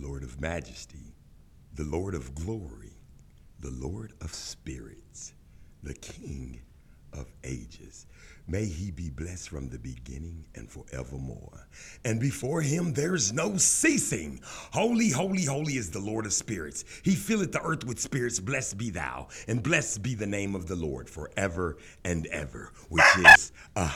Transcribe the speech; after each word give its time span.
Lord 0.00 0.22
of 0.22 0.40
majesty, 0.40 1.14
the 1.74 1.84
Lord 1.84 2.14
of 2.14 2.34
glory, 2.34 2.96
the 3.60 3.70
Lord 3.70 4.12
of 4.20 4.32
spirits, 4.32 5.34
the 5.82 5.94
King 5.94 6.60
of 7.12 7.26
ages. 7.44 8.06
May 8.46 8.64
he 8.64 8.90
be 8.90 9.10
blessed 9.10 9.48
from 9.48 9.68
the 9.68 9.78
beginning 9.78 10.46
and 10.54 10.70
forevermore. 10.70 11.68
And 12.04 12.18
before 12.20 12.62
him 12.62 12.92
there's 12.94 13.32
no 13.32 13.56
ceasing. 13.56 14.40
Holy, 14.72 15.10
holy, 15.10 15.44
holy 15.44 15.74
is 15.74 15.90
the 15.90 16.00
Lord 16.00 16.24
of 16.26 16.32
spirits. 16.32 16.84
He 17.02 17.14
filleth 17.14 17.52
the 17.52 17.62
earth 17.62 17.84
with 17.84 18.00
spirits. 18.00 18.40
Blessed 18.40 18.78
be 18.78 18.90
thou, 18.90 19.28
and 19.48 19.62
blessed 19.62 20.02
be 20.02 20.14
the 20.14 20.26
name 20.26 20.54
of 20.54 20.66
the 20.66 20.76
Lord 20.76 21.10
forever 21.10 21.76
and 22.04 22.26
ever, 22.28 22.72
which 22.88 23.04
is 23.18 23.52
a 23.76 23.86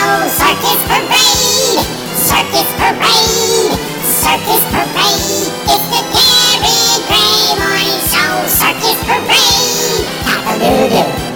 Circus 0.00 0.80
Parade! 0.88 1.84
Circus 2.16 2.70
Parade! 2.80 3.76
Circus 4.02 4.64
Parade! 4.72 5.52
It's 5.68 5.86
the 5.92 6.00
Gary 6.14 6.80
Gray 7.06 7.52
Morning 7.60 8.00
Show 8.08 8.32
Circus 8.48 8.98
Parade! 9.04 10.06
Cock-a-doodle! 10.24 11.29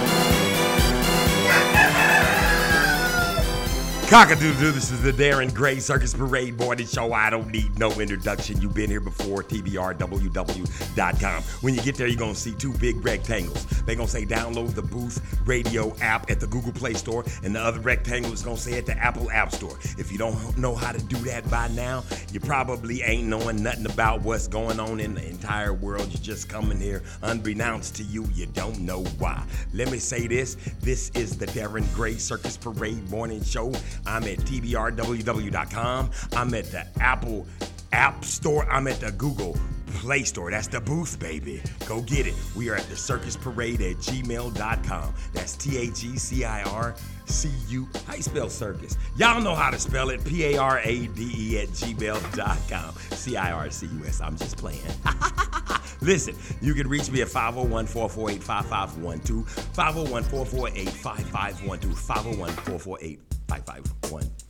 Cock-a-doodle, 4.09 4.71
this 4.71 4.91
is 4.91 5.01
the 5.01 5.11
Darren 5.11 5.51
Gray 5.51 5.79
Circus 5.79 6.13
Parade 6.13 6.59
Morning 6.59 6.85
Show. 6.85 7.11
I 7.11 7.31
don't 7.31 7.49
need 7.49 7.79
no 7.79 7.89
introduction. 7.99 8.61
You've 8.61 8.75
been 8.75 8.89
here 8.89 9.01
before, 9.01 9.41
tbrww.com. 9.41 11.43
When 11.61 11.73
you 11.73 11.81
get 11.81 11.95
there, 11.95 12.07
you're 12.07 12.15
going 12.15 12.35
to 12.35 12.39
see 12.39 12.53
two 12.53 12.71
big 12.73 13.03
rectangles. 13.03 13.65
They're 13.65 13.95
going 13.95 14.07
to 14.07 14.11
say 14.11 14.23
download 14.23 14.75
the 14.75 14.83
Booth 14.83 15.19
Radio 15.47 15.95
app 16.01 16.29
at 16.29 16.39
the 16.39 16.45
Google 16.45 16.71
Play 16.71 16.93
Store, 16.93 17.25
and 17.43 17.55
the 17.55 17.59
other 17.59 17.79
rectangle 17.79 18.31
is 18.31 18.43
going 18.43 18.57
to 18.57 18.61
say 18.61 18.77
at 18.77 18.85
the 18.85 18.95
Apple 18.95 19.31
App 19.31 19.51
Store. 19.51 19.75
If 19.97 20.11
you 20.11 20.19
don't 20.19 20.55
know 20.55 20.75
how 20.75 20.91
to 20.91 21.01
do 21.05 21.17
that 21.17 21.49
by 21.49 21.67
now, 21.69 22.03
you 22.31 22.39
probably 22.39 23.01
ain't 23.01 23.27
knowing 23.27 23.63
nothing 23.63 23.87
about 23.87 24.21
what's 24.21 24.47
going 24.47 24.79
on 24.79 24.99
in 24.99 25.15
the 25.15 25.27
entire 25.27 25.73
world. 25.73 26.07
You're 26.11 26.21
just 26.21 26.47
coming 26.47 26.79
here 26.79 27.01
unbeknownst 27.23 27.95
to 27.95 28.03
you. 28.03 28.27
You 28.35 28.45
don't 28.45 28.81
know 28.81 29.03
why. 29.17 29.43
Let 29.73 29.91
me 29.91 29.97
say 29.97 30.27
this. 30.27 30.57
This 30.81 31.09
is 31.15 31.37
the 31.37 31.47
Darren 31.47 31.91
Gray 31.95 32.17
Circus 32.17 32.55
Parade 32.55 33.09
Morning 33.09 33.43
Show. 33.43 33.73
I'm 34.05 34.23
at 34.23 34.39
tbrww.com. 34.39 36.11
I'm 36.33 36.53
at 36.53 36.65
the 36.65 36.85
Apple 36.99 37.47
App 37.91 38.25
Store. 38.25 38.69
I'm 38.69 38.87
at 38.87 38.99
the 38.99 39.11
Google 39.13 39.57
Play 39.95 40.23
Store. 40.23 40.51
That's 40.51 40.67
the 40.67 40.81
booth, 40.81 41.19
baby. 41.19 41.61
Go 41.87 42.01
get 42.01 42.27
it. 42.27 42.35
We 42.55 42.69
are 42.69 42.75
at 42.75 42.87
the 42.89 42.95
Circus 42.95 43.35
Parade 43.37 43.81
at 43.81 43.97
gmail.com. 43.97 45.13
That's 45.33 45.55
T 45.55 45.77
H 45.77 46.03
E 46.03 46.17
C 46.17 46.43
I 46.43 46.63
R 46.63 46.95
C 47.25 47.49
U. 47.69 47.87
How 48.05 48.15
you 48.15 48.21
spell 48.21 48.49
circus? 48.49 48.97
Y'all 49.17 49.41
know 49.41 49.55
how 49.55 49.71
to 49.71 49.79
spell 49.79 50.09
it. 50.09 50.23
P 50.23 50.55
A 50.55 50.57
R 50.57 50.79
A 50.79 51.07
D 51.07 51.31
E 51.35 51.59
at 51.59 51.69
gmail.com. 51.69 52.95
C 53.17 53.37
I 53.37 53.51
R 53.51 53.69
C 53.69 53.87
U 53.87 54.05
S. 54.05 54.21
I'm 54.21 54.37
just 54.37 54.57
playing. 54.57 54.81
Listen, 56.01 56.35
you 56.61 56.73
can 56.73 56.87
reach 56.87 57.09
me 57.09 57.21
at 57.21 57.29
501 57.29 57.87
448 57.87 58.43
5512, 58.43 59.49
501 59.73 60.23
448 60.23 60.89
5512, 60.89 61.99
501 61.99 62.49
448 62.51 63.34
551 63.47 64.44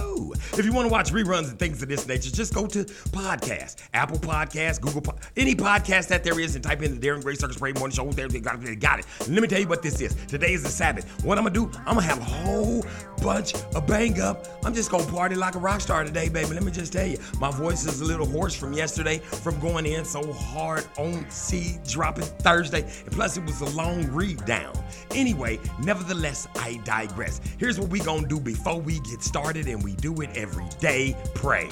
5512. 0.00 0.58
If 0.58 0.64
you 0.64 0.72
want 0.72 0.86
to 0.86 0.92
watch 0.92 1.12
reruns 1.12 1.50
and 1.50 1.58
things 1.58 1.82
of 1.82 1.88
this 1.88 2.06
nature, 2.06 2.30
just 2.30 2.54
go 2.54 2.66
to 2.66 2.84
podcast, 2.84 3.76
Apple 3.94 4.18
Podcast, 4.18 4.80
Google, 4.80 5.00
po- 5.00 5.16
any 5.36 5.54
podcast 5.54 6.08
that 6.08 6.24
there 6.24 6.38
is, 6.40 6.54
and 6.54 6.64
type 6.64 6.82
in 6.82 6.98
the 6.98 7.06
Darren 7.06 7.22
Gray 7.22 7.34
Circus 7.34 7.56
Parade 7.56 7.78
Morning 7.78 7.94
Show. 7.94 8.10
There, 8.10 8.28
they 8.28 8.40
got, 8.40 8.60
they 8.60 8.74
got 8.76 9.00
it. 9.00 9.06
Let 9.20 9.42
me 9.42 9.48
tell 9.48 9.60
you 9.60 9.68
what 9.68 9.82
this 9.82 10.00
is. 10.00 10.14
Today 10.26 10.52
is 10.52 10.62
the 10.62 10.68
Sabbath. 10.68 11.24
What 11.24 11.38
I'm 11.38 11.44
gonna 11.44 11.54
do? 11.54 11.70
I'm 11.86 11.94
gonna 11.94 12.02
have 12.02 12.18
a 12.18 12.24
whole 12.24 12.84
bunch 13.22 13.54
of 13.54 13.86
bang 13.86 14.20
up. 14.20 14.46
I'm 14.64 14.74
just 14.74 14.90
gonna 14.90 15.06
party 15.10 15.34
like 15.34 15.54
a 15.54 15.58
rock 15.58 15.80
star 15.80 16.04
today, 16.04 16.28
baby. 16.28 16.54
Let 16.54 16.62
me 16.62 16.72
just 16.72 16.92
tell 16.92 17.06
you, 17.06 17.18
my 17.38 17.50
voice 17.50 17.84
is 17.86 18.00
a 18.00 18.04
little 18.04 18.26
hoarse 18.26 18.54
from 18.54 18.72
yesterday, 18.72 19.18
from 19.18 19.58
going 19.60 19.86
in 19.86 20.04
so 20.04 20.32
hard 20.32 20.86
on 20.98 21.28
C 21.30 21.78
dropping 21.86 22.24
Thursday, 22.24 22.82
and 22.82 23.12
plus 23.12 23.36
it 23.36 23.44
was 23.44 23.60
a 23.60 23.70
long 23.76 24.06
read 24.08 24.44
down. 24.44 24.72
Anyway, 25.12 25.58
nevertheless, 25.82 26.48
I 26.56 26.80
digress. 26.84 27.40
Here's 27.58 27.78
what 27.78 27.88
we 27.88 28.00
gonna 28.00 28.26
do 28.26 28.40
before 28.40 28.80
we 28.80 29.00
get 29.00 29.22
started, 29.22 29.66
and 29.68 29.82
we 29.82 29.89
do 29.90 30.20
it 30.22 30.30
every 30.36 30.68
day. 30.80 31.16
Pray. 31.34 31.68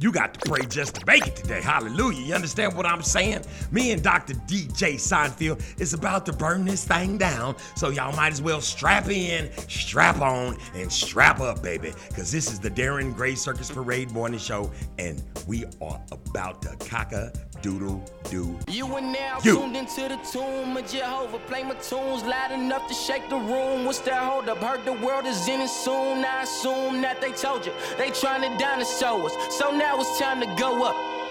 You 0.00 0.12
got 0.12 0.32
to 0.34 0.48
pray 0.48 0.64
just 0.64 0.94
to 0.94 1.06
make 1.06 1.26
it 1.26 1.34
today. 1.34 1.60
Hallelujah. 1.60 2.20
You 2.20 2.32
understand 2.32 2.76
what 2.76 2.86
I'm 2.86 3.02
saying? 3.02 3.42
Me 3.72 3.90
and 3.90 4.00
Dr. 4.00 4.34
DJ 4.34 4.94
Seinfeld 4.94 5.60
is 5.80 5.92
about 5.92 6.24
to 6.26 6.32
burn 6.32 6.64
this 6.64 6.84
thing 6.84 7.18
down. 7.18 7.56
So 7.74 7.88
y'all 7.88 8.14
might 8.14 8.32
as 8.32 8.40
well 8.40 8.60
strap 8.60 9.08
in, 9.08 9.50
strap 9.68 10.20
on, 10.20 10.56
and 10.76 10.92
strap 10.92 11.40
up, 11.40 11.64
baby. 11.64 11.92
Because 12.10 12.30
this 12.30 12.52
is 12.52 12.60
the 12.60 12.70
Darren 12.70 13.12
Gray 13.12 13.34
Circus 13.34 13.72
Parade 13.72 14.12
Morning 14.12 14.38
Show, 14.38 14.70
and 15.00 15.20
we 15.48 15.64
are 15.82 16.00
about 16.12 16.62
to 16.62 16.76
cock 16.76 17.10
a 17.10 17.32
doodle 17.60 18.04
do. 18.30 18.56
You 18.68 18.96
and 18.96 19.12
now 19.12 19.38
You. 19.42 19.56
tuned 19.56 19.76
into 19.76 20.02
the 20.08 20.18
tomb 20.30 20.76
of 20.76 20.86
Jehovah. 20.86 21.38
Play 21.46 21.62
my 21.64 21.74
tunes 21.74 22.22
loud 22.22 22.52
enough 22.52 22.86
to 22.88 22.94
shake 22.94 23.28
the 23.28 23.36
room. 23.36 23.84
What's 23.84 23.98
that 24.00 24.22
hold 24.22 24.48
up? 24.48 24.58
Heard 24.58 24.84
the 24.84 24.92
world 24.92 25.26
is 25.26 25.48
in 25.48 25.60
it 25.60 25.68
soon. 25.68 26.24
I 26.24 26.42
assume 26.42 27.00
that 27.02 27.20
they 27.20 27.32
told 27.32 27.66
you 27.66 27.72
they 27.96 28.10
trying 28.10 28.42
to 28.42 28.56
dinosaur 28.58 29.26
us. 29.26 29.32
So 29.50 29.70
now 29.70 29.87
it's 29.96 30.18
time 30.18 30.40
to 30.40 30.46
go 30.54 30.84
up. 30.84 31.27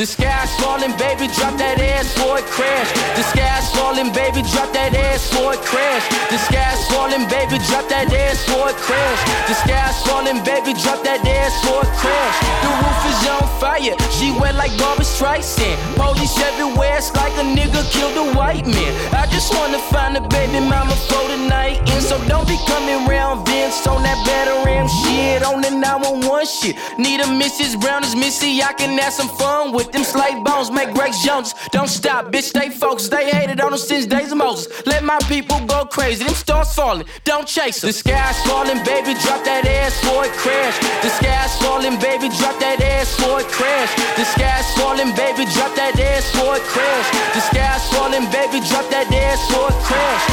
The 0.00 0.06
sky's 0.06 0.48
falling, 0.56 0.96
baby, 0.96 1.28
drop 1.36 1.60
that 1.60 1.76
ass 1.76 2.16
for 2.16 2.40
it 2.40 2.48
crash. 2.48 2.88
The 3.20 3.24
sky's 3.36 3.68
falling, 3.76 4.08
baby, 4.16 4.40
drop 4.48 4.72
that 4.72 4.96
ass 4.96 5.28
for 5.28 5.52
it 5.52 5.60
crash. 5.60 6.08
The 6.32 6.40
sky's 6.40 6.80
falling, 6.88 7.28
baby, 7.28 7.60
drop 7.68 7.84
that 7.92 8.08
ass 8.08 8.40
for 8.48 8.72
it 8.72 8.80
crash. 8.80 9.20
The 9.44 9.52
sky's 9.60 10.00
falling, 10.08 10.40
baby, 10.40 10.72
drop 10.72 11.04
that 11.04 11.20
ass 11.20 11.52
for 11.60 11.84
it 11.84 11.92
crash. 12.00 12.36
The 12.64 12.72
roof 12.80 13.00
is 13.12 13.20
on 13.28 13.44
fire, 13.60 13.92
she 14.08 14.32
wet 14.40 14.56
like 14.56 14.72
Barbara 14.80 15.04
Streisand. 15.04 15.76
Police 16.00 16.32
everywhere, 16.48 16.96
it's 16.96 17.12
like 17.12 17.36
a 17.36 17.44
nigga 17.44 17.84
killed 17.92 18.16
a 18.16 18.32
white 18.32 18.64
man. 18.64 18.96
I 19.12 19.28
just 19.28 19.52
wanna 19.52 19.84
find 19.92 20.16
a 20.16 20.24
baby 20.32 20.64
mama 20.64 20.96
for 21.12 21.28
the 21.28 21.36
night, 21.36 21.76
and 21.92 22.00
so 22.00 22.16
don't 22.24 22.48
be 22.48 22.56
coming 22.64 23.04
round 23.04 23.44
Vince 23.44 23.84
on 23.86 24.00
that 24.08 24.16
better 24.24 24.64
ram 24.64 24.88
shit 25.04 25.44
on 25.44 25.60
the 25.60 25.68
911 25.68 26.46
shit. 26.46 26.76
Need 26.96 27.20
a 27.20 27.28
Mrs. 27.28 27.78
Brown 27.78 28.02
as 28.02 28.16
Missy, 28.16 28.62
I 28.62 28.72
can 28.72 28.96
have 28.96 29.12
some 29.12 29.28
fun 29.28 29.72
with 29.72 29.89
them 29.92 30.04
slave 30.04 30.42
bones, 30.44 30.70
make 30.70 30.92
Grace 30.94 31.22
Jones. 31.22 31.54
Don't 31.72 31.88
stop, 31.88 32.26
bitch, 32.32 32.48
stay 32.54 32.68
focused. 32.70 33.10
They 33.10 33.30
hated 33.30 33.60
on 33.60 33.72
us 33.72 33.86
since 33.86 34.06
days 34.06 34.32
of 34.32 34.38
Moses. 34.38 34.66
Let 34.86 35.04
my 35.04 35.18
people 35.28 35.60
go 35.66 35.84
crazy, 35.84 36.24
them 36.24 36.34
stars 36.34 36.72
falling, 36.74 37.06
don't 37.24 37.46
chase 37.46 37.82
'em. 37.82 37.88
The 37.88 37.92
sky's 37.92 38.38
falling, 38.46 38.82
baby, 38.84 39.14
drop 39.14 39.44
that 39.44 39.66
ass 39.66 39.94
for 40.00 40.24
it 40.24 40.32
crash. 40.42 40.76
The 41.02 41.10
sky's 41.10 41.54
falling, 41.62 41.96
baby, 41.98 42.28
drop 42.28 42.58
that 42.60 42.80
ass 42.80 43.14
for 43.20 43.40
it 43.40 43.48
crash. 43.48 43.92
The 44.16 44.24
sky's 44.24 44.68
falling, 44.78 45.12
baby, 45.14 45.44
drop 45.54 45.74
that 45.74 45.98
ass 45.98 46.26
for 46.36 46.56
it 46.56 46.64
crash. 46.72 47.08
The 47.34 47.40
sky's 47.40 47.84
falling, 47.92 48.26
baby, 48.30 48.60
drop 48.68 48.88
that 48.90 49.08
ass 49.12 49.40
for 49.50 49.68
it 49.72 49.80
crash. 49.88 50.24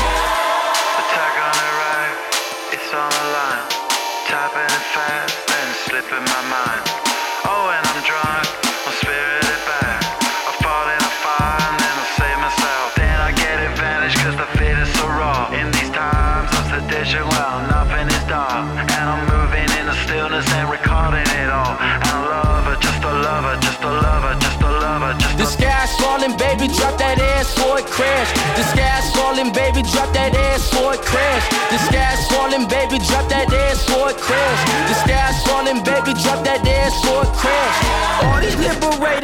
Attack 1.01 1.35
on 1.47 1.55
the 1.61 1.71
right, 1.81 2.15
it's 2.75 2.91
on 2.93 3.09
the 3.09 3.25
line. 3.37 3.65
Tapping 4.27 4.75
fast, 4.93 5.35
then 5.47 5.67
slipping 5.85 6.25
my 6.35 6.41
mind. 6.51 6.83
Oh, 7.47 7.71
and 7.71 7.83
I'm 7.87 8.01
baby, 32.97 33.05
drop 33.05 33.29
that 33.29 33.46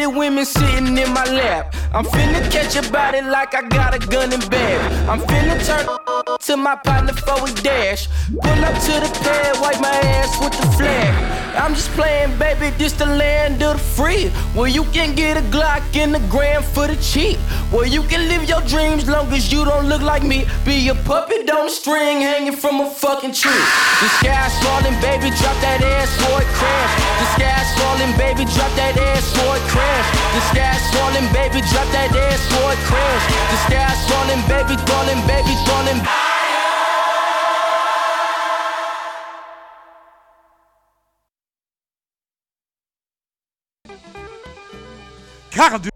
liberated 0.04 0.18
women 0.18 0.46
sitting 0.46 0.98
in 0.98 1.14
my 1.14 1.26
lap. 1.26 1.76
I'm 1.94 2.06
finna 2.06 2.42
catch 2.52 2.76
a 2.76 2.92
body 2.92 3.22
like 3.22 3.56
I 3.56 3.68
got 3.68 3.94
a 3.94 4.00
gun 4.00 4.34
and 4.34 4.50
bag. 4.50 5.10
I'm 5.10 5.20
finna 5.20 5.58
turn 5.66 6.38
to 6.40 6.58
my 6.58 6.76
partner 6.76 7.14
for 7.14 7.48
a 7.48 7.52
dash. 7.62 8.08
Pull 8.42 8.66
up 8.66 8.76
to 8.86 8.94
the 9.00 9.20
pad, 9.24 9.62
wipe 9.62 9.80
my 9.80 9.90
ass 9.90 10.40
with 10.42 10.54
the 10.60 10.68
flag. 10.78 11.44
I'm 11.56 11.76
just 11.76 11.92
playing, 11.92 12.38
baby, 12.40 12.76
this 12.78 12.94
the 12.94 13.06
land 13.06 13.62
of 13.62 13.78
the 13.78 13.84
free. 13.84 14.30
Where 14.56 14.68
you 14.68 14.84
can 14.86 15.16
get 15.16 15.38
a 15.38 15.42
Glock 15.54 15.96
in 15.96 16.12
the 16.12 16.20
gram 16.32 16.64
for 16.64 16.88
the 16.88 16.96
cheap. 16.96 17.38
Where 17.72 17.86
you 17.86 18.02
can 18.04 18.28
live 18.28 18.50
your 18.50 18.62
dreams 18.62 19.08
long 19.08 19.32
as 19.32 19.52
you 19.52 19.64
don't 19.64 19.88
look 19.88 20.02
like 20.02 20.24
me. 20.24 20.46
Be 20.66 20.88
a 20.90 20.96
puppet 20.96 21.50
on 21.50 21.68
a 21.68 21.70
string 21.70 22.22
hanging 22.22 22.56
from 22.56 22.82
a 22.82 22.90
fucking 22.90 23.34
tree. 23.34 23.66
The 24.02 24.10
sky's 24.20 24.56
falling, 24.64 24.98
baby, 25.00 25.30
drop 25.38 25.58
that 25.62 25.82
ass 25.82 26.10
for 26.18 26.42
it 26.42 26.50
crash. 26.58 26.94
The 27.20 27.28
sky's 27.36 27.70
falling, 27.78 28.14
baby, 28.18 28.44
drop 28.56 28.72
that 28.76 28.98
ass 28.98 29.26
for 29.38 29.56
it 29.58 29.64
crash. 29.70 29.93
The 30.34 30.42
sky's 30.50 30.84
falling, 30.94 31.28
baby, 31.34 31.62
drop 31.70 31.88
that 31.94 32.10
ass 32.16 32.42
for 32.50 32.74
it 32.74 32.82
crash. 32.90 33.26
The 33.52 33.58
sky's 33.68 34.02
falling, 34.10 34.42
baby, 34.50 34.76
falling, 34.90 35.22
baby, 35.30 35.54
falling. 35.68 36.00
Cockle 45.52 45.90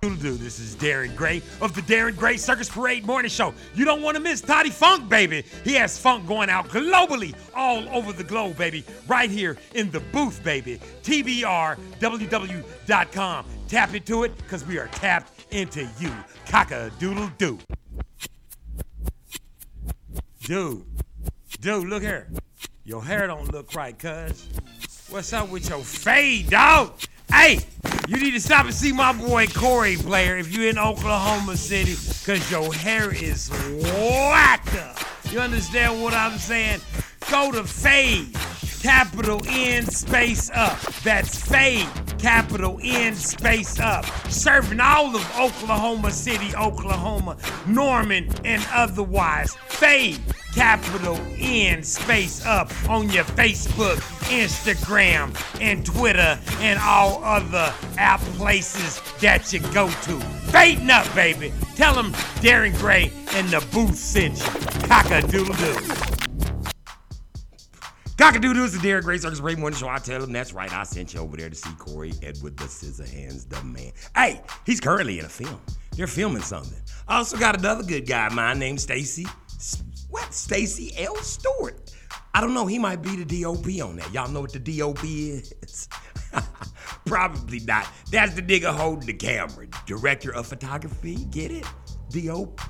do. 0.00 0.36
This 0.36 0.60
is 0.60 0.76
Darren 0.76 1.16
Gray 1.16 1.42
of 1.60 1.74
the 1.74 1.80
Darren 1.82 2.16
Gray 2.16 2.36
Circus 2.36 2.68
Parade 2.68 3.04
Morning 3.04 3.28
Show. 3.28 3.52
You 3.74 3.84
don't 3.84 4.00
want 4.00 4.16
to 4.16 4.22
miss 4.22 4.40
Toddy 4.40 4.70
Funk, 4.70 5.08
baby. 5.08 5.42
He 5.64 5.74
has 5.74 5.98
funk 5.98 6.24
going 6.28 6.48
out 6.48 6.68
globally, 6.68 7.34
all 7.54 7.88
over 7.88 8.12
the 8.12 8.22
globe, 8.22 8.56
baby. 8.56 8.84
Right 9.08 9.28
here 9.28 9.56
in 9.74 9.90
the 9.90 9.98
booth, 10.00 10.44
baby. 10.44 10.78
TBRWW.com. 11.02 11.96
Tap 13.66 13.94
into 13.94 14.22
it 14.22 14.36
because 14.36 14.64
we 14.64 14.78
are 14.78 14.86
tapped 14.88 15.52
into 15.52 15.88
you. 15.98 16.12
Cock 16.46 16.70
a 16.70 16.92
doodle 17.00 17.30
doo. 17.36 17.58
Dude, 20.42 20.84
dude, 21.60 21.88
look 21.88 22.02
here. 22.02 22.28
Your 22.84 23.02
hair 23.04 23.26
don't 23.26 23.52
look 23.52 23.74
right, 23.74 23.98
cuz. 23.98 24.46
What's 25.10 25.32
up 25.32 25.48
with 25.48 25.68
your 25.68 25.80
fade, 25.80 26.50
dog? 26.50 26.92
Hey, 27.30 27.60
you 28.08 28.16
need 28.16 28.32
to 28.32 28.40
stop 28.40 28.64
and 28.64 28.74
see 28.74 28.92
my 28.92 29.12
boy 29.12 29.46
Corey 29.48 29.96
Player 29.96 30.38
if 30.38 30.50
you're 30.52 30.68
in 30.68 30.78
Oklahoma 30.78 31.56
City, 31.56 31.94
cause 32.24 32.50
your 32.50 32.72
hair 32.72 33.12
is 33.14 33.50
whacked 33.50 34.74
up. 34.76 34.98
You 35.30 35.40
understand 35.40 36.02
what 36.02 36.14
I'm 36.14 36.38
saying? 36.38 36.80
Go 37.30 37.52
to 37.52 37.64
Fade, 37.64 38.34
capital 38.80 39.40
N 39.46 39.86
space 39.86 40.50
up. 40.54 40.80
That's 41.02 41.38
Fade, 41.38 41.88
capital 42.18 42.78
N 42.82 43.14
space 43.14 43.78
up. 43.80 44.04
Serving 44.30 44.80
all 44.80 45.14
of 45.14 45.38
Oklahoma 45.38 46.10
City, 46.10 46.54
Oklahoma, 46.56 47.36
Norman, 47.66 48.28
and 48.44 48.64
otherwise. 48.72 49.54
Fade, 49.66 50.20
capital 50.54 51.18
N 51.38 51.82
space 51.82 52.44
up 52.46 52.70
on 52.88 53.10
your 53.10 53.24
Facebook, 53.24 53.96
Instagram, 54.30 55.34
and 55.60 55.84
Twitter, 55.84 56.38
and 56.58 56.78
all 56.80 57.22
other 57.24 57.72
app 57.96 58.20
places 58.36 59.00
that 59.20 59.52
you 59.52 59.60
go 59.72 59.88
to. 59.88 60.20
Fading 60.50 60.90
up, 60.90 61.12
baby. 61.14 61.52
Tell 61.76 61.94
them 61.94 62.12
Darren 62.40 62.76
Gray 62.78 63.12
and 63.32 63.48
the 63.48 63.64
booth 63.72 63.96
sent 63.96 64.38
you. 64.38 64.88
Cock-a-doodle-doo. 64.88 66.47
Cock-a-doodle 68.18 68.64
is 68.64 68.72
the 68.72 68.80
Darren 68.80 69.04
Gray 69.04 69.16
Circus 69.16 69.38
Ray 69.38 69.54
Morning 69.54 69.78
Show. 69.78 69.88
I 69.88 69.98
tell 69.98 70.20
him 70.20 70.32
that's 70.32 70.52
right. 70.52 70.72
I 70.74 70.82
sent 70.82 71.14
you 71.14 71.20
over 71.20 71.36
there 71.36 71.48
to 71.48 71.54
see 71.54 71.70
Corey 71.78 72.12
Edward, 72.20 72.56
the 72.56 72.64
Scissorhands, 72.64 73.48
the 73.48 73.62
man. 73.62 73.92
Hey, 74.16 74.42
he's 74.66 74.80
currently 74.80 75.20
in 75.20 75.24
a 75.24 75.28
film. 75.28 75.60
They're 75.92 76.08
filming 76.08 76.42
something. 76.42 76.80
I 77.06 77.18
also 77.18 77.38
got 77.38 77.56
another 77.56 77.84
good 77.84 78.08
guy 78.08 78.28
mine 78.30 78.58
named 78.58 78.80
Stacy. 78.80 79.24
What? 80.10 80.34
Stacy 80.34 80.92
L. 80.98 81.14
Stewart. 81.18 81.94
I 82.34 82.40
don't 82.40 82.54
know. 82.54 82.66
He 82.66 82.80
might 82.80 83.02
be 83.02 83.22
the 83.22 83.42
DOP 83.42 83.66
on 83.88 83.94
that. 83.96 84.12
Y'all 84.12 84.28
know 84.28 84.40
what 84.40 84.52
the 84.52 84.58
DOP 84.58 85.04
is? 85.04 85.88
Probably 87.06 87.60
not. 87.60 87.86
That's 88.10 88.34
the 88.34 88.42
nigga 88.42 88.74
holding 88.74 89.06
the 89.06 89.14
camera. 89.14 89.68
Director 89.86 90.34
of 90.34 90.48
photography. 90.48 91.24
Get 91.26 91.52
it? 91.52 91.64
DOP. 92.10 92.60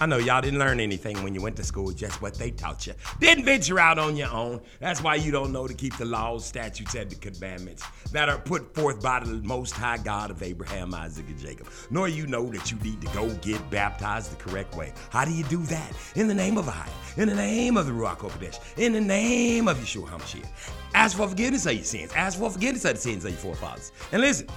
I 0.00 0.06
know 0.06 0.18
y'all 0.18 0.40
didn't 0.40 0.58
learn 0.58 0.80
anything 0.80 1.22
when 1.22 1.34
you 1.34 1.40
went 1.40 1.56
to 1.56 1.62
school, 1.62 1.92
just 1.92 2.20
what 2.20 2.34
they 2.34 2.50
taught 2.50 2.86
you. 2.86 2.94
Didn't 3.20 3.44
venture 3.44 3.78
out 3.78 3.98
on 3.98 4.16
your 4.16 4.30
own. 4.30 4.60
That's 4.80 5.00
why 5.00 5.14
you 5.14 5.30
don't 5.30 5.52
know 5.52 5.68
to 5.68 5.74
keep 5.74 5.96
the 5.96 6.04
laws, 6.04 6.44
statutes, 6.44 6.94
and 6.94 7.08
the 7.08 7.14
commandments 7.16 7.84
that 8.10 8.28
are 8.28 8.38
put 8.38 8.74
forth 8.74 9.00
by 9.00 9.20
the 9.20 9.26
Most 9.46 9.72
High 9.72 9.98
God 9.98 10.30
of 10.32 10.42
Abraham, 10.42 10.94
Isaac, 10.94 11.26
and 11.28 11.38
Jacob. 11.38 11.68
Nor 11.90 12.08
you 12.08 12.26
know 12.26 12.46
that 12.46 12.72
you 12.72 12.78
need 12.78 13.00
to 13.02 13.06
go 13.08 13.30
get 13.36 13.70
baptized 13.70 14.32
the 14.32 14.36
correct 14.36 14.74
way. 14.74 14.92
How 15.10 15.24
do 15.24 15.32
you 15.32 15.44
do 15.44 15.58
that? 15.64 15.92
In 16.16 16.26
the 16.26 16.34
name 16.34 16.58
of 16.58 16.66
Ahia, 16.66 17.18
in 17.18 17.28
the 17.28 17.34
name 17.34 17.76
of 17.76 17.86
the 17.86 17.92
Ruach 17.92 18.18
HaKodesh, 18.18 18.58
in 18.78 18.92
the 18.92 19.00
name 19.00 19.68
of 19.68 19.78
Yeshua 19.78 20.08
HaMashiach. 20.08 20.72
Ask 20.94 21.16
for 21.16 21.28
forgiveness 21.28 21.66
of 21.66 21.74
your 21.74 21.84
sins. 21.84 22.12
Ask 22.14 22.38
for 22.38 22.50
forgiveness 22.50 22.84
of 22.84 22.94
the 22.94 23.00
sins 23.00 23.24
of 23.24 23.30
your 23.30 23.40
forefathers. 23.40 23.92
And 24.10 24.20
listen, 24.20 24.48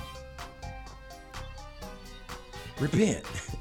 repent 2.79 3.23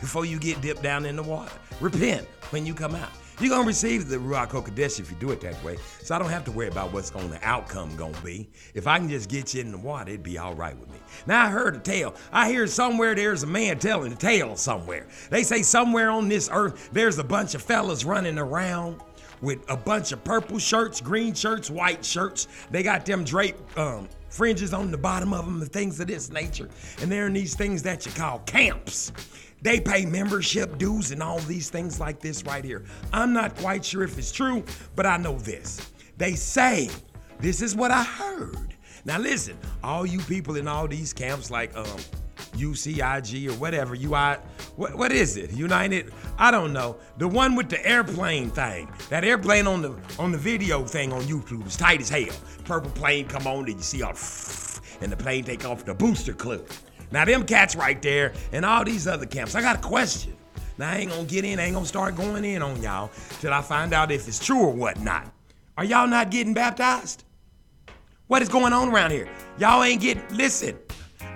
before 0.00 0.24
you 0.24 0.38
get 0.38 0.60
dipped 0.60 0.82
down 0.82 1.06
in 1.06 1.16
the 1.16 1.22
water. 1.22 1.52
Repent 1.80 2.26
when 2.50 2.66
you 2.66 2.74
come 2.74 2.94
out. 2.94 3.10
You're 3.40 3.50
gonna 3.50 3.66
receive 3.66 4.08
the 4.08 4.16
Ruach 4.16 4.50
HaKodesh 4.50 5.00
if 5.00 5.10
you 5.10 5.16
do 5.18 5.32
it 5.32 5.40
that 5.40 5.62
way. 5.64 5.76
So 6.02 6.14
I 6.14 6.20
don't 6.20 6.30
have 6.30 6.44
to 6.44 6.52
worry 6.52 6.68
about 6.68 6.92
what's 6.92 7.10
gonna 7.10 7.26
the 7.26 7.44
outcome 7.44 7.96
gonna 7.96 8.16
be. 8.20 8.48
If 8.74 8.86
I 8.86 8.98
can 8.98 9.08
just 9.08 9.28
get 9.28 9.52
you 9.54 9.60
in 9.60 9.72
the 9.72 9.78
water, 9.78 10.10
it'd 10.10 10.22
be 10.22 10.38
all 10.38 10.54
right 10.54 10.78
with 10.78 10.88
me. 10.90 10.98
Now 11.26 11.46
I 11.46 11.48
heard 11.48 11.74
a 11.74 11.80
tale. 11.80 12.14
I 12.32 12.48
hear 12.48 12.68
somewhere 12.68 13.16
there's 13.16 13.42
a 13.42 13.46
man 13.48 13.80
telling 13.80 14.12
a 14.12 14.16
tale 14.16 14.54
somewhere. 14.54 15.08
They 15.30 15.42
say 15.42 15.62
somewhere 15.62 16.10
on 16.10 16.28
this 16.28 16.48
earth 16.52 16.90
there's 16.92 17.18
a 17.18 17.24
bunch 17.24 17.56
of 17.56 17.62
fellas 17.62 18.04
running 18.04 18.38
around 18.38 19.00
with 19.40 19.68
a 19.68 19.76
bunch 19.76 20.12
of 20.12 20.22
purple 20.22 20.60
shirts, 20.60 21.00
green 21.00 21.34
shirts, 21.34 21.70
white 21.70 22.04
shirts. 22.04 22.46
They 22.70 22.84
got 22.84 23.04
them 23.04 23.24
draped 23.24 23.76
um, 23.76 24.08
fringes 24.28 24.72
on 24.72 24.92
the 24.92 24.98
bottom 24.98 25.32
of 25.32 25.44
them 25.44 25.60
and 25.60 25.72
things 25.72 25.98
of 25.98 26.06
this 26.06 26.30
nature. 26.30 26.68
And 27.00 27.10
they're 27.10 27.26
in 27.26 27.32
these 27.32 27.56
things 27.56 27.82
that 27.82 28.06
you 28.06 28.12
call 28.12 28.38
camps. 28.40 29.12
They 29.64 29.80
pay 29.80 30.04
membership 30.04 30.76
dues 30.76 31.10
and 31.10 31.22
all 31.22 31.38
these 31.38 31.70
things 31.70 31.98
like 31.98 32.20
this 32.20 32.44
right 32.44 32.62
here. 32.62 32.84
I'm 33.14 33.32
not 33.32 33.56
quite 33.56 33.82
sure 33.82 34.02
if 34.02 34.18
it's 34.18 34.30
true, 34.30 34.62
but 34.94 35.06
I 35.06 35.16
know 35.16 35.38
this. 35.38 35.80
They 36.18 36.34
say, 36.34 36.90
this 37.40 37.62
is 37.62 37.74
what 37.74 37.90
I 37.90 38.04
heard. 38.04 38.74
Now 39.06 39.18
listen, 39.18 39.56
all 39.82 40.04
you 40.04 40.18
people 40.20 40.56
in 40.56 40.68
all 40.68 40.86
these 40.86 41.14
camps 41.14 41.50
like 41.50 41.74
um 41.74 41.86
UCIG 42.56 43.48
or 43.48 43.54
whatever, 43.54 43.94
UI, 43.94 44.36
what, 44.76 44.96
what 44.96 45.12
is 45.12 45.38
it? 45.38 45.50
United? 45.52 46.12
I 46.38 46.50
don't 46.50 46.74
know. 46.74 46.98
The 47.16 47.26
one 47.26 47.56
with 47.56 47.70
the 47.70 47.84
airplane 47.86 48.50
thing. 48.50 48.92
That 49.08 49.24
airplane 49.24 49.66
on 49.66 49.80
the 49.80 49.96
on 50.18 50.30
the 50.30 50.38
video 50.38 50.84
thing 50.84 51.10
on 51.10 51.22
YouTube 51.22 51.66
is 51.66 51.76
tight 51.76 52.02
as 52.02 52.10
hell. 52.10 52.36
Purple 52.64 52.90
plane 52.90 53.26
come 53.28 53.46
on 53.46 53.60
and 53.60 53.76
you 53.76 53.82
see 53.82 54.02
all 54.02 54.10
and 55.00 55.10
the 55.10 55.16
plane 55.16 55.44
take 55.44 55.64
off 55.64 55.86
the 55.86 55.94
booster 55.94 56.34
clip. 56.34 56.70
Now 57.14 57.24
them 57.24 57.46
cats 57.46 57.76
right 57.76 58.02
there 58.02 58.32
and 58.50 58.64
all 58.64 58.84
these 58.84 59.06
other 59.06 59.24
camps. 59.24 59.54
I 59.54 59.60
got 59.60 59.76
a 59.76 59.80
question. 59.80 60.36
Now 60.78 60.90
I 60.90 60.96
ain't 60.96 61.12
gonna 61.12 61.22
get 61.22 61.44
in, 61.44 61.60
I 61.60 61.66
ain't 61.66 61.74
gonna 61.74 61.86
start 61.86 62.16
going 62.16 62.44
in 62.44 62.60
on 62.60 62.82
y'all 62.82 63.12
till 63.40 63.52
I 63.52 63.62
find 63.62 63.92
out 63.92 64.10
if 64.10 64.26
it's 64.26 64.44
true 64.44 64.58
or 64.58 64.72
whatnot. 64.72 65.32
Are 65.78 65.84
y'all 65.84 66.08
not 66.08 66.32
getting 66.32 66.54
baptized? 66.54 67.22
What 68.26 68.42
is 68.42 68.48
going 68.48 68.72
on 68.72 68.92
around 68.92 69.12
here? 69.12 69.28
Y'all 69.58 69.84
ain't 69.84 70.02
getting, 70.02 70.24
listen, 70.36 70.76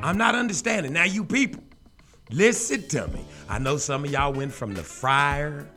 I'm 0.03 0.19
not 0.19 0.35
understanding. 0.35 0.93
Now, 0.93 1.05
you 1.05 1.25
people, 1.25 1.63
listen 2.33 2.89
to 2.89 3.07
me. 3.09 3.25
I 3.49 3.61
know 3.61 3.77
some 3.77 4.05
of 4.05 4.11
y'all 4.11 4.33
went 4.33 4.53
from 4.53 4.75
the 4.75 4.83
fryer 4.83 5.69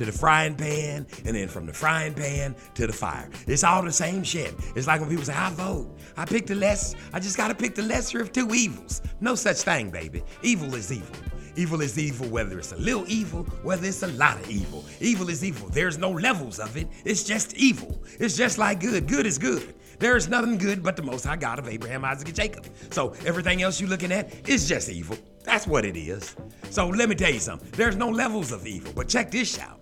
to 0.00 0.06
the 0.06 0.12
frying 0.12 0.54
pan, 0.54 1.06
and 1.26 1.36
then 1.36 1.46
from 1.46 1.66
the 1.66 1.72
frying 1.74 2.14
pan 2.14 2.56
to 2.72 2.86
the 2.86 2.92
fire. 2.92 3.28
It's 3.46 3.62
all 3.62 3.82
the 3.82 3.92
same 3.92 4.24
shit. 4.24 4.54
It's 4.74 4.86
like 4.86 4.98
when 4.98 5.10
people 5.10 5.26
say, 5.26 5.34
I 5.34 5.50
vote. 5.50 5.94
I 6.16 6.24
pick 6.24 6.46
the 6.46 6.54
less, 6.54 6.94
I 7.12 7.20
just 7.20 7.36
gotta 7.36 7.54
pick 7.54 7.74
the 7.74 7.82
lesser 7.82 8.18
of 8.22 8.32
two 8.32 8.48
evils. 8.54 9.02
No 9.20 9.34
such 9.34 9.58
thing, 9.58 9.90
baby. 9.90 10.22
Evil 10.42 10.74
is 10.74 10.90
evil. 10.90 11.14
Evil 11.54 11.82
is 11.82 11.98
evil, 11.98 12.26
whether 12.28 12.58
it's 12.58 12.72
a 12.72 12.78
little 12.78 13.04
evil, 13.08 13.42
whether 13.62 13.86
it's 13.86 14.02
a 14.02 14.06
lot 14.06 14.40
of 14.40 14.48
evil. 14.48 14.86
Evil 15.00 15.28
is 15.28 15.44
evil. 15.44 15.68
There's 15.68 15.98
no 15.98 16.10
levels 16.10 16.60
of 16.60 16.78
it. 16.78 16.88
It's 17.04 17.22
just 17.22 17.54
evil. 17.54 18.02
It's 18.18 18.38
just 18.38 18.56
like 18.56 18.80
good. 18.80 19.06
Good 19.06 19.26
is 19.26 19.36
good. 19.36 19.74
There 19.98 20.16
is 20.16 20.30
nothing 20.30 20.56
good 20.56 20.82
but 20.82 20.96
the 20.96 21.02
Most 21.02 21.26
High 21.26 21.36
God 21.36 21.58
of 21.58 21.68
Abraham, 21.68 22.06
Isaac, 22.06 22.28
and 22.28 22.36
Jacob. 22.36 22.66
So 22.88 23.12
everything 23.26 23.60
else 23.60 23.78
you're 23.78 23.90
looking 23.90 24.12
at 24.12 24.48
is 24.48 24.66
just 24.66 24.88
evil. 24.88 25.18
That's 25.44 25.66
what 25.66 25.84
it 25.84 25.94
is. 25.94 26.34
So 26.70 26.88
let 26.88 27.10
me 27.10 27.14
tell 27.14 27.30
you 27.30 27.40
something. 27.40 27.68
There's 27.72 27.96
no 27.96 28.08
levels 28.08 28.50
of 28.50 28.66
evil. 28.66 28.94
But 28.94 29.08
check 29.08 29.30
this 29.30 29.58
out. 29.58 29.79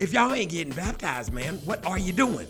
If 0.00 0.12
y'all 0.12 0.32
ain't 0.32 0.50
getting 0.50 0.72
baptized, 0.72 1.32
man, 1.32 1.54
what 1.64 1.84
are 1.86 1.98
you 1.98 2.12
doing? 2.12 2.48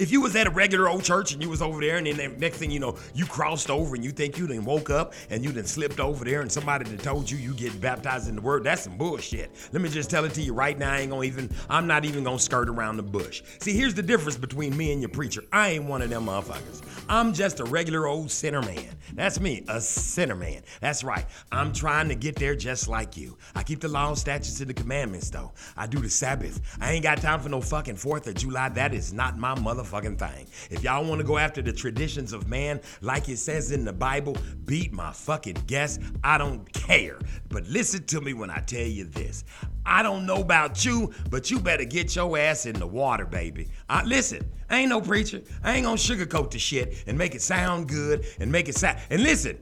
If 0.00 0.10
you 0.10 0.22
was 0.22 0.34
at 0.34 0.46
a 0.46 0.50
regular 0.50 0.88
old 0.88 1.04
church 1.04 1.34
and 1.34 1.42
you 1.42 1.50
was 1.50 1.60
over 1.60 1.78
there, 1.78 1.98
and 1.98 2.06
then 2.06 2.16
the 2.16 2.28
next 2.28 2.56
thing 2.56 2.70
you 2.70 2.80
know, 2.80 2.96
you 3.14 3.26
crossed 3.26 3.68
over 3.68 3.94
and 3.94 4.02
you 4.02 4.10
think 4.10 4.38
you 4.38 4.46
done 4.46 4.64
woke 4.64 4.88
up 4.88 5.12
and 5.28 5.44
you 5.44 5.52
done 5.52 5.66
slipped 5.66 6.00
over 6.00 6.24
there, 6.24 6.40
and 6.40 6.50
somebody 6.50 6.88
that 6.88 7.02
told 7.02 7.30
you 7.30 7.36
you 7.36 7.52
get 7.52 7.78
baptized 7.82 8.26
in 8.26 8.34
the 8.34 8.40
word, 8.40 8.64
that's 8.64 8.84
some 8.84 8.96
bullshit. 8.96 9.50
Let 9.74 9.82
me 9.82 9.90
just 9.90 10.08
tell 10.08 10.24
it 10.24 10.32
to 10.34 10.40
you 10.40 10.54
right 10.54 10.78
now. 10.78 10.94
I 10.94 11.00
ain't 11.00 11.10
gonna 11.10 11.24
even. 11.24 11.50
I'm 11.68 11.86
not 11.86 12.06
even 12.06 12.24
gonna 12.24 12.38
skirt 12.38 12.70
around 12.70 12.96
the 12.96 13.02
bush. 13.02 13.42
See, 13.60 13.76
here's 13.76 13.92
the 13.92 14.02
difference 14.02 14.38
between 14.38 14.74
me 14.74 14.90
and 14.90 15.02
your 15.02 15.10
preacher. 15.10 15.44
I 15.52 15.72
ain't 15.72 15.84
one 15.84 16.00
of 16.00 16.08
them 16.08 16.24
motherfuckers. 16.24 16.80
I'm 17.10 17.34
just 17.34 17.60
a 17.60 17.64
regular 17.64 18.06
old 18.06 18.30
sinner 18.30 18.62
man. 18.62 18.96
That's 19.14 19.40
me, 19.40 19.64
a 19.68 19.80
sinner 19.80 20.36
man. 20.36 20.62
That's 20.80 21.02
right. 21.02 21.26
I'm 21.50 21.72
trying 21.72 22.08
to 22.08 22.14
get 22.14 22.36
there 22.36 22.54
just 22.54 22.88
like 22.88 23.16
you. 23.16 23.36
I 23.54 23.64
keep 23.64 23.80
the 23.80 23.88
law, 23.88 24.14
statutes, 24.14 24.60
and 24.60 24.70
the 24.70 24.74
commandments, 24.74 25.28
though. 25.28 25.52
I 25.76 25.86
do 25.86 25.98
the 25.98 26.08
Sabbath. 26.08 26.60
I 26.80 26.92
ain't 26.92 27.02
got 27.02 27.18
time 27.18 27.40
for 27.40 27.48
no 27.48 27.60
fucking 27.60 27.96
4th 27.96 28.28
of 28.28 28.34
July. 28.34 28.68
That 28.70 28.94
is 28.94 29.12
not 29.12 29.36
my 29.36 29.54
motherfucking 29.90 30.18
thing. 30.18 30.46
If 30.70 30.82
y'all 30.82 31.04
want 31.04 31.20
to 31.20 31.26
go 31.26 31.38
after 31.38 31.62
the 31.62 31.72
traditions 31.72 32.32
of 32.32 32.48
man, 32.48 32.80
like 33.00 33.28
it 33.28 33.38
says 33.38 33.72
in 33.72 33.84
the 33.84 33.92
Bible, 33.92 34.36
beat 34.64 34.92
my 34.92 35.12
fucking 35.12 35.58
guess. 35.66 35.98
I 36.22 36.38
don't 36.38 36.70
care. 36.72 37.18
But 37.48 37.66
listen 37.66 38.04
to 38.06 38.20
me 38.20 38.34
when 38.34 38.50
I 38.50 38.60
tell 38.60 38.86
you 38.86 39.04
this. 39.04 39.44
I 39.84 40.02
don't 40.02 40.26
know 40.26 40.36
about 40.36 40.84
you, 40.84 41.12
but 41.30 41.50
you 41.50 41.58
better 41.58 41.84
get 41.84 42.14
your 42.14 42.38
ass 42.38 42.66
in 42.66 42.78
the 42.78 42.86
water, 42.86 43.26
baby. 43.26 43.68
I, 43.88 44.04
listen, 44.04 44.48
I 44.68 44.80
ain't 44.80 44.90
no 44.90 45.00
preacher. 45.00 45.42
I 45.62 45.74
ain't 45.74 45.84
gonna 45.84 45.96
sugarcoat 45.96 46.50
the 46.50 46.58
shit 46.58 47.04
and 47.06 47.16
make 47.16 47.34
it 47.34 47.42
sound 47.42 47.88
good 47.88 48.26
and 48.38 48.52
make 48.52 48.68
it 48.68 48.76
sound. 48.76 48.98
And 49.10 49.22
listen, 49.22 49.58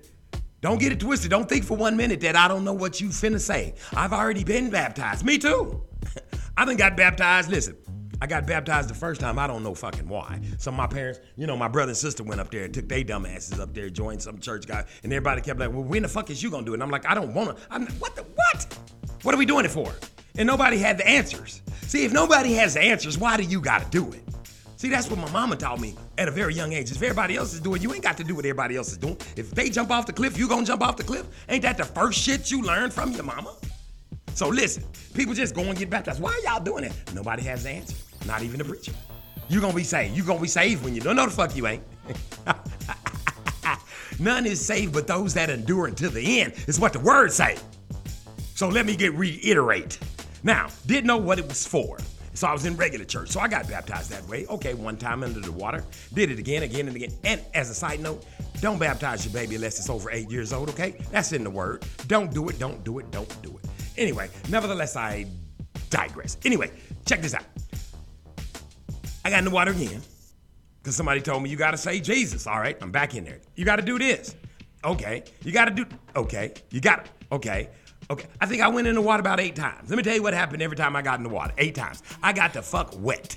don't 0.61 0.80
get 0.80 0.90
it 0.90 1.00
twisted. 1.00 1.30
Don't 1.30 1.49
think 1.49 1.64
for 1.64 1.76
one 1.76 1.97
minute 1.97 2.20
that 2.23 2.35
I 2.35 2.49
don't 2.49 2.64
know 2.64 2.75
what 2.75 3.00
you 3.00 3.08
finna 3.08 3.40
say. 3.40 3.75
I've 3.94 4.12
already 4.12 4.44
been 4.44 4.70
baptized. 4.70 5.25
Me 5.25 5.38
too. 5.38 5.82
I 6.56 6.64
done 6.64 6.76
got 6.76 6.97
baptized. 6.97 7.49
Listen, 7.49 7.76
I 8.20 8.26
got 8.26 8.46
baptized 8.46 8.90
the 8.90 8.94
first 8.94 9.20
time. 9.20 9.38
I 9.38 9.46
don't 9.46 9.62
know 9.62 9.75
fucking 9.75 10.08
why. 10.08 10.40
Some 10.58 10.75
of 10.75 10.78
my 10.78 10.88
parents, 10.88 11.20
you 11.37 11.46
know, 11.46 11.56
my 11.56 11.68
brother 11.68 11.90
and 11.90 11.96
sister 11.96 12.25
went 12.25 12.40
up 12.40 12.50
there 12.50 12.64
and 12.64 12.75
took 12.75 12.88
their 12.88 13.04
dumb 13.04 13.25
asses 13.26 13.60
up 13.60 13.72
there, 13.75 13.88
joined 13.88 14.20
some 14.20 14.38
church 14.40 14.66
guy, 14.66 14.84
and 15.04 15.12
everybody 15.12 15.40
kept 15.40 15.60
like, 15.60 15.70
well, 15.70 15.84
when 15.84 16.02
the 16.02 16.08
fuck 16.08 16.28
is 16.30 16.42
you 16.42 16.50
gonna 16.50 16.66
do 16.66 16.72
it? 16.72 16.75
And 16.75 16.82
I'm 16.82 16.90
like, 16.90 17.06
I 17.06 17.14
don't 17.14 17.32
wanna. 17.32 17.54
I'm 17.70 17.87
what 17.98 18.16
the 18.16 18.22
what? 18.22 18.78
What 19.22 19.34
are 19.34 19.38
we 19.38 19.46
doing 19.46 19.64
it 19.64 19.70
for? 19.70 19.94
And 20.37 20.46
nobody 20.46 20.78
had 20.78 20.98
the 20.98 21.06
answers. 21.06 21.62
See, 21.82 22.04
if 22.04 22.12
nobody 22.12 22.54
has 22.54 22.75
the 22.75 22.80
answers, 22.80 23.18
why 23.18 23.37
do 23.37 23.44
you 23.44 23.60
gotta 23.60 23.88
do 23.90 24.10
it? 24.12 24.22
See, 24.76 24.88
that's 24.88 25.10
what 25.10 25.18
my 25.18 25.30
mama 25.30 25.56
taught 25.56 25.80
me 25.80 25.96
at 26.18 26.28
a 26.28 26.30
very 26.30 26.54
young 26.54 26.72
age. 26.72 26.90
If 26.90 27.02
everybody 27.02 27.37
else 27.37 27.52
is 27.52 27.60
doing, 27.60 27.82
you 27.82 27.92
ain't 27.92 28.02
got 28.02 28.16
to 28.18 28.25
do 28.25 28.37
what 28.37 28.44
everybody 28.44 28.76
else 28.76 28.92
is 28.92 28.98
doing. 28.98 29.16
If 29.37 29.50
they 29.50 29.70
jump 29.70 29.90
off 29.90 30.06
the 30.06 30.12
cliff, 30.12 30.38
you 30.38 30.48
gonna 30.48 30.66
jump 30.66 30.82
off 30.82 30.96
the 30.96 31.04
cliff. 31.04 31.26
Ain't 31.48 31.62
that 31.62 31.76
the 31.76 31.84
first 31.84 32.18
shit 32.18 32.50
you 32.50 32.62
learned 32.62 32.92
from 32.92 33.12
your 33.12 33.25
mama? 33.25 33.54
So 34.34 34.48
listen, 34.48 34.84
people 35.14 35.34
just 35.34 35.54
go 35.54 35.62
and 35.62 35.76
get 35.76 35.90
baptized. 35.90 36.20
Why 36.20 36.40
y'all 36.44 36.62
doing 36.62 36.84
it? 36.84 36.92
Nobody 37.12 37.42
has 37.42 37.64
the 37.64 37.70
answer. 37.70 37.96
Not 38.26 38.42
even 38.42 38.58
the 38.58 38.64
preacher. 38.64 38.92
You're 39.48 39.62
gonna 39.62 39.75
be 39.75 39.84
saved. 39.84 40.16
You're 40.16 40.26
gonna 40.26 40.40
be 40.40 40.48
saved 40.48 40.84
when 40.84 40.94
you 40.94 41.00
don't 41.00 41.16
know 41.16 41.26
the 41.26 41.32
fuck 41.32 41.56
you 41.56 41.66
ain't. 41.66 41.82
None 44.20 44.46
is 44.46 44.64
saved 44.64 44.92
but 44.92 45.06
those 45.06 45.34
that 45.34 45.48
endure 45.50 45.87
until 45.87 46.10
the 46.10 46.40
end, 46.40 46.54
is 46.66 46.78
what 46.80 46.92
the 46.92 47.00
word 47.00 47.32
say. 47.32 47.56
So 48.54 48.68
let 48.68 48.87
me 48.87 48.96
get 48.96 49.14
reiterate. 49.14 49.98
Now, 50.42 50.68
didn't 50.87 51.06
know 51.06 51.16
what 51.16 51.38
it 51.38 51.46
was 51.46 51.66
for. 51.66 51.98
So 52.34 52.46
I 52.46 52.52
was 52.52 52.66
in 52.66 52.76
regular 52.76 53.04
church. 53.04 53.30
So 53.30 53.40
I 53.40 53.48
got 53.48 53.68
baptized 53.68 54.10
that 54.10 54.26
way. 54.28 54.46
Okay, 54.46 54.75
one 54.75 54.96
time 54.96 55.25
under 55.25 55.40
the 55.40 55.50
water. 55.50 55.84
Did 56.14 56.30
it 56.30 56.38
again, 56.38 56.62
again, 56.62 56.87
and 56.87 56.94
again. 56.94 57.10
And 57.25 57.40
as 57.54 57.68
a 57.68 57.75
side 57.75 57.98
note, 58.00 58.25
don't 58.60 58.78
baptize 58.78 59.25
your 59.25 59.32
baby 59.32 59.56
unless 59.56 59.78
it's 59.78 59.90
over 59.90 60.10
eight 60.10 60.30
years 60.30 60.52
old, 60.52 60.68
okay? 60.70 60.94
That's 61.10 61.32
in 61.32 61.42
the 61.42 61.50
word. 61.50 61.84
Don't 62.06 62.32
do 62.32 62.48
it, 62.48 62.58
don't 62.58 62.82
do 62.84 63.00
it, 63.00 63.10
don't 63.10 63.42
do 63.42 63.50
it. 63.50 63.68
Anyway, 63.96 64.28
nevertheless, 64.48 64.94
I 64.94 65.26
digress. 65.90 66.37
Anyway, 66.44 66.70
check 67.06 67.22
this 67.22 67.34
out. 67.34 67.44
I 69.25 69.30
got 69.30 69.38
in 69.40 69.44
the 69.44 69.50
water 69.50 69.70
again 69.72 70.02
because 70.82 70.96
somebody 70.96 71.20
told 71.20 71.42
me 71.42 71.50
you 71.50 71.56
got 71.56 71.72
to 71.72 71.76
say 71.76 72.00
Jesus. 72.00 72.46
All 72.46 72.58
right, 72.58 72.76
I'm 72.80 72.90
back 72.90 73.14
in 73.14 73.25
there. 73.25 73.40
You 73.56 73.64
got 73.64 73.76
to 73.76 73.82
do 73.82 73.98
this. 73.98 74.34
Okay. 74.84 75.25
You 75.44 75.52
got 75.52 75.66
to 75.66 75.70
do. 75.70 75.87
Okay. 76.16 76.54
You 76.70 76.80
got 76.80 77.04
to. 77.04 77.10
Okay. 77.32 77.68
Okay. 78.10 78.26
I 78.40 78.46
think 78.46 78.62
I 78.62 78.68
went 78.68 78.87
in 78.87 78.94
the 78.94 79.02
water 79.02 79.20
about 79.20 79.40
eight 79.40 79.56
times. 79.56 79.90
Let 79.90 79.96
me 79.96 80.02
tell 80.02 80.14
you 80.14 80.22
what 80.22 80.34
happened 80.34 80.62
every 80.62 80.76
time 80.76 80.96
I 80.96 81.02
got 81.02 81.18
in 81.18 81.25
the 81.25 81.28
water. 81.28 81.52
Eight 81.58 81.75
times. 81.75 82.02
I 82.22 82.32
got 82.32 82.52
the 82.52 82.62
fuck 82.62 82.94
wet. 82.98 83.37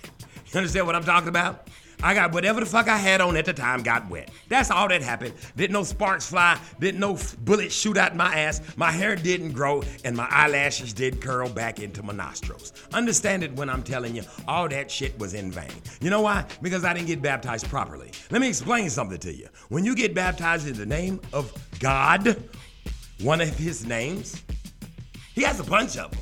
You 0.52 0.58
understand 0.58 0.86
what 0.86 0.96
I'm 0.96 1.04
talking 1.04 1.30
about? 1.30 1.68
I 2.04 2.14
got 2.16 2.34
whatever 2.34 2.60
the 2.60 2.66
fuck 2.66 2.88
I 2.88 2.98
had 2.98 3.22
on 3.22 3.38
at 3.38 3.46
the 3.46 3.54
time 3.54 3.84
got 3.84 4.10
wet. 4.10 4.32
That's 4.50 4.72
all 4.72 4.88
that 4.88 5.02
happened. 5.02 5.34
Didn't 5.56 5.74
no 5.74 5.84
sparks 5.84 6.28
fly, 6.28 6.60
didn't 6.80 7.00
no 7.00 7.14
f- 7.14 7.38
bullet 7.40 7.72
shoot 7.72 7.96
out 7.98 8.16
my 8.16 8.34
ass, 8.36 8.62
my 8.76 8.92
hair 8.92 9.16
didn't 9.16 9.52
grow, 9.52 9.84
and 10.04 10.18
my 10.18 10.28
eyelashes 10.30 10.94
did 10.94 11.22
curl 11.22 11.48
back 11.48 11.80
into 11.80 12.02
my 12.02 12.14
nostrils. 12.14 12.74
Understand 12.94 13.44
it 13.44 13.54
when 13.54 13.70
I'm 13.70 13.84
telling 13.84 14.16
you, 14.16 14.24
all 14.48 14.68
that 14.70 14.90
shit 14.90 15.18
was 15.20 15.36
in 15.36 15.52
vain. 15.52 15.70
You 16.02 16.10
know 16.10 16.22
why? 16.22 16.46
Because 16.62 16.84
I 16.84 16.94
didn't 16.94 17.08
get 17.08 17.22
baptized 17.22 17.68
properly. 17.70 18.12
Let 18.32 18.42
me 18.42 18.50
explain 18.50 18.90
something 18.90 19.20
to 19.20 19.34
you. 19.34 19.48
When 19.70 19.86
you 19.86 19.96
get 19.96 20.16
baptized 20.16 20.68
in 20.68 20.74
the 20.74 20.86
name 20.86 21.22
of 21.34 21.54
God, 21.80 22.44
one 23.22 23.42
of 23.42 23.56
his 23.56 23.86
names, 23.86 24.42
he 25.36 25.44
has 25.44 25.60
a 25.60 25.64
bunch 25.64 25.98
of 25.98 26.12
them. 26.12 26.20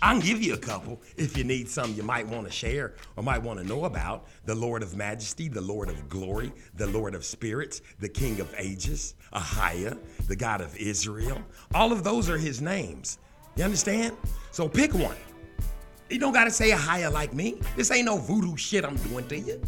I 0.00 0.12
can 0.12 0.20
give 0.20 0.40
you 0.40 0.54
a 0.54 0.58
couple 0.58 1.00
if 1.16 1.36
you 1.36 1.42
need 1.42 1.68
some 1.68 1.92
you 1.94 2.04
might 2.04 2.26
want 2.26 2.46
to 2.46 2.52
share 2.52 2.94
or 3.16 3.22
might 3.22 3.42
want 3.42 3.58
to 3.58 3.66
know 3.66 3.84
about. 3.84 4.26
The 4.44 4.54
Lord 4.54 4.82
of 4.82 4.96
Majesty, 4.96 5.48
the 5.48 5.60
Lord 5.60 5.88
of 5.88 6.08
Glory, 6.08 6.52
the 6.74 6.86
Lord 6.86 7.14
of 7.14 7.24
Spirits, 7.24 7.82
the 7.98 8.08
King 8.08 8.40
of 8.40 8.54
Ages, 8.56 9.14
Ahiah, 9.32 9.98
the 10.28 10.36
God 10.36 10.60
of 10.60 10.76
Israel. 10.76 11.42
All 11.74 11.90
of 11.90 12.04
those 12.04 12.30
are 12.30 12.38
his 12.38 12.60
names. 12.60 13.18
You 13.56 13.64
understand? 13.64 14.16
So 14.52 14.68
pick 14.68 14.94
one. 14.94 15.16
You 16.08 16.18
don't 16.18 16.32
gotta 16.32 16.52
say 16.52 16.70
Ahiah 16.70 17.12
like 17.12 17.34
me. 17.34 17.60
This 17.76 17.90
ain't 17.90 18.06
no 18.06 18.18
voodoo 18.18 18.56
shit 18.56 18.84
I'm 18.84 18.96
doing 18.96 19.26
to 19.28 19.38
you. 19.38 19.60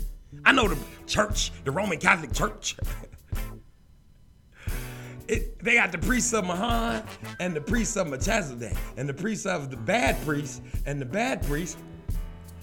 I 0.44 0.52
know 0.52 0.68
the 0.68 0.78
church, 1.06 1.50
the 1.64 1.72
Roman 1.72 1.98
Catholic 1.98 2.32
Church. 2.32 2.76
It, 5.30 5.62
they 5.62 5.74
got 5.74 5.92
the 5.92 5.98
priests 5.98 6.32
of 6.32 6.44
Mahan 6.44 7.04
and 7.38 7.54
the 7.54 7.60
priests 7.60 7.96
of 7.96 8.08
Melchizedek, 8.08 8.76
and 8.96 9.08
the 9.08 9.14
priests 9.14 9.46
of 9.46 9.70
the 9.70 9.76
bad 9.76 10.20
priest 10.26 10.60
and 10.86 11.00
the 11.00 11.04
bad 11.04 11.46
priest, 11.46 11.78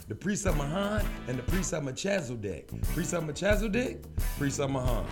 the 0.10 0.16
priests 0.16 0.46
of 0.46 0.58
Mahan 0.58 1.06
and 1.30 1.40
the 1.40 1.44
priests 1.44 1.72
of 1.72 1.86
Melchizedek. 1.86 2.70
Priest 2.94 3.14
of 3.14 3.24
Melchizedek, 3.24 4.04
priest 4.38 4.60
of 4.60 4.70
Mahan. 4.70 5.06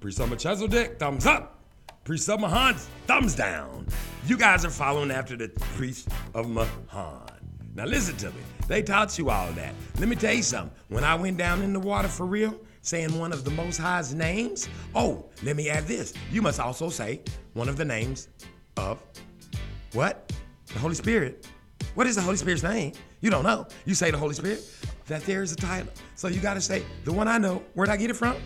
Priest 0.00 0.18
of 0.18 0.28
Melchizedek, 0.28 0.98
thumbs 0.98 1.24
up. 1.24 1.62
Priest 2.02 2.28
of 2.30 2.40
Mahan, 2.40 2.74
thumbs 3.06 3.36
down. 3.36 3.86
You 4.26 4.36
guys 4.36 4.64
are 4.64 4.70
following 4.70 5.12
after 5.12 5.36
the 5.36 5.50
priest 5.76 6.08
of 6.34 6.50
Mahan. 6.50 7.30
Now 7.76 7.84
listen 7.84 8.16
to 8.16 8.30
me. 8.30 8.42
They 8.66 8.82
taught 8.82 9.16
you 9.18 9.30
all 9.30 9.52
that. 9.52 9.72
Let 10.00 10.08
me 10.08 10.16
tell 10.16 10.34
you 10.34 10.42
something. 10.42 10.76
When 10.88 11.04
I 11.04 11.14
went 11.14 11.36
down 11.36 11.62
in 11.62 11.72
the 11.72 11.78
water 11.78 12.08
for 12.08 12.26
real, 12.26 12.58
saying 12.88 13.18
one 13.18 13.32
of 13.32 13.44
the 13.44 13.50
Most 13.50 13.76
High's 13.76 14.14
names, 14.14 14.68
oh, 14.94 15.26
let 15.42 15.56
me 15.56 15.68
add 15.68 15.86
this. 15.86 16.14
You 16.32 16.40
must 16.40 16.58
also 16.58 16.88
say 16.88 17.20
one 17.52 17.68
of 17.68 17.76
the 17.76 17.84
names 17.84 18.28
of 18.78 18.98
what? 19.92 20.32
The 20.72 20.78
Holy 20.78 20.94
Spirit. 20.94 21.46
What 21.94 22.06
is 22.06 22.16
the 22.16 22.22
Holy 22.22 22.36
Spirit's 22.36 22.62
name? 22.62 22.92
You 23.20 23.30
don't 23.30 23.44
know. 23.44 23.66
You 23.84 23.94
say 23.94 24.10
the 24.10 24.16
Holy 24.16 24.34
Spirit. 24.34 24.64
That 25.06 25.22
there 25.24 25.42
is 25.42 25.52
a 25.52 25.56
title. 25.56 25.92
So 26.14 26.28
you 26.28 26.40
got 26.40 26.54
to 26.54 26.60
say 26.60 26.82
the 27.04 27.12
one 27.12 27.28
I 27.28 27.38
know. 27.38 27.62
Where'd 27.74 27.90
I 27.90 27.96
get 27.96 28.10
it 28.10 28.14
from? 28.14 28.36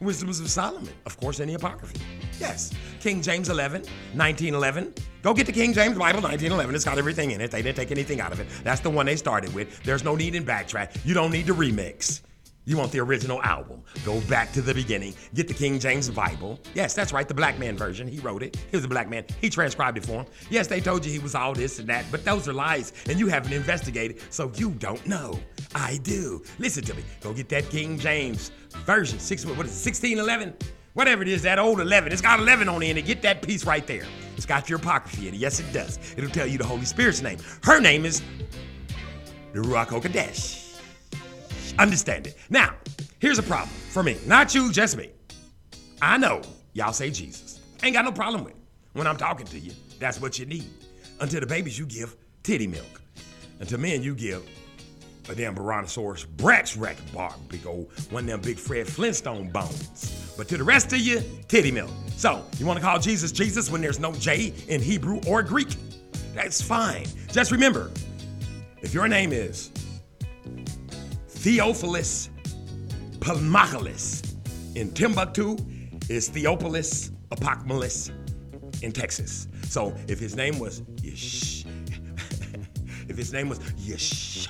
Wisdoms 0.00 0.38
of 0.38 0.48
Solomon, 0.48 0.92
of 1.06 1.16
course, 1.16 1.40
in 1.40 1.48
the 1.48 1.54
Apocrypha. 1.54 1.98
Yes, 2.38 2.72
King 3.00 3.20
James 3.20 3.48
11, 3.48 3.82
1911. 3.82 4.94
Go 5.22 5.34
get 5.34 5.46
the 5.46 5.52
King 5.52 5.72
James 5.72 5.98
Bible, 5.98 6.20
1911. 6.22 6.72
It's 6.72 6.84
got 6.84 6.98
everything 6.98 7.32
in 7.32 7.40
it. 7.40 7.50
They 7.50 7.62
didn't 7.62 7.76
take 7.76 7.90
anything 7.90 8.20
out 8.20 8.30
of 8.30 8.38
it. 8.38 8.46
That's 8.62 8.80
the 8.80 8.90
one 8.90 9.06
they 9.06 9.16
started 9.16 9.52
with. 9.54 9.82
There's 9.82 10.04
no 10.04 10.14
need 10.14 10.36
in 10.36 10.44
backtrack. 10.44 11.04
You 11.04 11.14
don't 11.14 11.32
need 11.32 11.46
to 11.46 11.54
remix. 11.54 12.20
You 12.68 12.76
want 12.76 12.92
the 12.92 13.00
original 13.00 13.42
album. 13.42 13.82
Go 14.04 14.20
back 14.28 14.52
to 14.52 14.60
the 14.60 14.74
beginning. 14.74 15.14
Get 15.32 15.48
the 15.48 15.54
King 15.54 15.78
James 15.78 16.10
Bible. 16.10 16.60
Yes, 16.74 16.92
that's 16.92 17.14
right, 17.14 17.26
the 17.26 17.32
black 17.32 17.58
man 17.58 17.78
version. 17.78 18.06
He 18.06 18.18
wrote 18.18 18.42
it. 18.42 18.58
He 18.70 18.76
was 18.76 18.84
a 18.84 18.88
black 18.88 19.08
man. 19.08 19.24
He 19.40 19.48
transcribed 19.48 19.96
it 19.96 20.04
for 20.04 20.20
him. 20.20 20.26
Yes, 20.50 20.66
they 20.66 20.78
told 20.78 21.02
you 21.06 21.10
he 21.10 21.18
was 21.18 21.34
all 21.34 21.54
this 21.54 21.78
and 21.78 21.88
that, 21.88 22.04
but 22.10 22.26
those 22.26 22.46
are 22.46 22.52
lies, 22.52 22.92
and 23.08 23.18
you 23.18 23.28
haven't 23.28 23.54
investigated, 23.54 24.20
so 24.28 24.52
you 24.56 24.72
don't 24.72 25.04
know. 25.06 25.40
I 25.74 25.96
do. 26.02 26.42
Listen 26.58 26.84
to 26.84 26.94
me. 26.94 27.02
Go 27.22 27.32
get 27.32 27.48
that 27.48 27.70
King 27.70 27.98
James 27.98 28.50
version. 28.84 29.18
Six, 29.18 29.46
what 29.46 29.64
is 29.64 29.86
it, 29.86 29.90
1611? 29.90 30.54
Whatever 30.92 31.22
it 31.22 31.28
is, 31.28 31.40
that 31.44 31.58
old 31.58 31.80
11. 31.80 32.12
It's 32.12 32.20
got 32.20 32.38
11 32.38 32.68
on 32.68 32.82
it, 32.82 32.98
and 32.98 33.06
get 33.06 33.22
that 33.22 33.40
piece 33.40 33.64
right 33.64 33.86
there. 33.86 34.04
It's 34.36 34.44
got 34.44 34.68
your 34.68 34.78
apocryphy 34.78 35.28
in 35.28 35.34
it. 35.34 35.38
Yes, 35.38 35.58
it 35.58 35.72
does. 35.72 35.98
It'll 36.18 36.28
tell 36.28 36.46
you 36.46 36.58
the 36.58 36.66
Holy 36.66 36.84
Spirit's 36.84 37.22
name. 37.22 37.38
Her 37.62 37.80
name 37.80 38.04
is 38.04 38.20
the 39.54 39.60
Ruach 39.60 39.86
HaKodesh. 39.86 40.67
Understand 41.78 42.26
it. 42.26 42.36
Now, 42.50 42.74
here's 43.18 43.38
a 43.38 43.42
problem 43.42 43.70
for 43.90 44.02
me. 44.02 44.16
Not 44.26 44.54
you, 44.54 44.72
just 44.72 44.96
me. 44.96 45.10
I 46.00 46.18
know 46.18 46.42
y'all 46.72 46.92
say 46.92 47.10
Jesus. 47.10 47.60
Ain't 47.82 47.94
got 47.94 48.04
no 48.04 48.12
problem 48.12 48.44
with 48.44 48.54
it. 48.54 48.60
When 48.92 49.06
I'm 49.06 49.16
talking 49.16 49.46
to 49.46 49.58
you, 49.58 49.72
that's 49.98 50.20
what 50.20 50.38
you 50.38 50.46
need. 50.46 50.70
Until 51.20 51.40
the 51.40 51.46
babies, 51.46 51.78
you 51.78 51.86
give 51.86 52.16
titty 52.42 52.66
milk. 52.66 53.00
Until 53.60 53.80
men, 53.80 54.02
you 54.02 54.14
give 54.14 54.42
a 55.28 55.34
damn 55.34 55.54
Brontosaurus 55.54 56.26
Rex 56.40 56.76
Rex 56.76 57.00
bar, 57.12 57.34
big 57.48 57.66
old 57.66 57.90
one 58.10 58.24
of 58.24 58.30
them 58.30 58.40
big 58.40 58.58
Fred 58.58 58.86
Flintstone 58.86 59.50
bones. 59.50 60.34
But 60.36 60.48
to 60.48 60.56
the 60.56 60.64
rest 60.64 60.92
of 60.92 61.00
you, 61.00 61.22
titty 61.48 61.70
milk. 61.70 61.90
So, 62.16 62.44
you 62.58 62.66
want 62.66 62.78
to 62.78 62.84
call 62.84 62.98
Jesus 62.98 63.32
Jesus 63.32 63.70
when 63.70 63.80
there's 63.80 63.98
no 63.98 64.12
J 64.12 64.54
in 64.68 64.80
Hebrew 64.80 65.20
or 65.26 65.42
Greek? 65.42 65.68
That's 66.34 66.62
fine. 66.62 67.06
Just 67.32 67.50
remember, 67.50 67.90
if 68.80 68.94
your 68.94 69.08
name 69.08 69.32
is 69.32 69.70
Theophilus 71.38 72.30
Palmacalis 73.20 74.34
in 74.74 74.90
Timbuktu 74.92 75.56
is 76.08 76.28
Theopolis 76.28 77.12
Apokmalis 77.30 78.10
in 78.82 78.90
Texas. 78.90 79.46
So 79.62 79.94
if 80.08 80.18
his 80.18 80.34
name 80.34 80.58
was 80.58 80.82
Yesh, 81.00 81.64
if 83.08 83.16
his 83.16 83.32
name 83.32 83.48
was 83.48 83.60
Yesh, 83.76 84.48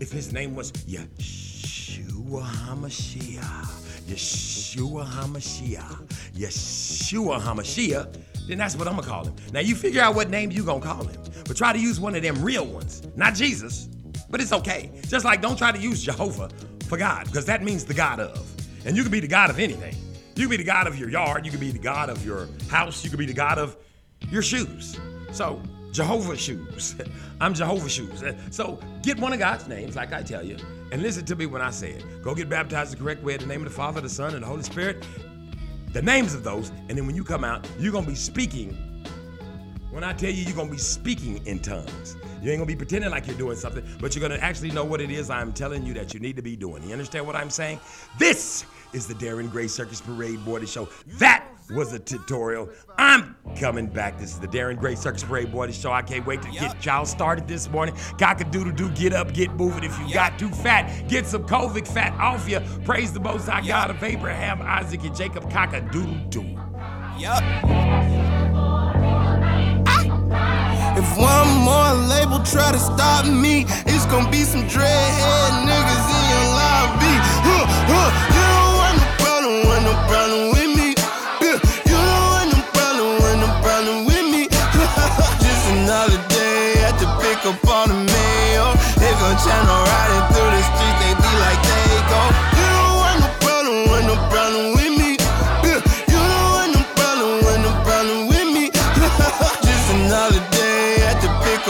if 0.00 0.10
his 0.10 0.32
name 0.32 0.54
was 0.54 0.72
Yeshua 0.72 2.42
HaMashiach, 2.42 3.66
Yeshua 4.08 5.06
HaMashiach, 5.06 6.08
Yeshua 6.32 7.38
HaMashiach, 7.38 8.48
then 8.48 8.56
that's 8.56 8.76
what 8.76 8.88
I'm 8.88 8.96
gonna 8.96 9.06
call 9.06 9.26
him. 9.26 9.36
Now 9.52 9.60
you 9.60 9.74
figure 9.74 10.00
out 10.00 10.14
what 10.14 10.30
name 10.30 10.50
you 10.50 10.64
gonna 10.64 10.80
call 10.80 11.04
him, 11.04 11.20
but 11.46 11.54
try 11.54 11.74
to 11.74 11.78
use 11.78 12.00
one 12.00 12.14
of 12.14 12.22
them 12.22 12.42
real 12.42 12.64
ones, 12.64 13.02
not 13.14 13.34
Jesus. 13.34 13.90
But 14.34 14.40
it's 14.40 14.52
okay. 14.52 14.90
Just 15.06 15.24
like 15.24 15.40
don't 15.40 15.56
try 15.56 15.70
to 15.70 15.78
use 15.78 16.02
Jehovah 16.02 16.48
for 16.88 16.98
God, 16.98 17.26
because 17.26 17.44
that 17.44 17.62
means 17.62 17.84
the 17.84 17.94
God 17.94 18.18
of. 18.18 18.52
And 18.84 18.96
you 18.96 19.04
can 19.04 19.12
be 19.12 19.20
the 19.20 19.28
God 19.28 19.48
of 19.48 19.60
anything. 19.60 19.94
You 20.34 20.48
can 20.48 20.50
be 20.50 20.56
the 20.56 20.64
God 20.64 20.88
of 20.88 20.98
your 20.98 21.08
yard, 21.08 21.44
you 21.44 21.52
can 21.52 21.60
be 21.60 21.70
the 21.70 21.78
God 21.78 22.10
of 22.10 22.26
your 22.26 22.48
house, 22.68 23.04
you 23.04 23.10
can 23.10 23.20
be 23.20 23.26
the 23.26 23.32
God 23.32 23.58
of 23.58 23.76
your 24.30 24.42
shoes. 24.42 24.98
So, 25.30 25.62
Jehovah 25.92 26.36
shoes. 26.36 26.96
I'm 27.40 27.54
Jehovah 27.54 27.88
shoes. 27.88 28.24
So, 28.50 28.80
get 29.04 29.20
one 29.20 29.32
of 29.32 29.38
God's 29.38 29.68
names, 29.68 29.94
like 29.94 30.12
I 30.12 30.24
tell 30.24 30.44
you, 30.44 30.56
and 30.90 31.00
listen 31.00 31.24
to 31.26 31.36
me 31.36 31.46
when 31.46 31.62
I 31.62 31.70
say 31.70 31.92
it. 31.92 32.04
Go 32.20 32.34
get 32.34 32.48
baptized 32.48 32.92
the 32.92 32.96
correct 32.96 33.22
way 33.22 33.34
in 33.34 33.40
the 33.40 33.46
name 33.46 33.60
of 33.60 33.68
the 33.68 33.76
Father, 33.76 34.00
the 34.00 34.08
Son, 34.08 34.34
and 34.34 34.42
the 34.42 34.48
Holy 34.48 34.64
Spirit. 34.64 35.06
The 35.92 36.02
names 36.02 36.34
of 36.34 36.42
those, 36.42 36.70
and 36.88 36.98
then 36.98 37.06
when 37.06 37.14
you 37.14 37.22
come 37.22 37.44
out, 37.44 37.68
you're 37.78 37.92
gonna 37.92 38.04
be 38.04 38.16
speaking. 38.16 38.76
When 39.94 40.02
I 40.02 40.12
tell 40.12 40.28
you, 40.28 40.42
you're 40.42 40.56
gonna 40.56 40.72
be 40.72 40.76
speaking 40.76 41.40
in 41.46 41.60
tongues. 41.60 42.16
You 42.42 42.50
ain't 42.50 42.58
gonna 42.58 42.66
be 42.66 42.74
pretending 42.74 43.12
like 43.12 43.28
you're 43.28 43.36
doing 43.36 43.56
something, 43.56 43.84
but 44.00 44.16
you're 44.16 44.28
gonna 44.28 44.40
actually 44.40 44.72
know 44.72 44.84
what 44.84 45.00
it 45.00 45.08
is 45.08 45.30
I'm 45.30 45.52
telling 45.52 45.86
you 45.86 45.94
that 45.94 46.12
you 46.12 46.18
need 46.18 46.34
to 46.34 46.42
be 46.42 46.56
doing. 46.56 46.82
You 46.82 46.90
understand 46.90 47.24
what 47.28 47.36
I'm 47.36 47.48
saying? 47.48 47.78
This 48.18 48.64
is 48.92 49.06
the 49.06 49.14
Darren 49.14 49.48
Gray 49.52 49.68
Circus 49.68 50.00
Parade 50.00 50.44
Boy 50.44 50.58
to 50.58 50.66
Show. 50.66 50.88
That 51.20 51.46
was 51.70 51.92
a 51.92 52.00
tutorial. 52.00 52.70
I'm 52.98 53.36
coming 53.56 53.86
back. 53.86 54.18
This 54.18 54.32
is 54.32 54.40
the 54.40 54.48
Darren 54.48 54.80
Gray 54.80 54.96
Circus 54.96 55.22
Parade 55.22 55.52
Boy 55.52 55.68
to 55.68 55.72
Show. 55.72 55.92
I 55.92 56.02
can't 56.02 56.26
wait 56.26 56.42
to 56.42 56.50
get 56.50 56.84
y'all 56.84 57.06
started 57.06 57.46
this 57.46 57.70
morning. 57.70 57.94
Cock 58.18 58.40
a 58.40 58.44
doodle 58.46 58.72
doo, 58.72 58.90
get 58.90 59.12
up, 59.12 59.32
get 59.32 59.52
moving. 59.52 59.84
If 59.84 59.96
you 60.00 60.12
got 60.12 60.40
too 60.40 60.50
fat, 60.50 61.06
get 61.08 61.24
some 61.24 61.46
COVID 61.46 61.86
fat 61.86 62.12
off 62.18 62.48
you. 62.48 62.58
Praise 62.84 63.12
the 63.12 63.20
Most 63.20 63.48
High 63.48 63.64
God 63.64 63.90
of 63.90 64.02
Abraham, 64.02 64.60
Isaac, 64.60 65.04
and 65.04 65.14
Jacob. 65.14 65.48
Cock 65.52 65.72
a 65.72 65.82
doodle 65.82 66.18
doo. 66.30 66.58
If 70.96 71.18
one 71.18 71.48
more 71.66 71.92
label 72.06 72.38
try 72.46 72.70
to 72.70 72.78
stop 72.78 73.26
me, 73.26 73.66
it's 73.84 74.06
gonna 74.06 74.30
be 74.30 74.44
some 74.44 74.62
dreadhead 74.70 75.52
niggas 75.66 76.06
in 76.14 76.22
your 76.30 76.46
lobby. 76.54 77.14
Huh, 77.42 77.66
huh, 77.90 78.08
you 78.30 78.44
don't 78.54 78.72
want 78.78 78.96
no 79.02 79.06
problem, 79.18 79.54
want 79.66 79.82
no 79.90 79.94
problem 80.06 80.42
with 80.54 80.70
me. 80.78 80.88
You 81.90 81.98
don't 81.98 82.26
want 82.30 82.48
no 82.54 82.60
problem, 82.78 83.10
want 83.26 83.38
no 83.42 83.50
problem 83.66 84.06
with 84.06 84.26
me. 84.30 84.46
Just 85.42 85.64
another 85.82 86.20
day 86.30 86.78
at 86.86 86.94
the 87.02 87.10
pick 87.18 87.42
up 87.42 87.58
on 87.66 87.90
the 87.90 87.98
mail. 88.14 88.70
They 89.02 89.10
gon' 89.18 89.34
channel 89.42 89.80
riding 89.90 90.24
through 90.30 90.50
the 90.54 90.62
streets, 90.62 90.98
they 91.02 91.12
be 91.18 91.32
like 91.42 91.63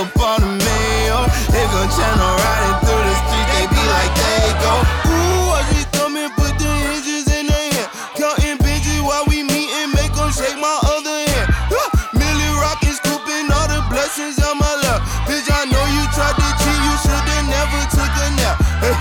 up 0.04 0.20
on 0.20 0.40
the 0.40 0.52
mail. 0.60 1.20
They 1.48 1.64
gon' 1.72 1.88
channel 1.88 2.32
riding 2.36 2.76
through 2.84 3.04
the 3.08 3.16
streets, 3.24 3.48
they 3.56 3.64
be 3.72 3.82
like 3.88 4.12
they 4.20 4.44
go. 4.60 4.74
Ooh, 5.08 5.56
I 5.56 5.60
just 5.72 5.88
come 5.96 6.16
and 6.20 6.32
put 6.36 6.52
the 6.60 6.68
hinges 6.68 7.26
in 7.32 7.48
their 7.48 7.66
hand. 7.72 7.88
Counting 8.12 8.58
bitches 8.60 9.00
while 9.00 9.24
we 9.24 9.40
meet 9.42 9.70
and 9.80 9.88
make 9.96 10.12
them 10.12 10.28
shake 10.28 10.60
my 10.60 10.76
other 10.92 11.18
hand. 11.32 11.48
Huh, 11.72 11.88
Millie 12.12 12.52
rockin', 12.60 12.96
scooping 13.00 13.48
all 13.48 13.68
the 13.72 13.80
blessings 13.88 14.36
on 14.44 14.60
my 14.60 14.74
lap. 14.84 15.00
Bitch, 15.24 15.48
I 15.48 15.64
know 15.72 15.84
you 15.96 16.04
tried 16.12 16.36
to 16.36 16.48
cheat, 16.60 16.80
you 16.84 16.94
should've 17.00 17.46
never 17.48 17.80
took 17.96 18.12
a 18.12 18.28
nap. 18.36 18.56
Hey, 18.84 18.96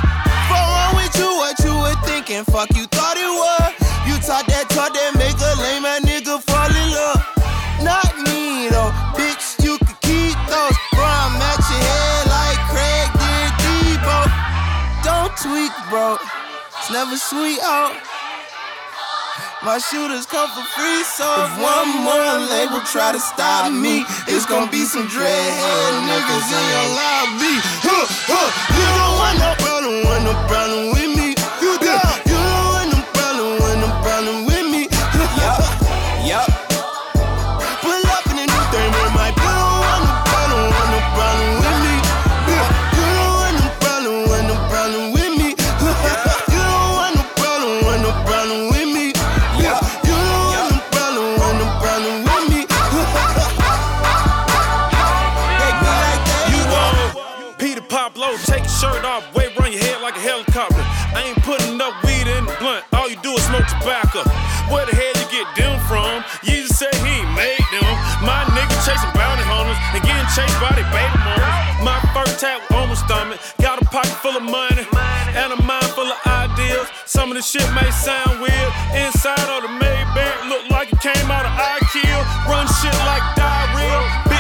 fuck 0.48 0.63
wrong 0.72 0.93
with 0.95 1.13
you, 1.19 1.29
what 1.36 1.60
you 1.60 1.74
were 1.83 2.00
thinking? 2.07 2.48
Fuck 2.48 2.72
you 2.79 2.88
thought 2.88 3.17
it 3.19 3.27
was. 3.27 3.73
Tweak, 15.93 16.17
bro. 16.17 16.17
It's 16.79 16.91
never 16.91 17.17
sweet 17.17 17.59
out. 17.62 17.95
My 19.63 19.77
shooters 19.79 20.25
come 20.25 20.50
for 20.50 20.65
free, 20.75 21.03
so 21.03 21.23
if 21.23 21.51
one 21.62 22.03
more 22.03 22.35
label 22.51 22.81
try 22.81 23.13
to 23.13 23.19
stop 23.19 23.71
me, 23.71 24.03
it's 24.27 24.45
gonna 24.45 24.69
be 24.69 24.83
some 24.83 25.07
dreadhead 25.07 25.93
niggas 26.03 26.50
in 26.51 26.65
your 26.74 26.87
lobby. 27.00 27.55
Huh, 27.79 28.05
huh. 28.27 28.50
You 28.75 28.87
don't 29.00 29.15
want 29.22 29.37
no 29.39 29.51
problem, 29.63 30.03
want 30.03 30.24
no 30.25 30.33
problem 30.48 30.91
with 30.91 31.07
me. 31.07 31.12
Tobacco. 63.83 64.24
Where 64.72 64.87
the 64.87 64.96
hell 64.96 65.13
you 65.19 65.27
get 65.27 65.48
them 65.59 65.75
from? 65.91 66.24
You 66.48 66.63
just 66.63 66.79
said 66.79 66.96
he 67.03 67.19
made 67.35 67.67
them. 67.75 67.91
My 68.24 68.48
nigga 68.55 68.75
chasing 68.87 69.11
bounty 69.11 69.43
hunters 69.43 69.75
and 69.91 70.01
getting 70.07 70.29
chased 70.31 70.55
by 70.63 70.72
their 70.72 70.87
baby 70.96 71.19
mamas. 71.19 71.83
My 71.83 72.00
first 72.15 72.39
tap 72.39 72.63
on 72.72 72.87
my 72.87 72.96
stomach, 72.96 73.39
got 73.59 73.81
a 73.81 73.85
pocket 73.85 74.15
full 74.24 74.35
of 74.39 74.43
money 74.43 74.87
and 75.35 75.51
a 75.51 75.59
mind 75.67 75.91
full 75.91 76.07
of 76.07 76.19
ideas. 76.25 76.87
Some 77.05 77.31
of 77.31 77.35
the 77.35 77.43
shit 77.43 77.67
may 77.75 77.91
sound 77.91 78.39
weird. 78.39 78.72
Inside 78.96 79.48
of 79.51 79.67
the 79.67 79.72
Maybach, 79.75 80.48
look 80.48 80.63
like 80.72 80.87
it 80.93 81.00
came 81.03 81.27
out 81.27 81.43
of 81.43 81.51
IKEA. 81.51 82.19
Run 82.48 82.65
shit 82.79 82.96
like 83.03 83.24
diarrhea. 83.35 84.32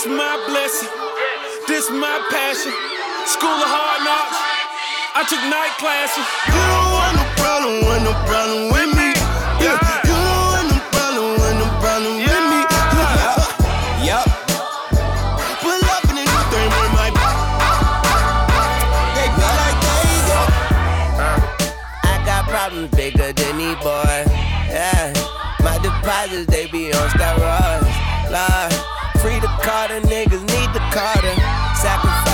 This 0.00 0.08
my 0.08 0.44
blessing. 0.48 0.88
This 1.68 1.90
my 1.90 2.26
passion. 2.30 2.72
School 3.26 3.50
of 3.50 3.68
hard 3.68 4.00
knocks. 4.00 4.38
I 5.12 5.28
took 5.28 5.42
night 5.52 5.76
classes. 5.76 6.24
You 6.48 6.64
don't 6.72 6.92
want 6.96 7.16
no 7.20 7.26
problem, 7.36 7.84
want 7.84 8.02
no 8.08 8.14
problem 8.24 8.72
with 8.72 8.96
me. 8.96 9.09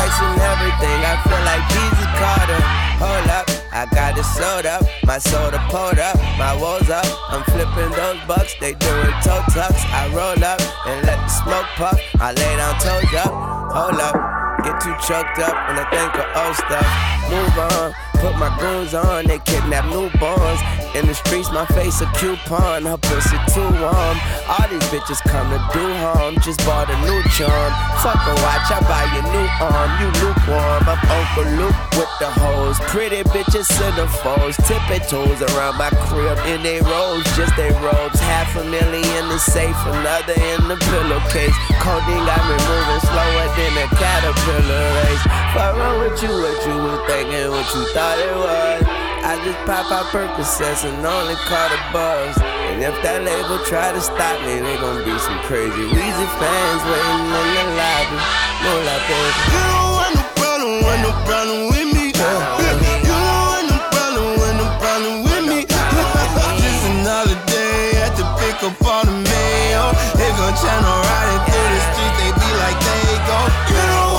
Sacrificing 0.06 0.40
everything, 0.40 0.98
I 1.02 1.14
feel 1.26 1.42
like 1.42 1.62
Jesus 1.74 2.06
Carter. 2.14 2.60
Hold 3.02 3.28
up, 3.28 3.46
I 3.72 3.86
got 3.92 4.16
it 4.16 4.24
sold 4.24 4.66
up, 4.66 4.82
my 5.04 5.18
soda 5.18 5.58
pulled 5.68 5.98
up, 5.98 6.16
my 6.38 6.54
woes 6.54 6.88
up. 6.88 7.06
I'm 7.28 7.42
flipping 7.44 7.90
those 7.90 8.20
bucks, 8.26 8.54
they 8.60 8.74
doing 8.74 9.12
toe 9.22 9.42
tucks. 9.50 9.82
I 9.90 10.08
roll 10.14 10.38
up 10.44 10.60
and 10.86 11.06
let 11.06 11.18
the 11.18 11.28
smoke 11.28 11.66
puff. 11.76 12.00
I 12.20 12.32
lay 12.32 12.56
down 12.56 12.78
toes 12.78 13.14
up, 13.18 13.32
hold 13.74 14.00
up. 14.00 14.14
Get 14.62 14.80
too 14.80 14.94
choked 15.02 15.38
up 15.42 15.54
when 15.66 15.78
I 15.78 15.86
think 15.90 16.14
of 16.14 16.26
old 16.38 16.54
stuff. 16.54 16.86
Move 17.26 17.58
on, 17.58 17.92
put 18.20 18.36
my 18.36 18.50
goons 18.58 18.94
on, 18.94 19.26
they 19.26 19.38
kidnap 19.40 19.84
newborns. 19.86 20.60
In 20.94 21.06
the 21.06 21.14
streets, 21.14 21.50
my 21.50 21.66
face 21.76 22.00
a 22.00 22.06
coupon, 22.16 22.84
her 22.84 22.96
pussy 22.96 23.36
too 23.52 23.68
warm. 23.82 24.16
All 24.48 24.66
these 24.70 24.86
bitches 24.88 25.20
come 25.28 25.50
to 25.52 25.60
do 25.76 25.84
harm, 26.00 26.36
just 26.40 26.64
bought 26.64 26.88
a 26.88 26.96
new 27.04 27.20
charm. 27.36 27.70
Fuck 28.00 28.16
a 28.16 28.32
watch, 28.40 28.68
I 28.72 28.80
buy 28.88 29.04
you 29.12 29.22
new 29.28 29.48
arm, 29.60 29.90
you 30.00 30.08
lukewarm. 30.22 30.82
I'm 30.88 31.02
over 31.18 31.44
loop 31.58 31.76
with 31.98 32.12
the 32.16 32.30
hoes. 32.30 32.78
Pretty 32.88 33.26
bitches 33.34 33.68
centerfolds. 33.68 34.56
Tipping 34.64 35.04
toes 35.04 35.42
around 35.52 35.76
my 35.76 35.90
crib 36.08 36.38
in 36.48 36.62
they 36.62 36.80
robes, 36.80 37.28
just 37.36 37.52
they 37.56 37.72
robes. 37.84 38.20
Half 38.20 38.56
a 38.56 38.64
million 38.64 39.04
in 39.04 39.28
the 39.28 39.38
safe, 39.38 39.76
another 39.84 40.38
in 40.54 40.68
the 40.68 40.78
pillowcase. 40.88 41.56
Codeine 41.82 42.24
got 42.24 42.40
me 42.48 42.56
moving 42.56 43.02
slower 43.04 43.46
than 43.58 43.72
a 43.82 43.86
caterpillar 44.00 44.84
race. 45.02 45.24
Fuck 45.52 45.76
wrong 45.76 45.98
with 46.00 46.22
you, 46.22 46.32
what 46.32 46.56
you 46.64 46.76
was 46.78 47.00
thinking, 47.04 47.50
what 47.50 47.68
you 47.74 47.82
thought 47.92 48.05
it 48.14 48.34
was. 48.38 48.82
I 49.26 49.34
just 49.42 49.58
pop 49.66 49.90
out 49.90 50.06
Percocets 50.14 50.86
and 50.86 51.02
only 51.02 51.34
call 51.50 51.66
the 51.66 51.80
buzz. 51.90 52.38
And 52.70 52.78
if 52.78 52.94
that 53.02 53.26
label 53.26 53.58
try 53.66 53.90
to 53.90 53.98
stop 53.98 54.38
me, 54.46 54.62
they 54.62 54.78
gon' 54.78 55.02
be 55.02 55.10
some 55.18 55.40
crazy 55.50 55.82
Weezy 55.90 56.28
fans 56.38 56.82
waiting 56.86 57.26
in 57.26 57.42
the 57.50 57.64
lobby. 57.74 58.18
No 58.62 58.72
la 58.86 58.96
baby. 59.10 59.42
You 59.50 59.62
don't 59.66 59.90
want 59.98 60.12
no 60.14 60.24
problem, 60.38 60.72
want 60.86 61.00
no 61.02 61.12
problem 61.26 61.60
with 61.74 61.88
me. 61.90 62.14
You 62.14 62.22
don't 62.22 62.46
want 62.54 63.66
no 63.66 63.78
problem, 63.90 64.26
want 64.38 64.54
no 64.62 64.66
problem 64.78 65.14
with 65.26 65.44
me. 65.50 65.58
Just 66.62 66.82
another 67.02 67.38
day 67.50 67.98
at 68.06 68.14
the 68.14 68.26
pick 68.38 68.62
up 68.62 68.78
all 68.86 69.02
the 69.02 69.16
mail. 69.26 69.90
They 70.14 70.30
gon' 70.38 70.54
channel 70.54 70.96
riding 71.02 71.42
through 71.50 71.68
the 71.74 71.80
streets, 71.90 72.16
they 72.22 72.30
be 72.30 72.50
like 72.62 72.78
they 72.78 73.18
go. 73.26 73.38
You 73.74 73.82
don't 73.90 74.15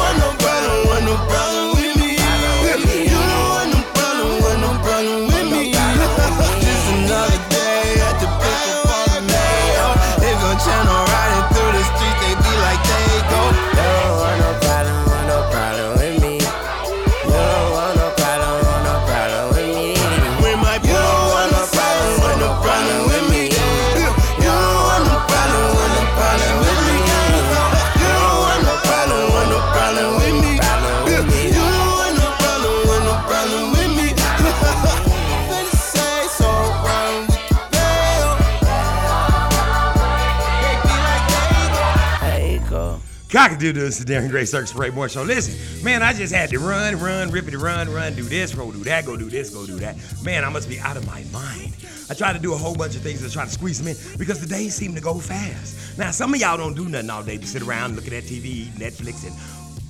Cockadoo 43.38 43.72
this 43.72 44.00
is 44.00 44.06
Darren 44.06 44.32
Gray 44.32 44.46
Circus 44.46 44.74
Parade 44.74 44.96
Morning 44.96 45.14
Show. 45.14 45.22
Listen, 45.22 45.86
man, 45.86 46.02
I 46.02 46.12
just 46.12 46.34
had 46.34 46.50
to 46.50 46.58
run, 46.58 47.00
run, 47.00 47.30
rip 47.30 47.48
it, 47.48 47.56
run, 47.56 47.88
run, 47.88 48.16
do 48.16 48.24
this, 48.24 48.56
go 48.56 48.72
do 48.72 48.84
that, 48.86 49.06
go 49.06 49.16
do 49.16 49.30
this, 49.30 49.52
go 49.52 49.64
do 49.64 49.76
that. 49.76 49.96
Man, 50.24 50.44
I 50.44 50.50
must 50.50 50.68
be 50.68 50.80
out 50.80 50.98
of 50.98 51.06
my 51.06 51.24
mind. 51.32 51.76
I 52.10 52.16
try 52.16 52.34
to 52.34 52.40
do 52.40 52.56
a 52.56 52.58
whole 52.58 52.74
bunch 52.74 52.96
of 52.96 53.04
things 53.04 53.22
to 53.22 53.30
try 53.32 53.46
to 53.46 53.52
squeeze 53.52 53.78
them 53.78 53.90
in 53.90 54.18
because 54.18 54.42
the 54.42 54.48
days 54.48 54.74
seem 54.74 54.96
to 54.96 55.02
go 55.02 55.20
fast. 55.20 56.00
Now, 56.00 56.10
some 56.10 56.34
of 56.34 56.40
y'all 56.40 56.58
don't 56.58 56.74
do 56.74 56.90
nothing 56.90 57.12
all 57.12 57.22
day 57.22 57.38
but 57.38 57.46
sit 57.46 57.62
around 57.62 57.96
looking 57.96 58.16
at 58.16 58.24
TV, 58.24 58.70
Netflix, 58.70 59.24
and 59.24 59.36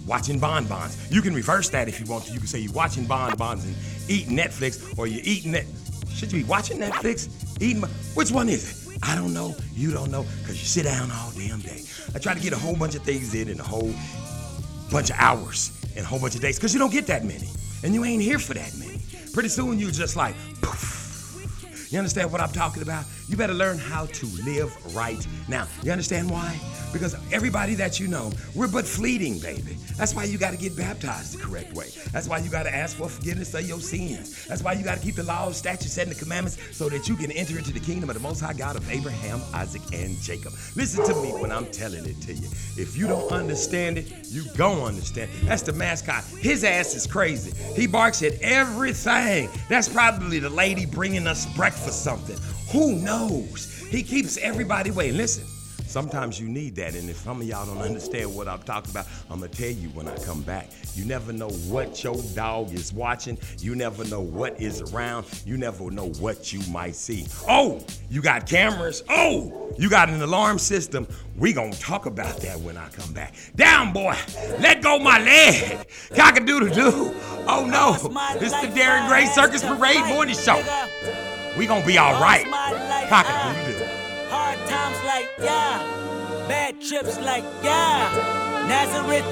watching 0.05 0.39
bonbons. 0.39 1.09
You 1.09 1.21
can 1.21 1.33
reverse 1.33 1.69
that 1.69 1.87
if 1.87 2.01
you 2.01 2.05
want 2.05 2.25
to. 2.25 2.33
You 2.33 2.39
can 2.39 2.49
say 2.49 2.59
you're 2.59 2.73
watching 2.73 3.05
bonbons 3.05 3.63
and 3.63 3.73
eating 4.09 4.35
Netflix, 4.35 4.99
or 4.99 5.07
you're 5.07 5.23
eating 5.23 5.55
it. 5.55 5.67
Should 6.09 6.33
you 6.33 6.43
be 6.43 6.49
watching 6.49 6.79
Netflix? 6.79 7.29
Eating? 7.61 7.83
Which 8.13 8.29
one 8.29 8.49
is 8.49 8.83
it? 8.83 8.86
I 9.03 9.15
don't 9.15 9.33
know. 9.33 9.55
You 9.73 9.91
don't 9.91 10.11
know 10.11 10.25
because 10.39 10.59
you 10.59 10.65
sit 10.65 10.83
down 10.83 11.11
all 11.11 11.31
damn 11.31 11.59
day. 11.59 11.81
I 12.15 12.19
try 12.19 12.33
to 12.33 12.39
get 12.39 12.53
a 12.53 12.57
whole 12.57 12.75
bunch 12.75 12.95
of 12.95 13.03
things 13.03 13.33
in 13.33 13.49
in 13.49 13.59
a 13.59 13.63
whole 13.63 13.93
bunch 14.91 15.09
of 15.09 15.17
hours 15.19 15.71
and 15.95 16.05
a 16.05 16.07
whole 16.07 16.19
bunch 16.19 16.35
of 16.35 16.41
days 16.41 16.57
because 16.57 16.73
you 16.73 16.79
don't 16.79 16.91
get 16.91 17.07
that 17.07 17.23
many. 17.23 17.49
And 17.83 17.93
you 17.93 18.03
ain't 18.05 18.23
here 18.23 18.39
for 18.39 18.53
that 18.53 18.73
many. 18.77 19.01
Pretty 19.33 19.49
soon 19.49 19.79
you 19.79 19.91
just 19.91 20.15
like, 20.15 20.35
poof. 20.61 21.06
You 21.89 21.97
understand 21.99 22.31
what 22.31 22.41
I'm 22.41 22.51
talking 22.51 22.83
about? 22.83 23.05
You 23.29 23.37
better 23.37 23.53
learn 23.53 23.77
how 23.77 24.07
to 24.07 24.25
live 24.43 24.75
right 24.95 25.25
now. 25.47 25.67
You 25.83 25.91
understand 25.91 26.29
why? 26.29 26.59
Because 26.91 27.15
everybody 27.31 27.75
that 27.75 27.99
you 27.99 28.07
know, 28.07 28.31
we're 28.55 28.67
but 28.67 28.85
fleeting, 28.85 29.39
baby. 29.39 29.77
That's 29.97 30.13
why 30.13 30.25
you 30.25 30.37
got 30.37 30.51
to 30.51 30.57
get 30.57 30.75
baptized 30.75 31.37
the 31.37 31.43
correct 31.43 31.73
way. 31.73 31.87
That's 32.11 32.27
why 32.27 32.39
you 32.39 32.49
got 32.49 32.63
to 32.63 32.75
ask 32.75 32.97
for 32.97 33.09
forgiveness 33.09 33.53
of 33.53 33.67
your 33.67 33.79
sins. 33.79 34.45
That's 34.47 34.63
why 34.63 34.73
you 34.73 34.83
got 34.83 34.97
to 34.97 35.03
keep 35.03 35.15
the 35.15 35.23
laws, 35.23 35.57
statutes, 35.57 35.97
and 35.97 36.11
the 36.11 36.15
commandments 36.15 36.57
so 36.75 36.89
that 36.89 37.07
you 37.07 37.15
can 37.15 37.31
enter 37.31 37.57
into 37.57 37.71
the 37.71 37.79
kingdom 37.79 38.09
of 38.09 38.15
the 38.15 38.21
Most 38.21 38.41
High 38.41 38.53
God 38.53 38.75
of 38.75 38.89
Abraham, 38.91 39.41
Isaac, 39.53 39.81
and 39.93 40.17
Jacob. 40.21 40.53
Listen 40.75 41.05
to 41.05 41.15
me 41.21 41.29
when 41.41 41.51
I'm 41.51 41.65
telling 41.67 42.05
it 42.05 42.21
to 42.21 42.33
you. 42.33 42.47
If 42.77 42.97
you 42.97 43.07
don't 43.07 43.31
understand 43.31 43.97
it, 43.97 44.27
you 44.27 44.43
gon' 44.55 44.79
understand. 44.81 45.29
That's 45.43 45.61
the 45.61 45.73
mascot. 45.73 46.23
His 46.39 46.63
ass 46.63 46.95
is 46.95 47.07
crazy. 47.07 47.53
He 47.75 47.87
barks 47.87 48.23
at 48.23 48.33
everything. 48.41 49.49
That's 49.69 49.89
probably 49.89 50.39
the 50.39 50.49
lady 50.49 50.85
bringing 50.85 51.27
us 51.27 51.45
breakfast 51.55 51.76
something. 51.91 52.37
Who 52.71 52.95
knows? 52.95 53.85
He 53.89 54.03
keeps 54.03 54.37
everybody 54.37 54.91
waiting. 54.91 55.17
Listen. 55.17 55.45
Sometimes 55.87 56.37
you 56.37 56.49
need 56.49 56.75
that, 56.75 56.95
and 56.95 57.09
if 57.09 57.15
some 57.15 57.39
of 57.39 57.47
y'all 57.47 57.65
don't 57.65 57.81
understand 57.81 58.35
what 58.35 58.49
I'm 58.49 58.61
talking 58.63 58.91
about, 58.91 59.07
I'm 59.29 59.39
gonna 59.39 59.47
tell 59.47 59.69
you 59.69 59.87
when 59.89 60.05
I 60.09 60.17
come 60.17 60.41
back. 60.41 60.69
You 60.95 61.05
never 61.05 61.31
know 61.31 61.47
what 61.47 62.03
your 62.03 62.21
dog 62.35 62.73
is 62.73 62.91
watching. 62.91 63.37
You 63.59 63.73
never 63.73 64.03
know 64.03 64.19
what 64.19 64.59
is 64.59 64.81
around. 64.81 65.25
You 65.45 65.55
never 65.55 65.89
know 65.89 66.09
what 66.19 66.51
you 66.51 66.59
might 66.69 66.93
see. 66.93 67.25
Oh, 67.47 67.81
you 68.09 68.21
got 68.21 68.45
cameras. 68.45 69.01
Oh, 69.07 69.73
you 69.77 69.89
got 69.89 70.09
an 70.09 70.21
alarm 70.21 70.59
system. 70.59 71.07
We 71.37 71.53
gonna 71.53 71.71
talk 71.73 72.05
about 72.05 72.35
that 72.41 72.59
when 72.59 72.75
I 72.75 72.89
come 72.89 73.13
back. 73.13 73.35
Down, 73.55 73.93
boy. 73.93 74.17
Let 74.59 74.81
go 74.83 74.99
my 74.99 75.19
leg. 75.19 75.87
Cock 76.13 76.35
a 76.35 76.41
doodle 76.41 76.67
doo. 76.67 77.15
Oh 77.47 77.65
no, 77.65 77.93
this 78.39 78.53
is 78.53 78.61
the 78.61 78.77
Darren 78.77 79.07
Gray 79.07 79.25
Circus 79.27 79.63
Parade 79.63 80.05
Morning 80.07 80.35
Show. 80.35 80.61
We 81.57 81.65
gonna 81.65 81.85
be 81.85 81.97
all 81.97 82.21
right. 82.21 82.45
Cockadoodle 82.45 83.65
doo. 83.65 83.83
Ah. 83.83 84.27
Hard 84.29 84.59
times 84.69 84.99
like 85.05 85.27
yeah, 85.39 86.47
bad 86.47 86.79
trips 86.79 87.19
like 87.19 87.43
yeah. 87.63 88.45
Nazareth, 88.67 89.25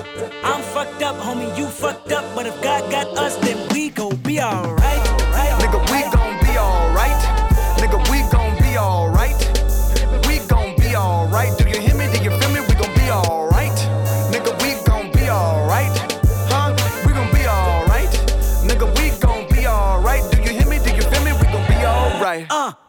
I'm 0.43 0.61
fucked 0.61 1.03
up, 1.03 1.17
homie, 1.17 1.55
you 1.57 1.67
fucked 1.67 2.11
up. 2.11 2.25
But 2.33 2.47
if 2.47 2.59
God 2.63 2.89
got 2.89 3.07
us, 3.17 3.35
then 3.37 3.57
we 3.73 3.89
gon' 3.89 4.15
be 4.17 4.41
alright. 4.41 4.73
Nigga, 4.81 5.04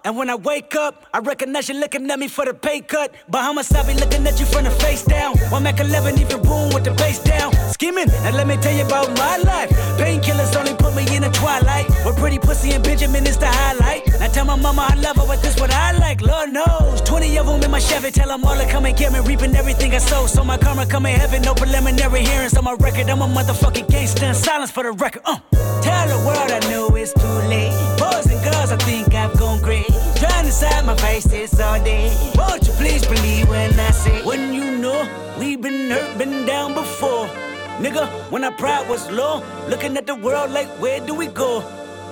and 0.07 0.17
when 0.17 0.31
I 0.31 0.37
wake 0.37 0.77
up, 0.77 1.05
I 1.13 1.19
recognize 1.19 1.69
you 1.69 1.75
looking 1.75 2.09
at 2.09 2.19
me 2.21 2.29
for 2.29 2.45
the 2.45 2.55
pay 2.55 2.81
cut. 2.81 3.13
Bahamas, 3.29 3.73
I 3.73 3.85
be 3.85 3.99
looking 3.99 4.25
at 4.25 4.39
you 4.39 4.47
from 4.47 4.63
the 4.63 4.71
face 4.71 5.03
down. 5.03 5.37
One 5.51 5.65
Mac 5.65 5.81
11, 5.81 6.21
even 6.21 6.43
boom 6.43 6.73
with 6.73 6.85
the 6.85 6.93
bass 6.93 7.19
down. 7.19 7.53
Scheming, 7.73 8.09
and 8.09 8.37
let 8.37 8.47
me 8.47 8.57
tell 8.59 8.73
you 8.73 8.87
about 8.87 9.09
my 9.19 9.39
life. 9.39 9.69
Painkillers 9.99 10.55
only 10.55 10.75
put 10.75 10.95
me 10.95 11.03
in 11.17 11.23
the 11.23 11.31
twilight. 11.31 11.89
With 12.07 12.17
pretty 12.19 12.39
pussy 12.39 12.71
and 12.71 12.85
Benjamin 12.85 13.27
is 13.27 13.37
the 13.37 13.49
highlight. 13.49 14.06
Now 14.27 14.33
tell 14.33 14.45
my 14.45 14.57
mama 14.57 14.89
I 14.91 14.97
love 14.97 15.19
her, 15.19 15.25
but 15.25 15.41
this 15.41 15.55
what 15.61 15.73
I 15.73 15.93
like, 15.99 16.21
Lord 16.21 16.53
knows. 16.53 17.01
20 17.03 17.39
of 17.39 17.47
them 17.47 17.63
in 17.63 17.71
my 17.71 17.79
Chevy, 17.79 18.11
tell 18.11 18.27
them 18.27 18.45
all 18.45 18.57
to 18.57 18.67
come 18.67 18.85
and 18.85 18.97
get 18.97 19.13
me. 19.13 19.21
Reaping 19.21 19.55
everything 19.55 19.95
I 19.95 19.99
sow, 19.99 20.27
so 20.27 20.43
my 20.43 20.59
karma 20.59 20.85
come 20.85 21.07
in 21.07 21.15
heaven. 21.15 21.43
No 21.43 21.55
preliminary 21.55 22.25
hearings 22.25 22.57
on 22.57 22.65
my 22.65 22.73
record. 22.73 23.09
I'm 23.09 23.23
a 23.23 23.29
motherfucking 23.29 23.89
gangster. 23.89 24.35
Silence 24.35 24.73
for 24.73 24.83
the 24.83 24.91
record. 24.91 25.23
Uh. 25.25 25.39
Tell 25.81 26.09
the 26.09 26.19
world 26.27 26.51
I 26.51 26.59
know 26.69 26.89
it's 26.97 27.13
too 27.13 27.39
late. 27.47 27.71
Boys 27.99 28.27
and 28.27 28.43
girls, 28.43 28.73
I 28.73 28.79
think 28.79 29.15
I've 29.15 29.39
gone 29.39 29.63
crazy. 29.63 29.95
Trying 30.17 30.47
to 30.47 30.51
side 30.51 30.85
my 30.85 30.97
face 30.97 31.23
this 31.23 31.61
all 31.61 31.79
day. 31.85 32.13
Won't 32.35 32.67
you 32.67 32.73
please 32.73 33.07
believe 33.07 33.49
when 33.49 33.79
I 33.79 33.91
say, 33.93 34.25
when 34.25 34.53
you 34.53 34.77
know 34.77 35.09
we've 35.39 35.63
been 35.63 35.89
hurt, 35.89 36.19
been 36.19 36.45
down 36.45 36.75
before. 36.75 37.29
Nigga, 37.79 38.09
when 38.33 38.43
our 38.43 38.51
pride 38.51 38.89
was 38.89 39.09
low, 39.09 39.45
looking 39.69 39.97
at 39.97 40.05
the 40.05 40.17
world 40.17 40.51
like, 40.51 40.67
where 40.81 40.99
do 40.99 41.15
we 41.15 41.29
go? 41.29 41.63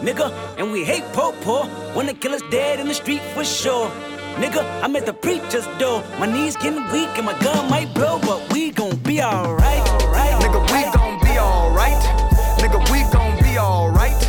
Nigga, 0.05 0.31
and 0.59 0.71
we 0.71 0.85
hate 0.85 1.05
po 1.15 1.33
po. 1.41 1.67
Wanna 1.97 2.13
kill 2.13 2.35
us 2.35 2.43
dead 2.51 2.79
in 2.79 2.89
the 2.89 2.93
street 2.93 3.23
for 3.33 3.43
sure. 3.43 3.91
Nigga, 4.37 4.61
I'm 4.83 4.95
at 4.97 5.07
the 5.07 5.15
preacher's 5.15 5.67
door. 5.79 6.05
My 6.19 6.27
knees 6.27 6.57
getting 6.57 6.85
weak 6.93 7.09
and 7.17 7.25
my 7.25 7.33
gun 7.41 7.71
might 7.71 7.89
blow, 7.95 8.19
but 8.21 8.53
we 8.53 8.71
gon' 8.71 8.97
be 8.97 9.23
alright. 9.23 9.81
Right, 10.13 10.37
Nigga, 10.45 10.61
we 10.61 10.83
gon' 10.93 11.17
be 11.25 11.39
alright. 11.39 12.03
Nigga, 12.61 12.81
we 12.93 13.01
gon' 13.17 13.33
be 13.43 13.57
alright. 13.57 14.21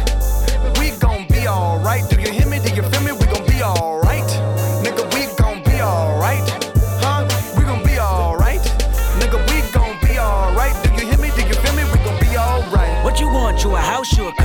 We 0.80 0.92
gon' 0.96 1.28
be 1.28 1.46
alright. 1.46 2.10
Do 2.10 2.22
you 2.22 2.32
hear 2.32 2.48
me? 2.48 2.60
Do 2.60 2.74
you 2.74 2.84
feel 2.84 3.02
me? 3.02 3.12
We 3.12 3.26
gon' 3.26 3.46
be 3.46 3.62
alright. 3.62 4.32
Nigga, 4.80 5.04
we 5.14 5.28
gon' 5.36 5.62
be 5.66 5.82
alright. 5.82 6.48
Huh? 7.04 7.28
We 7.58 7.66
gon' 7.66 7.84
be 7.84 8.00
alright. 8.00 8.64
Nigga, 9.20 9.44
we 9.52 9.60
gon' 9.76 10.00
be 10.08 10.18
alright. 10.20 10.76
Do 10.84 10.90
you 10.96 11.12
hear 11.12 11.20
me? 11.20 11.32
Do 11.36 11.42
you 11.44 11.56
feel 11.56 11.76
me? 11.76 11.84
We 11.92 12.00
gon' 12.00 12.18
be 12.22 12.38
alright. 12.38 13.04
What 13.04 13.20
you 13.20 13.28
want? 13.28 13.62
You 13.62 13.76
a 13.76 13.80
house, 13.80 14.18
you 14.18 14.30
a 14.30 14.45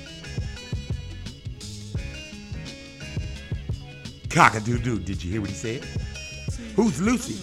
Cock-a-doo-doo. 4.31 4.99
Did 4.99 5.23
you 5.23 5.31
hear 5.31 5.41
what 5.41 5.49
he 5.49 5.55
said? 5.55 5.83
Who's 6.75 7.01
Lucy? 7.01 7.37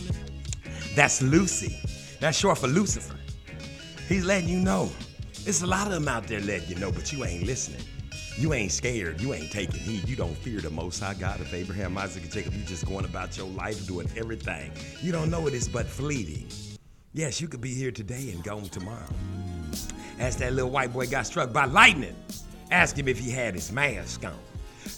That's 0.94 1.20
Lucy. 1.20 1.78
That's 2.18 2.38
short 2.38 2.58
for 2.58 2.66
Lucifer. 2.66 3.16
He's 4.08 4.24
letting 4.24 4.48
you 4.48 4.58
know. 4.58 4.90
There's 5.44 5.62
a 5.62 5.66
lot 5.66 5.86
of 5.86 5.92
them 5.92 6.08
out 6.08 6.26
there 6.26 6.40
letting 6.40 6.68
you 6.68 6.76
know, 6.76 6.90
but 6.90 7.12
you 7.12 7.24
ain't 7.24 7.44
listening. 7.44 7.82
You 8.38 8.54
ain't 8.54 8.72
scared. 8.72 9.20
You 9.20 9.34
ain't 9.34 9.50
taking 9.50 9.80
heed. 9.80 10.08
You 10.08 10.16
don't 10.16 10.36
fear 10.36 10.60
the 10.60 10.70
Most 10.70 11.00
High 11.00 11.14
God 11.14 11.40
of 11.40 11.52
Abraham, 11.52 11.98
Isaac, 11.98 12.22
and 12.22 12.32
Jacob. 12.32 12.54
You 12.54 12.62
just 12.62 12.86
going 12.86 13.04
about 13.04 13.36
your 13.36 13.48
life 13.48 13.86
doing 13.86 14.08
everything. 14.16 14.72
You 15.02 15.12
don't 15.12 15.30
know 15.30 15.46
it 15.46 15.54
is 15.54 15.68
but 15.68 15.86
fleeting. 15.86 16.48
Yes, 17.12 17.40
you 17.40 17.48
could 17.48 17.60
be 17.60 17.74
here 17.74 17.90
today 17.90 18.30
and 18.30 18.42
gone 18.42 18.64
tomorrow. 18.64 19.12
As 20.18 20.36
that 20.38 20.54
little 20.54 20.70
white 20.70 20.92
boy 20.92 21.06
got 21.06 21.26
struck 21.26 21.52
by 21.52 21.66
lightning, 21.66 22.16
ask 22.70 22.96
him 22.96 23.08
if 23.08 23.18
he 23.18 23.30
had 23.30 23.54
his 23.54 23.70
mask 23.72 24.24
on. 24.24 24.38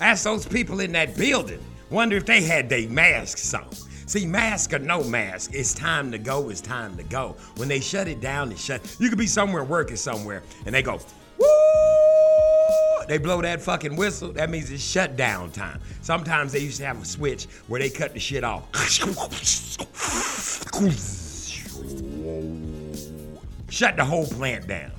Ask 0.01 0.25
those 0.25 0.47
people 0.47 0.81
in 0.81 0.93
that 0.93 1.17
building, 1.17 1.65
wonder 1.91 2.17
if 2.17 2.27
they 2.27 2.43
had 2.43 2.69
their 2.69 2.89
masks 2.89 3.53
on. 3.53 3.71
See, 4.07 4.27
mask 4.27 4.73
or 4.73 4.79
no 4.79 5.05
mask, 5.05 5.53
it's 5.55 5.73
time 5.73 6.11
to 6.11 6.19
go, 6.19 6.49
it's 6.49 6.61
time 6.61 6.97
to 6.97 7.03
go. 7.05 7.37
When 7.57 7.69
they 7.69 7.81
shut 7.81 8.09
it 8.09 8.21
down, 8.21 8.51
it's 8.51 8.65
shut. 8.65 8.97
You 8.99 9.09
could 9.09 9.19
be 9.19 9.27
somewhere 9.27 9.63
working 9.63 9.97
somewhere, 9.97 10.43
and 10.67 10.75
they 10.75 10.83
go, 10.83 11.01
woo! 11.39 11.47
They 13.07 13.19
blow 13.19 13.41
that 13.43 13.61
fucking 13.63 13.97
whistle, 13.97 14.33
that 14.33 14.51
means 14.51 14.71
it's 14.71 14.83
shutdown 14.83 15.51
time. 15.53 15.81
Sometimes 16.03 16.53
they 16.53 16.59
used 16.61 16.79
to 16.79 16.87
have 16.87 17.01
a 17.01 17.05
switch 17.05 17.45
where 17.69 17.81
they 17.81 17.91
cut 17.91 18.15
the 18.15 18.21
shit 18.21 18.45
off. 18.45 18.65
Shut 23.69 23.97
the 23.97 24.05
whole 24.05 24.27
plant 24.27 24.67
down. 24.67 24.91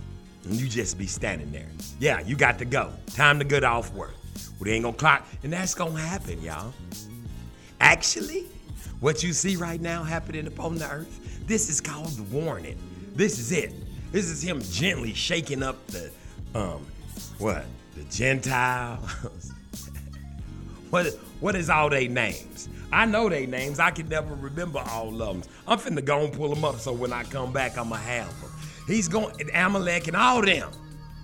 And 0.45 0.53
you 0.53 0.67
just 0.67 0.97
be 0.97 1.05
standing 1.05 1.51
there. 1.51 1.67
Yeah, 1.99 2.21
you 2.21 2.35
got 2.35 2.57
to 2.59 2.65
go. 2.65 2.91
Time 3.13 3.39
to 3.39 3.45
get 3.45 3.63
off 3.63 3.93
work. 3.93 4.15
Well, 4.35 4.65
they 4.65 4.73
ain't 4.73 4.83
gonna 4.83 4.95
clock. 4.95 5.25
And 5.43 5.51
that's 5.51 5.73
gonna 5.73 5.99
happen, 5.99 6.41
y'all. 6.41 6.73
Actually, 7.79 8.45
what 8.99 9.23
you 9.23 9.33
see 9.33 9.55
right 9.55 9.81
now 9.81 10.03
happening 10.03 10.47
upon 10.47 10.75
the 10.75 10.89
earth, 10.89 11.47
this 11.47 11.69
is 11.69 11.81
called 11.81 12.11
the 12.11 12.23
warning. 12.23 12.77
This 13.15 13.39
is 13.39 13.51
it. 13.51 13.73
This 14.11 14.27
is 14.27 14.41
him 14.41 14.61
gently 14.61 15.13
shaking 15.13 15.63
up 15.63 15.85
the, 15.87 16.11
um, 16.53 16.85
what? 17.39 17.65
The 17.95 18.03
Gentiles. 18.03 19.09
what, 20.91 21.07
what 21.39 21.55
is 21.55 21.69
all 21.69 21.89
they 21.89 22.07
names? 22.07 22.69
I 22.93 23.05
know 23.05 23.29
they 23.29 23.45
names. 23.45 23.79
I 23.79 23.91
can 23.91 24.09
never 24.09 24.35
remember 24.35 24.79
all 24.79 25.21
of 25.21 25.41
them. 25.41 25.51
I'm 25.67 25.79
finna 25.79 26.03
go 26.03 26.25
and 26.25 26.33
pull 26.33 26.53
them 26.53 26.65
up 26.65 26.79
so 26.79 26.93
when 26.93 27.13
I 27.13 27.23
come 27.23 27.53
back, 27.53 27.77
I'ma 27.77 27.95
have 27.95 28.41
them. 28.41 28.51
He's 28.85 29.07
going, 29.07 29.33
Amalek 29.53 30.07
and 30.07 30.17
all 30.17 30.41
them. 30.41 30.69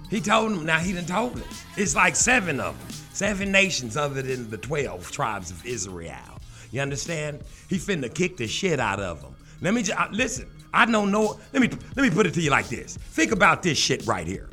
He 0.09 0.21
told 0.21 0.51
them, 0.51 0.65
now 0.65 0.79
he 0.79 0.93
done 0.93 1.05
told 1.05 1.35
them. 1.35 1.47
It's 1.75 1.95
like 1.95 2.15
seven 2.15 2.59
of 2.59 2.77
them. 2.79 2.89
Seven 3.13 3.51
nations 3.51 3.97
other 3.97 4.21
than 4.21 4.49
the 4.49 4.57
12 4.57 5.11
tribes 5.11 5.51
of 5.51 5.65
Israel. 5.65 6.39
You 6.71 6.81
understand? 6.81 7.41
He 7.69 7.77
finna 7.77 8.13
kick 8.13 8.37
the 8.37 8.47
shit 8.47 8.79
out 8.79 8.99
of 8.99 9.21
them. 9.21 9.35
Let 9.61 9.73
me 9.73 9.83
just, 9.83 10.11
listen, 10.11 10.47
I 10.73 10.85
don't 10.85 11.11
know, 11.11 11.39
let 11.51 11.61
me, 11.61 11.69
let 11.95 12.03
me 12.03 12.09
put 12.09 12.27
it 12.27 12.33
to 12.35 12.41
you 12.41 12.51
like 12.51 12.67
this. 12.69 12.97
Think 12.97 13.31
about 13.31 13.63
this 13.63 13.77
shit 13.77 14.05
right 14.05 14.27
here. 14.27 14.49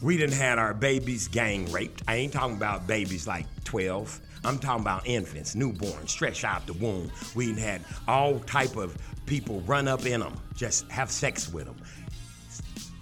We 0.00 0.16
didn't 0.16 0.34
had 0.34 0.60
our 0.60 0.74
babies 0.74 1.26
gang 1.26 1.70
raped. 1.72 2.02
I 2.06 2.16
ain't 2.16 2.32
talking 2.32 2.56
about 2.56 2.86
babies 2.86 3.26
like 3.26 3.46
12. 3.64 4.20
I'm 4.44 4.58
talking 4.58 4.82
about 4.82 5.06
infants, 5.06 5.56
newborns, 5.56 6.10
stretched 6.10 6.44
out 6.44 6.66
the 6.66 6.74
womb. 6.74 7.10
We 7.34 7.52
had 7.54 7.82
all 8.06 8.38
type 8.40 8.76
of 8.76 8.96
people 9.26 9.60
run 9.62 9.88
up 9.88 10.06
in 10.06 10.20
them, 10.20 10.40
just 10.54 10.88
have 10.90 11.10
sex 11.10 11.52
with 11.52 11.64
them. 11.64 11.76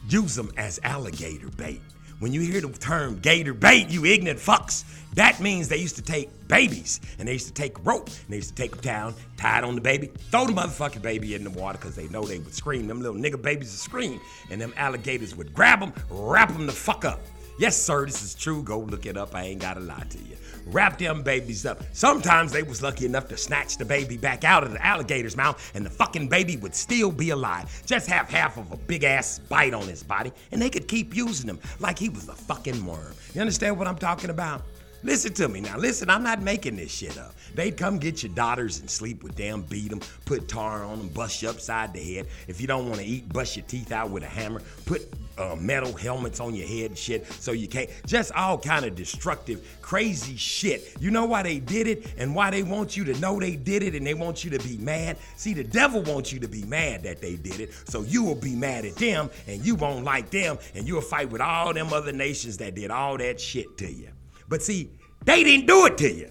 Use 0.09 0.37
them 0.37 0.53
as 0.57 0.79
alligator 0.85 1.49
bait. 1.57 1.81
When 2.21 2.33
you 2.33 2.41
hear 2.41 2.61
the 2.61 2.69
term 2.69 3.19
gator 3.19 3.53
bait, 3.53 3.91
you 3.91 4.05
ignorant 4.05 4.39
fucks, 4.39 4.85
that 5.15 5.41
means 5.41 5.69
they 5.69 5.79
used 5.79 5.97
to 5.97 6.03
take 6.03 6.31
babies 6.47 7.01
and 7.19 7.27
they 7.27 7.33
used 7.33 7.49
to 7.49 7.53
take 7.53 7.85
rope 7.85 8.07
and 8.07 8.29
they 8.29 8.37
used 8.37 8.57
to 8.57 8.63
take 8.63 8.71
them 8.71 8.81
down, 8.81 9.15
tie 9.37 9.59
it 9.59 9.65
on 9.65 9.75
the 9.75 9.81
baby, 9.81 10.13
throw 10.31 10.47
the 10.47 10.53
motherfucking 10.53 11.03
baby 11.03 11.35
in 11.35 11.43
the 11.43 11.51
water 11.51 11.77
because 11.77 11.97
they 11.97 12.09
know 12.09 12.23
they 12.23 12.39
would 12.39 12.55
scream. 12.55 12.87
Them 12.87 13.03
little 13.03 13.21
nigga 13.21 13.41
babies 13.41 13.73
would 13.73 13.81
scream 13.81 14.21
and 14.51 14.61
them 14.61 14.73
alligators 14.77 15.35
would 15.35 15.53
grab 15.53 15.81
them, 15.81 15.93
wrap 16.09 16.53
them 16.53 16.67
the 16.67 16.73
fuck 16.73 17.05
up. 17.05 17.21
Yes, 17.59 17.77
sir, 17.77 18.07
this 18.07 18.23
is 18.23 18.35
true. 18.35 18.63
Go 18.63 18.79
look 18.79 19.07
it 19.07 19.17
up. 19.17 19.35
I 19.35 19.43
ain't 19.45 19.61
gotta 19.61 19.81
lie 19.81 20.05
to 20.11 20.19
you. 20.19 20.37
Wrap 20.67 20.99
them 20.99 21.23
babies 21.23 21.65
up. 21.65 21.83
Sometimes 21.93 22.51
they 22.51 22.65
was 22.65 22.83
lucky 22.83 23.07
enough 23.07 23.29
to 23.29 23.37
snatch 23.37 23.77
the 23.77 23.85
baby 23.85 24.17
back 24.17 24.43
out 24.43 24.65
of 24.65 24.73
the 24.73 24.85
alligator's 24.85 25.37
mouth, 25.37 25.71
and 25.75 25.87
the 25.87 25.91
fucking 25.91 26.29
baby 26.29 26.57
would 26.57 26.75
still 26.75 27.13
be 27.13 27.31
alive. 27.31 27.83
Just 27.87 28.09
have 28.09 28.29
half 28.29 28.57
of 28.57 28.73
a 28.73 28.77
big 28.77 29.05
ass 29.05 29.39
bite 29.39 29.75
on 29.75 29.87
his 29.87 30.03
body, 30.03 30.33
and 30.51 30.61
they 30.61 30.69
could 30.69 30.89
keep 30.89 31.15
using 31.15 31.49
him 31.49 31.61
like 31.79 31.99
he 31.99 32.09
was 32.09 32.29
a 32.29 32.35
fucking 32.35 32.85
worm. 32.85 33.15
You 33.33 33.41
understand 33.41 33.79
what 33.79 33.87
I'm 33.87 33.97
talking 33.97 34.31
about? 34.31 34.63
Listen 35.07 35.33
to 35.35 35.47
me 35.47 35.61
now. 35.61 35.79
Listen, 35.79 36.11
I'm 36.11 36.25
not 36.25 36.43
making 36.43 36.75
this 36.75 36.91
shit 36.91 37.17
up. 37.17 37.33
They'd 37.55 37.77
come 37.77 37.99
get 37.99 38.25
your 38.25 38.33
daughters 38.33 38.81
and 38.81 38.91
sleep 38.91 39.23
with 39.23 39.37
them, 39.37 39.63
beat 39.63 39.91
them, 39.91 40.01
put 40.25 40.49
tar 40.49 40.83
on 40.83 40.99
them, 40.99 41.09
bust 41.11 41.43
you 41.43 41.49
upside 41.49 41.93
the 41.93 42.03
head. 42.03 42.27
If 42.49 42.61
you 42.61 42.67
don't 42.67 42.89
want 42.89 43.01
to 43.01 43.07
eat, 43.07 43.33
bust 43.33 43.57
your 43.57 43.65
teeth 43.67 43.93
out 43.93 44.11
with 44.11 44.25
a 44.25 44.27
hammer, 44.27 44.63
put 44.85 45.09
uh, 45.39 45.55
metal 45.61 45.93
helmets 45.93 46.41
on 46.41 46.57
your 46.57 46.67
head 46.67 46.99
shit 46.99 47.25
so 47.35 47.53
you 47.53 47.69
can't. 47.69 47.89
Just 48.05 48.33
all 48.33 48.59
kind 48.59 48.85
of 48.85 48.97
destructive, 48.97 49.79
crazy 49.81 50.35
shit. 50.35 50.97
You 50.99 51.13
know 51.13 51.25
why 51.25 51.45
they 51.45 51.61
did 51.61 51.87
it 51.87 52.13
and 52.19 52.35
why 52.35 52.51
they 52.51 52.65
want 52.65 52.97
you 52.97 53.05
to 53.05 53.15
know 53.21 53.39
they 53.39 53.55
did 53.55 53.85
it 53.85 53.95
and 53.95 54.05
they 54.05 54.15
want 54.15 54.43
you 54.43 54.51
to 54.51 54.59
be 54.59 54.77
mad? 54.79 55.19
See, 55.37 55.55
the 55.55 55.63
devil 55.63 56.03
wants 56.03 56.33
you 56.33 56.41
to 56.41 56.49
be 56.49 56.65
mad 56.65 57.05
that 57.05 57.21
they 57.21 57.37
did 57.37 57.61
it, 57.61 57.73
so 57.89 58.03
you 58.03 58.25
will 58.25 58.35
be 58.35 58.57
mad 58.57 58.85
at 58.85 58.97
them 58.97 59.31
and 59.47 59.65
you 59.65 59.77
won't 59.77 60.05
like 60.05 60.31
them 60.31 60.59
and 60.75 60.89
you'll 60.89 61.01
fight 61.01 61.31
with 61.31 61.41
all 61.41 61.73
them 61.73 61.93
other 61.93 62.11
nations 62.11 62.57
that 62.57 62.75
did 62.75 62.91
all 62.91 63.17
that 63.19 63.41
shit 63.41 63.79
to 63.79 63.89
you. 63.89 64.09
But 64.49 64.63
see, 64.63 64.91
they 65.25 65.43
didn't 65.43 65.67
do 65.67 65.87
it 65.87 65.99
to 65.99 66.13
you. 66.13 66.31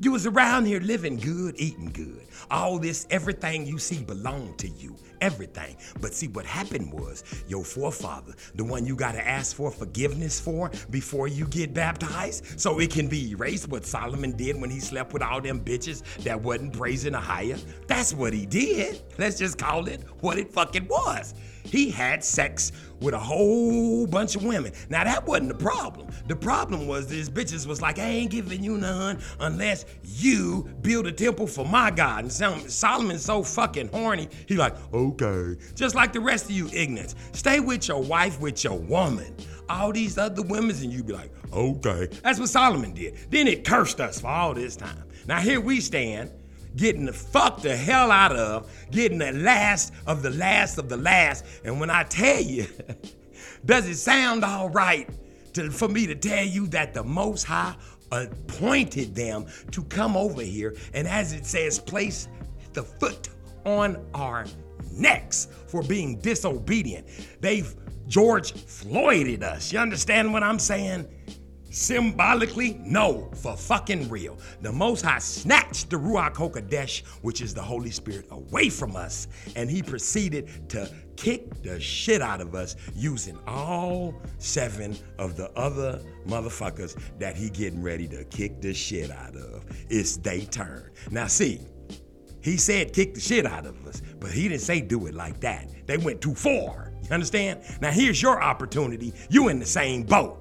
You 0.00 0.10
was 0.12 0.26
around 0.26 0.66
here 0.66 0.80
living 0.80 1.16
good, 1.16 1.54
eating 1.56 1.90
good. 1.92 2.26
All 2.50 2.78
this, 2.78 3.06
everything 3.10 3.64
you 3.64 3.78
see 3.78 4.02
belonged 4.02 4.58
to 4.58 4.68
you. 4.68 4.96
Everything. 5.20 5.76
But 6.00 6.12
see, 6.12 6.28
what 6.28 6.44
happened 6.44 6.92
was 6.92 7.24
your 7.48 7.64
forefather, 7.64 8.34
the 8.56 8.64
one 8.64 8.84
you 8.84 8.96
got 8.96 9.12
to 9.12 9.26
ask 9.26 9.56
for 9.56 9.70
forgiveness 9.70 10.38
for 10.40 10.70
before 10.90 11.28
you 11.28 11.46
get 11.46 11.72
baptized, 11.72 12.60
so 12.60 12.80
it 12.80 12.90
can 12.90 13.08
be 13.08 13.30
erased 13.30 13.68
what 13.68 13.86
Solomon 13.86 14.36
did 14.36 14.60
when 14.60 14.68
he 14.68 14.80
slept 14.80 15.12
with 15.12 15.22
all 15.22 15.40
them 15.40 15.60
bitches 15.60 16.02
that 16.24 16.42
wasn't 16.42 16.76
praising 16.76 17.14
a 17.14 17.20
higher. 17.20 17.56
That's 17.86 18.12
what 18.12 18.32
he 18.32 18.44
did. 18.44 19.00
Let's 19.16 19.38
just 19.38 19.56
call 19.56 19.86
it 19.86 20.02
what 20.20 20.38
it 20.38 20.52
fucking 20.52 20.88
was. 20.88 21.34
He 21.64 21.90
had 21.90 22.22
sex 22.22 22.72
with 23.00 23.14
a 23.14 23.18
whole 23.18 24.06
bunch 24.06 24.36
of 24.36 24.44
women. 24.44 24.72
Now 24.88 25.04
that 25.04 25.26
wasn't 25.26 25.48
the 25.48 25.54
problem. 25.62 26.08
The 26.28 26.36
problem 26.36 26.86
was 26.86 27.06
these 27.06 27.28
bitches 27.28 27.66
was 27.66 27.82
like, 27.82 27.98
I 27.98 28.04
ain't 28.04 28.30
giving 28.30 28.62
you 28.62 28.78
none 28.78 29.18
unless 29.40 29.84
you 30.02 30.68
build 30.82 31.06
a 31.06 31.12
temple 31.12 31.46
for 31.46 31.64
my 31.64 31.90
God. 31.90 32.24
And 32.24 32.32
Solomon's 32.70 33.24
so 33.24 33.42
fucking 33.42 33.88
horny. 33.88 34.28
He 34.46 34.56
like, 34.56 34.74
okay. 34.92 35.56
Just 35.74 35.94
like 35.94 36.12
the 36.12 36.20
rest 36.20 36.46
of 36.46 36.52
you 36.52 36.66
ignorants. 36.66 37.14
Stay 37.32 37.60
with 37.60 37.88
your 37.88 38.02
wife, 38.02 38.40
with 38.40 38.62
your 38.64 38.78
woman. 38.78 39.34
All 39.68 39.92
these 39.92 40.18
other 40.18 40.42
women's, 40.42 40.82
and 40.82 40.92
you 40.92 41.02
be 41.02 41.14
like, 41.14 41.32
okay. 41.52 42.08
That's 42.22 42.38
what 42.38 42.50
Solomon 42.50 42.92
did. 42.92 43.16
Then 43.30 43.48
it 43.48 43.64
cursed 43.64 44.00
us 44.00 44.20
for 44.20 44.28
all 44.28 44.54
this 44.54 44.76
time. 44.76 45.04
Now 45.26 45.40
here 45.40 45.60
we 45.60 45.80
stand 45.80 46.30
getting 46.76 47.06
the 47.06 47.12
fuck 47.12 47.60
the 47.62 47.76
hell 47.76 48.10
out 48.10 48.34
of, 48.34 48.70
getting 48.90 49.18
the 49.18 49.32
last 49.32 49.92
of 50.06 50.22
the 50.22 50.30
last 50.30 50.78
of 50.78 50.88
the 50.88 50.96
last. 50.96 51.44
And 51.64 51.80
when 51.80 51.90
I 51.90 52.04
tell 52.04 52.40
you, 52.40 52.66
does 53.64 53.88
it 53.88 53.96
sound 53.96 54.44
all 54.44 54.70
right 54.70 55.08
to, 55.54 55.70
for 55.70 55.88
me 55.88 56.06
to 56.06 56.14
tell 56.14 56.44
you 56.44 56.66
that 56.68 56.94
the 56.94 57.04
Most 57.04 57.44
High 57.44 57.74
appointed 58.12 59.14
them 59.14 59.46
to 59.72 59.82
come 59.84 60.16
over 60.16 60.42
here 60.42 60.74
and, 60.92 61.08
as 61.08 61.32
it 61.32 61.46
says, 61.46 61.78
place 61.78 62.28
the 62.72 62.82
foot 62.82 63.28
on 63.64 64.04
our 64.14 64.46
necks 64.92 65.48
for 65.66 65.82
being 65.82 66.20
disobedient? 66.20 67.06
They've 67.40 67.74
George 68.06 68.52
Floyded 68.52 69.42
us. 69.42 69.72
You 69.72 69.78
understand 69.78 70.32
what 70.32 70.42
I'm 70.42 70.58
saying? 70.58 71.08
Symbolically, 71.74 72.80
no, 72.84 73.28
for 73.34 73.56
fucking 73.56 74.08
real. 74.08 74.38
The 74.62 74.70
Most 74.70 75.04
High 75.04 75.18
snatched 75.18 75.90
the 75.90 75.96
Ruach 75.96 76.34
HaKodesh, 76.34 77.04
which 77.22 77.40
is 77.40 77.52
the 77.52 77.62
Holy 77.62 77.90
Spirit, 77.90 78.26
away 78.30 78.68
from 78.68 78.94
us, 78.94 79.26
and 79.56 79.68
he 79.68 79.82
proceeded 79.82 80.68
to 80.68 80.88
kick 81.16 81.62
the 81.64 81.80
shit 81.80 82.22
out 82.22 82.40
of 82.40 82.54
us 82.54 82.76
using 82.94 83.36
all 83.48 84.14
seven 84.38 84.96
of 85.18 85.36
the 85.36 85.50
other 85.58 86.00
motherfuckers 86.28 86.96
that 87.18 87.36
he 87.36 87.50
getting 87.50 87.82
ready 87.82 88.06
to 88.06 88.22
kick 88.26 88.60
the 88.60 88.72
shit 88.72 89.10
out 89.10 89.34
of. 89.34 89.64
It's 89.90 90.16
they 90.16 90.44
turn. 90.44 90.92
Now 91.10 91.26
see, 91.26 91.60
he 92.40 92.56
said 92.56 92.92
kick 92.92 93.14
the 93.14 93.20
shit 93.20 93.46
out 93.46 93.66
of 93.66 93.84
us, 93.84 94.00
but 94.20 94.30
he 94.30 94.48
didn't 94.48 94.62
say 94.62 94.80
do 94.80 95.06
it 95.06 95.14
like 95.14 95.40
that. 95.40 95.68
They 95.88 95.98
went 95.98 96.20
too 96.20 96.36
far. 96.36 96.92
You 97.02 97.10
understand? 97.10 97.62
Now 97.80 97.90
here's 97.90 98.22
your 98.22 98.40
opportunity. 98.40 99.12
You 99.28 99.48
in 99.48 99.58
the 99.58 99.66
same 99.66 100.04
boat. 100.04 100.40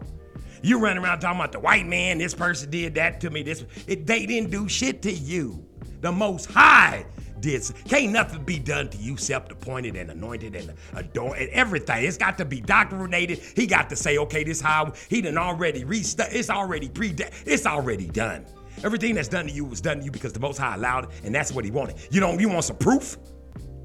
You 0.64 0.80
run 0.80 0.98
around 0.98 1.20
talking 1.20 1.40
about 1.40 1.52
the 1.52 1.60
white 1.60 1.86
man, 1.86 2.18
this 2.18 2.34
person 2.34 2.72
did 2.72 2.96
that 2.96 3.20
to 3.22 3.30
me. 3.30 3.44
This 3.44 3.66
it, 3.86 4.08
they 4.08 4.26
didn't 4.26 4.50
do 4.50 4.68
shit 4.70 5.02
to 5.04 5.12
you. 5.12 5.64
The 6.02 6.12
most 6.12 6.46
high 6.46 7.06
did. 7.42 7.64
Can't 7.88 8.14
nothing 8.14 8.44
be 8.44 8.58
done 8.60 8.90
to 8.90 8.98
you, 8.98 9.18
self-appointed 9.18 9.96
and 9.98 10.10
anointed 10.10 10.56
and 10.56 10.74
adored 10.96 11.38
and 11.38 11.50
everything. 11.50 12.06
It's 12.06 12.18
got 12.18 12.38
to 12.38 12.46
be 12.46 12.62
doctrinated. 12.62 13.40
He 13.40 13.68
got 13.68 13.90
to 13.90 13.96
say, 13.98 14.18
okay, 14.20 14.44
this 14.44 14.62
how 14.62 14.94
he 15.10 15.22
done 15.22 15.38
already 15.38 15.84
restu- 15.84 16.32
It's 16.32 16.50
already 16.50 16.88
pre. 16.90 17.14
It's 17.46 17.66
already 17.66 18.08
done. 18.08 18.46
Everything 18.84 19.16
that's 19.16 19.28
done 19.28 19.46
to 19.46 19.52
you 19.52 19.66
was 19.66 19.82
done 19.82 20.00
to 20.00 20.06
you 20.06 20.12
because 20.12 20.34
the 20.34 20.40
Most 20.40 20.58
High 20.58 20.76
allowed 20.76 21.06
it, 21.06 21.10
and 21.26 21.36
that's 21.36 21.52
what 21.52 21.66
He 21.66 21.72
wanted. 21.72 21.98
You 22.10 22.22
don't. 22.22 22.40
You 22.40 22.50
want 22.50 22.64
some 22.64 22.78
proof? 22.78 23.18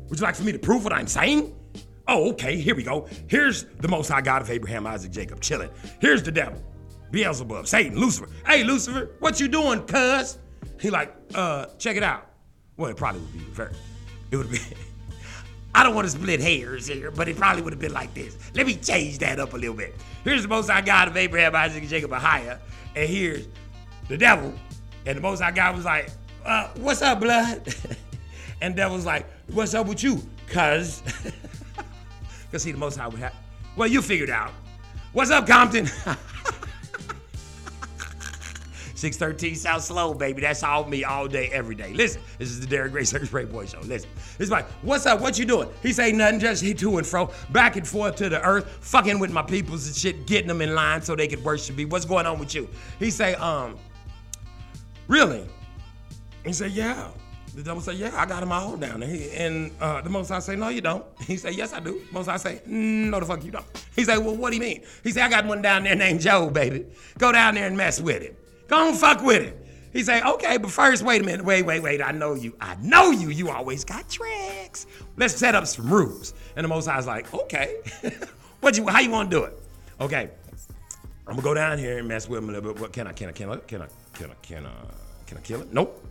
Would 0.09 0.19
you 0.19 0.25
like 0.25 0.37
for 0.37 0.45
me 0.45 0.53
to 0.53 0.59
prove 0.59 0.85
what 0.85 0.93
I'm 0.93 1.07
saying? 1.09 1.55
Oh, 2.11 2.31
okay, 2.31 2.57
here 2.57 2.75
we 2.75 2.83
go. 2.83 3.07
Here's 3.27 3.65
the 3.65 3.89
Most 3.89 4.09
High 4.09 4.23
God 4.23 4.41
of 4.41 4.51
Abraham, 4.51 4.87
Isaac, 4.87 5.13
Jacob, 5.13 5.43
chilling. 5.43 5.69
Here's 6.01 6.23
the 6.23 6.33
devil, 6.33 6.59
Beelzebub, 7.11 7.67
Satan, 7.67 7.99
Lucifer. 7.99 8.29
Hey, 8.47 8.65
Lucifer, 8.65 9.11
what 9.21 9.41
you 9.41 9.49
doing, 9.49 9.83
cuz? 9.83 10.39
He 10.81 10.91
like, 10.91 11.15
uh, 11.35 11.67
check 11.79 11.97
it 11.97 12.03
out. 12.03 12.31
Well, 12.77 12.91
it 12.91 12.97
probably 12.97 13.21
would 13.21 13.33
be 13.33 13.39
reversed. 13.41 13.81
It 14.31 14.37
would 14.37 14.51
be. 14.51 14.59
I 15.75 15.83
don't 15.83 15.95
want 15.95 16.07
to 16.07 16.11
split 16.11 16.41
hairs 16.41 16.87
here, 16.87 17.11
but 17.11 17.29
it 17.29 17.37
probably 17.37 17.63
would 17.63 17.73
have 17.73 17.81
been 17.81 17.93
like 17.93 18.15
this. 18.15 18.37
Let 18.55 18.67
me 18.67 18.75
change 18.77 19.19
that 19.19 19.39
up 19.39 19.53
a 19.53 19.57
little 19.57 19.77
bit. 19.77 19.95
Here's 20.25 20.43
the 20.43 20.49
Most 20.49 20.69
High 20.69 20.81
God 20.81 21.09
of 21.09 21.17
Abraham, 21.17 21.55
Isaac, 21.55 21.83
and 21.83 21.91
Jacob, 21.91 22.11
Ahia, 22.11 22.59
and 22.97 23.09
here's 23.09 23.47
the 24.09 24.17
devil. 24.17 24.55
And 25.07 25.17
the 25.17 25.23
Most 25.23 25.41
High 25.41 25.53
God 25.53 25.77
was 25.77 25.85
like, 25.85 26.11
uh, 26.45 26.69
"What's 26.77 27.03
up, 27.03 27.21
blood?" 27.21 27.75
and 28.61 28.75
devil's 28.75 29.07
like, 29.07 29.27
"What's 29.53 29.75
up 29.75 29.87
with 29.87 30.03
you, 30.03 30.23
cuz?" 30.49 31.03
Because 32.51 32.63
see, 32.63 32.73
the 32.73 32.79
Most 32.79 32.97
High 32.97 33.09
would 33.09 33.21
have. 33.21 33.35
Well, 33.77 33.89
you 33.89 34.01
figured 34.01 34.31
out. 34.31 34.53
What's 35.13 35.31
up, 35.31 35.47
Compton? 35.47 35.87
613 38.99 39.55
South 39.55 39.83
Slow, 39.85 40.13
baby. 40.13 40.41
That's 40.41 40.63
all 40.65 40.85
me 40.85 41.05
all 41.05 41.29
day, 41.29 41.49
every 41.53 41.77
day. 41.77 41.93
Listen, 41.95 42.21
this 42.39 42.49
is 42.51 42.59
the 42.61 42.67
Derek 42.67 42.91
Gray 42.91 43.05
Circus 43.05 43.29
Break 43.29 43.51
Boy 43.53 43.65
Show. 43.67 43.79
Listen, 43.83 44.11
it's 44.41 44.51
like, 44.51 44.67
what's 44.83 45.07
up? 45.07 45.21
What 45.21 45.39
you 45.39 45.45
doing? 45.45 45.69
He 45.83 45.93
say 45.93 46.11
nothing, 46.11 46.41
just 46.41 46.63
he 46.65 46.75
to 46.75 46.99
and 46.99 47.07
fro, 47.07 47.31
back 47.51 47.77
and 47.77 47.87
forth 47.87 48.17
to 48.17 48.29
the 48.29 48.43
earth, 48.45 48.69
fucking 48.81 49.21
with 49.21 49.31
my 49.31 49.43
peoples 49.43 49.87
and 49.87 49.95
shit, 49.95 50.27
getting 50.27 50.49
them 50.49 50.61
in 50.61 50.75
line 50.75 51.01
so 51.03 51.15
they 51.15 51.29
could 51.29 51.45
worship 51.45 51.77
me. 51.77 51.85
What's 51.85 52.05
going 52.05 52.27
on 52.27 52.41
with 52.41 52.55
you? 52.57 52.69
He 52.99 53.11
say, 53.13 53.35
um, 53.37 53.79
really? 55.07 55.47
He 56.45 56.53
say, 56.53 56.67
yeah. 56.69 57.09
The 57.55 57.63
devil 57.63 57.81
say, 57.81 57.95
yeah, 57.95 58.11
I 58.15 58.27
got 58.27 58.41
them 58.41 58.53
all 58.53 58.77
down 58.77 59.01
there. 59.01 59.09
He- 59.09 59.31
And 59.31 59.71
uh, 59.81 60.01
the 60.01 60.11
Most 60.11 60.31
I 60.31 60.39
say, 60.41 60.55
no, 60.57 60.69
you 60.69 60.81
don't. 60.81 61.05
He 61.23 61.37
say, 61.37 61.51
yes, 61.53 61.73
I 61.73 61.81
do. 61.81 62.03
Most 62.13 62.29
I 62.29 62.37
say, 62.37 62.61
no, 62.67 63.19
the 63.21 63.27
fuck 63.27 63.45
you 63.45 63.51
don't. 63.53 63.65
He 63.97 64.05
say, 64.05 64.19
well, 64.19 64.37
what 64.37 64.51
do 64.51 64.57
you 64.57 64.61
mean? 64.63 64.83
He 65.05 65.11
say, 65.13 65.23
I 65.23 65.29
got 65.29 65.47
one 65.47 65.63
down 65.63 65.85
there 65.85 65.95
named 65.97 66.21
Joe, 66.21 66.51
baby. 66.51 66.87
Go 67.17 67.33
down 67.33 67.55
there 67.55 67.67
and 67.67 67.77
mess 67.77 68.01
with 68.01 68.23
him. 68.23 68.37
Go 68.69 68.89
and 68.89 68.97
fuck 68.97 69.23
with 69.23 69.43
him. 69.43 69.55
He 69.93 70.03
say, 70.03 70.23
okay, 70.23 70.59
but 70.59 70.71
first, 70.71 71.03
wait 71.03 71.23
a 71.23 71.25
minute. 71.25 71.45
Wait, 71.45 71.63
wait, 71.65 71.81
wait. 71.81 72.03
I 72.03 72.13
know 72.13 72.35
you. 72.35 72.55
I 72.61 72.77
know 72.77 73.11
you. 73.11 73.31
You 73.31 73.49
always 73.51 73.85
got 73.85 74.09
tricks. 74.09 74.87
Let's 75.17 75.35
set 75.35 75.55
up 75.55 75.67
some 75.67 75.91
rules. 75.91 76.35
And 76.57 76.65
the 76.65 76.69
Most 76.69 76.87
High's 76.87 77.07
like, 77.07 77.33
okay. 77.33 77.79
what 78.61 78.77
you? 78.77 78.87
How 78.87 79.01
you 79.01 79.11
want 79.11 79.31
to 79.31 79.37
do 79.37 79.45
it? 79.45 79.59
Okay. 80.01 80.31
I'm 81.27 81.35
gonna 81.35 81.43
go 81.43 81.55
down 81.55 81.79
here 81.79 81.99
and 81.99 82.09
mess 82.09 82.29
with 82.29 82.39
him 82.39 82.51
a 82.51 82.53
little 82.53 82.73
bit. 82.73 82.81
What 82.81 82.93
can 82.93 83.07
I? 83.07 83.13
Can 83.13 83.29
I? 83.29 83.33
Can 83.33 83.51
I? 83.51 83.57
Can 83.57 83.83
I? 83.83 83.87
Can 84.13 84.31
I? 84.31 84.35
Can 84.43 84.67
I? 84.67 84.71
Can 85.27 85.39
I 85.39 85.41
kill 85.41 85.61
him? 85.61 85.69
Nope. 85.73 86.07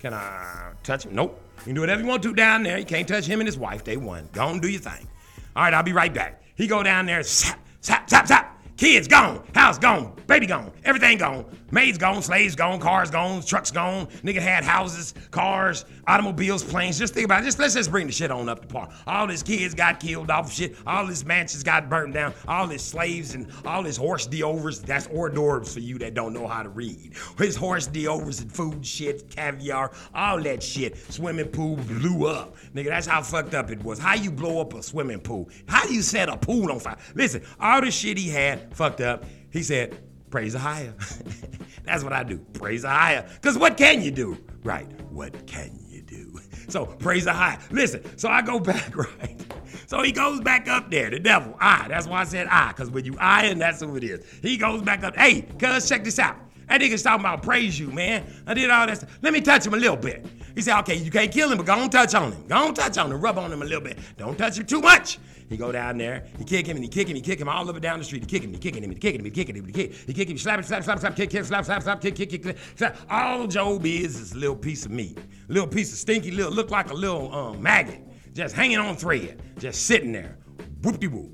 Can 0.00 0.14
I 0.14 0.72
touch 0.82 1.04
him? 1.04 1.14
Nope. 1.14 1.40
You 1.58 1.64
can 1.64 1.74
do 1.74 1.80
whatever 1.80 2.02
you 2.02 2.08
want 2.08 2.22
to 2.22 2.34
down 2.34 2.62
there. 2.62 2.78
You 2.78 2.84
can't 2.84 3.06
touch 3.06 3.26
him 3.26 3.40
and 3.40 3.46
his 3.46 3.58
wife. 3.58 3.84
They 3.84 3.96
won. 3.96 4.28
Go 4.32 4.46
on, 4.46 4.60
do 4.60 4.68
your 4.68 4.80
thing. 4.80 5.06
All 5.54 5.64
right, 5.64 5.74
I'll 5.74 5.82
be 5.82 5.92
right 5.92 6.12
back. 6.12 6.42
He 6.54 6.66
go 6.66 6.82
down 6.82 7.06
there, 7.06 7.22
sap, 7.22 7.58
sap, 7.80 8.08
sap, 8.08 8.26
sap. 8.26 8.58
Kids 8.76 9.08
gone, 9.08 9.44
house 9.56 9.76
gone, 9.76 10.12
baby 10.28 10.46
gone, 10.46 10.70
everything 10.84 11.18
gone. 11.18 11.44
Maids 11.70 11.98
gone, 11.98 12.22
slaves 12.22 12.56
gone, 12.56 12.80
cars 12.80 13.10
gone, 13.10 13.42
trucks 13.42 13.70
gone. 13.70 14.06
Nigga 14.22 14.40
had 14.40 14.64
houses, 14.64 15.12
cars, 15.30 15.84
automobiles, 16.06 16.64
planes. 16.64 16.98
Just 16.98 17.12
think 17.12 17.26
about 17.26 17.42
it. 17.42 17.44
Just 17.44 17.58
let's 17.58 17.74
just 17.74 17.90
bring 17.90 18.06
the 18.06 18.12
shit 18.12 18.30
on 18.30 18.48
up 18.48 18.62
to 18.62 18.66
par. 18.68 18.88
All 19.06 19.28
his 19.28 19.42
kids 19.42 19.74
got 19.74 20.00
killed 20.00 20.30
off 20.30 20.50
shit. 20.50 20.76
All 20.86 21.06
his 21.06 21.24
mansions 21.26 21.62
got 21.62 21.90
burned 21.90 22.14
down. 22.14 22.32
All 22.46 22.66
his 22.66 22.82
slaves 22.82 23.34
and 23.34 23.52
all 23.66 23.82
his 23.82 23.98
horse 23.98 24.26
deovers. 24.26 24.80
That's 24.80 25.06
hors 25.08 25.30
d'oeuvres 25.30 25.72
for 25.72 25.80
you 25.80 25.98
that 25.98 26.14
don't 26.14 26.32
know 26.32 26.46
how 26.46 26.62
to 26.62 26.70
read. 26.70 27.12
His 27.36 27.54
horse 27.54 27.86
deovers 27.86 28.40
and 28.40 28.50
food 28.50 28.86
shit, 28.86 29.28
caviar, 29.28 29.92
all 30.14 30.40
that 30.42 30.62
shit. 30.62 30.96
Swimming 31.12 31.48
pool 31.48 31.76
blew 31.76 32.26
up. 32.26 32.56
Nigga, 32.74 32.86
that's 32.86 33.06
how 33.06 33.22
fucked 33.22 33.54
up 33.54 33.70
it 33.70 33.82
was. 33.82 33.98
How 33.98 34.14
you 34.14 34.30
blow 34.30 34.60
up 34.60 34.72
a 34.74 34.82
swimming 34.82 35.20
pool? 35.20 35.50
How 35.68 35.86
you 35.88 36.00
set 36.00 36.30
a 36.30 36.36
pool 36.36 36.72
on 36.72 36.80
fire? 36.80 36.96
Listen, 37.14 37.42
all 37.60 37.80
the 37.82 37.90
shit 37.90 38.16
he 38.16 38.30
had 38.30 38.74
fucked 38.74 39.00
up. 39.00 39.24
He 39.50 39.62
said, 39.62 39.98
praise 40.30 40.52
the 40.54 40.58
higher. 40.58 40.94
That's 41.84 42.04
what 42.04 42.12
I 42.12 42.22
do. 42.24 42.38
Praise 42.54 42.82
the 42.82 42.90
higher. 42.90 43.28
Because 43.34 43.58
what 43.58 43.76
can 43.76 44.02
you 44.02 44.10
do? 44.10 44.38
Right. 44.62 44.88
What 45.10 45.46
can 45.46 45.78
you 45.88 46.02
do? 46.02 46.40
So 46.68 46.84
praise 46.84 47.24
the 47.24 47.32
higher. 47.32 47.58
Listen, 47.70 48.02
so 48.18 48.28
I 48.28 48.42
go 48.42 48.60
back, 48.72 48.94
right? 48.94 49.40
So 49.86 50.02
he 50.02 50.12
goes 50.12 50.40
back 50.40 50.68
up 50.68 50.90
there, 50.90 51.08
the 51.08 51.18
devil. 51.18 51.56
I. 51.58 51.88
That's 51.88 52.06
why 52.06 52.20
I 52.20 52.24
said 52.24 52.46
I, 52.48 52.68
because 52.68 52.90
when 52.90 53.06
you 53.06 53.16
I 53.18 53.46
and 53.46 53.58
that's 53.58 53.80
who 53.80 53.96
it 53.96 54.04
is. 54.04 54.22
He 54.42 54.58
goes 54.58 54.82
back 54.82 55.02
up. 55.02 55.16
Hey, 55.16 55.42
cuz, 55.58 55.88
check 55.88 56.04
this 56.04 56.18
out. 56.18 56.36
That 56.68 56.82
nigga's 56.82 57.02
talking 57.02 57.20
about 57.24 57.42
praise 57.42 57.80
you, 57.80 57.90
man. 57.90 58.26
I 58.46 58.52
did 58.52 58.68
all 58.70 58.86
that 58.86 58.98
stuff. 58.98 59.18
Let 59.22 59.32
me 59.32 59.40
touch 59.40 59.66
him 59.66 59.72
a 59.72 59.78
little 59.78 59.96
bit. 59.96 60.26
He 60.58 60.62
said, 60.62 60.76
okay, 60.80 60.96
you 60.96 61.08
can't 61.08 61.30
kill 61.30 61.52
him, 61.52 61.58
but 61.58 61.66
go 61.66 61.74
on 61.74 61.88
touch 61.88 62.16
on 62.16 62.32
him. 62.32 62.44
Go 62.48 62.56
on 62.56 62.74
touch 62.74 62.98
on 62.98 63.12
him. 63.12 63.20
Rub 63.20 63.38
on 63.38 63.52
him 63.52 63.62
a 63.62 63.64
little 63.64 63.80
bit. 63.80 63.96
Don't 64.16 64.36
touch 64.36 64.58
him 64.58 64.66
too 64.66 64.80
much. 64.80 65.20
He 65.48 65.56
go 65.56 65.70
down 65.70 65.98
there, 65.98 66.24
he 66.36 66.42
kick 66.42 66.66
him 66.66 66.76
and 66.76 66.84
he 66.84 66.88
kick 66.88 67.08
him, 67.08 67.14
he 67.14 67.22
kick 67.22 67.40
him 67.40 67.48
all 67.48 67.70
over 67.70 67.78
down 67.78 68.00
the 68.00 68.04
street. 68.04 68.22
He 68.22 68.26
kick 68.26 68.42
him, 68.42 68.50
he 68.50 68.58
kicking 68.58 68.82
him, 68.82 68.90
he 68.90 68.96
kicking 68.96 69.20
him, 69.20 69.24
he 69.24 69.30
kicking 69.30 69.54
him, 69.54 69.66
he 69.66 69.72
kick, 69.72 69.92
him. 69.92 69.98
he 70.08 70.12
kick 70.12 70.28
him, 70.28 70.34
he 70.34 70.38
slap 70.38 70.58
him, 70.58 70.64
slap, 70.64 70.82
slap, 70.82 70.98
slap, 70.98 71.14
kick, 71.14 71.30
kick, 71.30 71.44
slap, 71.44 71.64
slap, 71.64 71.84
slap, 71.84 72.00
kick, 72.00 72.16
kick, 72.16 72.28
kick, 72.30 72.42
kick, 72.42 72.58
slap. 72.74 72.98
All 73.08 73.46
Job 73.46 73.86
is 73.86 74.18
is 74.18 74.32
a 74.32 74.36
little 74.36 74.56
piece 74.56 74.84
of 74.84 74.90
meat, 74.90 75.16
little 75.46 75.68
piece 75.68 75.92
of 75.92 75.98
stinky, 75.98 76.32
little 76.32 76.50
look 76.50 76.72
like 76.72 76.90
a 76.90 76.94
little 76.94 77.32
um, 77.32 77.62
maggot, 77.62 78.00
just 78.34 78.52
hanging 78.52 78.78
on 78.78 78.96
thread, 78.96 79.40
just 79.60 79.86
sitting 79.86 80.10
there, 80.10 80.38
whoop 80.82 80.98
de 80.98 81.06
whoop. 81.06 81.30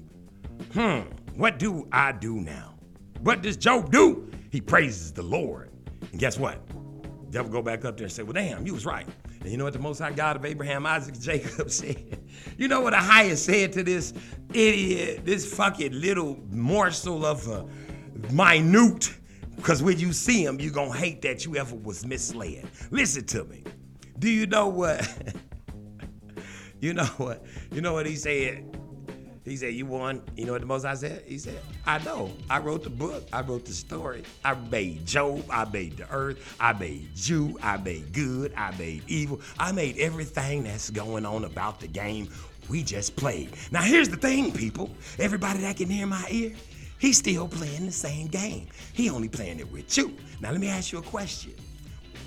Hmm, 0.74 1.08
what 1.34 1.58
do 1.58 1.88
I 1.90 2.12
do 2.12 2.34
now? 2.34 2.74
What 3.22 3.40
does 3.40 3.56
Job 3.56 3.90
do? 3.90 4.30
He 4.50 4.60
praises 4.60 5.12
the 5.12 5.22
Lord, 5.22 5.70
and 6.12 6.20
guess 6.20 6.38
what? 6.38 6.60
Devil 7.34 7.50
go 7.50 7.62
back 7.62 7.84
up 7.84 7.96
there 7.96 8.04
and 8.04 8.12
say, 8.12 8.22
Well, 8.22 8.32
damn, 8.32 8.64
you 8.64 8.72
was 8.72 8.86
right. 8.86 9.06
And 9.40 9.50
you 9.50 9.58
know 9.58 9.64
what 9.64 9.72
the 9.72 9.80
Most 9.80 9.98
High 9.98 10.12
God 10.12 10.36
of 10.36 10.44
Abraham, 10.44 10.86
Isaac, 10.86 11.18
Jacob 11.18 11.68
said? 11.70 12.20
You 12.56 12.68
know 12.68 12.80
what 12.80 12.92
the 12.92 12.98
highest 12.98 13.44
said 13.44 13.72
to 13.72 13.82
this 13.82 14.14
idiot, 14.50 15.24
this 15.24 15.52
fucking 15.52 15.92
little 16.00 16.38
morsel 16.50 17.26
of 17.26 17.48
a 17.48 17.66
minute? 18.32 19.12
Because 19.56 19.82
when 19.82 19.98
you 19.98 20.12
see 20.12 20.44
him, 20.44 20.60
you're 20.60 20.72
going 20.72 20.92
to 20.92 20.96
hate 20.98 21.22
that 21.22 21.44
you 21.44 21.56
ever 21.56 21.74
was 21.74 22.06
misled. 22.06 22.68
Listen 22.92 23.24
to 23.26 23.44
me. 23.44 23.64
Do 24.20 24.30
you 24.30 24.46
know 24.46 24.68
what? 24.68 25.06
you 26.80 26.94
know 26.94 27.04
what? 27.16 27.44
You 27.72 27.80
know 27.80 27.94
what 27.94 28.06
he 28.06 28.14
said? 28.14 28.78
He 29.44 29.56
said, 29.56 29.74
You 29.74 29.86
won. 29.86 30.22
You 30.36 30.46
know 30.46 30.52
what 30.52 30.62
the 30.62 30.66
most 30.66 30.84
I 30.84 30.94
said? 30.94 31.22
He 31.26 31.38
said, 31.38 31.60
I 31.86 32.02
know. 32.02 32.32
I 32.48 32.58
wrote 32.58 32.82
the 32.82 32.90
book. 32.90 33.28
I 33.32 33.42
wrote 33.42 33.66
the 33.66 33.72
story. 33.72 34.22
I 34.44 34.54
made 34.54 35.06
Job. 35.06 35.44
I 35.50 35.66
made 35.66 35.98
the 35.98 36.10
earth. 36.10 36.56
I 36.58 36.72
made 36.72 37.14
Jew. 37.14 37.58
I 37.62 37.76
made 37.76 38.12
good. 38.12 38.54
I 38.56 38.74
made 38.78 39.02
evil. 39.06 39.40
I 39.58 39.72
made 39.72 39.98
everything 39.98 40.64
that's 40.64 40.90
going 40.90 41.26
on 41.26 41.44
about 41.44 41.80
the 41.80 41.88
game 41.88 42.28
we 42.68 42.82
just 42.82 43.16
played. 43.16 43.50
Now, 43.70 43.82
here's 43.82 44.08
the 44.08 44.16
thing, 44.16 44.52
people. 44.52 44.90
Everybody 45.18 45.60
that 45.60 45.76
can 45.76 45.88
hear 45.88 46.06
my 46.06 46.26
ear, 46.30 46.52
he's 46.98 47.18
still 47.18 47.46
playing 47.46 47.86
the 47.86 47.92
same 47.92 48.28
game. 48.28 48.68
He 48.94 49.10
only 49.10 49.28
playing 49.28 49.60
it 49.60 49.70
with 49.70 49.96
you. 49.96 50.16
Now, 50.40 50.50
let 50.50 50.60
me 50.60 50.68
ask 50.68 50.92
you 50.92 50.98
a 50.98 51.02
question. 51.02 51.54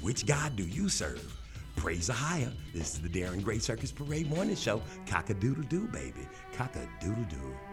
Which 0.02 0.28
God 0.28 0.56
do 0.56 0.64
you 0.64 0.90
serve? 0.90 1.34
Praise 1.76 2.08
the 2.08 2.14
higher. 2.14 2.52
This 2.74 2.96
is 2.96 3.02
the 3.02 3.10
Darren 3.10 3.44
Gray 3.44 3.60
Circus 3.60 3.92
Parade 3.92 4.30
Morning 4.30 4.56
Show. 4.56 4.82
Cock 5.06 5.30
a 5.30 5.36
doodle 5.36 5.64
doo, 5.64 5.88
baby. 5.88 6.28
Cock 6.58 7.67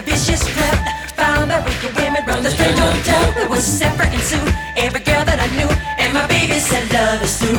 the 0.00 0.10
vicious 0.10 0.42
crept. 0.54 1.12
Found 1.16 1.50
that 1.50 1.64
wicked 1.64 1.94
women 1.96 2.24
run 2.26 2.42
the 2.42 2.50
strange 2.50 2.78
hotel. 2.78 3.42
It 3.42 3.48
was 3.50 3.64
separate 3.64 4.12
and 4.12 4.22
Sue, 4.22 4.40
every 4.76 5.00
girl 5.00 5.24
that 5.24 5.38
I 5.40 5.48
knew, 5.56 5.68
and 5.98 6.12
my 6.14 6.26
baby 6.26 6.58
said 6.58 6.90
love 6.92 7.22
is 7.22 7.36
through. 7.38 7.49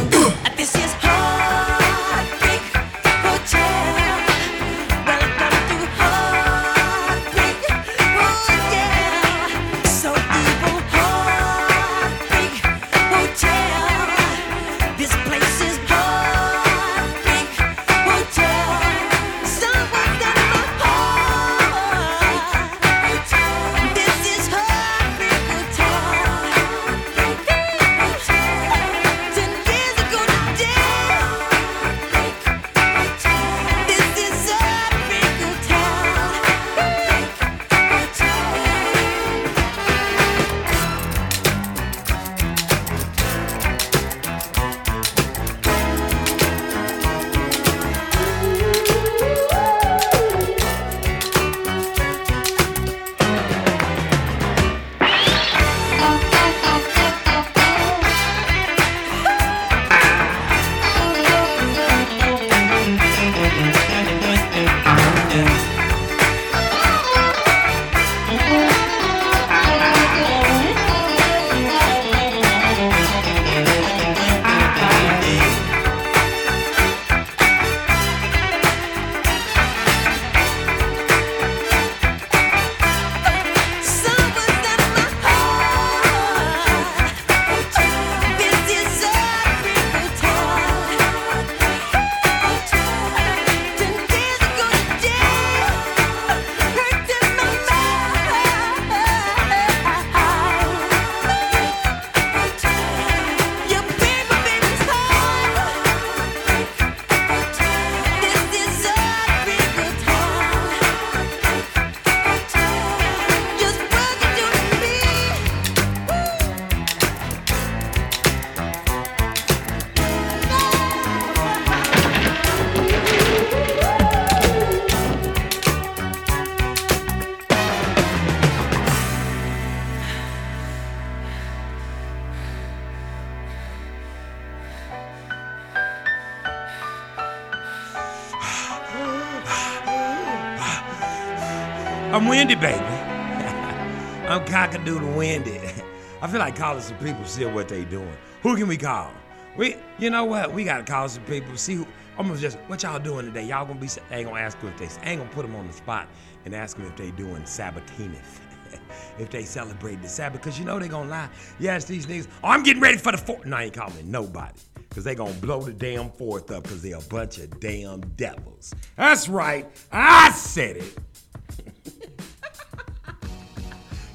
I'm 142.41 142.47
windy, 142.47 142.59
baby. 142.59 142.79
I'm 144.27 144.43
cockadoodle 144.45 145.15
windy. 145.15 145.59
I 146.23 146.27
feel 146.27 146.39
like 146.39 146.55
calling 146.55 146.81
some 146.81 146.97
people, 146.97 147.23
see 147.25 147.45
what 147.45 147.69
they 147.69 147.85
doing. 147.85 148.17
Who 148.41 148.57
can 148.57 148.67
we 148.67 148.77
call? 148.77 149.11
We, 149.55 149.75
you 149.99 150.09
know 150.09 150.25
what? 150.25 150.51
We 150.51 150.63
gotta 150.63 150.83
call 150.83 151.07
some 151.07 151.23
people. 151.25 151.55
See 151.55 151.75
who. 151.75 151.85
I'm 152.17 152.27
gonna 152.27 152.39
just 152.39 152.57
what 152.65 152.81
y'all 152.81 152.97
doing 152.97 153.27
today. 153.27 153.45
Y'all 153.45 153.67
gonna 153.67 153.79
be. 153.79 153.87
I 154.09 154.15
ain't 154.15 154.27
gonna 154.27 154.41
ask 154.41 154.59
them 154.59 154.69
if 154.69 154.77
they. 154.77 155.07
I 155.07 155.11
ain't 155.11 155.21
gonna 155.21 155.31
put 155.31 155.43
them 155.43 155.55
on 155.55 155.67
the 155.67 155.73
spot 155.73 156.07
and 156.45 156.55
ask 156.55 156.77
them 156.77 156.87
if 156.87 156.95
they 156.95 157.11
doing 157.11 157.43
Sabbatineth. 157.43 158.39
if 159.19 159.29
they 159.29 159.43
celebrate 159.43 160.01
the 160.01 160.09
Sabbath, 160.09 160.41
because 160.41 160.57
you 160.57 160.65
know 160.65 160.79
they 160.79 160.87
gonna 160.87 161.11
lie. 161.11 161.29
Yes, 161.59 161.85
these 161.85 162.07
niggas, 162.07 162.27
oh, 162.43 162.47
I'm 162.47 162.63
getting 162.63 162.81
ready 162.81 162.97
for 162.97 163.11
the 163.11 163.19
fourth. 163.19 163.45
No, 163.45 163.57
I 163.57 163.65
ain't 163.65 163.75
calling 163.75 164.09
nobody. 164.09 164.57
Because 164.89 165.03
they 165.03 165.13
gonna 165.13 165.31
blow 165.33 165.61
the 165.61 165.73
damn 165.73 166.09
fourth 166.09 166.49
up 166.49 166.63
because 166.63 166.81
they 166.81 166.93
a 166.93 167.01
bunch 167.01 167.37
of 167.37 167.59
damn 167.59 168.01
devils. 168.15 168.73
That's 168.95 169.29
right. 169.29 169.69
I 169.91 170.31
said 170.31 170.77
it. 170.77 170.97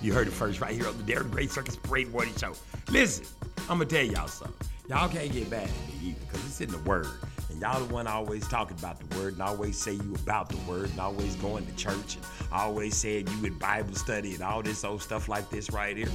You 0.06 0.12
heard 0.12 0.28
it 0.28 0.32
first 0.32 0.60
right 0.60 0.72
here 0.72 0.86
on 0.86 0.96
the 0.96 1.02
Darren 1.02 1.32
Gray 1.32 1.48
Circus 1.48 1.74
Parade 1.74 2.12
Morning 2.12 2.32
Show. 2.36 2.52
Listen, 2.90 3.26
I'm 3.62 3.78
gonna 3.78 3.86
tell 3.86 4.04
y'all 4.04 4.28
something. 4.28 4.68
Y'all 4.88 5.08
can't 5.08 5.32
get 5.32 5.50
mad 5.50 5.64
at 5.64 5.68
me 5.68 6.10
either, 6.10 6.20
because 6.20 6.46
it's 6.46 6.60
in 6.60 6.70
the 6.70 6.78
word. 6.88 7.08
And 7.50 7.60
y'all 7.60 7.84
the 7.84 7.92
one 7.92 8.06
always 8.06 8.46
talking 8.46 8.78
about 8.78 9.00
the 9.00 9.18
word 9.18 9.32
and 9.32 9.42
always 9.42 9.76
say 9.76 9.94
you 9.94 10.14
about 10.22 10.48
the 10.48 10.58
word 10.58 10.90
and 10.90 11.00
always 11.00 11.34
going 11.34 11.66
to 11.66 11.74
church 11.74 12.14
and 12.14 12.24
always 12.52 12.96
saying 12.96 13.26
you 13.26 13.46
in 13.46 13.58
Bible 13.58 13.96
study 13.96 14.34
and 14.34 14.44
all 14.44 14.62
this 14.62 14.84
old 14.84 15.02
stuff 15.02 15.28
like 15.28 15.50
this 15.50 15.72
right 15.72 15.96
here. 15.96 16.12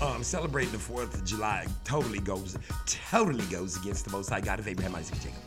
Um, 0.00 0.22
celebrating 0.22 0.70
the 0.70 0.78
4th 0.78 1.14
of 1.14 1.24
July 1.24 1.66
totally 1.82 2.20
goes, 2.20 2.56
totally 2.86 3.46
goes 3.46 3.76
against 3.76 4.04
the 4.04 4.12
most 4.12 4.30
high 4.30 4.40
God 4.40 4.60
of 4.60 4.68
Abraham, 4.68 4.94
Isaac, 4.94 5.16
Jacob. 5.20 5.42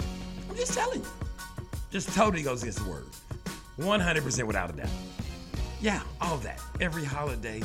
I'm 0.50 0.58
just 0.58 0.74
telling 0.74 1.00
you. 1.00 1.08
Just 1.92 2.14
totally 2.14 2.44
goes 2.44 2.62
against 2.62 2.84
the 2.84 2.90
word. 2.90 3.06
100% 3.80 4.44
without 4.44 4.70
a 4.70 4.74
doubt. 4.74 4.90
Yeah, 5.82 6.02
all 6.20 6.38
that. 6.38 6.60
Every 6.82 7.06
holiday, 7.06 7.62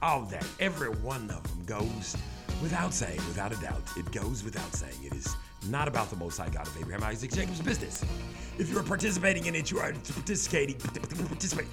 all 0.00 0.22
that. 0.22 0.46
Every 0.58 0.88
one 0.88 1.30
of 1.30 1.42
them 1.42 1.64
goes 1.66 2.16
without 2.62 2.94
saying, 2.94 3.18
without 3.28 3.52
a 3.52 3.56
doubt. 3.56 3.82
It 3.96 4.10
goes 4.10 4.42
without 4.42 4.74
saying. 4.74 4.94
It 5.02 5.12
is 5.12 5.36
not 5.68 5.86
about 5.86 6.08
the 6.08 6.16
Most 6.16 6.38
High 6.38 6.48
God 6.48 6.66
of 6.66 6.74
Abraham, 6.80 7.02
Isaac, 7.02 7.30
Jacob's 7.32 7.60
business. 7.60 8.02
If 8.58 8.70
you 8.70 8.78
are 8.78 8.82
participating 8.82 9.44
in 9.46 9.54
it, 9.54 9.70
you 9.70 9.78
are 9.80 9.92
participating, 9.92 10.76
participating, 10.76 11.70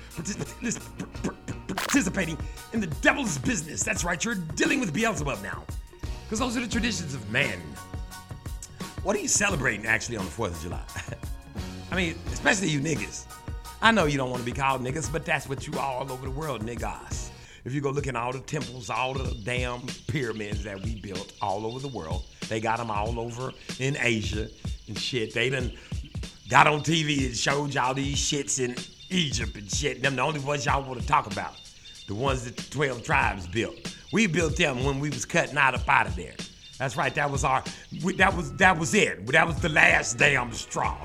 participating, 1.68 2.38
in 2.74 2.82
the 2.82 2.88
devil's 3.02 3.38
business. 3.38 3.84
That's 3.84 4.04
right. 4.04 4.24
You're 4.24 4.36
dealing 4.36 4.82
with 4.82 4.94
Beelzebub 4.94 5.42
now, 5.42 5.64
because 6.26 6.40
those 6.40 6.58
are 6.58 6.62
the 6.62 6.68
traditions 6.68 7.14
of 7.14 7.30
man. 7.32 7.60
What 9.04 9.16
are 9.16 9.20
you 9.20 9.30
celebrating 9.30 9.86
actually 9.86 10.18
on 10.18 10.26
the 10.26 10.32
Fourth 10.32 10.58
of 10.58 10.62
July? 10.62 10.84
I 11.92 11.96
mean, 11.96 12.16
especially 12.34 12.68
you 12.68 12.82
niggas. 12.82 13.26
I 13.82 13.92
know 13.92 14.06
you 14.06 14.18
don't 14.18 14.32
want 14.32 14.42
to 14.42 14.46
be 14.46 14.52
called 14.58 14.82
niggas, 14.84 15.12
but 15.12 15.26
that's 15.26 15.48
what 15.48 15.68
you 15.68 15.74
are 15.74 15.80
all 16.02 16.12
over 16.12 16.26
the 16.26 16.32
world, 16.32 16.66
niggas. 16.66 17.30
If 17.64 17.74
you 17.74 17.82
go 17.82 17.92
look 17.92 18.08
in 18.08 18.16
all 18.16 18.32
the 18.32 18.40
temples, 18.40 18.90
all 18.90 19.14
the 19.14 19.36
damn 19.44 19.82
pyramids 20.08 20.64
that 20.64 20.82
we 20.82 20.96
built 20.96 21.34
all 21.42 21.66
over 21.66 21.80
the 21.80 21.88
world, 21.90 22.26
they 22.48 22.60
got 22.60 22.78
them 22.78 22.90
all 22.90 23.20
over 23.20 23.52
in 23.80 23.98
Asia 24.00 24.48
and 24.88 24.98
shit. 24.98 25.34
They 25.34 25.50
done 25.50 25.72
got 26.50 26.66
on 26.66 26.80
TV 26.82 27.26
and 27.28 27.36
showed 27.36 27.74
y'all 27.74 27.94
these 27.94 28.18
shits 28.18 28.60
in 28.64 28.76
Egypt 29.10 29.56
and 29.58 29.70
shit. 29.70 30.02
Them 30.02 30.16
the 30.16 30.22
only 30.22 30.40
ones 30.40 30.66
y'all 30.66 30.82
want 30.88 31.02
to 31.02 31.08
talk 31.08 31.32
about. 31.32 31.54
The 32.08 32.16
ones 32.16 32.46
that 32.46 32.56
the 32.56 32.64
12 32.72 33.04
tribes 33.04 33.48
built. 33.48 33.76
We 34.14 34.28
built 34.28 34.56
them 34.56 34.86
when 34.86 35.00
we 35.02 35.10
was 35.10 35.26
cutting 35.26 35.58
out 35.58 35.76
up 35.76 35.88
out 35.90 36.08
of 36.08 36.16
there. 36.16 36.36
That's 36.80 36.96
right. 36.96 37.14
That 37.16 37.30
was 37.30 37.44
our. 37.44 37.64
we- 38.04 38.16
That 38.16 38.34
was 38.36 38.54
that 38.54 38.78
was 38.80 38.94
it. 38.94 39.28
That 39.28 39.46
was 39.46 39.60
the 39.60 39.70
last 39.70 40.18
damn 40.18 40.54
straw. 40.54 40.96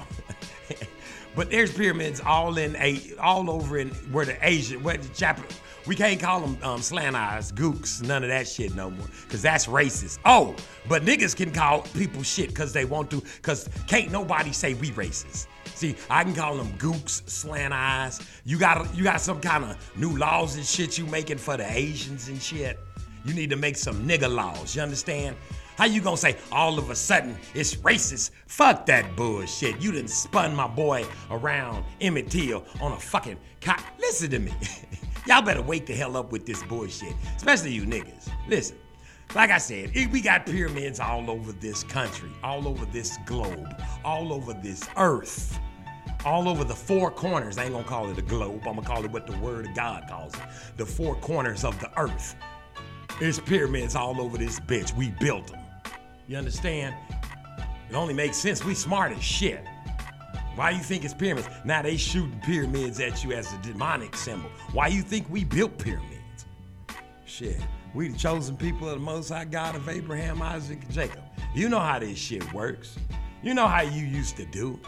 But 1.34 1.50
there's 1.50 1.72
pyramids 1.72 2.20
all 2.20 2.58
in 2.58 2.76
a 2.76 3.00
all 3.20 3.50
over 3.50 3.78
in 3.78 3.88
where 4.10 4.24
the 4.24 4.36
Asian 4.46 4.82
where 4.82 4.96
the 4.96 5.08
Jap 5.08 5.38
we 5.86 5.96
can't 5.96 6.20
call 6.20 6.40
them 6.40 6.56
um, 6.62 6.80
slant 6.80 7.16
eyes, 7.16 7.50
gooks, 7.50 8.06
none 8.06 8.22
of 8.22 8.28
that 8.28 8.46
shit 8.46 8.74
no 8.74 8.90
more, 8.90 9.06
cause 9.28 9.42
that's 9.42 9.66
racist. 9.66 10.18
Oh, 10.24 10.54
but 10.88 11.02
niggas 11.02 11.34
can 11.34 11.50
call 11.50 11.82
people 11.82 12.22
shit 12.22 12.54
cause 12.54 12.72
they 12.72 12.84
want 12.84 13.10
to, 13.10 13.22
cause 13.42 13.68
can't 13.88 14.12
nobody 14.12 14.52
say 14.52 14.74
we 14.74 14.90
racist. 14.90 15.46
See, 15.74 15.96
I 16.08 16.22
can 16.22 16.34
call 16.34 16.56
them 16.56 16.72
gooks, 16.78 17.28
slant 17.28 17.72
eyes. 17.72 18.20
You 18.44 18.58
got 18.58 18.94
you 18.94 19.02
got 19.02 19.20
some 19.20 19.40
kind 19.40 19.64
of 19.64 19.96
new 19.96 20.16
laws 20.16 20.56
and 20.56 20.64
shit 20.64 20.98
you 20.98 21.06
making 21.06 21.38
for 21.38 21.56
the 21.56 21.68
Asians 21.68 22.28
and 22.28 22.40
shit. 22.40 22.78
You 23.24 23.34
need 23.34 23.50
to 23.50 23.56
make 23.56 23.76
some 23.76 24.06
nigga 24.06 24.32
laws. 24.32 24.76
You 24.76 24.82
understand? 24.82 25.36
How 25.82 25.88
you 25.88 26.00
gonna 26.00 26.16
say 26.16 26.36
all 26.52 26.78
of 26.78 26.90
a 26.90 26.94
sudden 26.94 27.36
it's 27.54 27.74
racist? 27.74 28.30
Fuck 28.46 28.86
that 28.86 29.16
bullshit. 29.16 29.82
You 29.82 29.90
done 29.90 30.06
spun 30.06 30.54
my 30.54 30.68
boy 30.68 31.04
around 31.28 31.84
Emmett 32.00 32.30
Till 32.30 32.64
on 32.80 32.92
a 32.92 33.00
fucking 33.00 33.36
cock. 33.60 33.82
Listen 33.98 34.30
to 34.30 34.38
me. 34.38 34.54
Y'all 35.26 35.42
better 35.42 35.60
wake 35.60 35.86
the 35.86 35.92
hell 35.92 36.16
up 36.16 36.30
with 36.30 36.46
this 36.46 36.62
bullshit, 36.62 37.16
especially 37.34 37.72
you 37.72 37.82
niggas. 37.82 38.30
Listen, 38.46 38.76
like 39.34 39.50
I 39.50 39.58
said, 39.58 39.90
we 40.12 40.20
got 40.20 40.46
pyramids 40.46 41.00
all 41.00 41.28
over 41.28 41.50
this 41.50 41.82
country, 41.82 42.30
all 42.44 42.68
over 42.68 42.84
this 42.86 43.18
globe, 43.26 43.74
all 44.04 44.32
over 44.32 44.52
this 44.52 44.88
earth, 44.96 45.58
all 46.24 46.48
over 46.48 46.62
the 46.62 46.76
four 46.76 47.10
corners. 47.10 47.58
I 47.58 47.64
ain't 47.64 47.72
gonna 47.72 47.82
call 47.82 48.08
it 48.08 48.16
a 48.18 48.22
globe, 48.22 48.62
I'm 48.68 48.76
gonna 48.76 48.86
call 48.86 49.04
it 49.04 49.10
what 49.10 49.26
the 49.26 49.36
word 49.38 49.66
of 49.66 49.74
God 49.74 50.04
calls 50.08 50.32
it 50.34 50.42
the 50.76 50.86
four 50.86 51.16
corners 51.16 51.64
of 51.64 51.76
the 51.80 51.90
earth. 51.98 52.36
There's 53.18 53.40
pyramids 53.40 53.96
all 53.96 54.20
over 54.20 54.38
this 54.38 54.60
bitch. 54.60 54.96
We 54.96 55.10
built 55.10 55.48
them. 55.48 55.61
You 56.32 56.38
understand? 56.38 56.94
It 57.90 57.94
only 57.94 58.14
makes 58.14 58.38
sense. 58.38 58.64
We 58.64 58.74
smart 58.74 59.12
as 59.12 59.22
shit. 59.22 59.68
Why 60.54 60.70
you 60.70 60.78
think 60.78 61.04
it's 61.04 61.12
pyramids? 61.12 61.46
Now 61.62 61.82
they 61.82 61.98
shooting 61.98 62.40
pyramids 62.40 63.00
at 63.00 63.22
you 63.22 63.32
as 63.32 63.52
a 63.52 63.58
demonic 63.58 64.16
symbol. 64.16 64.48
Why 64.72 64.86
you 64.86 65.02
think 65.02 65.28
we 65.28 65.44
built 65.44 65.76
pyramids? 65.76 66.46
Shit. 67.26 67.60
We 67.94 68.08
the 68.08 68.16
chosen 68.16 68.56
people 68.56 68.88
of 68.88 68.94
the 68.94 69.04
Most 69.04 69.28
High 69.28 69.44
God 69.44 69.76
of 69.76 69.86
Abraham, 69.90 70.40
Isaac, 70.40 70.82
and 70.82 70.90
Jacob. 70.90 71.22
You 71.54 71.68
know 71.68 71.80
how 71.80 71.98
this 71.98 72.16
shit 72.16 72.50
works. 72.54 72.96
You 73.42 73.52
know 73.52 73.68
how 73.68 73.82
you 73.82 74.02
used 74.02 74.38
to 74.38 74.46
do. 74.46 74.80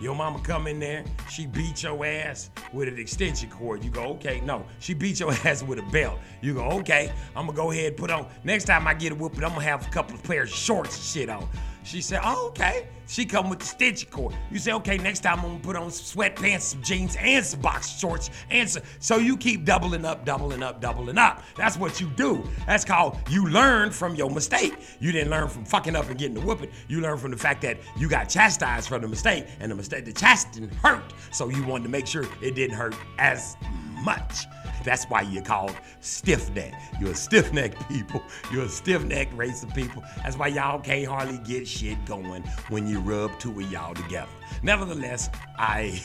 Your 0.00 0.14
mama 0.14 0.40
come 0.40 0.66
in 0.66 0.78
there, 0.78 1.04
she 1.30 1.46
beat 1.46 1.82
your 1.82 2.04
ass 2.04 2.50
with 2.72 2.88
an 2.88 2.98
extension 2.98 3.48
cord. 3.48 3.82
You 3.82 3.90
go, 3.90 4.02
okay, 4.14 4.40
no. 4.44 4.66
She 4.78 4.92
beat 4.92 5.20
your 5.20 5.32
ass 5.44 5.62
with 5.62 5.78
a 5.78 5.82
belt. 5.90 6.18
You 6.42 6.54
go, 6.54 6.64
okay, 6.80 7.12
I'm 7.34 7.46
gonna 7.46 7.56
go 7.56 7.70
ahead 7.70 7.86
and 7.88 7.96
put 7.96 8.10
on. 8.10 8.26
Next 8.44 8.64
time 8.64 8.86
I 8.86 8.94
get 8.94 9.12
a 9.12 9.14
whooping, 9.14 9.42
I'm 9.42 9.50
gonna 9.50 9.62
have 9.62 9.86
a 9.86 9.90
couple 9.90 10.14
of 10.14 10.22
pairs 10.22 10.50
of 10.50 10.56
shorts 10.56 10.96
and 10.96 11.04
shit 11.04 11.28
on. 11.30 11.48
She 11.86 12.00
said, 12.00 12.20
oh, 12.24 12.48
okay. 12.48 12.88
She 13.06 13.24
come 13.24 13.48
with 13.48 13.60
the 13.60 13.64
extension 13.64 14.10
cord. 14.10 14.34
You 14.50 14.58
say, 14.58 14.72
okay, 14.72 14.98
next 14.98 15.20
time 15.20 15.38
I'm 15.38 15.46
gonna 15.46 15.58
put 15.60 15.76
on 15.76 15.92
some 15.92 16.20
sweatpants, 16.20 16.62
some 16.62 16.82
jeans, 16.82 17.16
and 17.20 17.44
some 17.46 17.60
box 17.60 17.96
shorts, 17.96 18.30
and 18.50 18.68
some. 18.68 18.82
So 18.98 19.18
you 19.18 19.36
keep 19.36 19.64
doubling 19.64 20.04
up, 20.04 20.24
doubling 20.24 20.64
up, 20.64 20.80
doubling 20.80 21.16
up. 21.16 21.44
That's 21.56 21.76
what 21.76 22.00
you 22.00 22.08
do. 22.16 22.42
That's 22.66 22.84
called 22.84 23.16
you 23.30 23.48
learn 23.48 23.92
from 23.92 24.16
your 24.16 24.28
mistake. 24.28 24.74
You 24.98 25.12
didn't 25.12 25.30
learn 25.30 25.46
from 25.46 25.64
fucking 25.64 25.94
up 25.94 26.08
and 26.08 26.18
getting 26.18 26.34
the 26.34 26.40
whooping. 26.40 26.70
You 26.88 27.00
learn 27.00 27.18
from 27.18 27.30
the 27.30 27.36
fact 27.36 27.62
that 27.62 27.78
you 27.96 28.08
got 28.08 28.28
chastised 28.28 28.88
for 28.88 28.98
the 28.98 29.06
mistake, 29.06 29.46
and 29.60 29.70
the 29.70 29.76
mistake, 29.76 30.04
the 30.04 30.12
chastising 30.12 30.68
hurt. 30.68 31.14
So 31.30 31.48
you 31.48 31.64
wanted 31.64 31.84
to 31.84 31.90
make 31.90 32.08
sure 32.08 32.24
it 32.42 32.56
didn't 32.56 32.76
hurt 32.76 32.96
as 33.20 33.56
much. 34.02 34.46
That's 34.86 35.04
why 35.06 35.22
you're 35.22 35.42
called 35.42 35.74
stiff 35.98 36.48
neck. 36.54 36.72
You're 37.00 37.10
a 37.10 37.14
stiff 37.14 37.52
neck 37.52 37.72
people. 37.88 38.22
You're 38.52 38.66
a 38.66 38.68
stiff 38.68 39.04
neck 39.04 39.28
race 39.34 39.64
of 39.64 39.74
people. 39.74 40.04
That's 40.22 40.38
why 40.38 40.46
y'all 40.46 40.78
can't 40.78 41.08
hardly 41.08 41.38
get 41.38 41.66
shit 41.66 42.02
going 42.06 42.44
when 42.68 42.86
you 42.86 43.00
rub 43.00 43.36
two 43.40 43.50
of 43.50 43.72
y'all 43.72 43.94
together. 43.94 44.30
Nevertheless, 44.62 45.28
I, 45.58 46.00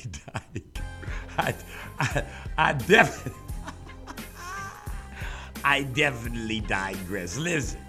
I, 1.37 1.53
I, 1.99 2.23
I 2.57 2.73
definitely, 2.73 3.39
I 5.63 5.83
definitely 5.83 6.61
digress. 6.61 7.37
Listen, 7.37 7.81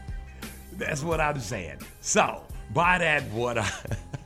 that's 0.72 1.02
what 1.02 1.22
I'm 1.22 1.40
saying. 1.40 1.78
So, 2.02 2.44
by 2.74 2.98
that, 2.98 3.22
what 3.30 3.56
I. 3.56 3.70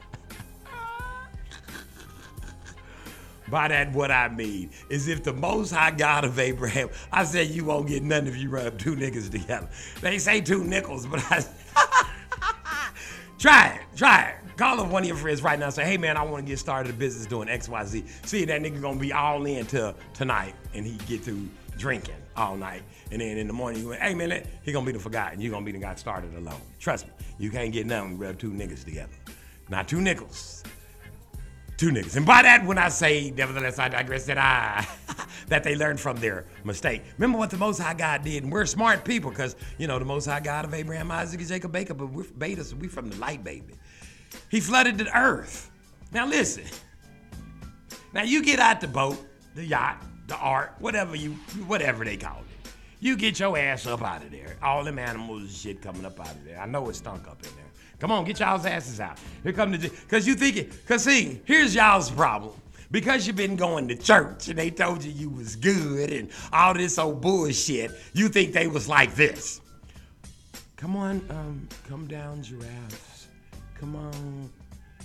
By 3.48 3.68
that, 3.68 3.92
what 3.92 4.10
I 4.10 4.28
mean 4.28 4.70
is 4.88 5.08
if 5.08 5.22
the 5.22 5.32
Most 5.32 5.70
High 5.70 5.92
God 5.92 6.24
of 6.24 6.38
Abraham, 6.38 6.88
I 7.12 7.24
said 7.24 7.48
you 7.48 7.64
won't 7.64 7.88
get 7.88 8.02
nothing 8.02 8.28
if 8.28 8.36
you 8.36 8.48
rub 8.50 8.78
two 8.78 8.96
niggas 8.96 9.30
together. 9.30 9.68
They 10.00 10.18
say 10.18 10.40
two 10.40 10.64
nickels, 10.64 11.06
but 11.06 11.20
I. 11.30 11.44
try 13.38 13.68
it, 13.68 13.80
try 13.96 14.30
it. 14.30 14.36
Call 14.56 14.80
up 14.80 14.88
one 14.88 15.02
of 15.02 15.08
your 15.08 15.18
friends 15.18 15.42
right 15.42 15.58
now 15.58 15.68
say, 15.68 15.84
hey 15.84 15.98
man, 15.98 16.16
I 16.16 16.22
want 16.22 16.46
to 16.46 16.50
get 16.50 16.58
started 16.58 16.90
a 16.90 16.96
business 16.96 17.26
doing 17.26 17.46
XYZ. 17.46 18.26
See, 18.26 18.46
that 18.46 18.62
nigga 18.62 18.80
gonna 18.80 18.98
be 18.98 19.12
all 19.12 19.44
in 19.44 19.66
till 19.66 19.94
tonight 20.14 20.54
and 20.72 20.86
he 20.86 20.96
get 21.06 21.22
through 21.22 21.46
drinking 21.76 22.14
all 22.36 22.56
night. 22.56 22.82
And 23.12 23.20
then 23.20 23.36
in 23.36 23.46
the 23.46 23.52
morning, 23.52 23.82
you 23.82 23.88
went, 23.88 24.00
hey 24.00 24.14
man, 24.14 24.46
he 24.62 24.72
gonna 24.72 24.86
be 24.86 24.92
the 24.92 24.98
forgotten. 24.98 25.40
You 25.42 25.50
gonna 25.50 25.64
be 25.64 25.72
the 25.72 25.78
guy 25.78 25.94
started 25.96 26.34
alone. 26.34 26.60
Trust 26.80 27.06
me, 27.06 27.12
you 27.38 27.50
can't 27.50 27.70
get 27.70 27.86
nothing 27.86 28.16
rub 28.16 28.38
two 28.38 28.50
niggas 28.50 28.84
together. 28.84 29.12
Not 29.68 29.88
two 29.88 30.00
nickels. 30.00 30.55
Two 31.76 31.90
niggas. 31.90 32.16
And 32.16 32.24
by 32.24 32.42
that, 32.42 32.64
when 32.64 32.78
I 32.78 32.88
say, 32.88 33.30
nevertheless, 33.36 33.78
I 33.78 33.88
digress, 33.88 34.24
that 34.26 34.38
I, 34.38 34.86
that 35.48 35.62
they 35.62 35.76
learned 35.76 36.00
from 36.00 36.16
their 36.16 36.46
mistake. 36.64 37.02
Remember 37.18 37.38
what 37.38 37.50
the 37.50 37.58
Most 37.58 37.78
High 37.78 37.94
God 37.94 38.22
did, 38.22 38.44
and 38.44 38.52
we're 38.52 38.64
smart 38.64 39.04
people, 39.04 39.30
because, 39.30 39.56
you 39.76 39.86
know, 39.86 39.98
the 39.98 40.04
Most 40.04 40.24
High 40.24 40.40
God 40.40 40.64
of 40.64 40.72
Abraham, 40.72 41.10
Isaac, 41.10 41.40
and 41.40 41.48
Jacob, 41.48 41.72
Baker, 41.72 41.92
but 41.92 42.06
we're 42.06 42.24
betas, 42.24 42.72
we 42.72 42.88
from 42.88 43.10
the 43.10 43.16
light, 43.16 43.44
baby. 43.44 43.74
He 44.48 44.60
flooded 44.60 44.96
the 44.96 45.14
earth. 45.16 45.70
Now 46.12 46.26
listen. 46.26 46.64
Now 48.14 48.22
you 48.22 48.42
get 48.42 48.58
out 48.58 48.80
the 48.80 48.88
boat, 48.88 49.22
the 49.54 49.64
yacht, 49.64 50.02
the 50.28 50.36
ark, 50.36 50.74
whatever 50.78 51.14
you, 51.14 51.32
whatever 51.66 52.04
they 52.04 52.16
called 52.16 52.44
it. 52.44 52.70
You 53.00 53.16
get 53.16 53.38
your 53.38 53.58
ass 53.58 53.86
up 53.86 54.02
out 54.02 54.22
of 54.22 54.30
there. 54.30 54.56
All 54.62 54.82
them 54.82 54.98
animals 54.98 55.42
and 55.42 55.50
shit 55.50 55.82
coming 55.82 56.06
up 56.06 56.18
out 56.18 56.30
of 56.30 56.44
there. 56.44 56.58
I 56.58 56.66
know 56.66 56.88
it 56.88 56.96
stunk 56.96 57.28
up 57.28 57.42
in 57.42 57.50
there. 57.54 57.64
Come 57.98 58.10
on, 58.10 58.24
get 58.24 58.40
y'all's 58.40 58.66
asses 58.66 59.00
out. 59.00 59.18
Here 59.42 59.52
come 59.52 59.72
the, 59.72 59.90
cause 60.08 60.26
you 60.26 60.34
think 60.34 60.56
it, 60.56 60.86
cause 60.86 61.04
see, 61.04 61.40
here's 61.44 61.74
y'all's 61.74 62.10
problem. 62.10 62.52
Because 62.90 63.26
you've 63.26 63.36
been 63.36 63.56
going 63.56 63.88
to 63.88 63.96
church 63.96 64.48
and 64.48 64.58
they 64.58 64.70
told 64.70 65.02
you 65.02 65.10
you 65.10 65.28
was 65.28 65.56
good 65.56 66.12
and 66.12 66.28
all 66.52 66.72
this 66.72 66.98
old 66.98 67.20
bullshit, 67.20 67.90
you 68.12 68.28
think 68.28 68.52
they 68.52 68.68
was 68.68 68.88
like 68.88 69.14
this. 69.14 69.60
Come 70.76 70.94
on, 70.94 71.24
um, 71.30 71.68
come 71.88 72.06
down, 72.06 72.42
giraffes. 72.42 73.26
Come 73.80 73.96
on. 73.96 74.50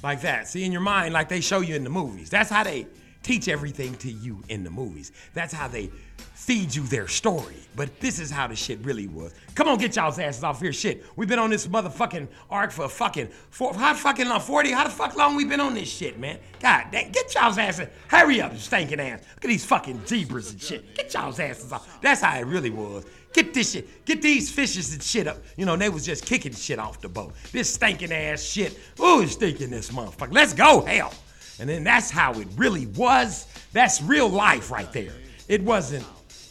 Like 0.03 0.21
that. 0.21 0.47
See, 0.47 0.63
in 0.63 0.71
your 0.71 0.81
mind, 0.81 1.13
like 1.13 1.29
they 1.29 1.41
show 1.41 1.61
you 1.61 1.75
in 1.75 1.83
the 1.83 1.89
movies. 1.89 2.29
That's 2.29 2.49
how 2.49 2.63
they 2.63 2.87
teach 3.23 3.47
everything 3.47 3.95
to 3.95 4.11
you 4.11 4.43
in 4.49 4.63
the 4.63 4.69
movies. 4.69 5.11
That's 5.33 5.53
how 5.53 5.67
they 5.67 5.91
feed 6.33 6.73
you 6.73 6.83
their 6.83 7.07
story. 7.07 7.55
But 7.75 7.99
this 7.99 8.19
is 8.19 8.31
how 8.31 8.47
the 8.47 8.55
shit 8.55 8.79
really 8.79 9.07
was. 9.07 9.33
Come 9.53 9.67
on, 9.67 9.77
get 9.77 9.95
y'all's 9.95 10.17
asses 10.17 10.43
off 10.43 10.59
here. 10.59 10.73
Shit. 10.73 11.05
We've 11.15 11.29
been 11.29 11.39
on 11.39 11.51
this 11.51 11.67
motherfucking 11.67 12.27
ark 12.49 12.71
for 12.71 12.85
a 12.85 12.89
fucking 12.89 13.29
how 13.59 13.93
fucking 13.93 14.27
long? 14.27 14.39
40? 14.39 14.71
How 14.71 14.83
the 14.83 14.89
fuck 14.89 15.15
long 15.15 15.35
we 15.35 15.45
been 15.45 15.59
on 15.59 15.75
this 15.75 15.89
shit, 15.89 16.19
man? 16.19 16.39
God 16.59 16.85
dang, 16.91 17.11
get 17.11 17.33
y'all's 17.35 17.57
asses. 17.57 17.87
Hurry 18.07 18.41
up, 18.41 18.57
stinking 18.57 18.99
ass. 18.99 19.19
Look 19.35 19.45
at 19.45 19.47
these 19.47 19.65
fucking 19.65 20.05
zebras 20.05 20.51
and 20.51 20.61
shit. 20.61 20.95
Get 20.95 21.13
y'all's 21.13 21.39
asses 21.39 21.71
off. 21.71 22.01
That's 22.01 22.21
how 22.21 22.37
it 22.37 22.45
really 22.45 22.71
was. 22.71 23.05
Get 23.33 23.53
this 23.53 23.71
shit. 23.71 24.05
Get 24.05 24.21
these 24.21 24.51
fishes 24.51 24.93
and 24.93 25.01
shit 25.01 25.27
up. 25.27 25.37
You 25.55 25.65
know, 25.65 25.77
they 25.77 25.89
was 25.89 26.05
just 26.05 26.25
kicking 26.25 26.53
shit 26.53 26.79
off 26.79 26.99
the 26.99 27.07
boat. 27.07 27.33
This 27.51 27.73
stinking 27.73 28.11
ass 28.11 28.41
shit. 28.41 28.77
Ooh, 28.99 29.25
stinking 29.27 29.69
this 29.69 29.91
motherfucker. 29.91 30.33
Let's 30.33 30.53
go, 30.53 30.81
hell. 30.81 31.13
And 31.61 31.69
then 31.69 31.83
that's 31.83 32.09
how 32.09 32.33
it 32.33 32.47
really 32.55 32.87
was. 32.87 33.45
That's 33.71 34.01
real 34.01 34.27
life 34.27 34.71
right 34.71 34.91
there. 34.91 35.13
It 35.47 35.61
wasn't, 35.61 36.03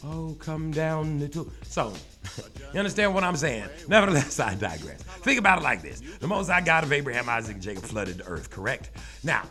oh, 0.05 0.37
come 0.39 0.71
down 0.71 1.19
little. 1.19 1.51
So, 1.63 1.91
you 2.73 2.79
understand 2.79 3.13
what 3.13 3.25
I'm 3.25 3.35
saying? 3.35 3.67
Nevertheless, 3.89 4.39
I 4.39 4.55
digress. 4.55 5.03
Think 5.03 5.37
about 5.37 5.59
it 5.59 5.63
like 5.63 5.81
this 5.81 5.99
The 5.99 6.27
Most 6.27 6.47
High 6.47 6.61
God 6.61 6.85
of 6.85 6.93
Abraham, 6.93 7.27
Isaac, 7.27 7.55
and 7.55 7.61
Jacob 7.61 7.83
flooded 7.83 8.19
the 8.19 8.25
earth, 8.25 8.49
correct? 8.49 8.91
Now, 9.21 9.43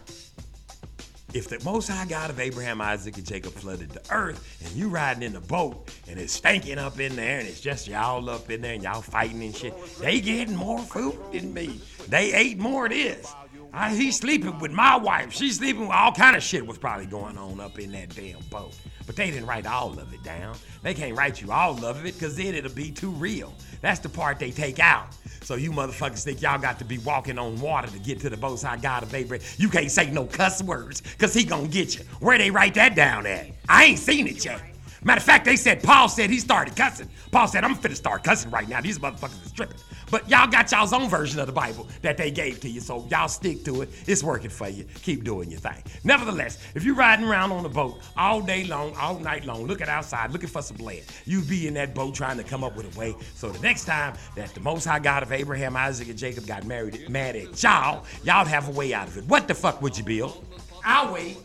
if 1.35 1.49
the 1.49 1.63
Most 1.63 1.89
High 1.89 2.07
God 2.07 2.31
of 2.31 2.41
Abraham, 2.41 2.81
Isaac, 2.81 3.19
and 3.19 3.27
Jacob 3.27 3.53
flooded 3.53 3.91
the 3.91 4.03
earth, 4.11 4.65
and 4.65 4.75
you 4.75 4.89
riding 4.89 5.23
in 5.23 5.35
the 5.35 5.41
boat, 5.41 5.95
and 6.09 6.19
it's 6.19 6.33
stinking 6.33 6.79
up 6.79 6.99
in 6.99 7.17
there, 7.17 7.39
and 7.39 7.47
it's 7.47 7.61
just 7.61 7.87
y'all 7.87 8.31
up 8.31 8.51
in 8.51 8.63
there, 8.63 8.73
and 8.73 8.83
y'all 8.83 9.03
fighting 9.03 9.43
and 9.43 9.55
shit, 9.55 9.75
they 9.99 10.21
getting 10.21 10.57
more 10.57 10.79
food 10.79 11.19
than 11.33 11.53
me. 11.53 11.83
They 12.09 12.33
ate 12.33 12.59
more 12.59 12.87
of 12.87 12.93
this. 12.93 13.35
I, 13.73 13.95
he's 13.95 14.17
sleeping 14.17 14.59
with 14.59 14.73
my 14.73 14.97
wife. 14.97 15.33
She's 15.33 15.59
sleeping 15.59 15.83
with 15.83 15.93
all 15.93 16.13
kind 16.13 16.37
of 16.37 16.43
shit 16.43 16.67
was 16.67 16.79
probably 16.79 17.07
going 17.07 17.39
on 17.39 17.61
up 17.61 17.79
in 17.79 17.93
that 17.93 18.15
damn 18.15 18.41
boat. 18.51 18.75
But 19.07 19.17
they 19.17 19.31
didn't 19.31 19.47
write 19.47 19.67
all 19.67 19.99
of 19.99 20.13
it 20.13 20.23
down. 20.23 20.57
They 20.83 20.95
can't 20.95 21.17
write 21.17 21.41
you 21.41 21.53
all 21.53 21.85
of 21.85 22.05
it 22.05 22.15
because 22.15 22.37
then 22.37 22.55
it'll 22.55 22.73
be 22.73 22.91
too 22.91 23.11
real. 23.11 23.55
That's 23.81 24.01
the 24.01 24.09
part 24.09 24.39
they 24.39 24.51
take 24.51 24.81
out. 24.81 25.15
So 25.43 25.55
you 25.55 25.71
motherfuckers 25.71 26.25
think 26.25 26.43
y'all 26.43 26.59
got 26.59 26.79
to 26.81 26.85
be 26.85 26.99
walking 26.99 27.39
on 27.39 27.61
water 27.61 27.89
to 27.89 27.99
get 27.99 28.21
to 28.21 28.31
the 28.31 28.37
most 28.37 28.63
high 28.63 28.77
God 28.77 29.03
of 29.03 29.15
Abraham. 29.15 29.47
You 29.57 29.69
can't 29.69 29.91
say 29.91 30.11
no 30.11 30.27
cuss 30.27 30.63
words 30.63 31.01
because 31.01 31.33
he 31.33 31.45
gonna 31.45 31.69
get 31.69 31.99
you. 31.99 32.05
Where 32.21 32.39
they 32.39 32.51
write 32.51 32.75
that 32.75 32.95
down 32.95 33.27
at? 33.27 33.51
I 33.69 33.85
ain't 33.85 33.99
seen 33.99 34.27
it 34.27 34.45
yet. 34.45 34.61
Matter 35.03 35.19
of 35.19 35.25
fact, 35.25 35.47
they 35.47 35.57
said 35.57 35.83
Paul 35.83 36.09
said 36.09 36.29
he 36.29 36.39
started 36.39 36.77
cussing. 36.77 37.09
Paul 37.33 37.49
said, 37.49 37.65
I'm 37.65 37.75
finna 37.75 37.97
start 37.97 38.23
cussing 38.23 38.51
right 38.51 38.69
now. 38.69 38.81
These 38.83 38.99
motherfuckers 38.99 39.45
is 39.47 39.53
tripping. 39.53 39.79
But 40.11 40.29
y'all 40.29 40.49
got 40.49 40.71
y'all's 40.73 40.93
own 40.93 41.09
version 41.09 41.41
of 41.41 41.47
the 41.47 41.53
Bible 41.53 41.87
that 42.03 42.17
they 42.17 42.31
gave 42.31 42.61
to 42.61 42.69
you, 42.69 42.81
so 42.81 43.07
y'all 43.11 43.29
stick 43.29 43.65
to 43.65 43.83
it. 43.83 43.91
It's 44.07 44.23
working 44.23 44.51
for 44.51 44.69
you. 44.69 44.85
Keep 45.03 45.25
doing 45.25 45.51
your 45.51 45.61
thing. 45.61 45.83
Nevertheless, 46.05 46.59
if 46.75 46.85
you're 46.85 46.95
riding 46.95 47.25
around 47.25 47.53
on 47.53 47.65
a 47.65 47.69
boat 47.69 48.01
all 48.17 48.41
day 48.41 48.65
long, 48.65 48.95
all 48.97 49.19
night 49.19 49.45
long, 49.45 49.67
looking 49.67 49.89
outside, 49.89 50.33
looking 50.33 50.49
for 50.49 50.63
some 50.63 50.79
land, 50.79 51.03
you 51.27 51.43
be 51.43 51.69
in 51.69 51.75
that 51.75 51.95
boat 51.95 52.15
trying 52.15 52.37
to 52.39 52.45
come 52.45 52.65
up 52.65 52.77
with 52.77 52.95
a 52.95 52.99
way. 52.99 53.15
So 53.35 53.51
the 53.51 53.61
next 53.61 53.85
time 53.85 54.15
that 54.37 54.53
the 54.55 54.61
Most 54.61 54.85
High 54.85 54.99
God 54.99 55.23
of 55.23 55.33
Abraham, 55.33 55.77
Isaac, 55.77 56.09
and 56.09 56.19
Jacob 56.19 56.47
got 56.47 56.65
married, 56.65 57.09
mad 57.09 57.37
at 57.37 57.63
y'all, 57.63 58.05
y'all 58.25 58.45
have 58.45 58.69
a 58.69 58.73
way 58.73 58.93
out 58.93 59.09
of 59.09 59.17
it. 59.19 59.25
What 59.25 59.49
the 59.49 59.55
fuck 59.55 59.81
would 59.83 59.97
you 59.97 60.05
build? 60.05 60.45
I'll 60.85 61.13
wait. 61.13 61.39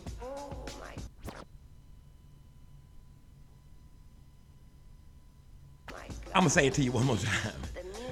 I'm 6.34 6.42
gonna 6.42 6.50
say 6.50 6.66
it 6.66 6.74
to 6.74 6.82
you 6.82 6.92
one 6.92 7.06
more 7.06 7.16
time. 7.16 7.52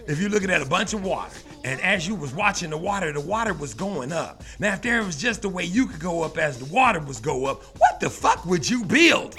If 0.07 0.21
you're 0.21 0.29
looking 0.29 0.51
at 0.51 0.61
a 0.61 0.67
bunch 0.67 0.93
of 0.93 1.03
water, 1.03 1.35
and 1.65 1.81
as 1.81 2.07
you 2.07 2.15
was 2.15 2.35
watching 2.35 2.69
the 2.69 2.77
water, 2.77 3.11
the 3.11 3.21
water 3.21 3.55
was 3.55 3.73
going 3.73 4.13
up. 4.13 4.43
Now, 4.59 4.75
if 4.75 4.83
there 4.83 5.03
was 5.03 5.17
just 5.17 5.47
a 5.47 5.49
way 5.49 5.65
you 5.65 5.87
could 5.87 6.01
go 6.01 6.23
up 6.23 6.37
as 6.37 6.59
the 6.59 6.67
water 6.67 7.01
was 7.01 7.21
go 7.21 7.47
up, 7.47 7.63
what 7.79 8.01
the 8.01 8.11
fuck 8.11 8.45
would 8.45 8.69
you 8.69 8.85
build? 8.85 9.37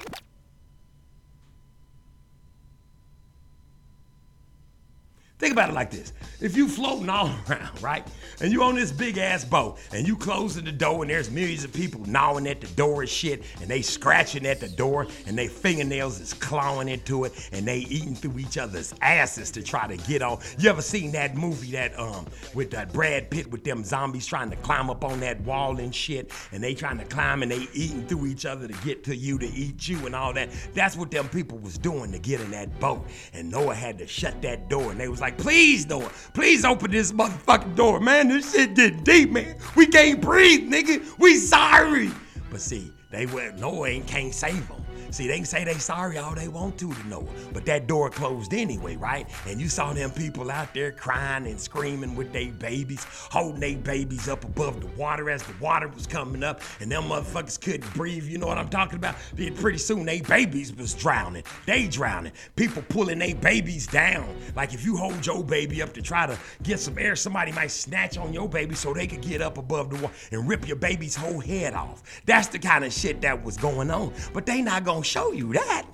Think 5.37 5.51
about 5.51 5.69
it 5.69 5.73
like 5.73 5.91
this. 5.91 6.13
If 6.39 6.55
you 6.55 6.69
floating 6.69 7.09
all 7.09 7.29
around, 7.49 7.81
right? 7.81 8.07
And 8.39 8.53
you 8.53 8.63
on 8.63 8.75
this 8.75 8.91
big 8.91 9.17
ass 9.17 9.43
boat 9.43 9.79
and 9.91 10.07
you 10.07 10.15
closing 10.15 10.63
the 10.63 10.71
door 10.71 11.01
and 11.01 11.09
there's 11.09 11.29
millions 11.29 11.65
of 11.65 11.73
people 11.73 12.01
gnawing 12.05 12.47
at 12.47 12.61
the 12.61 12.67
door 12.67 13.01
and 13.01 13.09
shit 13.09 13.43
and 13.59 13.69
they 13.69 13.81
scratching 13.81 14.45
at 14.45 14.61
the 14.61 14.69
door 14.69 15.07
and 15.27 15.37
they 15.37 15.47
fingernails 15.47 16.21
is 16.21 16.33
clawing 16.33 16.87
into 16.87 17.25
it 17.25 17.49
and 17.51 17.67
they 17.67 17.79
eating 17.79 18.15
through 18.15 18.39
each 18.39 18.57
other's 18.57 18.93
asses 19.01 19.51
to 19.51 19.61
try 19.61 19.87
to 19.87 19.97
get 20.07 20.21
on. 20.21 20.39
You 20.57 20.69
ever 20.69 20.81
seen 20.81 21.11
that 21.13 21.35
movie 21.35 21.71
that 21.71 21.97
um 21.99 22.25
with 22.53 22.71
that 22.71 22.93
Brad 22.93 23.29
Pitt 23.29 23.51
with 23.51 23.63
them 23.65 23.83
zombies 23.83 24.25
trying 24.25 24.49
to 24.51 24.55
climb 24.57 24.89
up 24.89 25.03
on 25.03 25.19
that 25.19 25.41
wall 25.41 25.79
and 25.79 25.93
shit 25.93 26.31
and 26.53 26.63
they 26.63 26.73
trying 26.73 26.97
to 26.97 27.05
climb 27.05 27.43
and 27.43 27.51
they 27.51 27.67
eating 27.73 28.05
through 28.07 28.27
each 28.27 28.45
other 28.45 28.67
to 28.67 28.85
get 28.85 29.03
to 29.03 29.15
you 29.15 29.37
to 29.39 29.47
eat 29.47 29.87
you 29.87 30.05
and 30.05 30.15
all 30.15 30.31
that. 30.33 30.49
That's 30.73 30.95
what 30.95 31.11
them 31.11 31.27
people 31.27 31.57
was 31.57 31.77
doing 31.77 32.11
to 32.13 32.19
get 32.19 32.39
in 32.39 32.51
that 32.51 32.79
boat. 32.79 33.05
And 33.33 33.51
Noah 33.51 33.75
had 33.75 33.97
to 33.97 34.07
shut 34.07 34.41
that 34.41 34.69
door 34.69 34.91
and 34.91 34.99
they 34.99 35.07
was 35.09 35.21
like, 35.21 35.24
please, 35.31 35.87
Noah, 35.87 36.11
please 36.33 36.65
open 36.65 36.91
this 36.91 37.11
motherfucking 37.11 37.75
door, 37.75 37.99
man. 37.99 38.27
This 38.29 38.53
shit 38.53 38.75
getting 38.75 39.03
deep, 39.03 39.31
man. 39.31 39.55
We 39.75 39.87
can't 39.87 40.21
breathe, 40.21 40.71
nigga. 40.71 41.03
We 41.17 41.37
sorry. 41.37 42.11
But 42.49 42.61
see, 42.61 42.91
they 43.15 43.51
Noah 43.53 43.87
ain't 43.87 44.07
can't 44.07 44.33
save 44.33 44.67
them. 44.67 44.85
See, 45.11 45.27
they 45.27 45.37
can 45.37 45.45
say 45.45 45.63
they 45.63 45.75
sorry 45.75 46.17
all 46.17 46.35
they 46.35 46.49
want 46.49 46.77
to 46.79 46.93
to 46.93 47.07
Noah, 47.07 47.23
but 47.53 47.65
that 47.67 47.87
door 47.87 48.09
closed 48.09 48.53
anyway, 48.53 48.97
right? 48.97 49.25
And 49.47 49.61
you 49.61 49.69
saw 49.69 49.93
them 49.93 50.11
people 50.11 50.51
out 50.51 50.73
there 50.73 50.91
crying 50.91 51.47
and 51.47 51.57
screaming 51.57 52.15
with 52.15 52.33
their 52.33 52.51
babies, 52.51 53.05
holding 53.31 53.61
their 53.61 53.77
babies 53.77 54.27
up 54.27 54.43
above 54.43 54.81
the 54.81 54.87
water 54.99 55.29
as 55.29 55.43
the 55.43 55.53
water 55.61 55.87
was 55.87 56.05
coming 56.05 56.43
up, 56.43 56.59
and 56.81 56.91
them 56.91 57.03
motherfuckers 57.03 57.61
couldn't 57.61 57.93
breathe. 57.93 58.25
You 58.25 58.39
know 58.39 58.47
what 58.47 58.57
I'm 58.57 58.67
talking 58.67 58.97
about? 58.97 59.15
Then 59.35 59.55
pretty 59.55 59.77
soon 59.77 60.05
they 60.05 60.19
babies 60.19 60.75
was 60.75 60.93
drowning. 60.93 61.43
They 61.65 61.87
drowning. 61.87 62.33
People 62.57 62.83
pulling 62.89 63.19
their 63.19 63.35
babies 63.35 63.87
down. 63.87 64.27
Like 64.53 64.73
if 64.73 64.83
you 64.83 64.97
hold 64.97 65.25
your 65.25 65.45
baby 65.45 65.81
up 65.81 65.93
to 65.93 66.01
try 66.01 66.27
to 66.27 66.37
get 66.63 66.79
some 66.79 66.97
air, 66.97 67.15
somebody 67.15 67.53
might 67.53 67.71
snatch 67.71 68.17
on 68.17 68.33
your 68.33 68.49
baby 68.49 68.75
so 68.75 68.93
they 68.93 69.07
could 69.07 69.21
get 69.21 69.41
up 69.41 69.57
above 69.57 69.91
the 69.91 69.95
water 69.97 70.15
and 70.31 70.45
rip 70.45 70.67
your 70.67 70.75
baby's 70.75 71.15
whole 71.15 71.39
head 71.39 71.73
off. 71.73 72.03
That's 72.25 72.47
the 72.47 72.59
kind 72.59 72.83
of 72.83 72.91
shit 72.91 73.04
that 73.21 73.43
was 73.43 73.57
going 73.57 73.91
on. 73.91 74.13
But 74.33 74.45
they 74.45 74.61
not 74.61 74.83
gonna 74.83 75.03
show 75.03 75.31
you 75.31 75.53
that. 75.53 75.85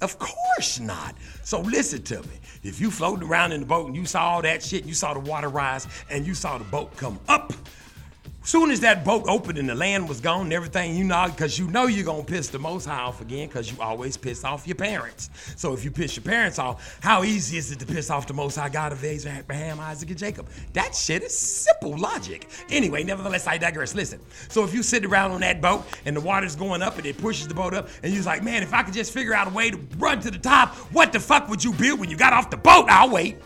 Of 0.00 0.18
course 0.18 0.80
not. 0.80 1.14
So 1.44 1.60
listen 1.60 2.02
to 2.04 2.22
me. 2.22 2.40
If 2.62 2.80
you 2.80 2.90
floating 2.90 3.28
around 3.28 3.52
in 3.52 3.60
the 3.60 3.66
boat 3.66 3.86
and 3.86 3.96
you 3.96 4.06
saw 4.06 4.30
all 4.30 4.42
that 4.42 4.62
shit, 4.62 4.84
you 4.84 4.94
saw 4.94 5.14
the 5.14 5.20
water 5.20 5.48
rise, 5.48 5.86
and 6.08 6.26
you 6.26 6.34
saw 6.34 6.58
the 6.58 6.64
boat 6.64 6.96
come 6.96 7.18
up. 7.28 7.52
Soon 8.42 8.70
as 8.70 8.80
that 8.80 9.04
boat 9.04 9.24
opened 9.28 9.58
and 9.58 9.68
the 9.68 9.74
land 9.74 10.08
was 10.08 10.18
gone 10.18 10.42
and 10.42 10.52
everything, 10.52 10.96
you 10.96 11.04
know, 11.04 11.26
because 11.28 11.58
you 11.58 11.68
know 11.68 11.86
you're 11.86 12.06
gonna 12.06 12.24
piss 12.24 12.48
the 12.48 12.58
most 12.58 12.86
high 12.86 13.00
off 13.00 13.20
again, 13.20 13.46
because 13.46 13.70
you 13.70 13.76
always 13.80 14.16
piss 14.16 14.44
off 14.44 14.66
your 14.66 14.76
parents. 14.76 15.28
So 15.56 15.74
if 15.74 15.84
you 15.84 15.90
piss 15.90 16.16
your 16.16 16.24
parents 16.24 16.58
off, 16.58 16.98
how 17.02 17.22
easy 17.22 17.58
is 17.58 17.70
it 17.70 17.78
to 17.80 17.86
piss 17.86 18.08
off 18.08 18.26
the 18.26 18.32
most 18.32 18.56
high 18.56 18.70
God 18.70 18.92
of 18.92 19.04
Abraham, 19.04 19.78
Isaac, 19.78 20.08
and 20.08 20.18
Jacob? 20.18 20.48
That 20.72 20.94
shit 20.94 21.22
is 21.22 21.38
simple 21.38 21.98
logic. 21.98 22.48
Anyway, 22.70 23.04
nevertheless, 23.04 23.46
I 23.46 23.58
digress. 23.58 23.94
Listen. 23.94 24.20
So 24.48 24.64
if 24.64 24.72
you 24.72 24.82
sit 24.82 25.04
around 25.04 25.32
on 25.32 25.40
that 25.42 25.60
boat 25.60 25.84
and 26.06 26.16
the 26.16 26.20
water's 26.20 26.56
going 26.56 26.80
up 26.80 26.96
and 26.96 27.04
it 27.04 27.18
pushes 27.18 27.46
the 27.46 27.54
boat 27.54 27.74
up, 27.74 27.90
and 28.02 28.12
you're 28.12 28.24
like, 28.24 28.42
man, 28.42 28.62
if 28.62 28.72
I 28.72 28.82
could 28.82 28.94
just 28.94 29.12
figure 29.12 29.34
out 29.34 29.48
a 29.48 29.50
way 29.50 29.70
to 29.70 29.78
run 29.98 30.18
to 30.20 30.30
the 30.30 30.38
top, 30.38 30.74
what 30.92 31.12
the 31.12 31.20
fuck 31.20 31.48
would 31.50 31.62
you 31.62 31.74
build 31.74 32.00
when 32.00 32.08
you 32.08 32.16
got 32.16 32.32
off 32.32 32.48
the 32.48 32.56
boat? 32.56 32.86
I'll 32.88 33.10
wait. 33.10 33.36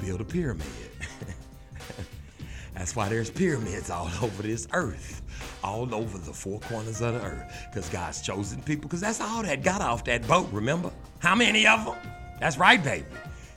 Build 0.00 0.20
a 0.20 0.24
pyramid. 0.24 0.66
That's 2.74 2.96
why 2.96 3.08
there's 3.08 3.30
pyramids 3.30 3.90
all 3.90 4.10
over 4.22 4.42
this 4.42 4.66
earth, 4.72 5.22
all 5.62 5.94
over 5.94 6.18
the 6.18 6.32
four 6.32 6.60
corners 6.60 7.00
of 7.00 7.14
the 7.14 7.24
earth. 7.24 7.68
Because 7.70 7.88
God's 7.90 8.22
chosen 8.22 8.62
people, 8.62 8.84
because 8.84 9.02
that's 9.02 9.20
all 9.20 9.42
that 9.42 9.62
got 9.62 9.82
off 9.82 10.04
that 10.04 10.26
boat, 10.26 10.48
remember? 10.50 10.90
How 11.18 11.34
many 11.34 11.66
of 11.66 11.84
them? 11.84 11.96
That's 12.40 12.56
right, 12.56 12.82
baby. 12.82 13.04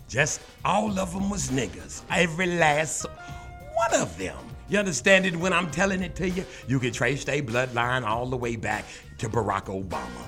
Just 0.10 0.42
all 0.66 1.00
of 1.00 1.14
them 1.14 1.30
was 1.30 1.50
niggas. 1.50 2.02
Every 2.10 2.48
last 2.48 3.06
one 3.06 4.02
of 4.02 4.18
them. 4.18 4.38
You 4.70 4.80
understand 4.80 5.26
it 5.26 5.36
when 5.36 5.54
I'm 5.54 5.72
telling 5.72 6.02
it 6.02 6.16
to 6.18 6.30
you? 6.30 6.46
You 6.68 6.80
can 6.80 6.92
trace 6.92 7.24
their 7.24 7.42
bloodline 7.42 8.06
all 8.06 8.26
the 8.26 8.38
way 8.38 8.56
back 8.56 8.86
to 9.20 9.30
Barack 9.30 9.66
Obama. 9.66 10.28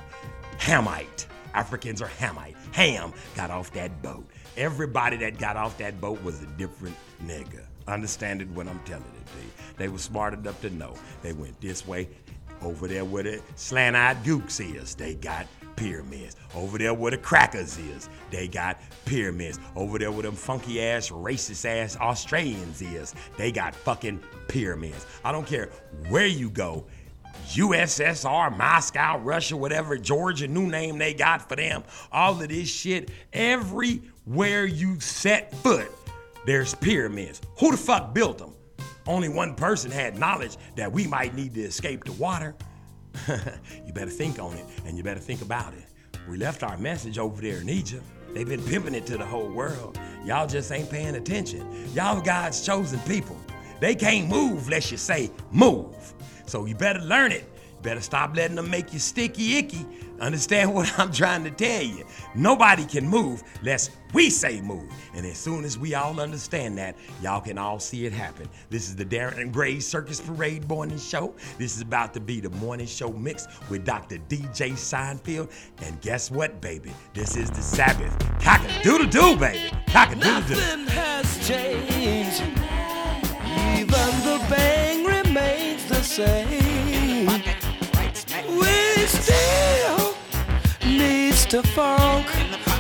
Hamite. 0.60 1.26
Africans 1.54 2.02
are 2.02 2.10
Hamite. 2.20 2.56
Ham 2.74 3.14
got 3.36 3.52
off 3.52 3.72
that 3.74 4.02
boat. 4.02 4.26
Everybody 4.58 5.18
that 5.18 5.38
got 5.38 5.58
off 5.58 5.78
that 5.80 6.00
boat 6.00 6.24
was 6.24 6.42
a 6.42 6.46
different 6.58 6.96
nigga. 7.24 7.62
Understand 7.88 8.42
it 8.42 8.50
when 8.52 8.68
I'm 8.68 8.80
telling 8.80 9.04
it 9.04 9.28
to 9.28 9.46
you. 9.46 9.52
They 9.78 9.88
were 9.90 9.98
smart 9.98 10.34
enough 10.34 10.60
to 10.62 10.70
know. 10.70 10.96
They 11.22 11.34
went 11.34 11.60
this 11.62 11.86
way, 11.86 12.10
over 12.62 12.88
there 12.88 13.06
where 13.06 13.24
the 13.24 13.42
slant-eyed 13.56 14.24
gooks 14.24 14.60
is, 14.60 14.96
they 14.96 15.16
got 15.16 15.46
pyramids. 15.76 16.36
Over 16.56 16.78
there 16.78 16.94
where 16.94 17.12
the 17.12 17.18
crackers 17.18 17.78
is, 17.78 18.10
they 18.32 18.48
got 18.48 18.80
pyramids. 19.06 19.60
Over 19.76 20.00
there 20.00 20.12
where 20.12 20.24
them 20.24 20.36
funky 20.36 20.82
ass, 20.82 21.10
racist 21.10 21.66
ass 21.66 21.98
Australians 21.98 22.82
is, 22.82 23.14
they 23.38 23.52
got 23.52 23.76
fucking 23.76 24.22
pyramids. 24.48 25.06
I 25.24 25.32
don't 25.32 25.46
care 25.46 25.70
where 26.10 26.28
you 26.28 26.50
go. 26.50 26.86
USSR, 27.50 28.58
Moscow, 28.58 29.20
Russia, 29.20 29.58
whatever, 29.58 29.98
Georgia, 29.98 30.48
new 30.48 30.66
name 30.66 30.98
they 30.98 31.14
got 31.14 31.48
for 31.48 31.56
them. 31.56 31.84
All 32.12 32.42
of 32.42 32.48
this 32.48 32.70
shit, 32.70 33.12
everywhere 34.28 34.66
you 34.66 35.00
set 35.00 35.54
foot, 35.58 35.92
there's 36.46 36.74
pyramids. 36.76 37.42
Who 37.60 37.72
the 37.72 37.78
fuck 37.78 38.14
built 38.14 38.40
them? 38.40 38.54
Only 39.08 39.30
one 39.30 39.54
person 39.56 39.92
had 39.92 40.18
knowledge 40.18 40.58
that 40.76 40.92
we 40.92 41.06
might 41.06 41.36
need 41.36 41.54
to 41.54 41.62
escape 41.62 42.04
the 42.06 42.12
water. 42.14 42.56
you 43.86 43.94
better 43.94 44.10
think 44.10 44.40
on 44.40 44.54
it 44.58 44.66
and 44.86 44.98
you 44.98 45.04
better 45.04 45.20
think 45.20 45.42
about 45.42 45.74
it. 45.74 45.86
We 46.28 46.38
left 46.38 46.64
our 46.64 46.78
message 46.78 47.20
over 47.20 47.40
there 47.40 47.62
in 47.62 47.70
Egypt. 47.70 48.04
They've 48.34 48.48
been 48.48 48.64
pimping 48.64 48.96
it 48.96 49.06
to 49.08 49.18
the 49.18 49.26
whole 49.26 49.48
world. 49.48 50.00
Y'all 50.26 50.48
just 50.48 50.72
ain't 50.72 50.90
paying 50.90 51.16
attention. 51.16 51.88
Y'all 51.94 52.20
God's 52.20 52.66
chosen 52.66 53.00
people. 53.02 53.38
They 53.80 53.94
can't 53.94 54.28
move 54.28 54.66
unless 54.66 54.92
you 54.92 54.98
say 54.98 55.30
move. 55.52 56.14
So 56.48 56.66
you 56.66 56.74
better 56.74 57.00
learn 57.00 57.32
it. 57.32 57.48
Better 57.86 58.02
stop 58.02 58.36
letting 58.36 58.56
them 58.56 58.68
make 58.72 58.94
you 58.94 58.98
sticky 58.98 59.58
icky. 59.58 59.86
Understand 60.20 60.74
what 60.74 60.92
I'm 60.98 61.12
trying 61.12 61.44
to 61.44 61.52
tell 61.52 61.84
you? 61.84 62.04
Nobody 62.34 62.84
can 62.84 63.08
move 63.08 63.44
unless 63.60 63.92
we 64.12 64.32
say 64.32 64.60
move. 64.60 64.92
And 65.14 65.24
as 65.24 65.38
soon 65.38 65.64
as 65.64 65.78
we 65.78 65.94
all 65.94 66.20
understand 66.20 66.80
that, 66.80 66.98
y'all 67.22 67.42
can 67.42 67.60
all 67.60 67.78
see 67.80 68.08
it 68.08 68.12
happen. 68.12 68.50
This 68.72 68.90
is 68.90 68.96
the 68.96 69.06
Darren 69.06 69.40
and 69.40 69.54
Gray 69.54 69.80
Circus 69.80 70.20
Parade 70.20 70.68
Morning 70.68 70.98
Show. 70.98 71.36
This 71.60 71.76
is 71.76 71.84
about 71.84 72.12
to 72.16 72.20
be 72.20 72.40
the 72.40 72.50
morning 72.50 72.88
show 72.88 73.12
mix 73.12 73.48
with 73.70 73.86
Dr. 73.86 74.18
DJ 74.30 74.72
Seinfeld. 74.72 75.52
And 75.84 76.02
guess 76.02 76.32
what, 76.32 76.60
baby? 76.62 76.92
This 77.14 77.38
is 77.38 77.52
the 77.52 77.62
Sabbath. 77.62 78.18
Cock 78.42 78.62
a 78.68 78.84
doodle 78.84 79.06
doo, 79.06 79.38
baby. 79.38 79.70
Cock 79.90 80.12
a 80.12 80.16
doodle 80.16 80.42
doo. 80.42 80.56
Nothing 80.56 80.88
has 80.88 81.48
changed. 81.48 82.42
Even 83.78 84.10
the 84.26 84.44
bang 84.50 85.06
remains 85.06 85.86
the 85.88 86.02
same. 86.02 86.95
We 88.60 89.06
still 89.08 90.16
needs 90.84 91.46
to 91.48 91.64
funk. 91.64 92.28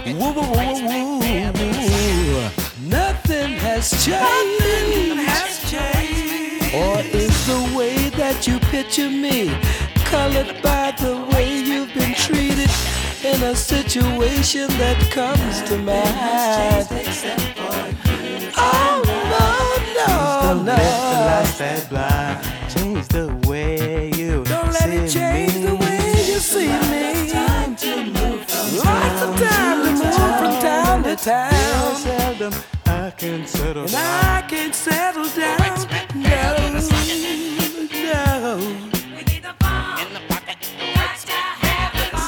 Woo, 0.06 0.34
woo, 0.34 0.42
woo, 0.42 0.76
woo, 0.86 1.20
woo. 1.20 2.50
Nothing 2.88 3.52
has 3.66 3.90
changed. 4.06 4.66
Or 6.76 7.00
is 7.00 7.48
the 7.48 7.74
way 7.74 8.10
that 8.10 8.46
you 8.46 8.60
picture 8.60 9.10
me 9.10 9.48
colored 10.12 10.62
by 10.62 10.92
the 11.00 11.16
way 11.32 11.58
you've 11.58 11.94
been 11.94 12.14
treated 12.14 12.70
in 13.24 13.42
a 13.44 13.56
situation 13.56 14.68
that 14.78 15.00
comes 15.10 15.62
to 15.70 15.78
mind? 15.78 16.88
Oh 18.58 19.02
no, 19.06 19.54
no, 19.96 20.64
no. 20.64 20.76
that 20.76 21.88
blind 21.90 22.44
change 22.70 23.08
the 23.08 23.28
way 23.48 24.12
you 24.16 24.44
Don't 24.44 24.72
let 24.74 24.90
it 24.90 25.10
change 25.10 25.40
me. 25.40 25.45
The 26.52 26.58
way 26.58 26.66
you 26.66 27.78
see 27.78 28.12
me. 28.12 28.36
Lots 28.78 29.22
of 29.22 29.36
time 29.40 29.84
to 29.84 29.92
move 29.92 30.16
from 30.38 30.62
town 30.62 31.04
to 31.04 31.16
town. 31.16 31.96
Seldom 31.96 32.54
I 32.86 33.12
can 33.18 33.48
settle 33.48 33.84
And 33.84 33.96
I 33.96 34.46
can't 34.48 34.76
settle 34.76 35.28
down. 35.30 35.88
No, 36.16 36.80
no. 38.04 38.60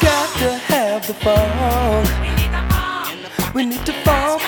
Got 0.01 0.37
to 0.39 0.53
have 0.69 1.07
the 1.07 1.13
funk. 1.13 2.07
We 2.21 2.29
need 2.35 2.51
the 2.51 2.63
ball. 2.69 3.53
We 3.53 3.65
need 3.65 3.85
to 3.85 3.93
funk. 4.03 4.46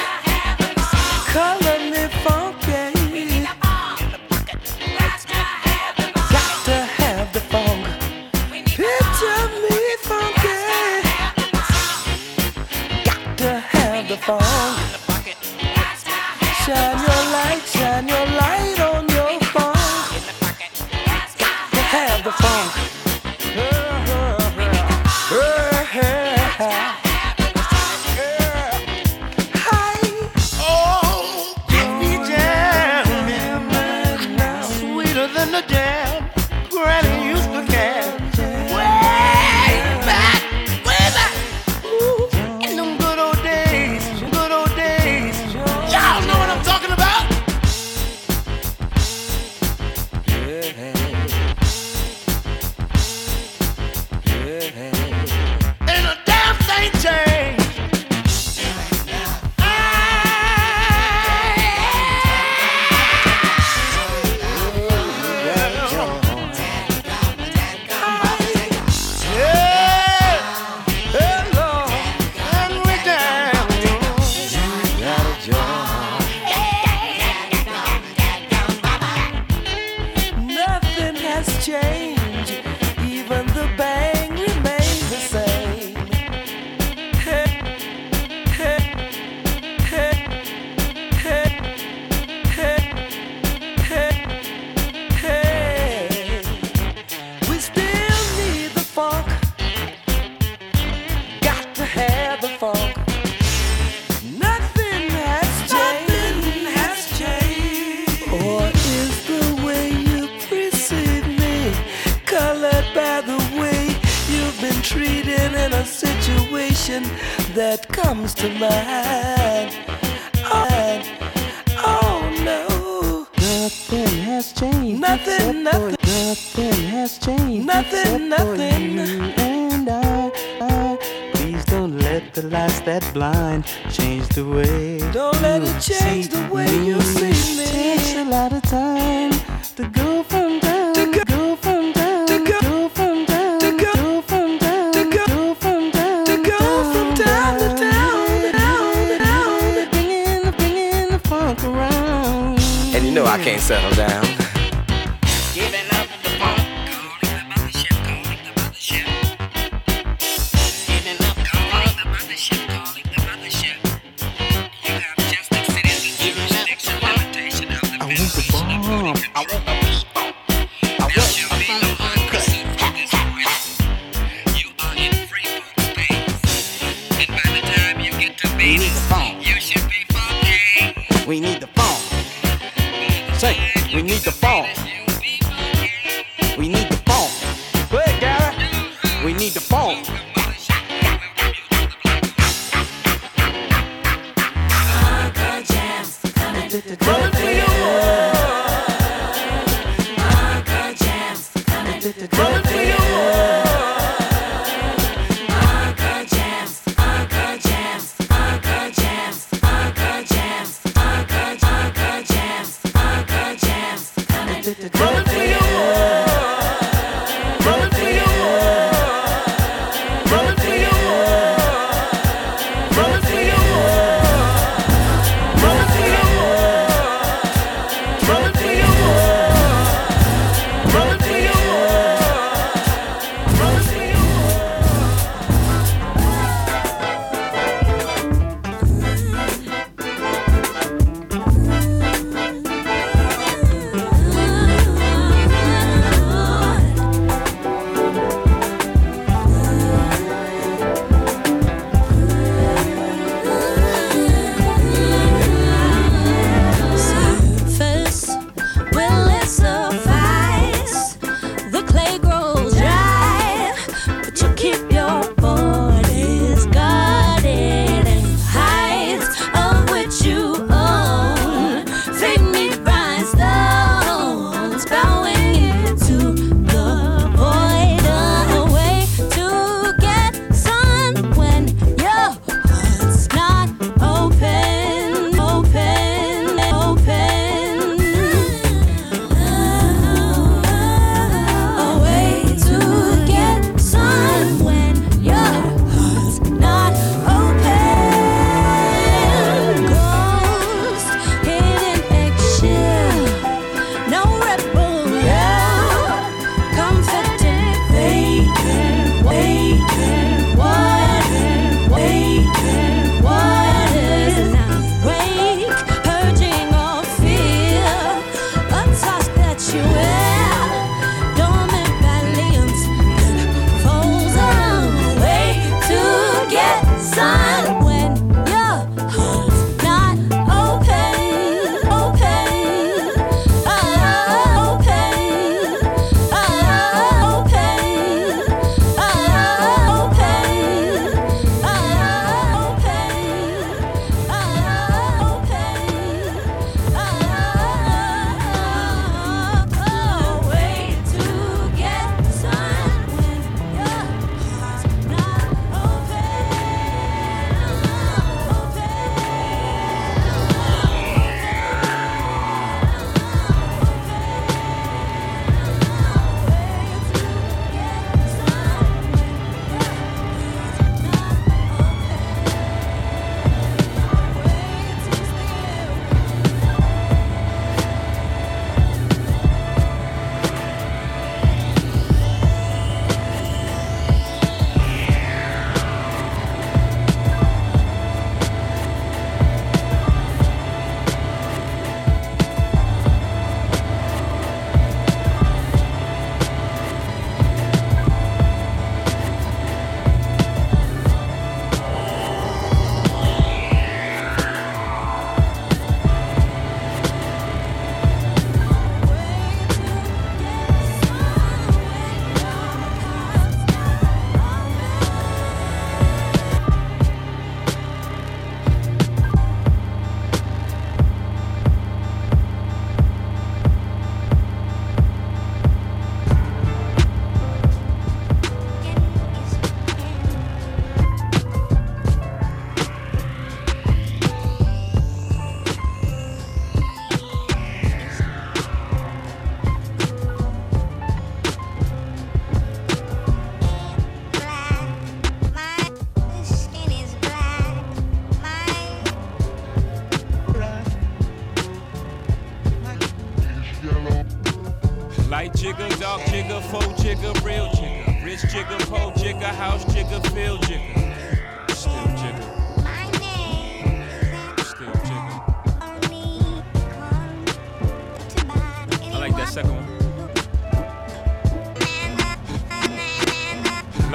Funk. 14.38 14.78
Shine 16.64 17.00
your 17.08 17.24
light, 17.34 17.62
shine 17.66 18.08
your 18.08 18.26
light 18.38 18.80
on 18.80 19.10
your 19.10 19.40
phone. 19.54 19.74
Have 21.74 22.24
the 22.24 22.32
funk. 22.32 22.99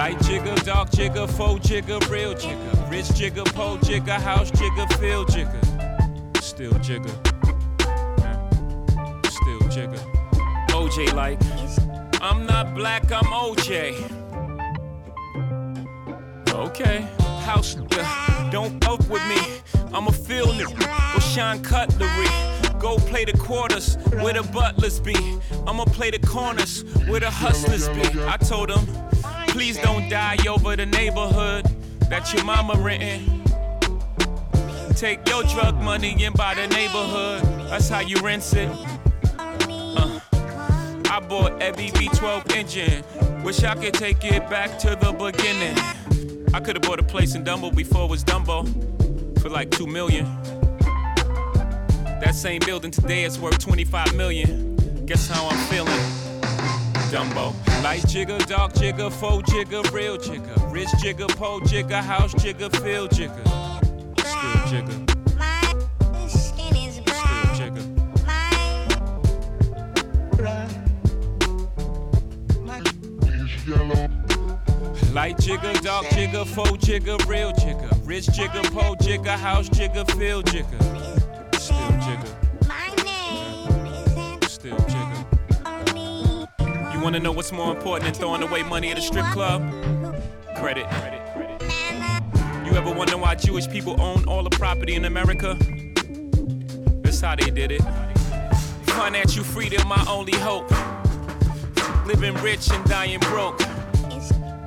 Light 0.04 0.20
jigger, 0.20 0.54
dark 0.56 0.90
jigger, 0.90 1.26
faux 1.26 1.66
jigger, 1.66 1.98
real 2.10 2.34
jigger. 2.34 2.88
Rich 2.90 3.14
jigger, 3.14 3.42
po 3.42 3.78
jigger, 3.78 4.12
house 4.12 4.50
jigger, 4.50 4.86
field 4.98 5.32
jigger. 5.32 5.58
Still 6.42 6.78
jigger. 6.80 7.08
Still 9.30 9.66
jigger. 9.70 10.02
OJ 10.76 11.14
like, 11.14 11.40
I'm 12.20 12.44
not 12.44 12.74
black, 12.74 13.10
I'm 13.10 13.24
OJ. 13.24 13.94
Okay, 16.50 17.00
house 17.46 17.74
nigga, 17.76 18.50
don't 18.52 18.84
fuck 18.84 19.00
with 19.08 19.26
me. 19.26 19.40
I'm 19.94 20.06
a 20.08 20.12
field 20.12 20.50
nigga, 20.50 21.14
go 21.14 21.18
shine 21.20 21.62
cutlery. 21.62 22.28
Go 22.78 22.98
play 22.98 23.24
the 23.24 23.32
quarters 23.38 23.96
where 24.20 24.34
the 24.34 24.42
butlers 24.52 25.00
be. 25.00 25.16
I'ma 25.66 25.86
play 25.86 26.10
the 26.10 26.18
corners 26.18 26.84
where 27.08 27.20
the 27.20 27.30
hustlers 27.30 27.88
be. 27.88 28.02
I 28.24 28.36
told 28.36 28.68
them, 28.68 28.86
please 29.54 29.78
don't 29.78 30.08
die 30.08 30.36
over 30.48 30.74
the 30.74 30.84
neighborhood 30.84 31.64
that 32.10 32.34
your 32.34 32.42
mama 32.42 32.74
renting. 32.76 33.40
Take 34.96 35.28
your 35.28 35.44
drug 35.44 35.76
money 35.80 36.24
and 36.24 36.34
buy 36.34 36.56
the 36.56 36.66
neighborhood. 36.66 37.44
That's 37.70 37.88
how 37.88 38.00
you 38.00 38.16
rinse 38.16 38.52
it. 38.52 38.68
Uh, 39.38 40.18
I 41.08 41.20
bought 41.20 41.62
every 41.62 41.90
V12 41.90 42.56
engine. 42.56 43.44
Wish 43.44 43.62
I 43.62 43.76
could 43.76 43.94
take 43.94 44.24
it 44.24 44.50
back 44.50 44.76
to 44.80 44.96
the 44.96 45.12
beginning. 45.12 45.78
I 46.52 46.58
could 46.58 46.74
have 46.74 46.82
bought 46.82 46.98
a 46.98 47.04
place 47.04 47.36
in 47.36 47.44
Dumbo 47.44 47.72
before 47.72 48.06
it 48.06 48.10
was 48.10 48.24
Dumbo 48.24 48.66
for 49.40 49.50
like 49.50 49.70
two 49.70 49.86
million. 49.86 50.24
That 52.20 52.34
same 52.34 52.58
building 52.66 52.90
today 52.90 53.22
is 53.22 53.38
worth 53.38 53.60
25 53.60 54.16
million. 54.16 55.06
Guess 55.06 55.28
how 55.28 55.46
I'm 55.46 55.56
feeling? 55.68 56.23
Dumbo. 57.10 57.54
Light 57.82 58.06
jigger, 58.08 58.38
dark 58.38 58.74
jigger, 58.74 59.10
faux 59.10 59.50
jigger, 59.52 59.82
real 59.92 60.16
jigger. 60.16 60.54
Rich 60.68 60.88
jigger, 61.02 61.26
po 61.26 61.60
jigger, 61.60 62.00
house 62.02 62.34
jigger, 62.34 62.70
field 62.70 63.10
jigger. 63.12 63.44
Still 64.18 64.66
jigger. 64.68 64.98
Still 66.28 67.54
jigger. 67.54 67.94
Light 75.12 75.38
jigger, 75.38 75.72
dark 75.74 76.08
jigger, 76.10 76.44
faux 76.44 76.84
jigger, 76.84 77.16
real 77.28 77.52
jigger. 77.52 77.88
Rich 78.04 78.26
jigger, 78.34 78.62
po 78.70 78.96
jigger, 79.00 79.36
house 79.36 79.68
jigger, 79.68 80.04
field 80.16 80.46
jigger. 80.50 80.78
Still 81.52 81.76
jigger. 82.02 82.34
My 82.66 82.88
name 83.04 84.40
is 84.42 84.52
still 84.52 84.76
jigger. 84.88 85.13
Wanna 87.04 87.20
know 87.20 87.32
what's 87.32 87.52
more 87.52 87.70
important 87.70 88.04
than 88.04 88.14
throwing 88.14 88.42
away 88.42 88.62
money 88.62 88.90
at 88.90 88.96
a 88.96 89.02
strip 89.02 89.26
club? 89.26 89.60
Credit. 90.56 90.86
You 92.64 92.72
ever 92.78 92.90
wonder 92.90 93.18
why 93.18 93.34
Jewish 93.34 93.68
people 93.68 94.00
own 94.00 94.24
all 94.26 94.42
the 94.42 94.48
property 94.48 94.94
in 94.94 95.04
America? 95.04 95.54
That's 97.02 97.20
how 97.20 97.36
they 97.36 97.50
did 97.50 97.72
it. 97.72 97.82
Financial 98.86 99.44
freedom, 99.44 99.86
my 99.86 100.02
only 100.08 100.34
hope. 100.38 100.70
Living 102.06 102.32
rich 102.42 102.70
and 102.70 102.82
dying 102.86 103.20
broke. 103.20 103.60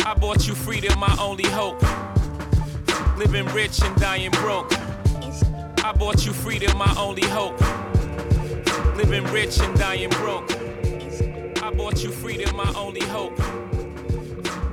I 0.06 0.14
bought 0.14 0.48
you 0.48 0.54
freedom, 0.54 1.00
my 1.00 1.18
only 1.20 1.48
hope. 1.48 1.82
Living 3.18 3.48
rich 3.48 3.82
and 3.82 3.96
dying 4.00 4.30
broke. 4.30 4.72
I 5.84 5.92
bought 5.92 6.24
you 6.24 6.34
freedom, 6.34 6.78
my 6.78 6.96
only 7.00 7.26
hope. 7.26 7.60
Living 8.96 9.24
rich 9.34 9.60
and 9.60 9.76
dying 9.80 10.12
broke. 10.12 10.67
I 11.78 11.80
bought 11.80 12.04
you 12.04 12.12
freedom, 12.12 12.56
my 12.56 12.74
only 12.76 13.04
hope. 13.04 13.38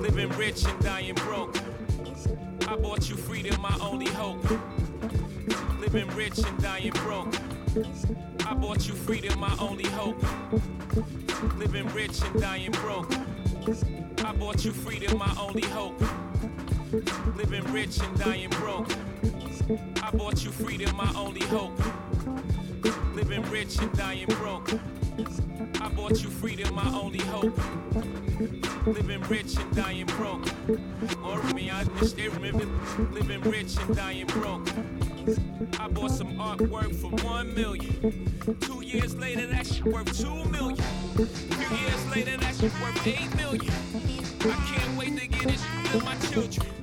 Living 0.00 0.30
rich 0.38 0.64
and 0.64 0.82
dying 0.82 1.14
broke. 1.16 1.54
I 2.66 2.76
bought 2.76 3.10
you 3.10 3.16
freedom, 3.16 3.60
my 3.60 3.76
only 3.78 4.08
hope. 4.08 4.42
Living 5.78 6.08
rich 6.16 6.38
and 6.38 6.62
dying 6.62 6.92
broke. 6.92 7.34
I 8.46 8.54
bought 8.54 8.88
you 8.88 8.94
freedom, 8.94 9.38
my 9.38 9.54
only 9.60 9.86
hope. 9.88 10.16
Living 11.58 11.86
rich 11.88 12.22
and 12.22 12.40
dying 12.40 12.72
broke. 12.72 13.12
I 14.24 14.32
bought 14.32 14.64
you 14.64 14.72
freedom, 14.72 15.18
my 15.18 15.36
only 15.38 15.66
hope. 15.66 16.00
Living 17.36 17.70
rich 17.70 18.00
and 18.00 18.18
dying 18.18 18.48
broke. 18.48 18.90
I 20.02 20.10
bought 20.10 20.42
you 20.42 20.50
freedom, 20.50 20.96
my 20.96 21.12
only 21.14 21.44
hope. 21.44 21.78
Living 23.24 23.50
rich 23.50 23.78
and 23.78 23.90
dying 23.96 24.26
broke. 24.26 24.70
I 25.80 25.88
bought 25.88 26.22
you 26.22 26.28
freedom, 26.28 26.74
my 26.74 26.86
only 26.88 27.20
hope. 27.20 27.56
Living 28.86 29.22
rich 29.22 29.56
and 29.56 29.74
dying 29.74 30.04
broke. 30.04 30.46
Or 31.24 31.42
me, 31.54 31.70
I 31.70 31.84
stay 32.02 32.28
remember 32.28 32.66
living 33.12 33.40
rich 33.40 33.76
and 33.78 33.96
dying 33.96 34.26
broke. 34.26 34.68
I 35.80 35.88
bought 35.88 36.10
some 36.10 36.34
artwork 36.36 36.94
for 37.00 37.10
one 37.24 37.54
million. 37.54 38.30
Two 38.60 38.82
years 38.82 39.14
later, 39.16 39.46
that 39.46 39.66
shit 39.66 39.86
worth 39.86 40.14
two 40.20 40.44
million. 40.50 40.76
Few 41.16 41.76
years 41.78 42.06
later, 42.14 42.36
that 42.36 42.54
shit 42.54 42.72
worth 42.82 43.06
eight 43.06 43.34
million. 43.36 43.72
I 44.42 44.76
can't 44.76 44.98
wait 44.98 45.18
to 45.18 45.26
get 45.26 45.44
this 45.44 45.64
with 45.94 46.04
my 46.04 46.14
children. 46.16 46.74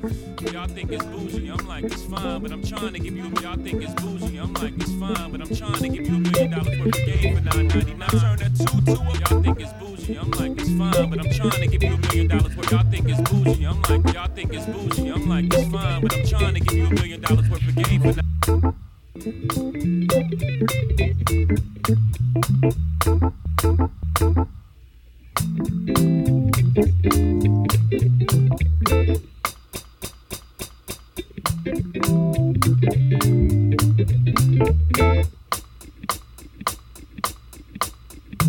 Y'all 0.52 0.68
think 0.68 0.92
it's 0.92 1.06
bougie, 1.06 1.50
I'm 1.50 1.68
like, 1.68 1.84
it's 1.84 2.04
fine, 2.04 2.42
but 2.42 2.52
I'm 2.52 2.64
trying 2.64 2.94
to 2.94 3.00
give 3.00 3.16
you. 3.16 3.32
Y'all 3.42 3.56
think 3.56 3.84
it's 3.84 3.94
bougie, 4.02 4.38
I'm 4.38 4.54
like, 4.54 4.74
it's 4.74 4.92
fine, 4.94 5.32
but 5.32 5.42
I'm 5.42 5.56
trying 5.56 5.74
to 5.74 5.88
give 5.88 6.08
you 6.08 6.31
million 6.32 6.52
dollars 6.52 6.80
worth 6.80 6.88
of 6.88 7.06
game 7.06 7.36
for 7.36 7.42
9.99. 7.42 8.10
Turn 8.10 8.38
that 8.40 8.52
two 8.58 8.82
to 8.86 9.02
a. 9.02 9.12
Y'all 9.32 9.42
think 9.42 9.60
it's 9.62 9.74
bougie, 9.74 10.16
I'm 10.18 10.32
like, 10.32 10.52
it's 10.60 10.70
fine, 10.78 11.10
but 11.10 11.20
I'm 11.20 11.32
trying 11.32 11.62
to 11.62 11.68
give 11.68 11.84
you 11.84 11.94
a 11.94 11.98
million 11.98 12.28
dollars 12.28 12.56
worth. 12.56 12.72
Y'all 12.72 12.84
think 12.84 13.10
it's 13.10 13.22
bougie, 13.30 13.66
I'm 13.66 13.82
like, 13.82 14.14
y'all 14.14 14.28
think 14.28 14.54
it's 14.54 14.66
bougie, 14.66 15.10
I'm 15.10 15.30
like, 15.30 15.46
it's 15.54 15.72
fine, 15.72 16.02
but 16.02 16.14
I'm 16.14 16.26
trying 16.26 16.54
to 16.54 16.60
give 16.60 16.78
you 16.78 16.86
a 16.86 16.90
million 16.90 17.22
dollars 17.22 17.50
worth 17.50 17.68
of 17.68 17.76
game 17.76 18.02
for. 18.02 18.22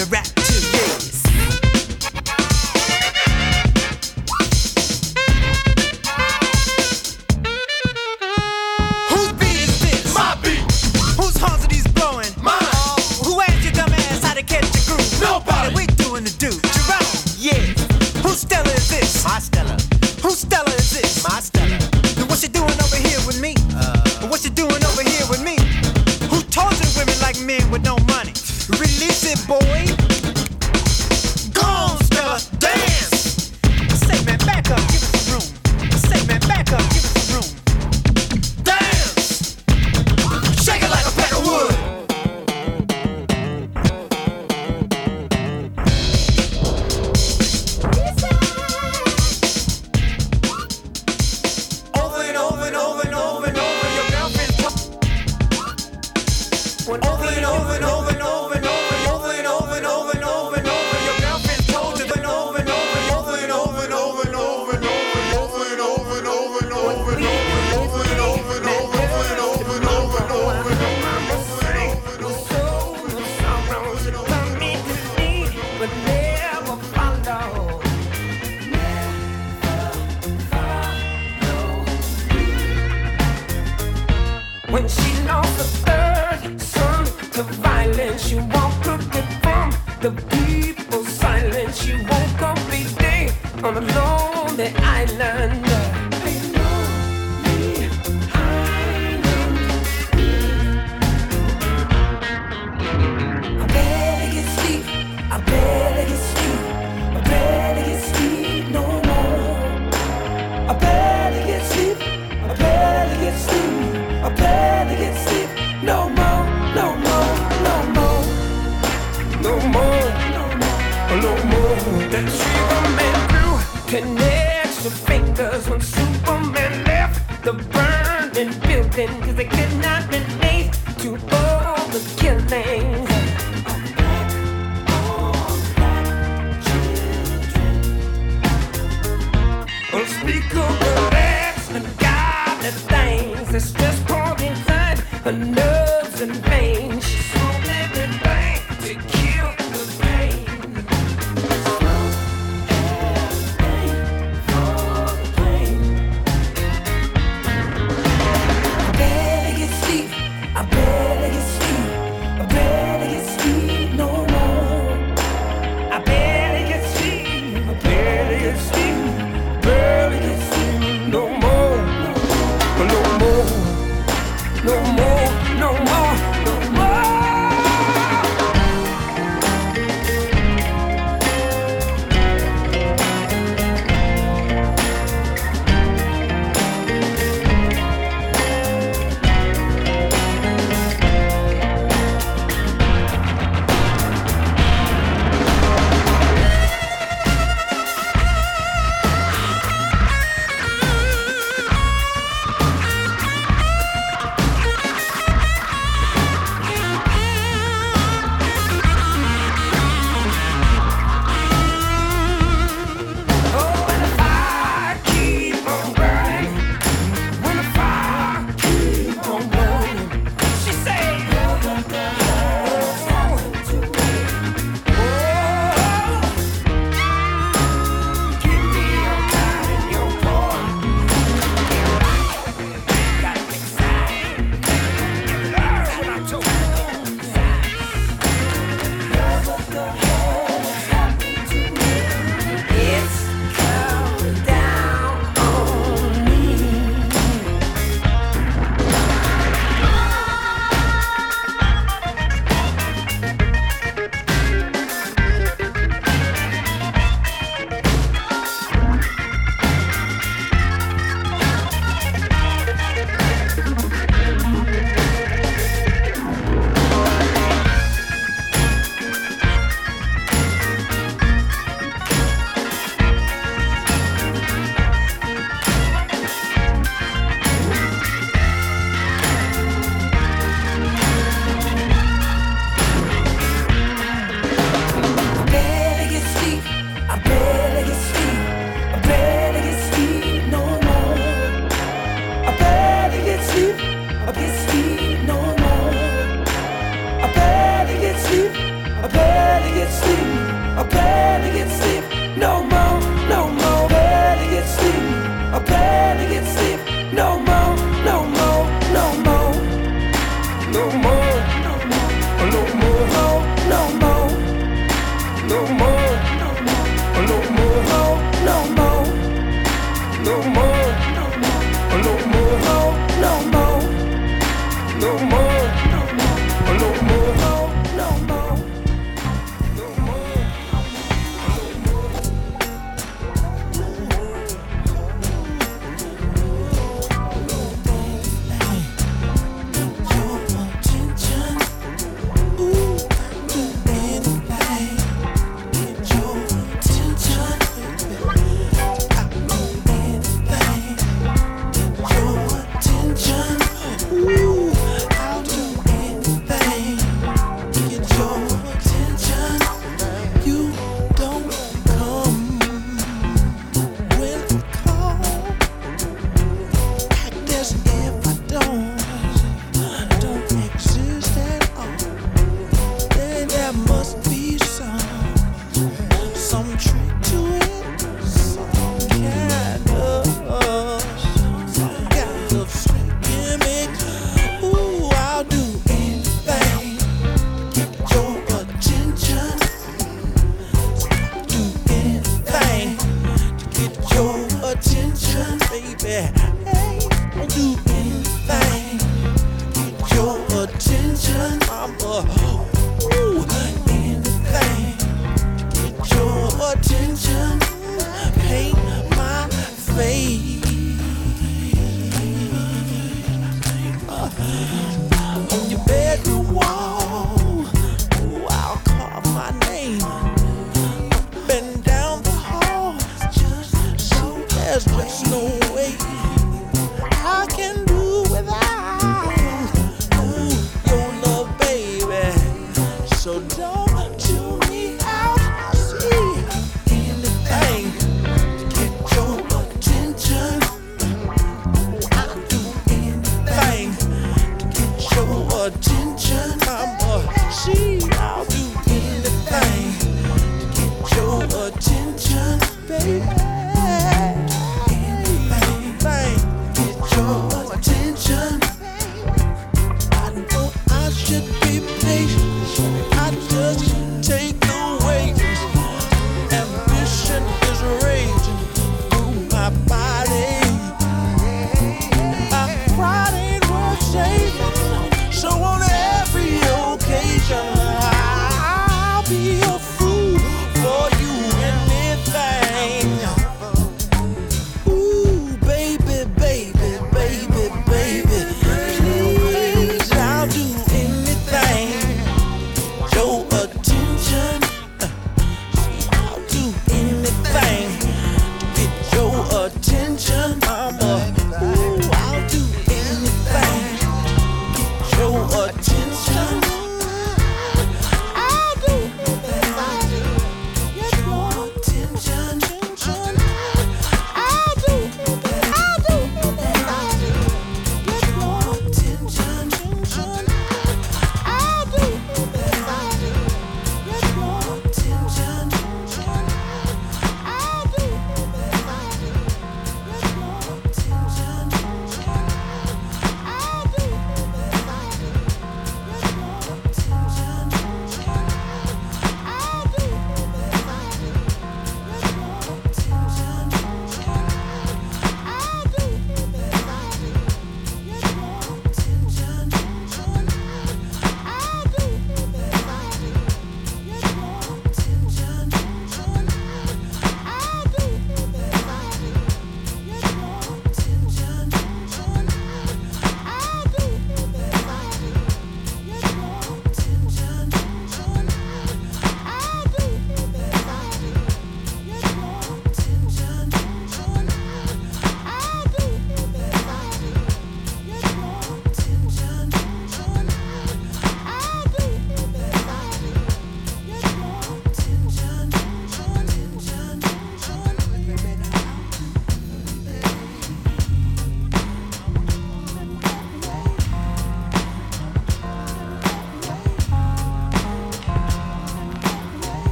the 0.00 0.06
rap. 0.06 0.39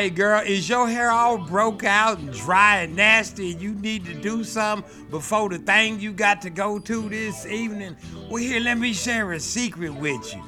Hey, 0.00 0.08
girl, 0.08 0.40
is 0.40 0.66
your 0.66 0.88
hair 0.88 1.10
all 1.10 1.36
broke 1.36 1.84
out 1.84 2.20
and 2.20 2.32
dry 2.32 2.80
and 2.80 2.96
nasty 2.96 3.52
and 3.52 3.60
you 3.60 3.74
need 3.74 4.06
to 4.06 4.14
do 4.14 4.42
something 4.42 5.10
before 5.10 5.50
the 5.50 5.58
thing 5.58 6.00
you 6.00 6.14
got 6.14 6.40
to 6.40 6.48
go 6.48 6.78
to 6.78 7.06
this 7.10 7.44
evening? 7.44 7.94
Well, 8.30 8.42
here, 8.42 8.60
let 8.60 8.78
me 8.78 8.94
share 8.94 9.32
a 9.32 9.40
secret 9.40 9.94
with 9.94 10.34
you. 10.34 10.42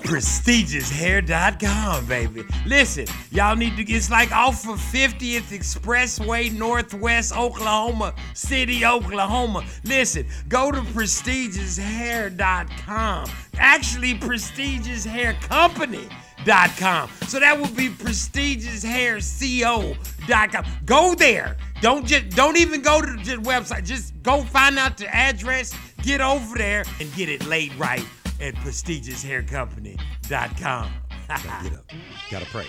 Prestigious.hair.com, 0.00 2.04
baby. 2.04 2.44
Listen, 2.66 3.06
y'all 3.30 3.56
need 3.56 3.74
to 3.78 3.84
get, 3.84 3.96
it's 3.96 4.10
like 4.10 4.30
off 4.32 4.68
of 4.68 4.80
50th 4.80 5.58
Expressway, 5.58 6.52
Northwest 6.52 7.34
Oklahoma 7.34 8.14
City, 8.34 8.84
Oklahoma. 8.84 9.64
Listen, 9.82 10.26
go 10.46 10.70
to 10.70 10.82
Prestigious.hair.com. 10.92 13.30
Actually, 13.56 14.18
Prestigious 14.18 15.06
Hair 15.06 15.38
Company. 15.40 16.06
Dot 16.46 16.70
com. 16.78 17.10
So 17.26 17.40
that 17.40 17.60
would 17.60 17.76
be 17.76 17.88
prestigioushairco.com. 17.88 20.64
Go 20.84 21.16
there. 21.16 21.56
Don't 21.82 22.06
just 22.06 22.30
don't 22.30 22.56
even 22.56 22.80
go 22.82 23.00
to 23.00 23.16
the 23.16 23.42
website. 23.42 23.84
Just 23.84 24.14
go 24.22 24.42
find 24.42 24.78
out 24.78 24.96
the 24.96 25.12
address, 25.12 25.76
get 26.02 26.20
over 26.20 26.56
there, 26.56 26.84
and 27.00 27.12
get 27.14 27.28
it 27.28 27.44
laid 27.46 27.74
right 27.74 28.06
at 28.40 28.54
prestigioushaircompany.com. 28.54 30.90
Gotta 31.26 31.48
get 31.64 31.72
up. 31.72 31.90
Gotta 32.30 32.46
pray. 32.46 32.66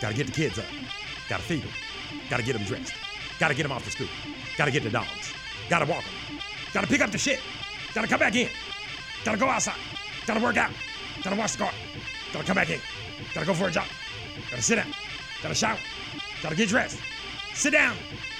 Gotta 0.00 0.14
get 0.14 0.24
the 0.26 0.32
kids 0.32 0.58
up. 0.58 0.64
Gotta 1.28 1.42
feed 1.42 1.62
them. 1.62 1.70
Gotta 2.30 2.44
get 2.44 2.54
them 2.54 2.64
dressed. 2.64 2.94
Gotta 3.38 3.54
get 3.54 3.64
them 3.64 3.72
off 3.72 3.84
to 3.84 3.90
school. 3.90 4.08
Gotta 4.56 4.70
get 4.70 4.84
the 4.84 4.90
dogs. 4.90 5.34
Gotta 5.68 5.84
walk 5.84 6.02
them. 6.02 6.14
Gotta 6.72 6.86
pick 6.86 7.02
up 7.02 7.10
the 7.10 7.18
shit. 7.18 7.40
Gotta 7.92 8.08
come 8.08 8.20
back 8.20 8.34
in. 8.34 8.48
Gotta 9.22 9.36
go 9.36 9.50
outside. 9.50 9.76
Gotta 10.26 10.40
work 10.40 10.56
out. 10.56 10.70
Gotta 11.22 11.36
wash 11.36 11.52
the 11.52 11.58
car. 11.58 11.72
Gotta 12.34 12.46
come 12.46 12.56
back 12.56 12.68
in. 12.68 12.80
Gotta 13.32 13.46
go 13.46 13.54
for 13.54 13.68
a 13.68 13.70
jog. 13.70 13.86
Gotta 14.50 14.60
sit 14.60 14.74
down. 14.74 14.92
Gotta 15.40 15.54
shower. 15.54 15.78
Gotta 16.42 16.56
get 16.56 16.68
dressed. 16.68 16.98
Sit 17.54 17.72
down. 17.72 17.96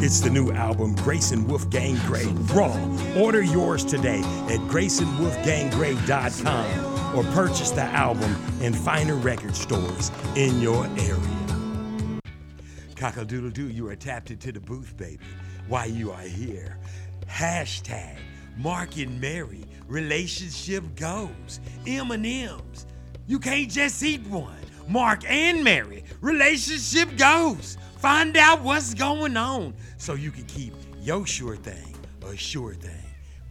It's 0.02 0.22
the 0.22 0.30
new 0.30 0.54
album 0.54 0.96
Grayson 0.96 1.46
Wolfgang 1.46 1.98
Gray 2.06 2.28
Raw. 2.54 2.74
Order 3.18 3.42
yours 3.42 3.84
today 3.84 4.22
at 4.48 4.62
GraysonWolfgangGray.com 4.72 7.18
or 7.18 7.26
purchase 7.34 7.72
the 7.72 7.84
album 7.84 8.34
in 8.62 8.74
finer 8.74 9.16
record 9.16 9.58
stores 9.58 10.10
in 10.38 10.62
your 10.62 10.86
area. 10.98 12.22
Cockle-doodle 12.96 13.50
doo, 13.50 13.68
you 13.68 13.90
are 13.90 13.98
tapped 13.98 14.32
into 14.32 14.54
the 14.54 14.62
booth, 14.62 14.96
baby. 14.96 15.20
Why 15.68 15.84
you 15.86 16.12
are 16.12 16.22
here. 16.22 16.78
Hashtag 17.28 18.16
Mark 18.58 18.96
and 18.98 19.20
Mary 19.20 19.66
relationship 19.90 20.84
goes. 20.96 21.60
M&M's. 21.86 22.86
You 23.28 23.40
can't 23.40 23.70
just 23.70 24.02
eat 24.02 24.26
one. 24.28 24.56
Mark 24.88 25.30
and 25.30 25.64
Mary 25.64 26.04
relationship 26.22 27.18
goes. 27.18 27.78
Find 27.98 28.38
out 28.38 28.62
what's 28.62 28.94
going 28.94 29.36
on 29.36 29.74
so 29.98 30.14
you 30.14 30.32
can 30.32 30.46
keep 30.46 30.74
your 31.02 31.26
sure 31.28 31.58
thing 31.58 31.96
a 32.30 32.38
sure 32.38 32.74
thing 32.74 32.92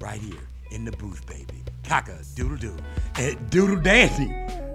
right 0.01 0.21
here 0.21 0.49
in 0.71 0.85
the 0.85 0.93
booth, 0.93 1.27
baby. 1.27 1.65
Cocker 1.85 2.19
doodle 2.35 2.57
doo. 2.57 2.77
Eh, 3.17 3.35
doodle 3.51 3.81
dandy. 3.81 4.33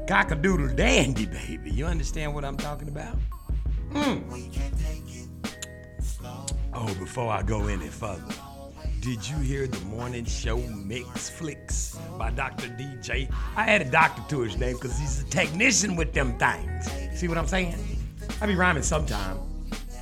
Cocker 0.07 0.35
doodle 0.35 0.75
dandy, 0.75 1.25
baby. 1.25 1.71
You 1.71 1.85
understand 1.85 2.33
what 2.33 2.43
I'm 2.43 2.57
talking 2.57 2.89
about? 2.89 3.17
Hmm. 3.93 4.19
Oh, 6.73 6.93
before 6.95 7.31
I 7.31 7.43
go 7.43 7.67
any 7.67 7.87
further, 7.87 8.33
did 9.03 9.27
you 9.27 9.35
hear 9.39 9.67
the 9.67 9.85
morning 9.87 10.23
show 10.23 10.55
Mix 10.59 11.29
Flicks 11.29 11.99
by 12.17 12.31
Dr. 12.31 12.69
DJ? 12.69 13.29
I 13.53 13.67
added 13.67 13.91
doctor 13.91 14.23
to 14.29 14.39
his 14.39 14.57
name 14.57 14.75
because 14.75 14.97
he's 14.97 15.23
a 15.23 15.25
technician 15.25 15.97
with 15.97 16.13
them 16.13 16.37
things. 16.39 16.89
See 17.13 17.27
what 17.27 17.37
I'm 17.37 17.45
saying? 17.45 17.75
I 18.39 18.45
be 18.45 18.55
rhyming 18.55 18.81
sometime. 18.81 19.39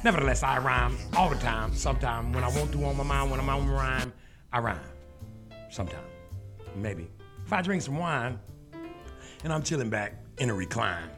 Nevertheless, 0.03 0.44
I 0.44 0.60
rhyme 0.60 0.95
all 1.18 1.32
the 1.32 1.36
time. 1.38 1.73
Sometime 1.73 2.32
when 2.32 2.44
I 2.44 2.49
want 2.49 2.73
to 2.73 2.86
on 2.86 2.95
my 2.95 3.03
mind, 3.03 3.32
when 3.32 3.40
I'm 3.40 3.49
on 3.49 3.68
my 3.68 3.73
rhyme, 3.73 4.14
I 4.53 4.60
rhyme. 4.60 4.80
Sometime. 5.72 6.06
Maybe. 6.76 7.10
If 7.44 7.52
I 7.52 7.64
drink 7.64 7.82
some 7.82 7.98
wine 7.98 8.40
and 9.44 9.52
I'm 9.52 9.64
chilling 9.64 9.90
back 9.90 10.14
in 10.38 10.52
a 10.52 10.53
recline 10.53 11.10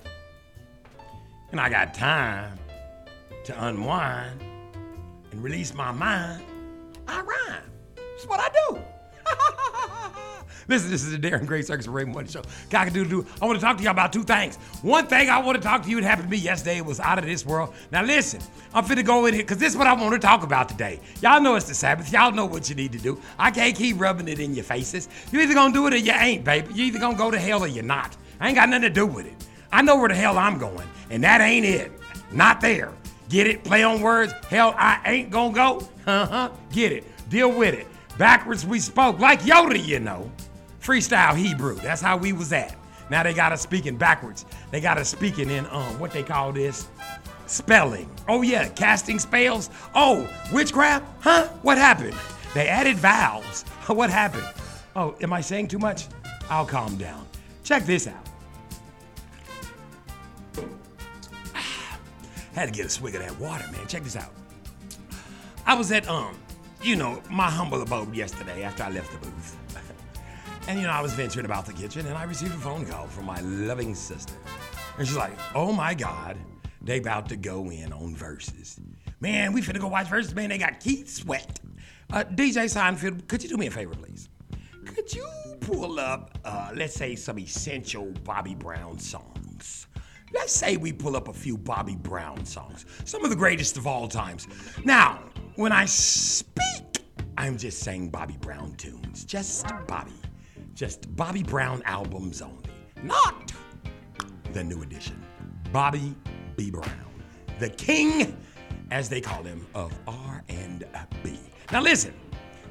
and 1.51 1.59
I 1.59 1.67
got 1.67 1.93
time 1.93 2.57
to 3.43 3.65
unwind 3.65 4.41
and 5.31 5.43
release 5.43 5.73
my 5.73 5.91
mind, 5.91 6.45
I 7.09 7.19
rhyme. 7.19 7.72
That's 8.23 8.29
what 8.29 8.39
I 8.39 8.49
do. 8.69 8.79
Listen, 10.69 10.91
this 10.91 11.03
is 11.03 11.11
the 11.11 11.17
Darren 11.17 11.45
Gray 11.45 11.61
Circus 11.61 11.87
Ray 11.87 12.05
Morning 12.05 12.31
Show. 12.31 12.41
Cock-a-doodle-doo. 12.69 13.27
I 13.41 13.45
want 13.45 13.59
to 13.59 13.65
talk 13.65 13.75
to 13.77 13.83
you 13.83 13.89
about 13.89 14.13
two 14.13 14.23
things. 14.23 14.55
One 14.81 15.07
thing 15.07 15.29
I 15.29 15.39
want 15.39 15.57
to 15.57 15.61
talk 15.61 15.83
to 15.83 15.89
you, 15.89 15.97
it 15.97 16.05
happened 16.05 16.29
to 16.29 16.31
me 16.31 16.37
yesterday. 16.37 16.77
It 16.77 16.85
was 16.85 17.01
out 17.01 17.19
of 17.19 17.25
this 17.25 17.45
world. 17.45 17.73
Now 17.91 18.01
listen, 18.03 18.39
I'm 18.73 18.85
finna 18.85 19.03
go 19.03 19.25
in 19.25 19.33
here 19.33 19.43
because 19.43 19.57
this 19.57 19.73
is 19.73 19.77
what 19.77 19.87
I 19.87 19.93
want 19.93 20.13
to 20.13 20.19
talk 20.19 20.43
about 20.43 20.69
today. 20.69 21.01
Y'all 21.21 21.41
know 21.41 21.55
it's 21.55 21.67
the 21.67 21.73
Sabbath. 21.73 22.13
Y'all 22.13 22.31
know 22.31 22.45
what 22.45 22.69
you 22.69 22.75
need 22.75 22.93
to 22.93 22.97
do. 22.97 23.19
I 23.37 23.51
can't 23.51 23.75
keep 23.75 23.99
rubbing 23.99 24.29
it 24.29 24.39
in 24.39 24.55
your 24.55 24.63
faces. 24.63 25.09
You 25.33 25.41
either 25.41 25.53
gonna 25.53 25.73
do 25.73 25.85
it 25.87 25.93
or 25.93 25.97
you 25.97 26.13
ain't, 26.13 26.45
baby. 26.45 26.73
You 26.73 26.85
either 26.85 26.99
gonna 26.99 27.17
go 27.17 27.29
to 27.29 27.39
hell 27.39 27.61
or 27.61 27.67
you're 27.67 27.83
not. 27.83 28.15
I 28.39 28.47
ain't 28.47 28.55
got 28.55 28.69
nothing 28.69 28.83
to 28.83 28.89
do 28.89 29.05
with 29.05 29.25
it. 29.25 29.35
I 29.73 29.81
know 29.81 29.97
where 29.97 30.07
the 30.07 30.15
hell 30.15 30.37
I'm 30.37 30.57
going, 30.57 30.87
and 31.09 31.21
that 31.25 31.41
ain't 31.41 31.65
it. 31.65 31.91
Not 32.31 32.61
there. 32.61 32.93
Get 33.27 33.47
it? 33.47 33.65
Play 33.65 33.83
on 33.83 33.99
words. 33.99 34.31
Hell, 34.47 34.75
I 34.77 35.01
ain't 35.05 35.29
gonna 35.29 35.53
go. 35.53 35.89
Uh 36.05 36.25
huh. 36.25 36.49
Get 36.73 36.91
it. 36.91 37.05
Deal 37.29 37.49
with 37.49 37.73
it. 37.73 37.87
Backwards 38.17 38.65
we 38.65 38.79
spoke 38.79 39.19
like 39.19 39.41
Yoda, 39.41 39.83
you 39.83 39.99
know. 39.99 40.31
Freestyle 40.81 41.35
Hebrew. 41.35 41.75
That's 41.75 42.01
how 42.01 42.17
we 42.17 42.33
was 42.33 42.51
at. 42.53 42.75
Now 43.09 43.23
they 43.23 43.33
got 43.33 43.51
us 43.51 43.61
speaking 43.61 43.97
backwards. 43.97 44.45
They 44.71 44.81
got 44.81 44.97
us 44.97 45.09
speaking 45.09 45.49
in 45.49 45.65
um 45.67 45.99
what 45.99 46.11
they 46.11 46.23
call 46.23 46.51
this 46.51 46.87
spelling. 47.47 48.09
Oh 48.27 48.41
yeah, 48.41 48.69
casting 48.69 49.19
spells. 49.19 49.69
Oh, 49.95 50.29
witchcraft? 50.51 51.05
Huh? 51.21 51.47
What 51.61 51.77
happened? 51.77 52.15
They 52.53 52.67
added 52.67 52.97
vowels. 52.97 53.65
What 53.87 54.09
happened? 54.09 54.47
Oh, 54.95 55.15
am 55.21 55.33
I 55.33 55.41
saying 55.41 55.67
too 55.67 55.77
much? 55.77 56.07
I'll 56.49 56.65
calm 56.65 56.95
down. 56.95 57.27
Check 57.63 57.85
this 57.85 58.07
out. 58.07 58.25
Had 62.53 62.67
to 62.67 62.71
get 62.71 62.85
a 62.85 62.89
swig 62.89 63.15
of 63.15 63.21
that 63.21 63.37
water, 63.39 63.65
man. 63.71 63.85
Check 63.87 64.03
this 64.03 64.15
out. 64.15 64.31
I 65.65 65.75
was 65.75 65.91
at 65.91 66.07
um, 66.07 66.37
you 66.83 66.97
know, 66.97 67.21
my 67.29 67.49
humble 67.49 67.81
abode 67.81 68.13
yesterday 68.13 68.63
after 68.63 68.83
I 68.83 68.89
left 68.89 69.11
the 69.11 69.17
booth. 69.25 69.57
and 70.67 70.79
you 70.79 70.85
know, 70.85 70.91
I 70.91 71.01
was 71.01 71.13
venturing 71.13 71.45
about 71.45 71.65
the 71.65 71.73
kitchen 71.73 72.05
and 72.05 72.17
I 72.17 72.23
received 72.23 72.53
a 72.53 72.57
phone 72.57 72.85
call 72.85 73.07
from 73.07 73.25
my 73.25 73.39
loving 73.41 73.95
sister. 73.95 74.33
And 74.97 75.07
she's 75.07 75.17
like, 75.17 75.31
oh 75.55 75.71
my 75.71 75.93
God, 75.93 76.37
they 76.81 76.97
about 76.97 77.29
to 77.29 77.37
go 77.37 77.71
in 77.71 77.93
on 77.93 78.15
Verzuz. 78.15 78.79
Man, 79.21 79.53
we 79.53 79.61
finna 79.61 79.79
go 79.79 79.87
watch 79.87 80.07
Verzuz, 80.07 80.35
man. 80.35 80.49
They 80.49 80.57
got 80.57 80.81
Keith 80.81 81.09
Sweat. 81.09 81.61
Uh, 82.11 82.25
DJ 82.25 82.65
Seinfeld, 82.65 83.27
could 83.27 83.41
you 83.41 83.49
do 83.49 83.57
me 83.57 83.67
a 83.67 83.71
favor, 83.71 83.95
please? 83.95 84.27
Could 84.85 85.13
you 85.13 85.27
pull 85.61 85.99
up, 85.99 86.37
uh, 86.43 86.71
let's 86.75 86.93
say, 86.93 87.15
some 87.15 87.39
essential 87.39 88.11
Bobby 88.23 88.53
Brown 88.53 88.99
songs? 88.99 89.87
Let's 90.33 90.51
say 90.51 90.77
we 90.77 90.91
pull 90.91 91.15
up 91.15 91.27
a 91.27 91.33
few 91.33 91.57
Bobby 91.57 91.95
Brown 91.95 92.43
songs, 92.45 92.85
some 93.05 93.23
of 93.23 93.29
the 93.29 93.35
greatest 93.35 93.77
of 93.77 93.85
all 93.85 94.07
times. 94.07 94.47
Now, 94.83 95.19
when 95.55 95.71
I 95.71 95.85
speak, 95.85 97.03
I'm 97.37 97.57
just 97.57 97.79
saying 97.79 98.09
Bobby 98.09 98.37
Brown 98.41 98.73
tunes. 98.75 99.25
Just 99.25 99.67
Bobby. 99.87 100.11
Just 100.73 101.15
Bobby 101.15 101.43
Brown 101.43 101.83
albums 101.85 102.41
only. 102.41 102.57
Not 103.03 103.53
the 104.53 104.63
new 104.63 104.81
edition. 104.81 105.23
Bobby 105.71 106.15
B. 106.55 106.71
Brown. 106.71 106.89
The 107.59 107.69
king, 107.69 108.35
as 108.89 109.09
they 109.09 109.21
call 109.21 109.43
him, 109.43 109.67
of 109.75 109.93
R&B. 110.07 111.39
Now 111.71 111.81
listen. 111.81 112.13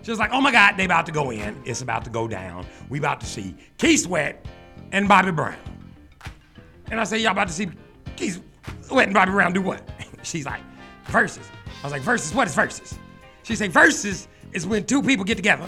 Was 0.09 0.19
like, 0.19 0.31
oh 0.33 0.41
my 0.41 0.51
God, 0.51 0.77
they 0.77 0.85
about 0.85 1.07
to 1.07 1.13
go 1.13 1.31
in. 1.31 1.63
It's 1.65 1.81
about 1.81 2.03
to 2.05 2.11
go 2.11 2.27
down. 2.27 2.67
We 2.89 2.99
about 2.99 3.21
to 3.21 3.27
see 3.27 3.55
Keith 3.79 4.03
Sweat 4.03 4.45
and 4.91 5.07
Bobby 5.07 5.31
Brown. 5.31 5.57
And 6.93 7.01
I 7.01 7.05
say, 7.05 7.19
y'all 7.19 7.33
about 7.33 7.49
to 7.49 7.55
see 7.55 7.69
Sweat 8.83 9.07
and 9.07 9.15
Bobby 9.15 9.33
Brown 9.33 9.55
do 9.55 9.63
what? 9.63 9.89
She's 10.23 10.45
like, 10.45 10.61
Verzuz. 11.07 11.49
I 11.81 11.87
was 11.87 11.91
like, 11.91 12.03
Verzuz, 12.03 12.35
what 12.35 12.47
is 12.47 12.55
Verzuz? 12.55 12.99
She 13.45 13.57
said, 13.57 13.73
Verzuz 13.73 14.27
is 14.53 14.67
when 14.67 14.85
two 14.85 15.03
people 15.03 15.25
get 15.25 15.37
together 15.37 15.67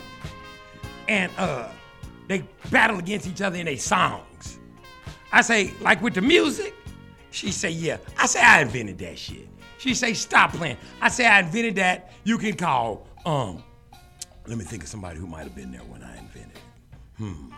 and 1.09 1.33
uh, 1.39 1.71
they 2.29 2.47
battle 2.71 2.99
against 2.99 3.27
each 3.27 3.41
other 3.41 3.57
in 3.57 3.65
their 3.65 3.79
songs. 3.79 4.59
I 5.33 5.41
say, 5.41 5.73
like 5.81 6.03
with 6.03 6.13
the 6.13 6.21
music? 6.21 6.75
She 7.31 7.51
say, 7.51 7.71
yeah. 7.71 7.97
I 8.19 8.27
say, 8.27 8.43
I 8.43 8.61
invented 8.61 8.99
that 8.99 9.19
shit. 9.19 9.49
She 9.79 9.95
say, 9.95 10.13
stop 10.13 10.53
playing. 10.53 10.77
I 11.01 11.09
say, 11.09 11.27
I 11.27 11.41
invented 11.41 11.77
that. 11.77 12.13
You 12.25 12.37
can 12.37 12.55
call, 12.55 13.09
um, 13.25 13.65
let 14.47 14.59
me 14.59 14.65
think 14.65 14.83
of 14.83 14.91
somebody 14.91 15.19
who 15.19 15.27
might 15.27 15.45
have 15.45 15.55
been 15.55 15.73
there 15.73 15.81
when 15.81 16.03
I 16.03 16.19
invented 16.19 16.57
it. 16.57 16.63
Hmm. 17.17 17.51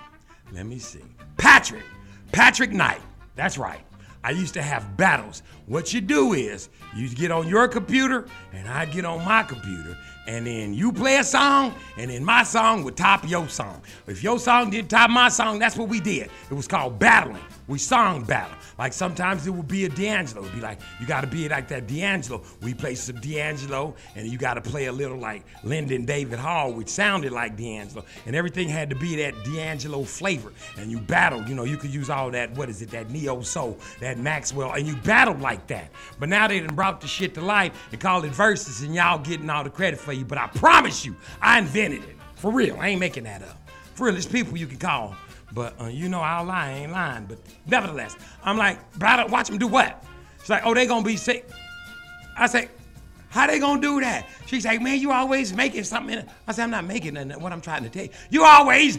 Let 0.52 0.66
me 0.66 0.78
see. 0.78 1.02
Patrick. 1.36 1.82
Patrick 2.30 2.70
Knight. 2.70 3.00
That's 3.36 3.58
right. 3.58 3.80
I 4.24 4.30
used 4.30 4.54
to 4.54 4.62
have 4.62 4.96
battles. 4.96 5.44
What 5.66 5.94
you 5.94 6.00
do 6.00 6.32
is 6.32 6.68
you 6.96 7.08
get 7.08 7.30
on 7.30 7.46
your 7.46 7.68
computer 7.68 8.26
and 8.52 8.66
I 8.66 8.86
get 8.86 9.04
on 9.04 9.24
my 9.24 9.44
computer. 9.44 9.96
And 10.26 10.44
then 10.48 10.74
you 10.74 10.90
play 10.90 11.18
a 11.18 11.24
song, 11.24 11.72
and 11.96 12.10
then 12.10 12.24
my 12.24 12.42
song 12.42 12.82
would 12.82 12.96
top 12.96 13.28
your 13.28 13.48
song. 13.48 13.80
If 14.08 14.24
your 14.24 14.40
song 14.40 14.70
didn't 14.70 14.90
top 14.90 15.08
my 15.08 15.28
song, 15.28 15.60
that's 15.60 15.76
what 15.76 15.88
we 15.88 16.00
did. 16.00 16.30
It 16.50 16.54
was 16.54 16.66
called 16.66 16.98
battling. 16.98 17.44
We 17.68 17.78
song 17.78 18.22
battle. 18.22 18.56
Like 18.78 18.92
sometimes 18.92 19.46
it 19.46 19.50
would 19.50 19.66
be 19.66 19.86
a 19.86 19.88
D'Angelo. 19.88 20.42
It'd 20.42 20.54
be 20.54 20.60
like, 20.60 20.78
you 21.00 21.06
gotta 21.06 21.26
be 21.26 21.48
like 21.48 21.66
that 21.68 21.88
D'Angelo. 21.88 22.42
We 22.62 22.74
play 22.74 22.94
some 22.94 23.16
D'Angelo, 23.16 23.94
and 24.14 24.28
you 24.28 24.38
gotta 24.38 24.60
play 24.60 24.86
a 24.86 24.92
little 24.92 25.18
like 25.18 25.42
Lynden 25.64 26.06
David 26.06 26.38
Hall, 26.38 26.72
which 26.72 26.88
sounded 26.88 27.32
like 27.32 27.56
D'Angelo. 27.56 28.04
And 28.26 28.36
everything 28.36 28.68
had 28.68 28.88
to 28.90 28.96
be 28.96 29.16
that 29.16 29.34
D'Angelo 29.44 30.04
flavor. 30.04 30.52
And 30.76 30.90
you 30.90 31.00
battled, 31.00 31.48
you 31.48 31.54
know, 31.56 31.64
you 31.64 31.76
could 31.76 31.92
use 31.92 32.08
all 32.08 32.30
that, 32.30 32.56
what 32.56 32.68
is 32.68 32.82
it, 32.82 32.90
that 32.90 33.10
Neo 33.10 33.42
Soul, 33.42 33.78
that 34.00 34.18
Maxwell, 34.18 34.72
and 34.72 34.86
you 34.86 34.94
battled 34.96 35.40
like 35.40 35.66
that. 35.66 35.90
But 36.20 36.28
now 36.28 36.46
they 36.46 36.60
done 36.60 36.74
brought 36.76 37.00
the 37.00 37.08
shit 37.08 37.34
to 37.34 37.40
life 37.40 37.72
and 37.90 38.00
called 38.00 38.24
it 38.24 38.32
Verzuz, 38.32 38.84
and 38.84 38.94
y'all 38.94 39.18
getting 39.18 39.50
all 39.50 39.64
the 39.64 39.70
credit 39.70 39.98
for 39.98 40.12
you. 40.12 40.24
But 40.24 40.38
I 40.38 40.46
promise 40.48 41.04
you, 41.04 41.16
I 41.40 41.58
invented 41.58 42.04
it. 42.04 42.16
For 42.36 42.52
real, 42.52 42.76
I 42.78 42.88
ain't 42.88 43.00
making 43.00 43.24
that 43.24 43.42
up. 43.42 43.58
For 43.94 44.06
real, 44.06 44.16
it's 44.16 44.26
people 44.26 44.56
you 44.56 44.66
can 44.66 44.78
call. 44.78 45.16
But 45.52 45.80
uh, 45.80 45.86
you 45.86 46.08
know 46.08 46.20
I'll 46.20 46.44
lie, 46.44 46.68
I 46.68 46.72
ain't 46.72 46.92
lying. 46.92 47.26
But 47.26 47.38
nevertheless, 47.66 48.16
I'm 48.42 48.56
like, 48.56 48.92
brother, 48.94 49.26
watch 49.30 49.48
them 49.48 49.58
do 49.58 49.66
what? 49.66 50.04
She's 50.40 50.50
like, 50.50 50.62
oh, 50.64 50.74
they 50.74 50.86
gonna 50.86 51.04
be 51.04 51.16
sick. 51.16 51.48
I 52.38 52.46
say, 52.46 52.68
how 53.36 53.46
they 53.46 53.58
gonna 53.58 53.82
do 53.82 54.00
that? 54.00 54.26
She's 54.46 54.64
like, 54.64 54.80
man, 54.80 54.98
you 54.98 55.12
always 55.12 55.52
making 55.52 55.84
something. 55.84 56.24
I 56.48 56.52
said, 56.52 56.64
I'm 56.64 56.70
not 56.70 56.86
making 56.86 57.14
nothing. 57.14 57.38
What 57.38 57.52
I'm 57.52 57.60
trying 57.60 57.82
to 57.82 57.90
tell 57.90 58.04
you, 58.04 58.10
you 58.30 58.44
always. 58.44 58.98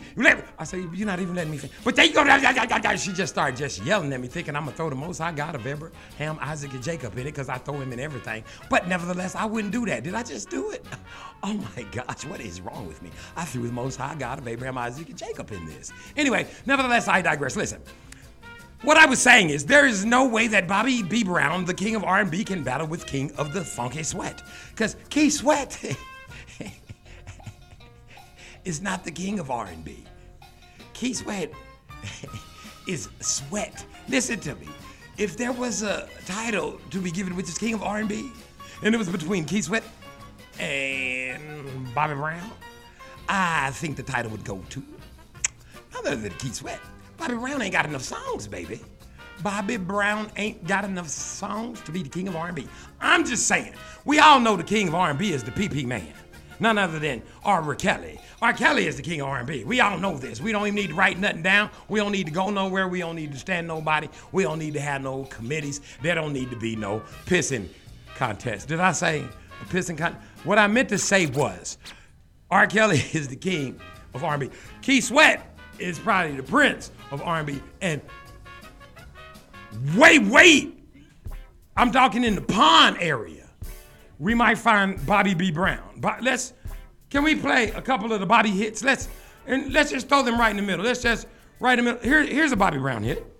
I 0.60 0.64
say, 0.64 0.86
you're 0.94 1.08
not 1.08 1.20
even 1.20 1.34
letting 1.34 1.50
me. 1.50 1.58
Finish. 1.58 1.76
But 1.84 1.96
there 1.96 2.06
you 2.06 2.14
go. 2.14 2.96
She 2.98 3.14
just 3.14 3.34
started 3.34 3.58
just 3.58 3.84
yelling 3.84 4.14
at 4.14 4.22
me, 4.22 4.28
thinking 4.28 4.56
I'm 4.56 4.66
gonna 4.66 4.78
throw 4.78 4.92
the 4.92 4.96
most 4.96 5.22
I 5.22 5.32
got 5.32 5.56
of 5.56 5.66
Abraham, 5.66 6.38
Isaac, 6.40 6.72
and 6.72 6.84
Jacob 6.84 7.14
in 7.14 7.22
it 7.22 7.32
because 7.32 7.50
I 7.50 7.58
throw 7.58 7.82
him 7.82 7.92
in 7.92 8.00
everything. 8.00 8.44
But 8.70 8.88
nevertheless, 8.88 9.34
I 9.34 9.46
wouldn't 9.46 9.74
do 9.74 9.88
that. 9.88 10.04
Did 10.04 10.14
I 10.14 10.22
just 10.22 10.52
do 10.52 10.70
it? 10.70 10.86
Oh 11.44 11.54
my 11.54 11.84
gosh, 11.92 12.26
what 12.26 12.42
is 12.42 12.62
wrong 12.62 12.88
with 12.88 13.00
me? 13.04 13.12
I 13.36 13.46
threw 13.46 13.68
the 13.68 13.72
most 13.72 13.98
high 13.98 14.16
God 14.16 14.40
of 14.40 14.48
Abraham, 14.48 14.76
Isaac, 14.80 15.08
and 15.08 15.18
Jacob 15.18 15.52
in 15.52 15.68
this. 15.68 15.94
Anyway, 16.16 16.48
nevertheless, 16.66 17.08
I 17.08 17.22
digress. 17.22 17.56
Listen. 17.56 17.80
What 18.84 18.98
I 18.98 19.08
was 19.08 19.20
saying 19.20 19.50
is 19.50 19.66
there 19.66 19.88
is 19.88 20.06
no 20.06 20.28
way 20.28 20.48
that 20.50 20.68
Bobby 20.68 21.02
B. 21.02 21.24
Brown, 21.24 21.66
the 21.66 21.74
king 21.74 21.96
of 21.96 22.04
R&B, 22.04 22.44
can 22.44 22.64
battle 22.64 22.86
with 22.86 23.08
king 23.08 23.32
of 23.36 23.52
the 23.52 23.64
funky 23.64 24.04
sweat. 24.04 24.44
Because 24.70 24.96
Key 25.10 25.32
Sweat 25.32 25.98
is 28.66 28.82
not 28.82 29.04
the 29.04 29.12
king 29.12 29.40
of 29.40 29.50
R&B. 29.50 30.04
Key 30.94 31.14
Sweat 31.14 31.52
is 32.88 33.10
sweat. 33.20 33.84
Listen 34.10 34.40
to 34.42 34.54
me. 34.56 34.68
If 35.18 35.38
there 35.38 35.52
was 35.52 35.82
a 35.82 36.08
title 36.28 36.80
to 36.92 37.02
be 37.02 37.10
given 37.10 37.36
which 37.36 37.50
is 37.50 37.58
king 37.58 37.74
of 37.74 37.82
R&B, 37.82 38.32
and 38.84 38.94
it 38.94 38.98
was 39.00 39.10
between 39.10 39.46
Key 39.46 39.64
Sweat 39.64 39.84
and 40.60 41.94
Bobby 41.96 42.14
Brown, 42.14 42.52
I 43.28 43.72
think 43.72 43.98
the 43.98 44.04
title 44.04 44.30
would 44.32 44.46
go 44.46 44.62
to 44.70 44.84
other 45.98 46.16
than 46.16 46.32
Key 46.34 46.50
Sweat. 46.50 46.80
Bobby 47.18 47.36
Brown 47.36 47.62
ain't 47.62 47.74
got 47.74 47.86
enough 47.86 48.04
songs, 48.04 48.48
baby. 48.48 48.80
Bobby 49.44 49.78
Brown 49.78 50.32
ain't 50.38 50.66
got 50.68 50.84
enough 50.84 51.10
songs 51.10 51.82
to 51.82 51.92
be 51.92 52.04
the 52.04 52.10
king 52.10 52.28
of 52.28 52.36
R&B. 52.36 52.68
I'm 53.00 53.26
just 53.26 53.48
saying, 53.48 53.74
we 54.06 54.20
all 54.20 54.40
know 54.40 54.56
the 54.56 54.64
king 54.64 54.88
of 54.88 54.96
R&B 54.96 55.32
is 55.32 55.44
the 55.44 55.52
PP 55.52 55.86
man. 55.86 56.08
None 56.60 56.78
other 56.78 56.98
than 56.98 57.22
R. 57.44 57.76
Kelly. 57.76 58.20
R. 58.42 58.54
Kelly 58.54 58.88
is 58.88 58.98
the 58.98 59.04
king 59.04 59.22
of 59.22 59.28
R&B. 59.28 59.64
We 59.64 59.80
all 59.80 60.00
know 60.00 60.18
this. 60.18 60.42
We 60.42 60.52
don't 60.52 60.64
even 60.64 60.76
need 60.76 60.88
to 60.88 60.96
write 60.96 61.20
nothing 61.20 61.44
down. 61.44 61.70
We 61.88 62.00
don't 62.00 62.12
need 62.12 62.26
to 62.26 62.32
go 62.32 62.50
nowhere. 62.50 62.88
We 62.88 63.00
don't 63.00 63.16
need 63.16 63.32
to 63.32 63.38
stand 63.38 63.68
nobody. 63.68 64.10
We 64.32 64.44
don't 64.44 64.58
need 64.58 64.74
to 64.74 64.82
have 64.82 65.02
no 65.02 65.26
committees. 65.26 65.82
There 66.02 66.16
don't 66.16 66.34
need 66.34 66.50
to 66.50 66.56
be 66.58 66.76
no 66.76 67.04
pissing 67.26 67.68
contest. 68.16 68.70
Did 68.70 68.80
I 68.80 68.92
say 68.92 69.24
a 69.62 69.66
pissing 69.66 69.98
contest? 69.98 70.24
What 70.44 70.58
I 70.58 70.66
meant 70.68 70.90
to 70.90 70.98
say 70.98 71.28
was, 71.28 71.78
R. 72.50 72.66
Kelly 72.66 73.04
is 73.14 73.28
the 73.28 73.36
king 73.36 73.80
of 74.16 74.24
R&B. 74.24 74.50
Keith 74.82 75.06
Sweat 75.06 75.56
is 75.78 76.00
probably 76.00 76.38
the 76.38 76.44
prince 76.44 76.92
of 77.12 77.22
R&B. 77.22 77.62
And 77.82 78.02
wait, 79.96 80.24
wait, 80.24 80.80
I'm 81.76 81.92
talking 81.92 82.24
in 82.24 82.36
the 82.36 82.42
pond 82.42 82.98
area. 83.00 83.50
We 84.20 84.34
might 84.34 84.58
find 84.58 85.04
Bobby 85.06 85.34
B. 85.34 85.52
Brown. 85.52 85.98
But 85.98 86.24
let's, 86.24 86.54
can 87.10 87.24
we 87.24 87.36
play 87.36 87.72
a 87.72 87.82
couple 87.82 88.12
of 88.12 88.20
the 88.20 88.26
Bobby 88.26 88.50
hits? 88.50 88.84
Let's, 88.84 89.10
and 89.46 89.72
let's 89.72 89.92
just 89.92 90.10
throw 90.10 90.24
them 90.24 90.40
right 90.40 90.50
in 90.50 90.58
the 90.58 90.64
middle. 90.64 90.84
Let's 90.84 91.04
just 91.04 91.28
right 91.60 91.78
in 91.78 91.86
the 91.86 91.94
middle. 91.94 92.08
Here, 92.08 92.24
here's 92.24 92.52
a 92.52 92.56
Bobby 92.56 92.80
Brown 92.80 93.04
hit. 93.04 93.37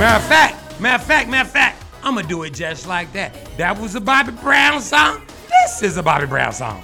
Matter 0.00 0.16
of 0.16 0.30
fact, 0.30 0.80
matter 0.80 1.02
of 1.02 1.06
fact, 1.06 1.28
matter 1.28 1.46
of 1.46 1.52
fact, 1.52 1.84
I'm 2.02 2.14
gonna 2.14 2.26
do 2.26 2.44
it 2.44 2.54
just 2.54 2.86
like 2.86 3.12
that. 3.12 3.34
That 3.58 3.78
was 3.78 3.96
a 3.96 4.00
Bobby 4.00 4.32
Brown 4.32 4.80
song. 4.80 5.20
This 5.50 5.82
is 5.82 5.98
a 5.98 6.02
Bobby 6.02 6.24
Brown 6.24 6.54
song. 6.54 6.82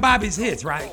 Bobby's 0.00 0.36
hits, 0.36 0.64
right? 0.64 0.90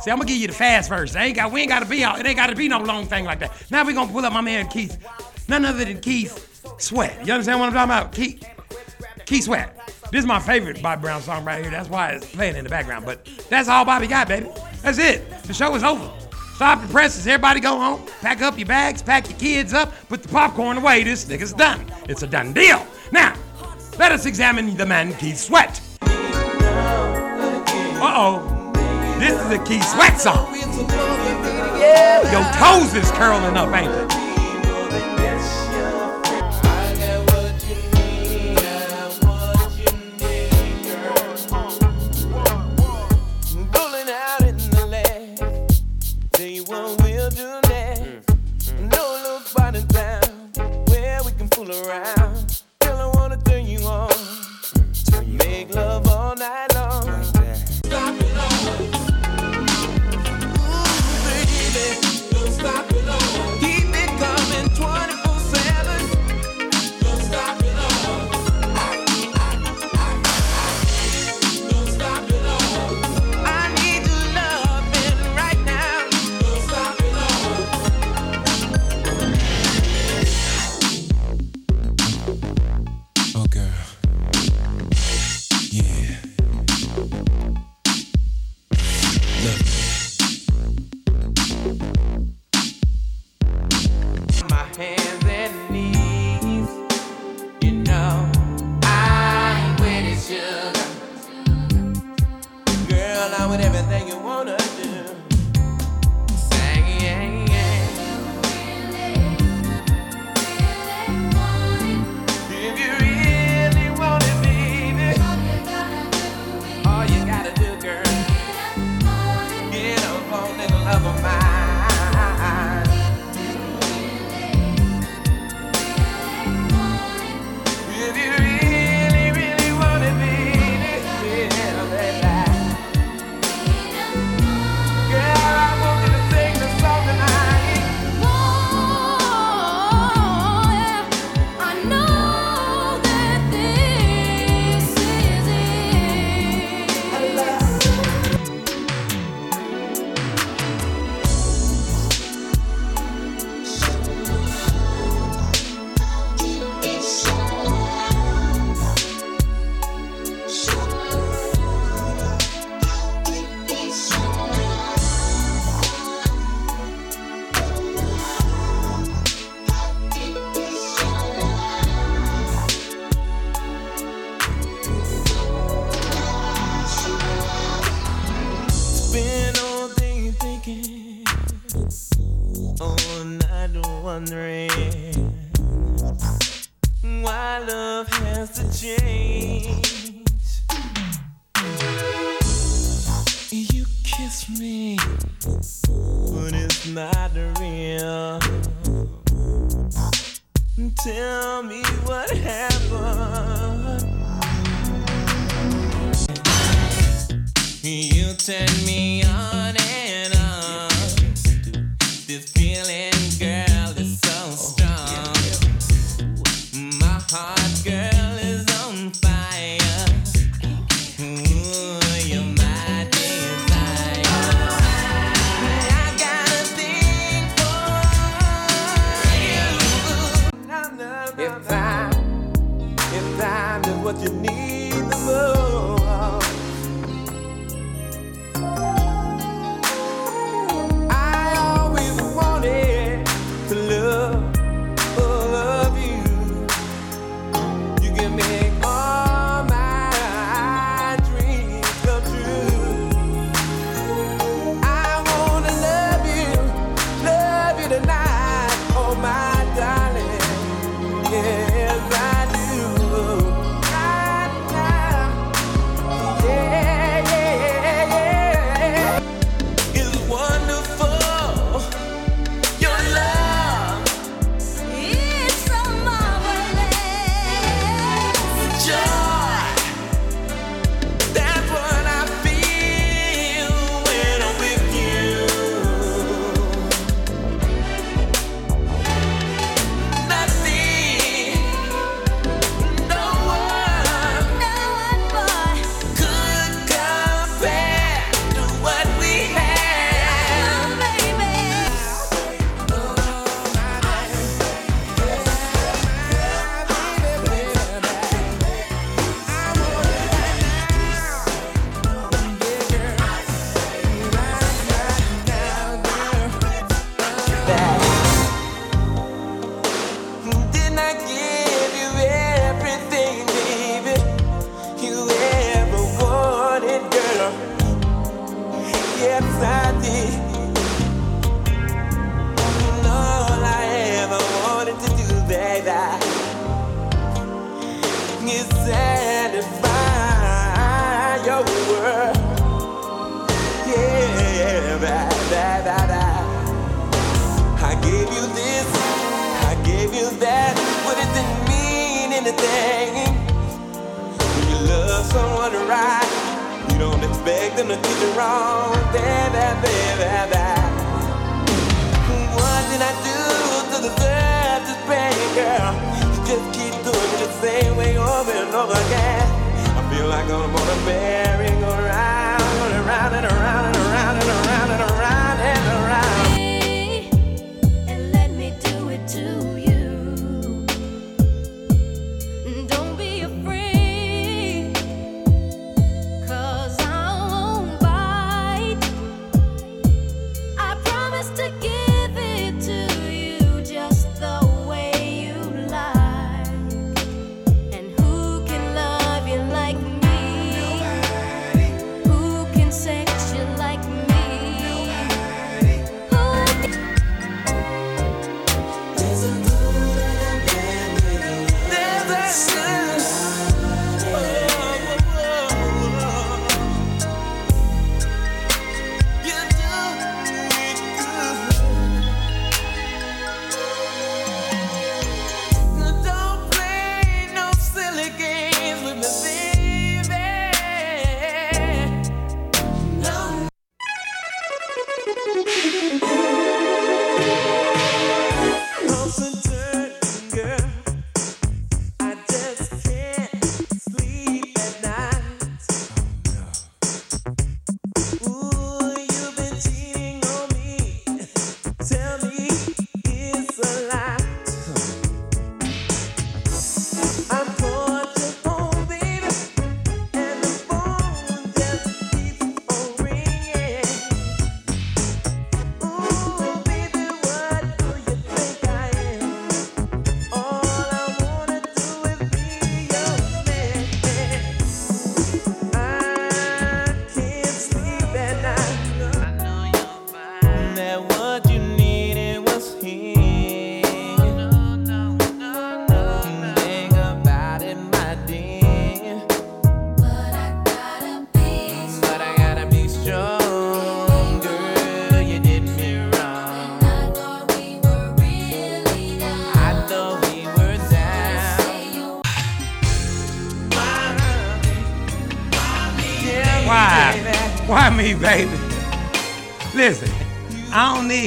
See, 0.00 0.10
I'm 0.10 0.18
gonna 0.18 0.28
give 0.28 0.38
you 0.38 0.46
the 0.46 0.52
fast 0.52 0.88
version. 0.88 1.18
Ain't 1.18 1.36
got, 1.36 1.52
we 1.52 1.60
ain't 1.60 1.68
gotta 1.68 1.86
be 1.86 2.04
out. 2.04 2.20
It 2.20 2.26
ain't 2.26 2.36
gotta 2.36 2.54
be 2.54 2.68
no 2.68 2.78
long 2.78 3.06
thing 3.06 3.24
like 3.24 3.40
that. 3.40 3.52
Now 3.70 3.84
we 3.84 3.92
gonna 3.92 4.10
pull 4.10 4.24
up 4.24 4.32
my 4.32 4.40
man 4.40 4.68
Keith, 4.68 4.98
none 5.48 5.64
other 5.64 5.84
than 5.84 6.00
Keith 6.00 6.64
Sweat. 6.78 7.26
You 7.26 7.32
understand 7.32 7.60
what 7.60 7.66
I'm 7.66 7.72
talking 7.72 7.90
about? 7.90 8.12
Keith, 8.12 8.44
Keith 9.26 9.44
Sweat. 9.44 9.76
This 10.10 10.20
is 10.20 10.26
my 10.26 10.38
favorite 10.38 10.82
Bobby 10.82 11.02
Brown 11.02 11.22
song 11.22 11.44
right 11.44 11.62
here. 11.62 11.70
That's 11.70 11.88
why 11.88 12.10
it's 12.10 12.30
playing 12.30 12.56
in 12.56 12.64
the 12.64 12.70
background. 12.70 13.04
But 13.04 13.28
that's 13.48 13.68
all 13.68 13.84
Bobby 13.84 14.06
got, 14.06 14.28
baby. 14.28 14.48
That's 14.82 14.98
it. 14.98 15.42
The 15.44 15.54
show 15.54 15.74
is 15.74 15.82
over. 15.82 16.10
Stop 16.54 16.82
the 16.82 16.88
presses. 16.88 17.26
Everybody 17.26 17.58
go 17.58 17.76
home. 17.76 18.06
Pack 18.20 18.40
up 18.42 18.56
your 18.56 18.68
bags. 18.68 19.02
Pack 19.02 19.28
your 19.28 19.38
kids 19.38 19.72
up. 19.72 19.92
Put 20.08 20.22
the 20.22 20.28
popcorn 20.28 20.76
away. 20.76 21.02
This 21.02 21.24
nigga's 21.24 21.52
done. 21.52 21.84
It's 22.08 22.22
a 22.22 22.28
done 22.28 22.52
deal. 22.52 22.86
Now, 23.10 23.34
let 23.98 24.12
us 24.12 24.24
examine 24.26 24.76
the 24.76 24.86
man 24.86 25.14
Keith 25.14 25.38
Sweat. 25.38 25.80
Uh-oh. 28.06 28.43
This 29.24 29.40
is 29.40 29.50
a 29.52 29.58
Keith 29.64 29.82
Sweat 29.82 30.20
song. 30.20 30.54
Your 32.30 32.44
toes 32.60 32.92
is 32.92 33.10
curling 33.12 33.56
up, 33.56 33.74
ain't 33.74 33.90
they? 33.90 35.33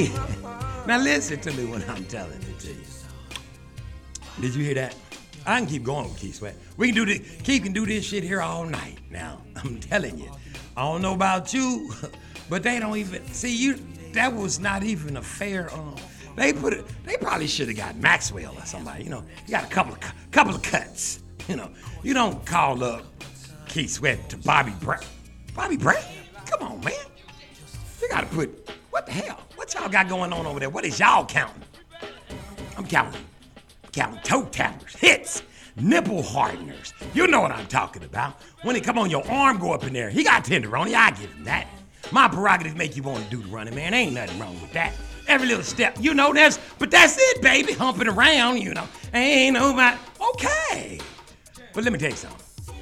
Now 0.06 0.98
listen 0.98 1.40
to 1.40 1.52
me 1.52 1.64
when 1.64 1.82
I'm 1.90 2.04
telling 2.04 2.40
it 2.40 2.58
to 2.60 2.68
you. 2.68 2.84
Did 4.40 4.54
you 4.54 4.64
hear 4.64 4.74
that? 4.74 4.94
I 5.44 5.58
can 5.58 5.68
keep 5.68 5.82
going 5.82 6.04
with 6.04 6.16
Keith 6.18 6.36
Sweat. 6.36 6.54
We 6.76 6.88
can 6.88 6.94
do 6.94 7.04
this. 7.04 7.40
Keith 7.42 7.64
can 7.64 7.72
do 7.72 7.84
this 7.84 8.04
shit 8.04 8.22
here 8.22 8.40
all 8.40 8.64
night. 8.64 8.98
Now 9.10 9.42
I'm 9.56 9.80
telling 9.80 10.18
you. 10.18 10.30
I 10.76 10.82
don't 10.82 11.02
know 11.02 11.14
about 11.14 11.52
you, 11.52 11.90
but 12.48 12.62
they 12.62 12.78
don't 12.78 12.96
even 12.96 13.26
see 13.32 13.56
you. 13.56 13.78
That 14.12 14.32
was 14.32 14.60
not 14.60 14.84
even 14.84 15.16
a 15.16 15.22
fair. 15.22 15.72
Um, 15.74 15.96
they 16.36 16.52
put 16.52 16.74
it. 16.74 16.84
They 17.04 17.16
probably 17.16 17.48
should 17.48 17.66
have 17.66 17.76
got 17.76 17.96
Maxwell 17.96 18.56
or 18.56 18.64
somebody. 18.64 19.02
You 19.02 19.10
know, 19.10 19.24
you 19.46 19.50
got 19.50 19.64
a 19.64 19.68
couple 19.68 19.94
of 19.94 20.00
couple 20.30 20.54
of 20.54 20.62
cuts. 20.62 21.20
You 21.48 21.56
know, 21.56 21.70
you 22.02 22.12
don't 22.12 22.44
call 22.44 22.84
up 22.84 23.06
Keith 23.68 23.88
Sweat 23.88 24.28
to 24.28 24.36
Bobby 24.36 24.74
Brown. 24.82 25.00
Bobby 25.54 25.78
Brown? 25.78 26.04
Come 26.44 26.62
on, 26.62 26.80
man. 26.84 26.92
You 28.02 28.08
gotta 28.10 28.26
put. 28.26 28.70
What 28.98 29.06
the 29.06 29.12
hell? 29.12 29.38
What 29.54 29.72
y'all 29.74 29.88
got 29.88 30.08
going 30.08 30.32
on 30.32 30.44
over 30.44 30.58
there? 30.58 30.70
What 30.70 30.84
is 30.84 30.98
y'all 30.98 31.24
counting? 31.24 31.62
I'm 32.76 32.84
counting. 32.84 33.24
Counting 33.92 34.20
toe 34.22 34.44
tappers, 34.46 34.92
hits, 34.96 35.44
nipple 35.76 36.20
hardeners. 36.20 36.92
You 37.14 37.28
know 37.28 37.40
what 37.40 37.52
I'm 37.52 37.68
talking 37.68 38.02
about. 38.02 38.42
When 38.62 38.74
it 38.74 38.82
come 38.82 38.98
on 38.98 39.08
your 39.08 39.24
arm, 39.30 39.58
go 39.60 39.72
up 39.72 39.84
in 39.84 39.92
there. 39.92 40.10
He 40.10 40.24
got 40.24 40.44
tenderoni. 40.44 40.94
I 40.94 41.12
give 41.12 41.32
him 41.32 41.44
that. 41.44 41.68
My 42.10 42.26
prerogative 42.26 42.76
make 42.76 42.96
you 42.96 43.04
want 43.04 43.22
to 43.22 43.30
do 43.30 43.40
the 43.40 43.46
running, 43.46 43.76
man. 43.76 43.94
Ain't 43.94 44.14
nothing 44.14 44.36
wrong 44.40 44.60
with 44.60 44.72
that. 44.72 44.92
Every 45.28 45.46
little 45.46 45.62
step, 45.62 45.96
you 46.00 46.12
know, 46.12 46.34
that's, 46.34 46.58
but 46.80 46.90
that's 46.90 47.16
it, 47.20 47.40
baby. 47.40 47.74
Humping 47.74 48.08
around, 48.08 48.60
you 48.60 48.74
know. 48.74 48.88
Ain't 49.14 49.54
nobody. 49.54 49.96
Okay. 50.34 50.98
But 51.72 51.84
let 51.84 51.92
me 51.92 52.00
tell 52.00 52.10
you 52.10 52.16
something. 52.16 52.74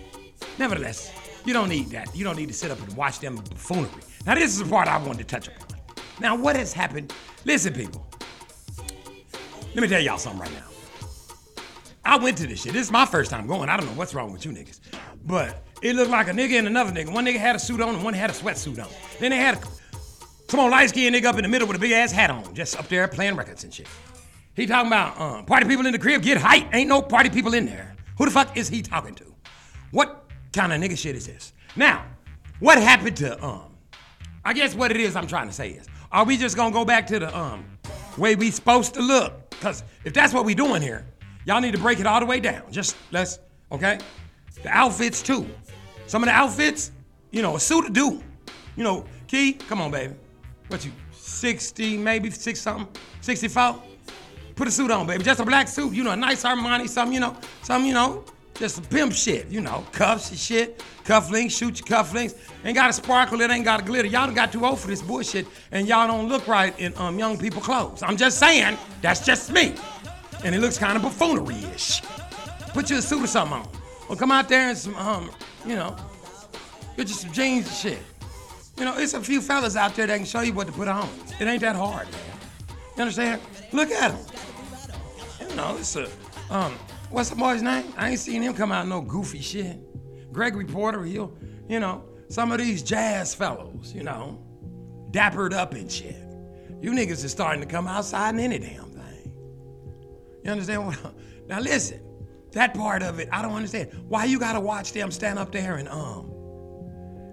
Nevertheless, 0.58 1.12
you 1.44 1.52
don't 1.52 1.68
need 1.68 1.90
that. 1.90 2.16
You 2.16 2.24
don't 2.24 2.38
need 2.38 2.48
to 2.48 2.54
sit 2.54 2.70
up 2.70 2.80
and 2.80 2.96
watch 2.96 3.20
them 3.20 3.36
buffoonery. 3.36 3.90
Now, 4.24 4.34
this 4.34 4.52
is 4.52 4.60
the 4.60 4.70
part 4.70 4.88
I 4.88 4.96
wanted 4.96 5.18
to 5.18 5.24
touch 5.24 5.48
upon. 5.48 5.75
Now, 6.20 6.34
what 6.36 6.56
has 6.56 6.72
happened? 6.72 7.12
Listen, 7.44 7.74
people. 7.74 8.06
Let 9.74 9.82
me 9.82 9.88
tell 9.88 10.00
y'all 10.00 10.18
something 10.18 10.40
right 10.40 10.52
now. 10.52 10.64
I 12.04 12.16
went 12.16 12.38
to 12.38 12.46
this 12.46 12.62
shit. 12.62 12.72
This 12.72 12.86
is 12.86 12.92
my 12.92 13.04
first 13.04 13.30
time 13.30 13.46
going. 13.46 13.68
I 13.68 13.76
don't 13.76 13.86
know 13.86 13.92
what's 13.92 14.14
wrong 14.14 14.32
with 14.32 14.44
you 14.44 14.52
niggas. 14.52 14.80
But 15.26 15.64
it 15.82 15.96
looked 15.96 16.10
like 16.10 16.28
a 16.28 16.30
nigga 16.30 16.58
and 16.58 16.66
another 16.66 16.92
nigga. 16.92 17.12
One 17.12 17.26
nigga 17.26 17.38
had 17.38 17.56
a 17.56 17.58
suit 17.58 17.80
on 17.80 17.96
and 17.96 18.04
one 18.04 18.14
had 18.14 18.30
a 18.30 18.32
sweatsuit 18.32 18.82
on. 18.82 18.88
Then 19.18 19.32
they 19.32 19.36
had 19.36 19.56
a, 19.56 19.60
some 20.48 20.60
old 20.60 20.70
light 20.70 20.88
skinned 20.88 21.14
nigga 21.14 21.26
up 21.26 21.36
in 21.36 21.42
the 21.42 21.48
middle 21.48 21.66
with 21.66 21.76
a 21.76 21.80
big 21.80 21.92
ass 21.92 22.12
hat 22.12 22.30
on, 22.30 22.54
just 22.54 22.78
up 22.78 22.88
there 22.88 23.06
playing 23.08 23.36
records 23.36 23.64
and 23.64 23.74
shit. 23.74 23.88
He 24.54 24.66
talking 24.66 24.86
about 24.86 25.20
um, 25.20 25.44
party 25.44 25.66
people 25.66 25.84
in 25.84 25.92
the 25.92 25.98
crib 25.98 26.22
get 26.22 26.38
height. 26.38 26.68
Ain't 26.72 26.88
no 26.88 27.02
party 27.02 27.28
people 27.28 27.52
in 27.52 27.66
there. 27.66 27.94
Who 28.16 28.24
the 28.24 28.30
fuck 28.30 28.56
is 28.56 28.68
he 28.68 28.80
talking 28.80 29.14
to? 29.16 29.24
What 29.90 30.30
kind 30.52 30.72
of 30.72 30.80
nigga 30.80 30.96
shit 30.96 31.16
is 31.16 31.26
this? 31.26 31.52
Now, 31.74 32.06
what 32.60 32.80
happened 32.80 33.16
to 33.18 33.44
um? 33.44 33.76
I 34.44 34.52
guess 34.52 34.74
what 34.74 34.92
it 34.92 34.96
is 34.98 35.16
I'm 35.16 35.26
trying 35.26 35.48
to 35.48 35.52
say 35.52 35.70
is, 35.70 35.86
are 36.16 36.24
we 36.24 36.38
just 36.38 36.56
gonna 36.56 36.72
go 36.72 36.82
back 36.82 37.06
to 37.06 37.18
the 37.18 37.38
um 37.38 37.62
way 38.16 38.34
we 38.34 38.50
supposed 38.50 38.94
to 38.94 39.02
look? 39.02 39.50
Cause 39.60 39.84
if 40.02 40.14
that's 40.14 40.32
what 40.32 40.46
we 40.46 40.54
doing 40.54 40.80
here, 40.80 41.04
y'all 41.44 41.60
need 41.60 41.72
to 41.72 41.78
break 41.78 42.00
it 42.00 42.06
all 42.06 42.20
the 42.20 42.26
way 42.26 42.40
down. 42.40 42.62
Just 42.70 42.96
let's 43.12 43.38
okay. 43.70 43.98
The 44.62 44.70
outfits 44.70 45.22
too. 45.22 45.46
Some 46.06 46.22
of 46.22 46.28
the 46.28 46.32
outfits, 46.32 46.90
you 47.32 47.42
know, 47.42 47.56
a 47.56 47.60
suit 47.60 47.86
to 47.86 47.92
do. 47.92 48.22
You 48.76 48.84
know, 48.84 49.04
Key, 49.26 49.52
come 49.52 49.82
on, 49.82 49.90
baby. 49.90 50.14
What 50.68 50.84
you, 50.86 50.92
60, 51.12 51.98
maybe 51.98 52.30
six 52.30 52.60
something, 52.60 52.88
64? 53.20 53.82
Put 54.54 54.68
a 54.68 54.70
suit 54.70 54.90
on, 54.90 55.06
baby. 55.06 55.22
Just 55.22 55.40
a 55.40 55.44
black 55.44 55.68
suit, 55.68 55.92
you 55.92 56.02
know, 56.02 56.12
a 56.12 56.16
nice 56.16 56.44
Armani, 56.44 56.88
something, 56.88 57.12
you 57.12 57.20
know, 57.20 57.36
some, 57.62 57.84
you 57.84 57.92
know, 57.92 58.24
just 58.58 58.76
some 58.76 58.84
pimp 58.84 59.12
shit, 59.12 59.48
you 59.48 59.60
know, 59.60 59.84
cuffs 59.92 60.30
and 60.30 60.38
shit, 60.38 60.82
cufflinks, 61.04 61.52
shoot 61.52 61.78
your 61.78 61.86
cufflinks. 61.86 62.34
Ain't 62.64 62.74
got 62.74 62.90
a 62.90 62.92
sparkle, 62.92 63.40
it 63.40 63.50
ain't 63.50 63.64
got 63.64 63.80
a 63.80 63.84
glitter. 63.84 64.08
Y'all 64.08 64.30
got 64.32 64.52
too 64.52 64.64
old 64.64 64.80
for 64.80 64.88
this 64.88 65.02
bullshit, 65.02 65.46
and 65.72 65.86
y'all 65.86 66.06
don't 66.06 66.28
look 66.28 66.46
right 66.48 66.78
in 66.78 66.92
um, 66.96 67.18
young 67.18 67.38
people 67.38 67.60
clothes. 67.60 68.02
I'm 68.02 68.16
just 68.16 68.38
saying, 68.38 68.76
that's 69.02 69.24
just 69.24 69.52
me. 69.52 69.74
And 70.44 70.54
it 70.54 70.60
looks 70.60 70.78
kind 70.78 70.96
of 70.96 71.02
buffoonery-ish. 71.02 72.02
Put 72.72 72.90
you 72.90 72.98
a 72.98 73.02
suit 73.02 73.24
or 73.24 73.26
something 73.26 73.58
on. 73.58 73.68
Or 74.08 74.16
come 74.16 74.30
out 74.30 74.48
there 74.48 74.68
and 74.68 74.78
some, 74.78 74.94
um, 74.96 75.30
you 75.66 75.74
know, 75.74 75.96
get 76.96 77.08
you 77.08 77.14
some 77.14 77.32
jeans 77.32 77.66
and 77.66 77.76
shit. 77.76 77.98
You 78.78 78.84
know, 78.84 78.96
it's 78.98 79.14
a 79.14 79.20
few 79.20 79.40
fellas 79.40 79.74
out 79.74 79.94
there 79.94 80.06
that 80.06 80.16
can 80.16 80.26
show 80.26 80.42
you 80.42 80.52
what 80.52 80.66
to 80.66 80.72
put 80.72 80.86
on. 80.86 81.08
It 81.40 81.46
ain't 81.46 81.62
that 81.62 81.76
hard, 81.76 82.10
man. 82.10 82.20
You 82.96 83.02
understand? 83.02 83.40
Look 83.72 83.90
at 83.90 84.12
him. 84.12 84.26
You 85.40 85.56
know, 85.56 85.76
it's 85.78 85.96
a 85.96 86.08
um, 86.50 86.74
what's 87.10 87.30
the 87.30 87.36
boy's 87.36 87.62
name? 87.62 87.92
I 87.96 88.10
ain't 88.10 88.20
seen 88.20 88.42
him 88.42 88.54
come 88.54 88.72
out 88.72 88.86
no 88.86 89.00
goofy 89.00 89.40
shit. 89.40 89.78
Gregory 90.32 90.66
Porter, 90.66 91.04
he'll, 91.04 91.36
you 91.68 91.80
know, 91.80 92.04
some 92.28 92.52
of 92.52 92.58
these 92.58 92.82
jazz 92.82 93.34
fellows, 93.34 93.92
you 93.94 94.02
know, 94.02 94.42
dappered 95.10 95.54
up 95.54 95.74
and 95.74 95.90
shit. 95.90 96.16
You 96.80 96.90
niggas 96.90 97.24
is 97.24 97.30
starting 97.30 97.60
to 97.62 97.66
come 97.66 97.86
outside 97.86 98.34
in 98.34 98.40
any 98.40 98.58
damn 98.58 98.90
thing. 98.90 99.32
You 100.44 100.50
understand? 100.50 100.96
Now 101.48 101.60
listen, 101.60 102.00
that 102.52 102.74
part 102.74 103.02
of 103.02 103.20
it, 103.20 103.28
I 103.30 103.40
don't 103.40 103.54
understand. 103.54 103.90
Why 104.08 104.24
you 104.24 104.38
gotta 104.38 104.58
watch 104.58 104.92
them 104.92 105.12
stand 105.12 105.38
up 105.38 105.52
there 105.52 105.76
and 105.76 105.88
um, 105.88 106.26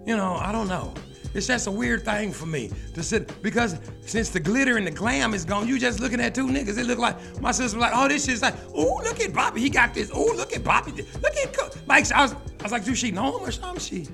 you 0.06 0.16
know, 0.16 0.36
I 0.36 0.52
don't 0.52 0.68
know. 0.68 0.94
It's 1.34 1.48
just 1.48 1.68
a 1.68 1.72
weird 1.72 2.06
thing 2.06 2.32
for 2.32 2.46
me 2.46 2.72
to 2.94 3.02
sit 3.02 3.42
because 3.42 3.80
since 4.02 4.30
the 4.30 4.40
glitter 4.40 4.78
and 4.78 4.86
the 4.86 4.92
glam 4.92 5.34
is 5.34 5.46
gone, 5.46 5.68
you 5.68 5.80
just 5.80 6.00
looking 6.00 6.22
at 6.22 6.36
two 6.36 6.48
niggas. 6.48 6.78
It 6.78 6.86
look 6.86 7.00
like 7.00 7.18
my 7.42 7.52
sister 7.52 7.78
was 7.78 7.82
like, 7.82 7.94
oh, 7.96 8.08
this 8.08 8.26
shit's 8.26 8.42
like, 8.42 8.56
oh, 8.74 9.02
look 9.04 9.20
at 9.20 9.34
Bobby, 9.34 9.62
he 9.62 9.70
got 9.70 9.94
this. 9.94 10.12
Oh, 10.14 10.32
look 10.36 10.54
at 10.54 10.64
Bobby, 10.64 10.92
look 10.92 11.36
at 11.36 11.54
Co-" 11.54 11.70
like 11.88 12.12
I 12.12 12.22
was, 12.22 12.34
I 12.34 12.64
was 12.64 12.72
like, 12.72 12.86
do 12.86 12.94
she 12.94 13.12
know 13.12 13.38
him 13.38 13.48
or 13.48 13.52
something? 13.52 13.80
She. 13.80 14.08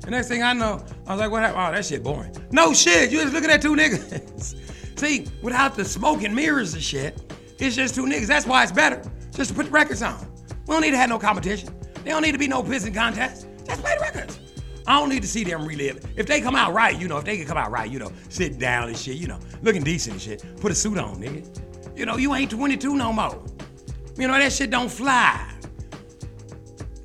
The 0.00 0.10
next 0.10 0.26
thing 0.26 0.42
I 0.42 0.52
know, 0.52 0.84
I 1.06 1.12
was 1.12 1.20
like, 1.20 1.30
what 1.30 1.42
happened? 1.42 1.62
Oh, 1.62 1.72
that 1.72 1.84
shit 1.84 2.02
boring. 2.02 2.34
No 2.50 2.74
shit, 2.74 3.12
you 3.12 3.20
just 3.20 3.32
looking 3.32 3.50
at 3.50 3.62
two 3.62 3.76
niggas. 3.76 4.98
See, 4.98 5.26
without 5.42 5.76
the 5.76 5.84
smoke 5.84 6.22
and 6.22 6.34
mirrors 6.34 6.74
and 6.74 6.82
shit, 6.82 7.20
it's 7.58 7.76
just 7.76 7.94
two 7.94 8.04
niggas. 8.04 8.26
That's 8.26 8.46
why 8.46 8.64
it's 8.64 8.72
better. 8.72 9.00
Just 9.30 9.50
to 9.50 9.56
put 9.56 9.66
the 9.66 9.72
records 9.72 10.02
on. 10.02 10.26
We 10.66 10.74
don't 10.74 10.82
need 10.82 10.90
to 10.90 10.96
have 10.96 11.08
no 11.08 11.18
competition. 11.18 11.74
There 12.04 12.12
don't 12.12 12.22
need 12.22 12.32
to 12.32 12.38
be 12.38 12.48
no 12.48 12.62
pissing 12.62 12.94
contest. 12.94 13.46
Just 13.64 13.80
play 13.80 13.94
the 13.96 14.00
records. 14.00 14.41
I 14.86 14.98
don't 14.98 15.08
need 15.08 15.22
to 15.22 15.28
see 15.28 15.44
them 15.44 15.66
relive. 15.66 16.04
If 16.16 16.26
they 16.26 16.40
come 16.40 16.56
out 16.56 16.72
right, 16.72 16.98
you 16.98 17.08
know, 17.08 17.18
if 17.18 17.24
they 17.24 17.36
can 17.36 17.46
come 17.46 17.56
out 17.56 17.70
right, 17.70 17.90
you 17.90 17.98
know, 17.98 18.12
sit 18.28 18.58
down 18.58 18.88
and 18.88 18.96
shit, 18.96 19.16
you 19.16 19.26
know, 19.26 19.38
looking 19.62 19.82
decent 19.82 20.14
and 20.14 20.22
shit, 20.22 20.44
put 20.60 20.72
a 20.72 20.74
suit 20.74 20.98
on, 20.98 21.16
nigga. 21.16 21.96
You 21.96 22.06
know, 22.06 22.16
you 22.16 22.34
ain't 22.34 22.50
22 22.50 22.96
no 22.96 23.12
more. 23.12 23.44
You 24.16 24.26
know, 24.26 24.34
that 24.34 24.52
shit 24.52 24.70
don't 24.70 24.90
fly. 24.90 25.48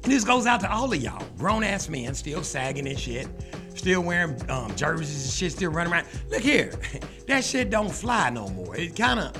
And 0.03 0.11
this 0.11 0.23
goes 0.23 0.45
out 0.45 0.61
to 0.61 0.71
all 0.71 0.91
of 0.91 1.01
y'all, 1.01 1.25
grown 1.37 1.63
ass 1.63 1.89
men, 1.89 2.13
still 2.13 2.41
sagging 2.43 2.87
and 2.87 2.97
shit, 2.97 3.27
still 3.75 4.01
wearing 4.01 4.39
um, 4.49 4.73
jerseys 4.75 5.25
and 5.25 5.33
shit, 5.33 5.51
still 5.51 5.71
running 5.71 5.91
around. 5.91 6.07
Look 6.29 6.41
here, 6.41 6.73
that 7.27 7.43
shit 7.43 7.69
don't 7.69 7.91
fly 7.91 8.29
no 8.29 8.47
more. 8.49 8.75
It 8.75 8.95
kind 8.95 9.19
of, 9.19 9.35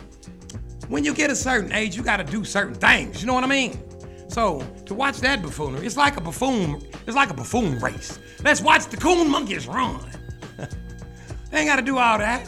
when 0.89 1.03
you 1.03 1.14
get 1.14 1.30
a 1.30 1.35
certain 1.35 1.72
age, 1.72 1.95
you 1.95 2.03
got 2.03 2.18
to 2.18 2.23
do 2.23 2.43
certain 2.43 2.76
things. 2.76 3.22
You 3.22 3.27
know 3.27 3.34
what 3.34 3.43
I 3.43 3.47
mean? 3.47 3.80
So 4.27 4.61
to 4.85 4.93
watch 4.93 5.19
that 5.22 5.41
buffoonery, 5.41 5.85
it's 5.85 5.97
like 5.97 6.18
a 6.18 6.22
buffoon. 6.22 6.81
It's 7.05 7.15
like 7.15 7.30
a 7.30 7.34
buffoon 7.34 7.80
race. 7.80 8.19
Let's 8.43 8.61
watch 8.61 8.85
the 8.88 8.97
coon 8.97 9.30
monkeys 9.30 9.68
run. 9.68 9.99
they 10.57 11.59
ain't 11.59 11.68
got 11.68 11.77
to 11.77 11.81
do 11.81 11.97
all 11.97 12.18
that. 12.18 12.45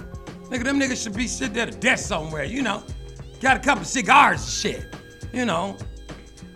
Nigga, 0.50 0.64
them 0.64 0.80
niggas 0.80 1.04
should 1.04 1.16
be 1.16 1.28
sitting 1.28 1.58
at 1.58 1.70
a 1.70 1.78
desk 1.78 2.08
somewhere. 2.08 2.44
You 2.44 2.62
know, 2.62 2.84
got 3.40 3.58
a 3.58 3.60
couple 3.60 3.82
of 3.82 3.88
cigars 3.88 4.42
and 4.42 4.50
shit. 4.50 4.96
You 5.34 5.46
know, 5.46 5.78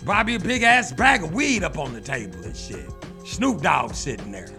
Bobby 0.03 0.35
a 0.35 0.39
big 0.39 0.64
ass 0.64 0.91
bag 0.91 1.23
of 1.23 1.34
weed 1.34 1.64
up 1.64 1.77
on 1.77 1.93
the 1.93 2.01
table 2.01 2.43
and 2.43 2.55
shit. 2.55 2.89
Snoop 3.26 3.61
Dogg 3.61 3.93
sitting 3.93 4.31
there. 4.31 4.49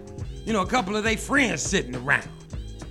You 0.45 0.53
know, 0.53 0.61
a 0.61 0.67
couple 0.67 0.95
of 0.95 1.03
their 1.03 1.17
friends 1.17 1.61
sitting 1.61 1.95
around. 1.95 2.29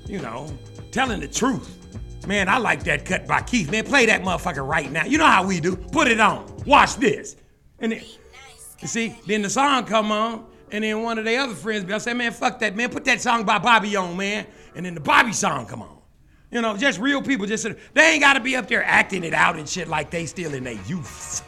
You 0.07 0.21
know, 0.21 0.47
telling 0.91 1.21
the 1.21 1.29
truth. 1.29 1.79
Man, 2.27 2.49
I 2.49 2.59
like 2.59 2.85
that 2.85 3.05
cut 3.05 3.27
by 3.27 3.43
Keith. 3.43 3.71
Man, 3.71 3.85
play 3.85 4.07
that 4.07 4.23
motherfucker 4.23 4.67
right 4.67 4.91
now. 4.91 5.05
You 5.05 5.19
know 5.19 5.27
how 5.27 5.47
we 5.47 5.61
do. 5.61 5.77
Put 5.77 6.09
it 6.09 6.21
on. 6.21 6.47
Watch 6.67 6.97
this. 6.97 7.37
And 7.81 7.93
then, 7.93 8.03
you 8.81 8.89
see, 8.89 9.17
then 9.27 9.43
the 9.43 9.51
song 9.51 9.85
come 9.85 10.11
on, 10.11 10.47
and 10.75 10.83
then 10.83 11.05
one 11.05 11.19
of 11.19 11.25
their 11.25 11.41
other 11.41 11.55
friends 11.55 11.89
I 11.89 11.99
say, 11.99 12.15
man, 12.15 12.33
fuck 12.33 12.59
that, 12.59 12.75
man. 12.75 12.91
Put 12.91 13.05
that 13.05 13.21
song 13.21 13.45
by 13.45 13.61
Bobby 13.61 13.95
on, 13.95 14.17
man. 14.17 14.45
And 14.75 14.85
then 14.85 14.95
the 14.95 15.01
Bobby 15.01 15.33
song 15.33 15.67
come 15.67 15.83
on. 15.83 15.99
You 16.51 16.61
know, 16.63 16.77
just 16.77 16.99
real 16.99 17.23
people 17.23 17.47
just 17.47 17.65
they 17.93 18.03
ain't 18.03 18.21
gotta 18.21 18.41
be 18.41 18.57
up 18.57 18.67
there 18.67 18.83
acting 18.83 19.23
it 19.23 19.35
out 19.35 19.57
and 19.57 19.69
shit 19.69 19.87
like 19.87 20.11
they 20.11 20.27
still 20.27 20.53
in 20.53 20.65
their 20.65 20.81
youth. 20.87 21.47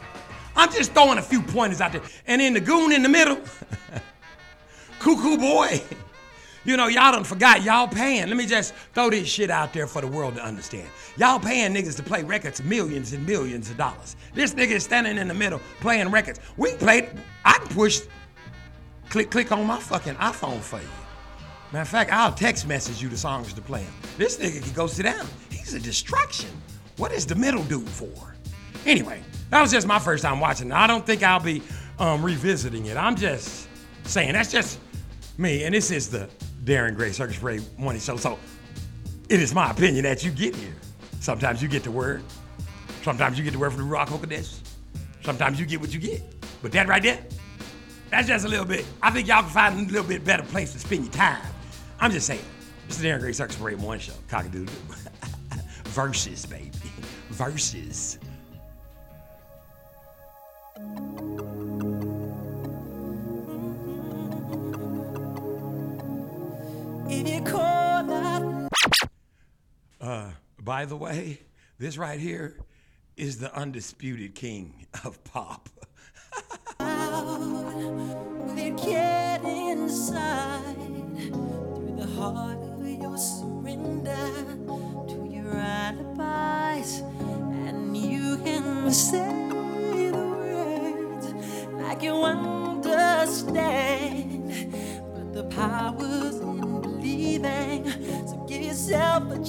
I'm 0.55 0.71
just 0.71 0.93
throwing 0.93 1.17
a 1.17 1.21
few 1.21 1.41
pointers 1.41 1.81
out 1.81 1.91
there. 1.91 2.03
And 2.25 2.39
then 2.39 2.53
the 2.53 2.61
goon 2.61 2.93
in 2.93 3.03
the 3.03 3.09
middle, 3.09 3.37
cuckoo 4.99 5.37
boy. 5.37 5.81
You 6.63 6.77
know, 6.77 6.87
y'all 6.87 7.11
done 7.11 7.25
forgot 7.25 7.63
y'all 7.63 7.87
paying. 7.89 8.27
Let 8.27 8.37
me 8.37 8.45
just 8.45 8.73
throw 8.93 9.09
this 9.09 9.27
shit 9.27 9.49
out 9.49 9.73
there 9.73 9.87
for 9.87 10.01
the 10.01 10.07
world 10.07 10.35
to 10.35 10.41
understand. 10.43 10.87
Y'all 11.17 11.39
paying 11.39 11.73
niggas 11.73 11.97
to 11.97 12.03
play 12.03 12.23
records 12.23 12.63
millions 12.63 13.11
and 13.11 13.25
millions 13.25 13.69
of 13.69 13.75
dollars. 13.75 14.15
This 14.33 14.53
nigga 14.53 14.71
is 14.71 14.85
standing 14.85 15.17
in 15.17 15.27
the 15.27 15.33
middle 15.33 15.59
playing 15.81 16.11
records. 16.11 16.39
We 16.55 16.75
played, 16.75 17.09
I 17.43 17.57
can 17.57 17.67
push, 17.67 18.01
click, 19.09 19.31
click 19.31 19.51
on 19.51 19.65
my 19.65 19.79
fucking 19.79 20.15
iPhone 20.15 20.59
for 20.59 20.79
you. 20.79 20.87
Matter 21.71 21.81
of 21.81 21.89
fact, 21.89 22.11
I'll 22.13 22.33
text 22.33 22.67
message 22.67 23.01
you 23.01 23.09
the 23.09 23.17
songs 23.17 23.51
to 23.53 23.61
play. 23.61 23.85
This 24.17 24.37
nigga 24.37 24.63
can 24.63 24.73
go 24.73 24.87
sit 24.87 25.03
down. 25.03 25.25
He's 25.49 25.73
a 25.73 25.79
distraction. 25.79 26.49
What 26.97 27.11
is 27.11 27.25
the 27.25 27.35
middle 27.35 27.63
dude 27.63 27.89
for? 27.89 28.35
Anyway, 28.85 29.21
that 29.49 29.61
was 29.61 29.71
just 29.71 29.85
my 29.85 29.99
first 29.99 30.23
time 30.23 30.39
watching. 30.39 30.71
I 30.71 30.87
don't 30.87 31.05
think 31.05 31.23
I'll 31.23 31.41
be 31.41 31.61
um, 31.99 32.23
revisiting 32.23 32.85
it. 32.85 32.95
I'm 32.95 33.15
just 33.15 33.67
saying, 34.03 34.33
that's 34.33 34.51
just 34.51 34.79
me. 35.37 35.63
And 35.63 35.75
this 35.75 35.91
is 35.91 36.09
the 36.09 36.29
Darren 36.63 36.95
Gray 36.95 37.11
Circus 37.11 37.37
Parade 37.37 37.63
Morning 37.77 38.01
Show. 38.01 38.17
So 38.17 38.39
it 39.29 39.41
is 39.41 39.53
my 39.53 39.71
opinion 39.71 40.03
that 40.03 40.23
you 40.23 40.31
get 40.31 40.55
here. 40.55 40.75
Sometimes 41.19 41.61
you 41.61 41.67
get 41.67 41.83
the 41.83 41.91
word. 41.91 42.23
Sometimes 43.03 43.37
you 43.37 43.43
get 43.43 43.51
the 43.51 43.59
word 43.59 43.73
from 43.73 43.89
the 43.89 43.95
Ruach 43.95 44.07
Kodesh. 44.07 44.59
Sometimes 45.23 45.59
you 45.59 45.65
get 45.65 45.81
what 45.81 45.93
you 45.93 45.99
get. 45.99 46.21
But 46.61 46.71
that 46.71 46.87
right 46.87 47.03
there, 47.03 47.19
that's 48.09 48.27
just 48.27 48.45
a 48.45 48.47
little 48.47 48.65
bit. 48.65 48.85
I 49.01 49.11
think 49.11 49.27
y'all 49.27 49.41
can 49.41 49.51
find 49.51 49.89
a 49.89 49.91
little 49.91 50.07
bit 50.07 50.23
better 50.23 50.43
place 50.43 50.73
to 50.73 50.79
spend 50.79 51.03
your 51.05 51.13
time. 51.13 51.41
I'm 51.99 52.11
just 52.11 52.27
saying. 52.27 52.41
This 52.87 52.97
is 52.97 53.01
the 53.01 53.09
Darren 53.09 53.19
Gray 53.19 53.33
Circus 53.33 53.57
Parade 53.57 53.79
Morning 53.79 53.99
Show. 53.99 54.13
Cockadoodle. 54.29 54.69
Verzuz, 55.93 56.49
baby. 56.49 56.71
Verzuz. 57.31 58.17
If 67.09 67.27
you 67.27 67.41
call 67.41 68.03
that 68.03 68.69
Uh, 69.99 70.29
by 70.61 70.85
the 70.85 70.95
way, 70.95 71.39
this 71.79 71.97
right 71.97 72.19
here 72.19 72.57
is 73.17 73.39
the 73.39 73.53
undisputed 73.55 74.35
king 74.35 74.85
of 75.03 75.21
pop. 75.23 75.69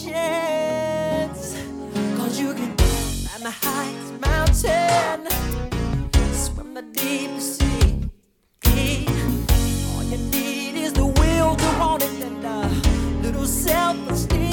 Chance. 0.05 1.55
Cause 2.17 2.41
you 2.41 2.55
can 2.55 2.77
climb 2.77 3.43
the 3.43 3.51
highest 3.51 4.21
mountain. 4.21 5.78
Deepest 6.83 7.59
sea. 7.59 8.09
All 9.97 10.05
you 10.05 10.19
need 10.31 10.77
is 10.77 10.93
the 10.93 11.07
will 11.07 11.57
to 11.57 11.79
want 11.81 12.05
it 12.05 12.23
and 12.23 12.45
a 12.45 12.71
little 13.21 13.47
self-esteem. 13.47 14.49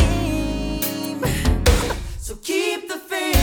So 2.17 2.35
keep 2.37 2.87
the 2.87 2.97
faith. 2.97 3.34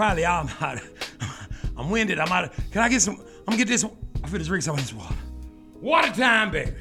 Probably 0.00 0.24
I'm 0.24 0.48
out. 0.62 0.80
I'm 1.76 1.90
winded. 1.90 2.18
I'm 2.18 2.32
out. 2.32 2.44
Of, 2.44 2.70
can 2.70 2.80
I 2.80 2.88
get 2.88 3.02
some? 3.02 3.16
I'm 3.16 3.44
gonna 3.44 3.58
get 3.58 3.68
this. 3.68 3.84
I 3.84 4.28
feel 4.28 4.38
this 4.38 4.48
drink 4.48 4.64
some 4.64 4.74
of 4.74 4.80
this 4.80 4.94
water. 4.94 5.14
Water 5.78 6.10
time, 6.10 6.50
baby. 6.50 6.72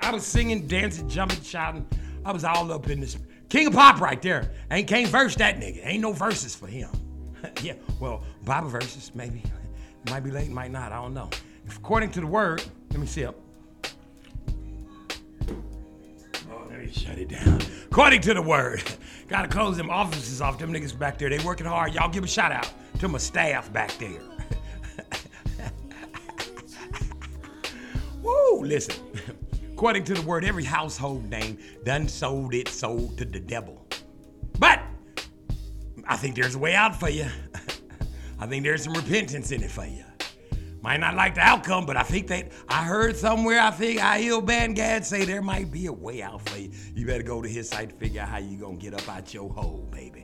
I 0.00 0.10
was 0.10 0.26
singing, 0.26 0.66
dancing, 0.66 1.08
jumping, 1.08 1.40
shouting. 1.42 1.86
I 2.24 2.32
was 2.32 2.42
all 2.42 2.72
up 2.72 2.90
in 2.90 2.98
this. 2.98 3.16
King 3.48 3.68
of 3.68 3.74
pop 3.74 4.00
right 4.00 4.20
there. 4.20 4.50
Ain't 4.72 4.88
can't 4.88 5.06
verse 5.06 5.36
that 5.36 5.60
nigga. 5.60 5.86
Ain't 5.86 6.02
no 6.02 6.10
verses 6.10 6.56
for 6.56 6.66
him. 6.66 6.90
yeah, 7.62 7.74
well, 8.00 8.24
Bible 8.44 8.70
verses 8.70 9.12
maybe. 9.14 9.40
Might 10.10 10.24
be 10.24 10.32
late, 10.32 10.50
might 10.50 10.72
not. 10.72 10.90
I 10.90 10.96
don't 10.96 11.14
know. 11.14 11.30
If 11.66 11.76
according 11.76 12.10
to 12.10 12.20
the 12.22 12.26
word, 12.26 12.60
let 12.90 12.98
me 12.98 13.06
see 13.06 13.24
up. 13.24 13.36
to 16.86 16.98
shut 16.98 17.18
it 17.18 17.28
down. 17.28 17.60
According 17.86 18.20
to 18.22 18.34
the 18.34 18.42
word, 18.42 18.82
gotta 19.28 19.48
close 19.48 19.76
them 19.76 19.90
offices 19.90 20.40
off. 20.40 20.58
Them 20.58 20.72
niggas 20.72 20.98
back 20.98 21.18
there, 21.18 21.28
they 21.28 21.38
working 21.44 21.66
hard. 21.66 21.94
Y'all 21.94 22.08
give 22.08 22.24
a 22.24 22.28
shout 22.28 22.52
out 22.52 22.70
to 23.00 23.08
my 23.08 23.18
staff 23.18 23.72
back 23.72 23.92
there. 23.98 24.20
Woo, 28.22 28.64
listen. 28.64 28.94
According 29.72 30.04
to 30.04 30.14
the 30.14 30.22
word, 30.22 30.44
every 30.44 30.64
household 30.64 31.28
name 31.28 31.58
done 31.84 32.08
sold 32.08 32.54
it 32.54 32.68
sold 32.68 33.18
to 33.18 33.24
the 33.24 33.40
devil. 33.40 33.86
But 34.58 34.80
I 36.06 36.16
think 36.16 36.36
there's 36.36 36.54
a 36.54 36.58
way 36.58 36.74
out 36.74 36.98
for 36.98 37.08
you. 37.08 37.26
I 38.38 38.46
think 38.46 38.62
there's 38.64 38.84
some 38.84 38.94
repentance 38.94 39.50
in 39.52 39.62
it 39.62 39.70
for 39.70 39.86
you. 39.86 40.04
Might 40.84 41.00
not 41.00 41.14
like 41.14 41.34
the 41.34 41.40
outcome, 41.40 41.86
but 41.86 41.96
I 41.96 42.02
think 42.02 42.26
that 42.26 42.52
I 42.68 42.84
heard 42.84 43.16
somewhere, 43.16 43.58
I 43.58 43.70
think 43.70 44.00
Aiel 44.00 44.44
Bangad 44.44 45.06
say 45.06 45.24
there 45.24 45.40
might 45.40 45.72
be 45.72 45.86
a 45.86 45.92
way 45.92 46.20
out 46.20 46.46
for 46.46 46.58
you. 46.58 46.72
You 46.94 47.06
better 47.06 47.22
go 47.22 47.40
to 47.40 47.48
his 47.48 47.70
site 47.70 47.88
to 47.88 47.96
figure 47.96 48.20
out 48.20 48.28
how 48.28 48.36
you 48.36 48.58
gonna 48.58 48.76
get 48.76 48.92
up 48.92 49.08
out 49.08 49.32
your 49.32 49.48
hole, 49.50 49.88
baby. 49.90 50.22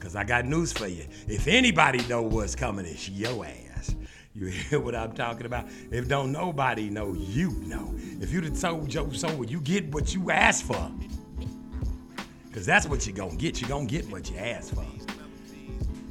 Cause 0.00 0.16
I 0.16 0.24
got 0.24 0.46
news 0.46 0.72
for 0.72 0.86
you. 0.86 1.04
If 1.26 1.46
anybody 1.46 1.98
know 2.08 2.22
what's 2.22 2.54
coming, 2.54 2.86
it's 2.86 3.06
your 3.10 3.44
ass. 3.44 3.94
You 4.32 4.46
hear 4.70 4.80
what 4.80 4.94
I'm 4.94 5.12
talking 5.12 5.44
about? 5.44 5.68
If 5.90 6.08
don't 6.08 6.32
nobody 6.32 6.88
know, 6.88 7.12
you 7.12 7.50
know. 7.66 7.94
If 8.18 8.32
you'd 8.32 8.44
have 8.44 8.58
told 8.58 8.94
your 8.94 9.12
soul, 9.12 9.44
you 9.44 9.60
get 9.60 9.92
what 9.92 10.14
you 10.14 10.30
asked 10.30 10.64
for. 10.64 10.90
Cause 12.54 12.64
that's 12.64 12.86
what 12.86 13.06
you're 13.06 13.14
gonna 13.14 13.36
get. 13.36 13.60
You're 13.60 13.68
gonna 13.68 13.84
get 13.84 14.10
what 14.10 14.30
you 14.30 14.38
asked 14.38 14.74
for. 14.74 14.86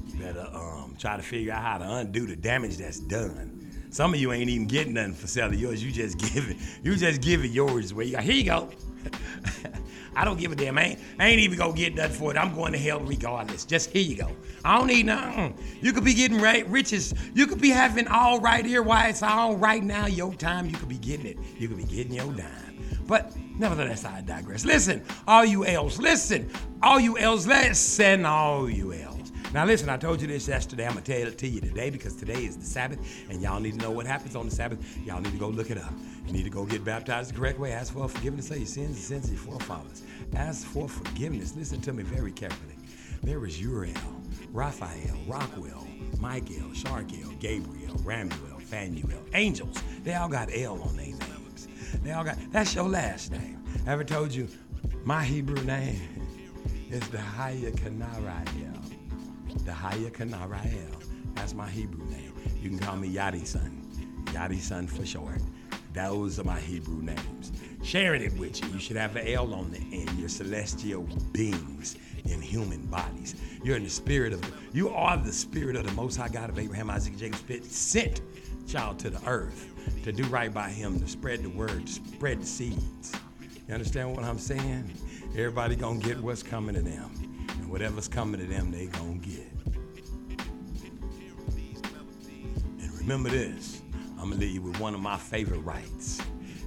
You 0.05 0.19
better 0.19 0.47
um, 0.53 0.95
try 0.99 1.17
to 1.17 1.23
figure 1.23 1.51
out 1.51 1.63
how 1.63 1.77
to 1.79 1.91
undo 1.95 2.27
the 2.27 2.35
damage 2.35 2.77
that's 2.77 2.99
done. 2.99 3.56
Some 3.89 4.13
of 4.13 4.19
you 4.19 4.31
ain't 4.31 4.49
even 4.49 4.67
getting 4.67 4.93
nothing 4.93 5.13
for 5.13 5.27
selling 5.27 5.59
yours. 5.59 5.83
You 5.83 5.91
just 5.91 6.17
give 6.33 6.49
it. 6.49 6.57
You 6.83 6.95
just 6.95 7.21
give 7.21 7.43
it 7.43 7.51
yours. 7.51 7.93
Where 7.93 8.05
you 8.05 8.13
got, 8.13 8.23
here 8.23 8.33
you 8.33 8.43
go. 8.45 8.69
I 10.15 10.25
don't 10.25 10.39
give 10.39 10.51
a 10.51 10.55
damn. 10.55 10.77
I 10.79 10.83
ain't, 10.83 10.99
I 11.19 11.27
ain't 11.27 11.39
even 11.41 11.59
gonna 11.59 11.73
get 11.73 11.93
nothing 11.93 12.17
for 12.17 12.31
it. 12.31 12.37
I'm 12.37 12.55
going 12.55 12.71
to 12.73 12.79
hell 12.79 12.99
regardless. 12.99 13.65
Just 13.65 13.91
here 13.91 14.01
you 14.01 14.15
go. 14.15 14.31
I 14.65 14.77
don't 14.77 14.87
need 14.87 15.05
nothing. 15.05 15.55
You 15.79 15.93
could 15.93 16.03
be 16.03 16.15
getting 16.15 16.41
right 16.41 16.67
riches. 16.67 17.13
You 17.35 17.45
could 17.45 17.61
be 17.61 17.69
having 17.69 18.07
all 18.07 18.39
right 18.39 18.65
here 18.65 18.81
Why 18.81 19.09
it's 19.09 19.21
all 19.21 19.55
right 19.55 19.83
now. 19.83 20.07
Your 20.07 20.33
time, 20.33 20.65
you 20.67 20.75
could 20.75 20.89
be 20.89 20.97
getting 20.97 21.27
it. 21.27 21.37
You 21.59 21.67
could 21.67 21.77
be 21.77 21.83
getting 21.83 22.13
your 22.13 22.33
dime. 22.33 23.03
But 23.05 23.31
nevertheless, 23.57 24.05
I 24.05 24.21
digress. 24.21 24.65
Listen, 24.65 25.03
all 25.27 25.45
you 25.45 25.65
else, 25.65 25.99
listen, 25.99 26.49
all 26.81 26.99
you 26.99 27.17
else, 27.17 27.45
listen, 27.45 28.25
all 28.25 28.69
you 28.69 28.93
else. 28.93 29.16
Now 29.53 29.65
listen, 29.65 29.87
I 29.87 29.95
told 29.95 30.21
you 30.21 30.27
this 30.27 30.47
yesterday. 30.47 30.85
I'm 30.85 30.93
gonna 30.93 31.05
tell 31.05 31.27
it 31.27 31.37
to 31.37 31.47
you 31.47 31.61
today 31.61 31.89
because 31.89 32.15
today 32.15 32.45
is 32.45 32.57
the 32.57 32.65
Sabbath, 32.65 32.99
and 33.29 33.41
y'all 33.41 33.61
need 33.61 33.75
to 33.75 33.77
know 33.79 33.91
what 33.91 34.05
happens 34.05 34.35
on 34.35 34.45
the 34.45 34.53
Sabbath. 34.53 34.79
Y'all 35.05 35.21
need 35.21 35.31
to 35.31 35.37
go 35.37 35.47
look 35.47 35.71
it 35.71 35.77
up. 35.77 35.93
You 36.25 36.33
need 36.33 36.43
to 36.43 36.49
go 36.49 36.65
get 36.65 36.83
baptized 36.83 37.33
the 37.33 37.37
correct 37.37 37.57
way. 37.57 37.71
Ask 37.71 37.93
for 37.93 38.09
forgiveness 38.09 38.51
of 38.51 38.57
your 38.57 38.65
sins 38.65 38.89
and 38.89 38.97
sins 38.97 39.25
of 39.25 39.31
your 39.31 39.39
forefathers. 39.39 40.03
Ask 40.35 40.67
for 40.67 40.89
forgiveness. 40.89 41.55
Listen 41.55 41.79
to 41.81 41.93
me 41.93 42.03
very 42.03 42.31
carefully. 42.33 42.75
There 43.23 43.45
is 43.45 43.59
Uriel, 43.61 43.95
Raphael, 44.51 45.17
Raguel, 45.27 46.19
Michael, 46.19 46.69
Sharkiel, 46.73 47.39
Gabriel, 47.39 47.95
Ramuel, 48.03 48.61
Phanuel, 48.61 49.23
angels. 49.33 49.81
They 50.03 50.13
all 50.13 50.29
got 50.29 50.49
L 50.53 50.81
on 50.81 50.97
their 50.97 51.05
names. 51.05 51.69
They 52.03 52.11
all 52.11 52.25
got. 52.25 52.37
That's 52.51 52.75
your 52.75 52.89
last 52.89 53.31
name. 53.31 53.63
Ever 53.87 54.03
told 54.03 54.33
you 54.33 54.49
my 55.05 55.23
Hebrew 55.23 55.63
name 55.63 56.01
is 56.91 57.07
the 57.09 57.19
Haya 57.19 57.71
Kanarael. 57.71 58.76
The 59.65 59.73
Haya 59.73 60.09
Kanarael. 60.09 61.03
That's 61.35 61.53
my 61.53 61.69
Hebrew 61.69 62.05
name. 62.05 62.33
You 62.61 62.69
can 62.69 62.79
call 62.79 62.95
me 62.95 63.09
Yadi 63.09 63.45
Son. 63.45 63.83
Yadi 64.27 64.59
Son 64.59 64.87
for 64.87 65.05
short. 65.05 65.41
Those 65.93 66.39
are 66.39 66.43
my 66.43 66.59
Hebrew 66.59 67.01
names. 67.01 67.51
Sharing 67.83 68.21
it 68.21 68.33
with 68.37 68.61
you. 68.61 68.69
You 68.69 68.79
should 68.79 68.97
have 68.97 69.15
an 69.15 69.27
L 69.27 69.53
on 69.53 69.71
the 69.71 69.79
end. 69.91 70.11
You're 70.17 70.29
celestial 70.29 71.07
beings 71.31 71.95
in 72.25 72.41
human 72.41 72.85
bodies. 72.87 73.35
You're 73.63 73.77
in 73.77 73.83
the 73.83 73.89
spirit 73.89 74.33
of, 74.33 74.41
you 74.73 74.89
are 74.89 75.17
the 75.17 75.31
spirit 75.31 75.75
of 75.75 75.85
the 75.85 75.93
Most 75.93 76.17
High 76.17 76.29
God 76.29 76.49
of 76.49 76.59
Abraham, 76.59 76.89
Isaac, 76.89 77.13
and 77.13 77.19
Jacob, 77.19 77.63
sent 77.63 78.21
child 78.67 78.99
to 78.99 79.09
the 79.09 79.25
earth 79.27 79.73
to 80.03 80.11
do 80.11 80.23
right 80.25 80.53
by 80.53 80.69
him, 80.69 80.99
to 80.99 81.07
spread 81.07 81.43
the 81.43 81.49
word, 81.49 81.87
spread 81.87 82.41
the 82.41 82.45
seeds. 82.45 83.13
You 83.67 83.73
understand 83.73 84.15
what 84.15 84.23
I'm 84.23 84.39
saying? 84.39 84.93
Everybody 85.31 85.75
gonna 85.75 85.99
get 85.99 86.19
what's 86.19 86.43
coming 86.43 86.75
to 86.75 86.81
them. 86.81 87.11
And 87.49 87.69
whatever's 87.69 88.07
coming 88.07 88.39
to 88.39 88.45
them, 88.45 88.71
they 88.71 88.87
gonna 88.87 89.15
get. 89.15 89.46
Remember 93.07 93.29
this, 93.29 93.81
I'm 94.19 94.31
gonna 94.31 94.35
leave 94.35 94.55
you 94.55 94.61
with 94.61 94.81
one 94.81 94.93
of 94.93 94.99
my 94.99 95.15
favorite 95.15 95.61
rights. 95.61 96.21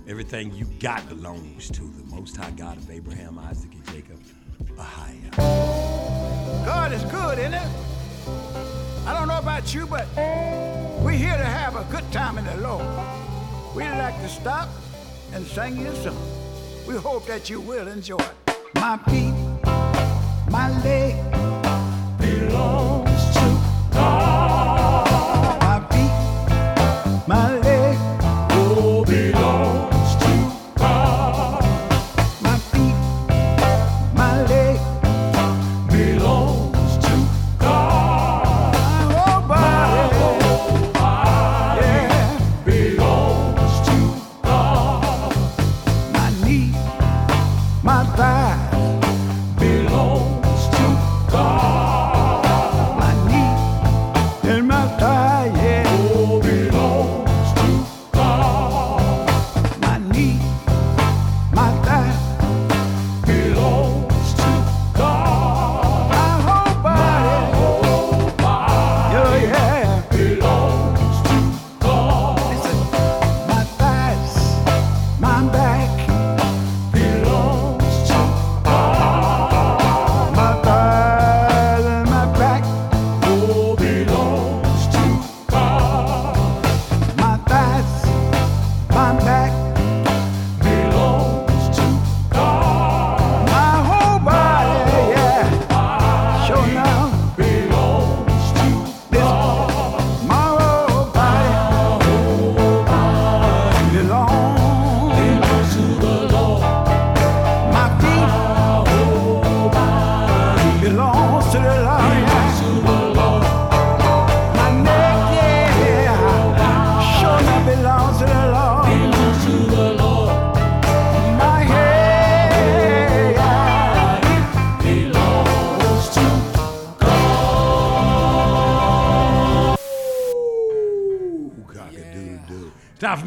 Everything 0.09 0.55
you 0.55 0.65
got 0.81 1.07
belongs 1.07 1.69
to 1.69 1.83
the 1.83 2.17
Most 2.17 2.35
High 2.35 2.51
God 2.53 2.79
of 2.79 2.91
Abraham, 2.91 3.39
Isaac, 3.39 3.71
and 3.75 3.85
Jacob. 3.89 4.19
Ahia. 4.77 5.37
God 6.65 6.93
is 6.93 7.03
good, 7.05 7.39
isn't 7.39 7.53
it? 7.53 7.69
I 9.07 9.13
don't 9.13 9.29
know 9.29 9.37
about 9.37 9.75
you, 9.75 9.87
but 9.87 10.07
we're 11.05 11.11
here 11.11 11.37
to 11.37 11.45
have 11.45 11.77
a 11.77 11.85
good 11.93 12.11
time 12.11 12.39
in 12.39 12.47
the 12.47 12.57
Lord. 12.57 12.87
We'd 13.77 13.91
like 13.99 14.19
to 14.23 14.29
stop 14.31 14.71
and 15.35 15.47
sing 15.47 15.77
you 15.77 15.95
song. 15.97 16.17
We 16.89 16.95
hope 16.95 17.27
that 17.27 17.51
you 17.51 17.61
will 17.61 17.87
enjoy. 17.87 18.25
My 18.77 18.97
feet, 19.11 19.35
my 20.51 20.71
leg 20.83 21.17
belongs 22.19 23.00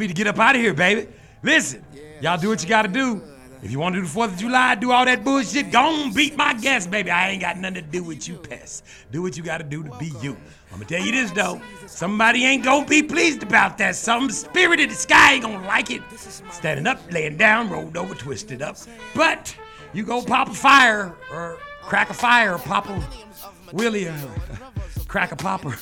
me 0.04 0.08
to 0.08 0.14
get 0.14 0.28
up 0.28 0.38
out 0.40 0.56
of 0.56 0.62
here, 0.62 0.74
baby. 0.74 1.08
Listen, 1.42 1.84
y'all 2.22 2.38
do 2.38 2.50
what 2.50 2.62
you 2.62 2.70
gotta 2.70 2.90
do. 2.90 3.22
If 3.62 3.72
you 3.72 3.80
want 3.80 3.96
to 3.96 4.02
do 4.02 4.08
the 4.08 4.14
4th 4.14 4.34
of 4.34 4.38
July, 4.38 4.76
do 4.76 4.92
all 4.92 5.06
that 5.06 5.24
bullshit, 5.24 5.72
go 5.72 5.80
on, 5.80 6.14
beat 6.14 6.36
my 6.36 6.54
guest, 6.54 6.92
baby. 6.92 7.10
I 7.10 7.30
ain't 7.30 7.42
got 7.42 7.58
nothing 7.58 7.76
to 7.76 7.82
do 7.82 8.04
with 8.04 8.28
you, 8.28 8.36
pests. 8.36 8.84
Do 9.10 9.22
what 9.22 9.38
you 9.38 9.44
gotta 9.44 9.64
do 9.64 9.84
to 9.84 9.98
be 9.98 10.12
you. 10.22 10.36
I'm 10.70 10.80
gonna 10.80 10.86
tell 10.86 11.02
you 11.02 11.14
this, 11.14 11.32
though. 11.32 11.62
Somebody 11.88 12.44
ain't 12.44 12.66
gonna 12.66 12.86
be 12.86 13.02
pleased 13.02 13.42
about 13.42 13.78
that. 13.78 13.96
Some 13.96 14.30
spirit 14.30 14.82
in 14.82 14.90
the 14.90 14.96
sky 14.96 15.36
ain't 15.36 15.44
gonna 15.44 15.66
like 15.66 15.92
it. 15.92 16.02
Standing 16.52 16.88
up, 16.88 17.00
laying 17.10 17.38
down, 17.38 17.70
rolled 17.70 17.96
over, 17.96 18.14
twisted 18.14 18.62
up. 18.62 18.76
But 19.16 19.56
you 19.94 20.04
go 20.04 20.22
pop 20.22 20.50
a 20.50 20.54
fire, 20.54 21.16
or 21.32 21.58
crack 21.82 22.10
a 22.10 22.14
fire, 22.14 22.56
or 22.56 22.60
pop 22.60 22.90
a 22.90 23.08
Willie, 23.72 24.08
or 24.08 24.16
crack 25.08 25.32
a 25.32 25.38
popper. 25.38 25.78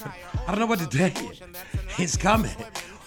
I 0.46 0.52
don't 0.52 0.60
know 0.60 0.68
what 0.68 0.80
to 0.80 0.88
tell 0.88 1.10
you. 1.10 1.32
It's 1.98 2.16
coming. 2.16 2.52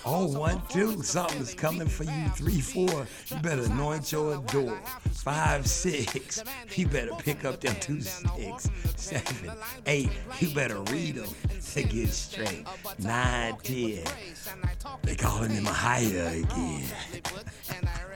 Oh, 0.07 0.27
one, 0.27 0.61
two, 0.69 1.03
something's 1.03 1.55
coming 1.55 1.89
for 1.89 2.05
you. 2.05 2.29
Three, 2.37 2.61
four, 2.61 3.07
you 3.29 3.37
better 3.43 3.63
anoint 3.63 4.13
your 4.13 4.37
door. 4.49 4.79
Five, 5.13 5.67
six, 5.67 6.45
you 6.75 6.87
better 6.87 7.13
pick 7.19 7.45
up 7.47 7.61
them 7.61 7.75
two 7.81 8.03
sticks. 8.03 8.69
Seven, 8.97 9.51
eight, 9.87 10.11
you 10.41 10.51
better 10.51 10.81
read 10.83 11.15
them 11.15 11.31
to 11.73 11.83
get 11.83 12.11
straight. 12.11 12.67
Nine, 12.99 13.57
ten, 13.63 14.05
they 15.03 15.17
calling 15.17 15.51
him 15.51 15.67
a 15.67 15.73
higher 15.73 16.27
again. 16.27 16.85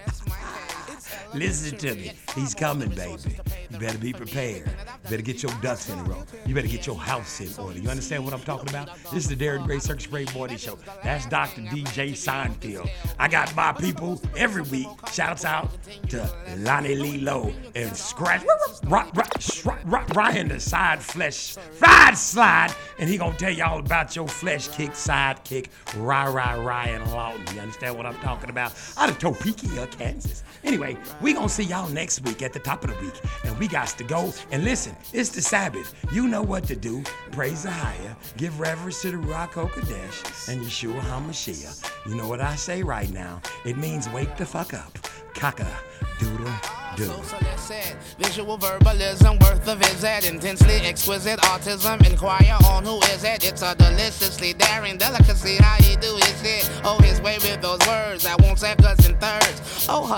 Listen 1.35 1.77
to 1.79 1.95
me. 1.95 2.13
He's 2.35 2.55
coming, 2.55 2.91
baby. 2.91 3.37
You 3.71 3.79
better 3.79 3.99
be 3.99 4.13
prepared. 4.13 4.67
You 4.67 5.11
better 5.11 5.23
get 5.23 5.43
your 5.43 5.53
ducks 5.61 5.89
in 5.89 5.99
a 5.99 6.03
row. 6.05 6.25
You 6.47 6.55
better 6.55 6.69
get 6.69 6.87
your 6.87 6.97
house 6.97 7.41
in 7.41 7.49
order. 7.63 7.79
You 7.79 7.89
understand 7.89 8.25
what 8.25 8.35
I'm 8.35 8.41
talking 8.41 8.69
about? 8.69 8.89
This 9.13 9.25
is 9.25 9.29
the 9.29 9.37
Darren 9.37 9.65
Gray 9.65 9.79
Circus 9.79 10.07
Parade 10.07 10.33
Morning 10.35 10.57
Show. 10.57 10.79
That's 11.03 11.27
Dr. 11.27 11.63
DJ 11.63 12.13
Seinfeld. 12.13 12.91
I 13.19 13.29
got 13.29 13.55
my 13.55 13.73
people 13.73 14.21
every 14.37 14.63
week. 14.63 14.89
Shouts 15.13 15.45
out 15.45 15.71
to 16.09 16.31
Lonnie 16.59 16.97
Lee 16.97 17.19
Lowe 17.19 17.53
and 17.75 17.95
Scratch 17.97 18.43
Ryan 18.85 20.49
the 20.49 20.61
side 20.61 21.03
flesh 21.03 21.55
fried 21.55 22.17
slide. 22.17 22.75
And 22.99 23.09
he 23.09 23.19
gonna 23.19 23.37
tell 23.37 23.53
you 23.53 23.65
all 23.65 23.79
about 23.79 24.17
your 24.17 24.29
flesh 24.29 24.69
kick, 24.69 24.95
side 24.95 25.45
kick, 25.45 25.71
Rye 25.97 26.57
Ryan 26.57 27.11
Lawton. 27.11 27.43
You 27.55 27.61
understand 27.61 27.97
what 27.97 28.07
I'm 28.07 28.17
talking 28.17 28.51
about? 28.51 28.73
Out 28.97 29.11
of 29.11 29.19
Topeka, 29.19 29.87
Kansas. 29.89 30.43
Anyway, 30.69 30.99
We 31.23 31.33
gonna 31.33 31.49
see 31.49 31.63
y'all 31.63 31.89
next 31.89 32.21
week 32.27 32.43
at 32.43 32.53
the 32.53 32.59
top 32.59 32.85
of 32.85 32.91
the 32.91 32.97
week. 33.03 33.15
And 33.45 33.59
we 33.59 33.69
got 33.69 33.89
to 33.89 34.05
go. 34.05 34.35
And 34.51 34.65
listen, 34.65 34.95
it's 35.15 35.31
the 35.31 35.41
Sabbath. 35.41 35.95
You 36.13 36.29
know 36.29 36.43
what 36.43 36.65
to 36.65 36.77
do. 36.77 37.03
Praise 37.33 37.63
the 37.63 37.71
higher. 37.71 38.15
Give 38.37 38.61
reverence 38.61 39.01
to 39.01 39.13
the 39.13 39.17
Ruach 39.17 39.53
Kodesh 39.53 40.49
and 40.49 40.61
Yeshua 40.61 41.01
HaMashiach. 41.01 41.91
You 42.07 42.17
know 42.17 42.29
what 42.29 42.43
I 42.43 42.55
say 42.55 42.83
right 42.83 43.11
now? 43.11 43.41
It 43.65 43.79
means 43.79 44.11
wake 44.11 44.37
the 44.37 44.45
fuck 44.45 44.75
up. 44.75 44.99
Kaka 45.33 45.67
doodle 46.19 46.53
doo. 46.97 47.05
solicit 47.23 47.97
Visual 48.19 48.57
verbalism 48.57 49.39
worth 49.39 49.69
a 49.69 49.77
visit 49.77 50.29
Intensely 50.29 50.75
exquisite 50.85 51.39
autism 51.41 52.05
Inquire 52.11 52.57
on 52.67 52.85
who 52.85 52.99
is 53.15 53.23
it 53.23 53.45
It's 53.45 53.63
a 53.63 53.75
deliciously 53.77 54.53
daring 54.53 54.99
delicacy 54.99 55.57
How 55.57 55.77
he 55.77 55.95
do 55.97 56.17
his 56.17 56.43
shit 56.43 56.71
Oh 56.83 56.99
his 56.99 57.21
way 57.21 57.39
with 57.39 57.63
those 57.63 57.79
words 57.87 58.27
I 58.27 58.37
seconds 58.59 59.07
and 59.07 59.21
thirds 59.21 59.87
Oh 59.89 60.07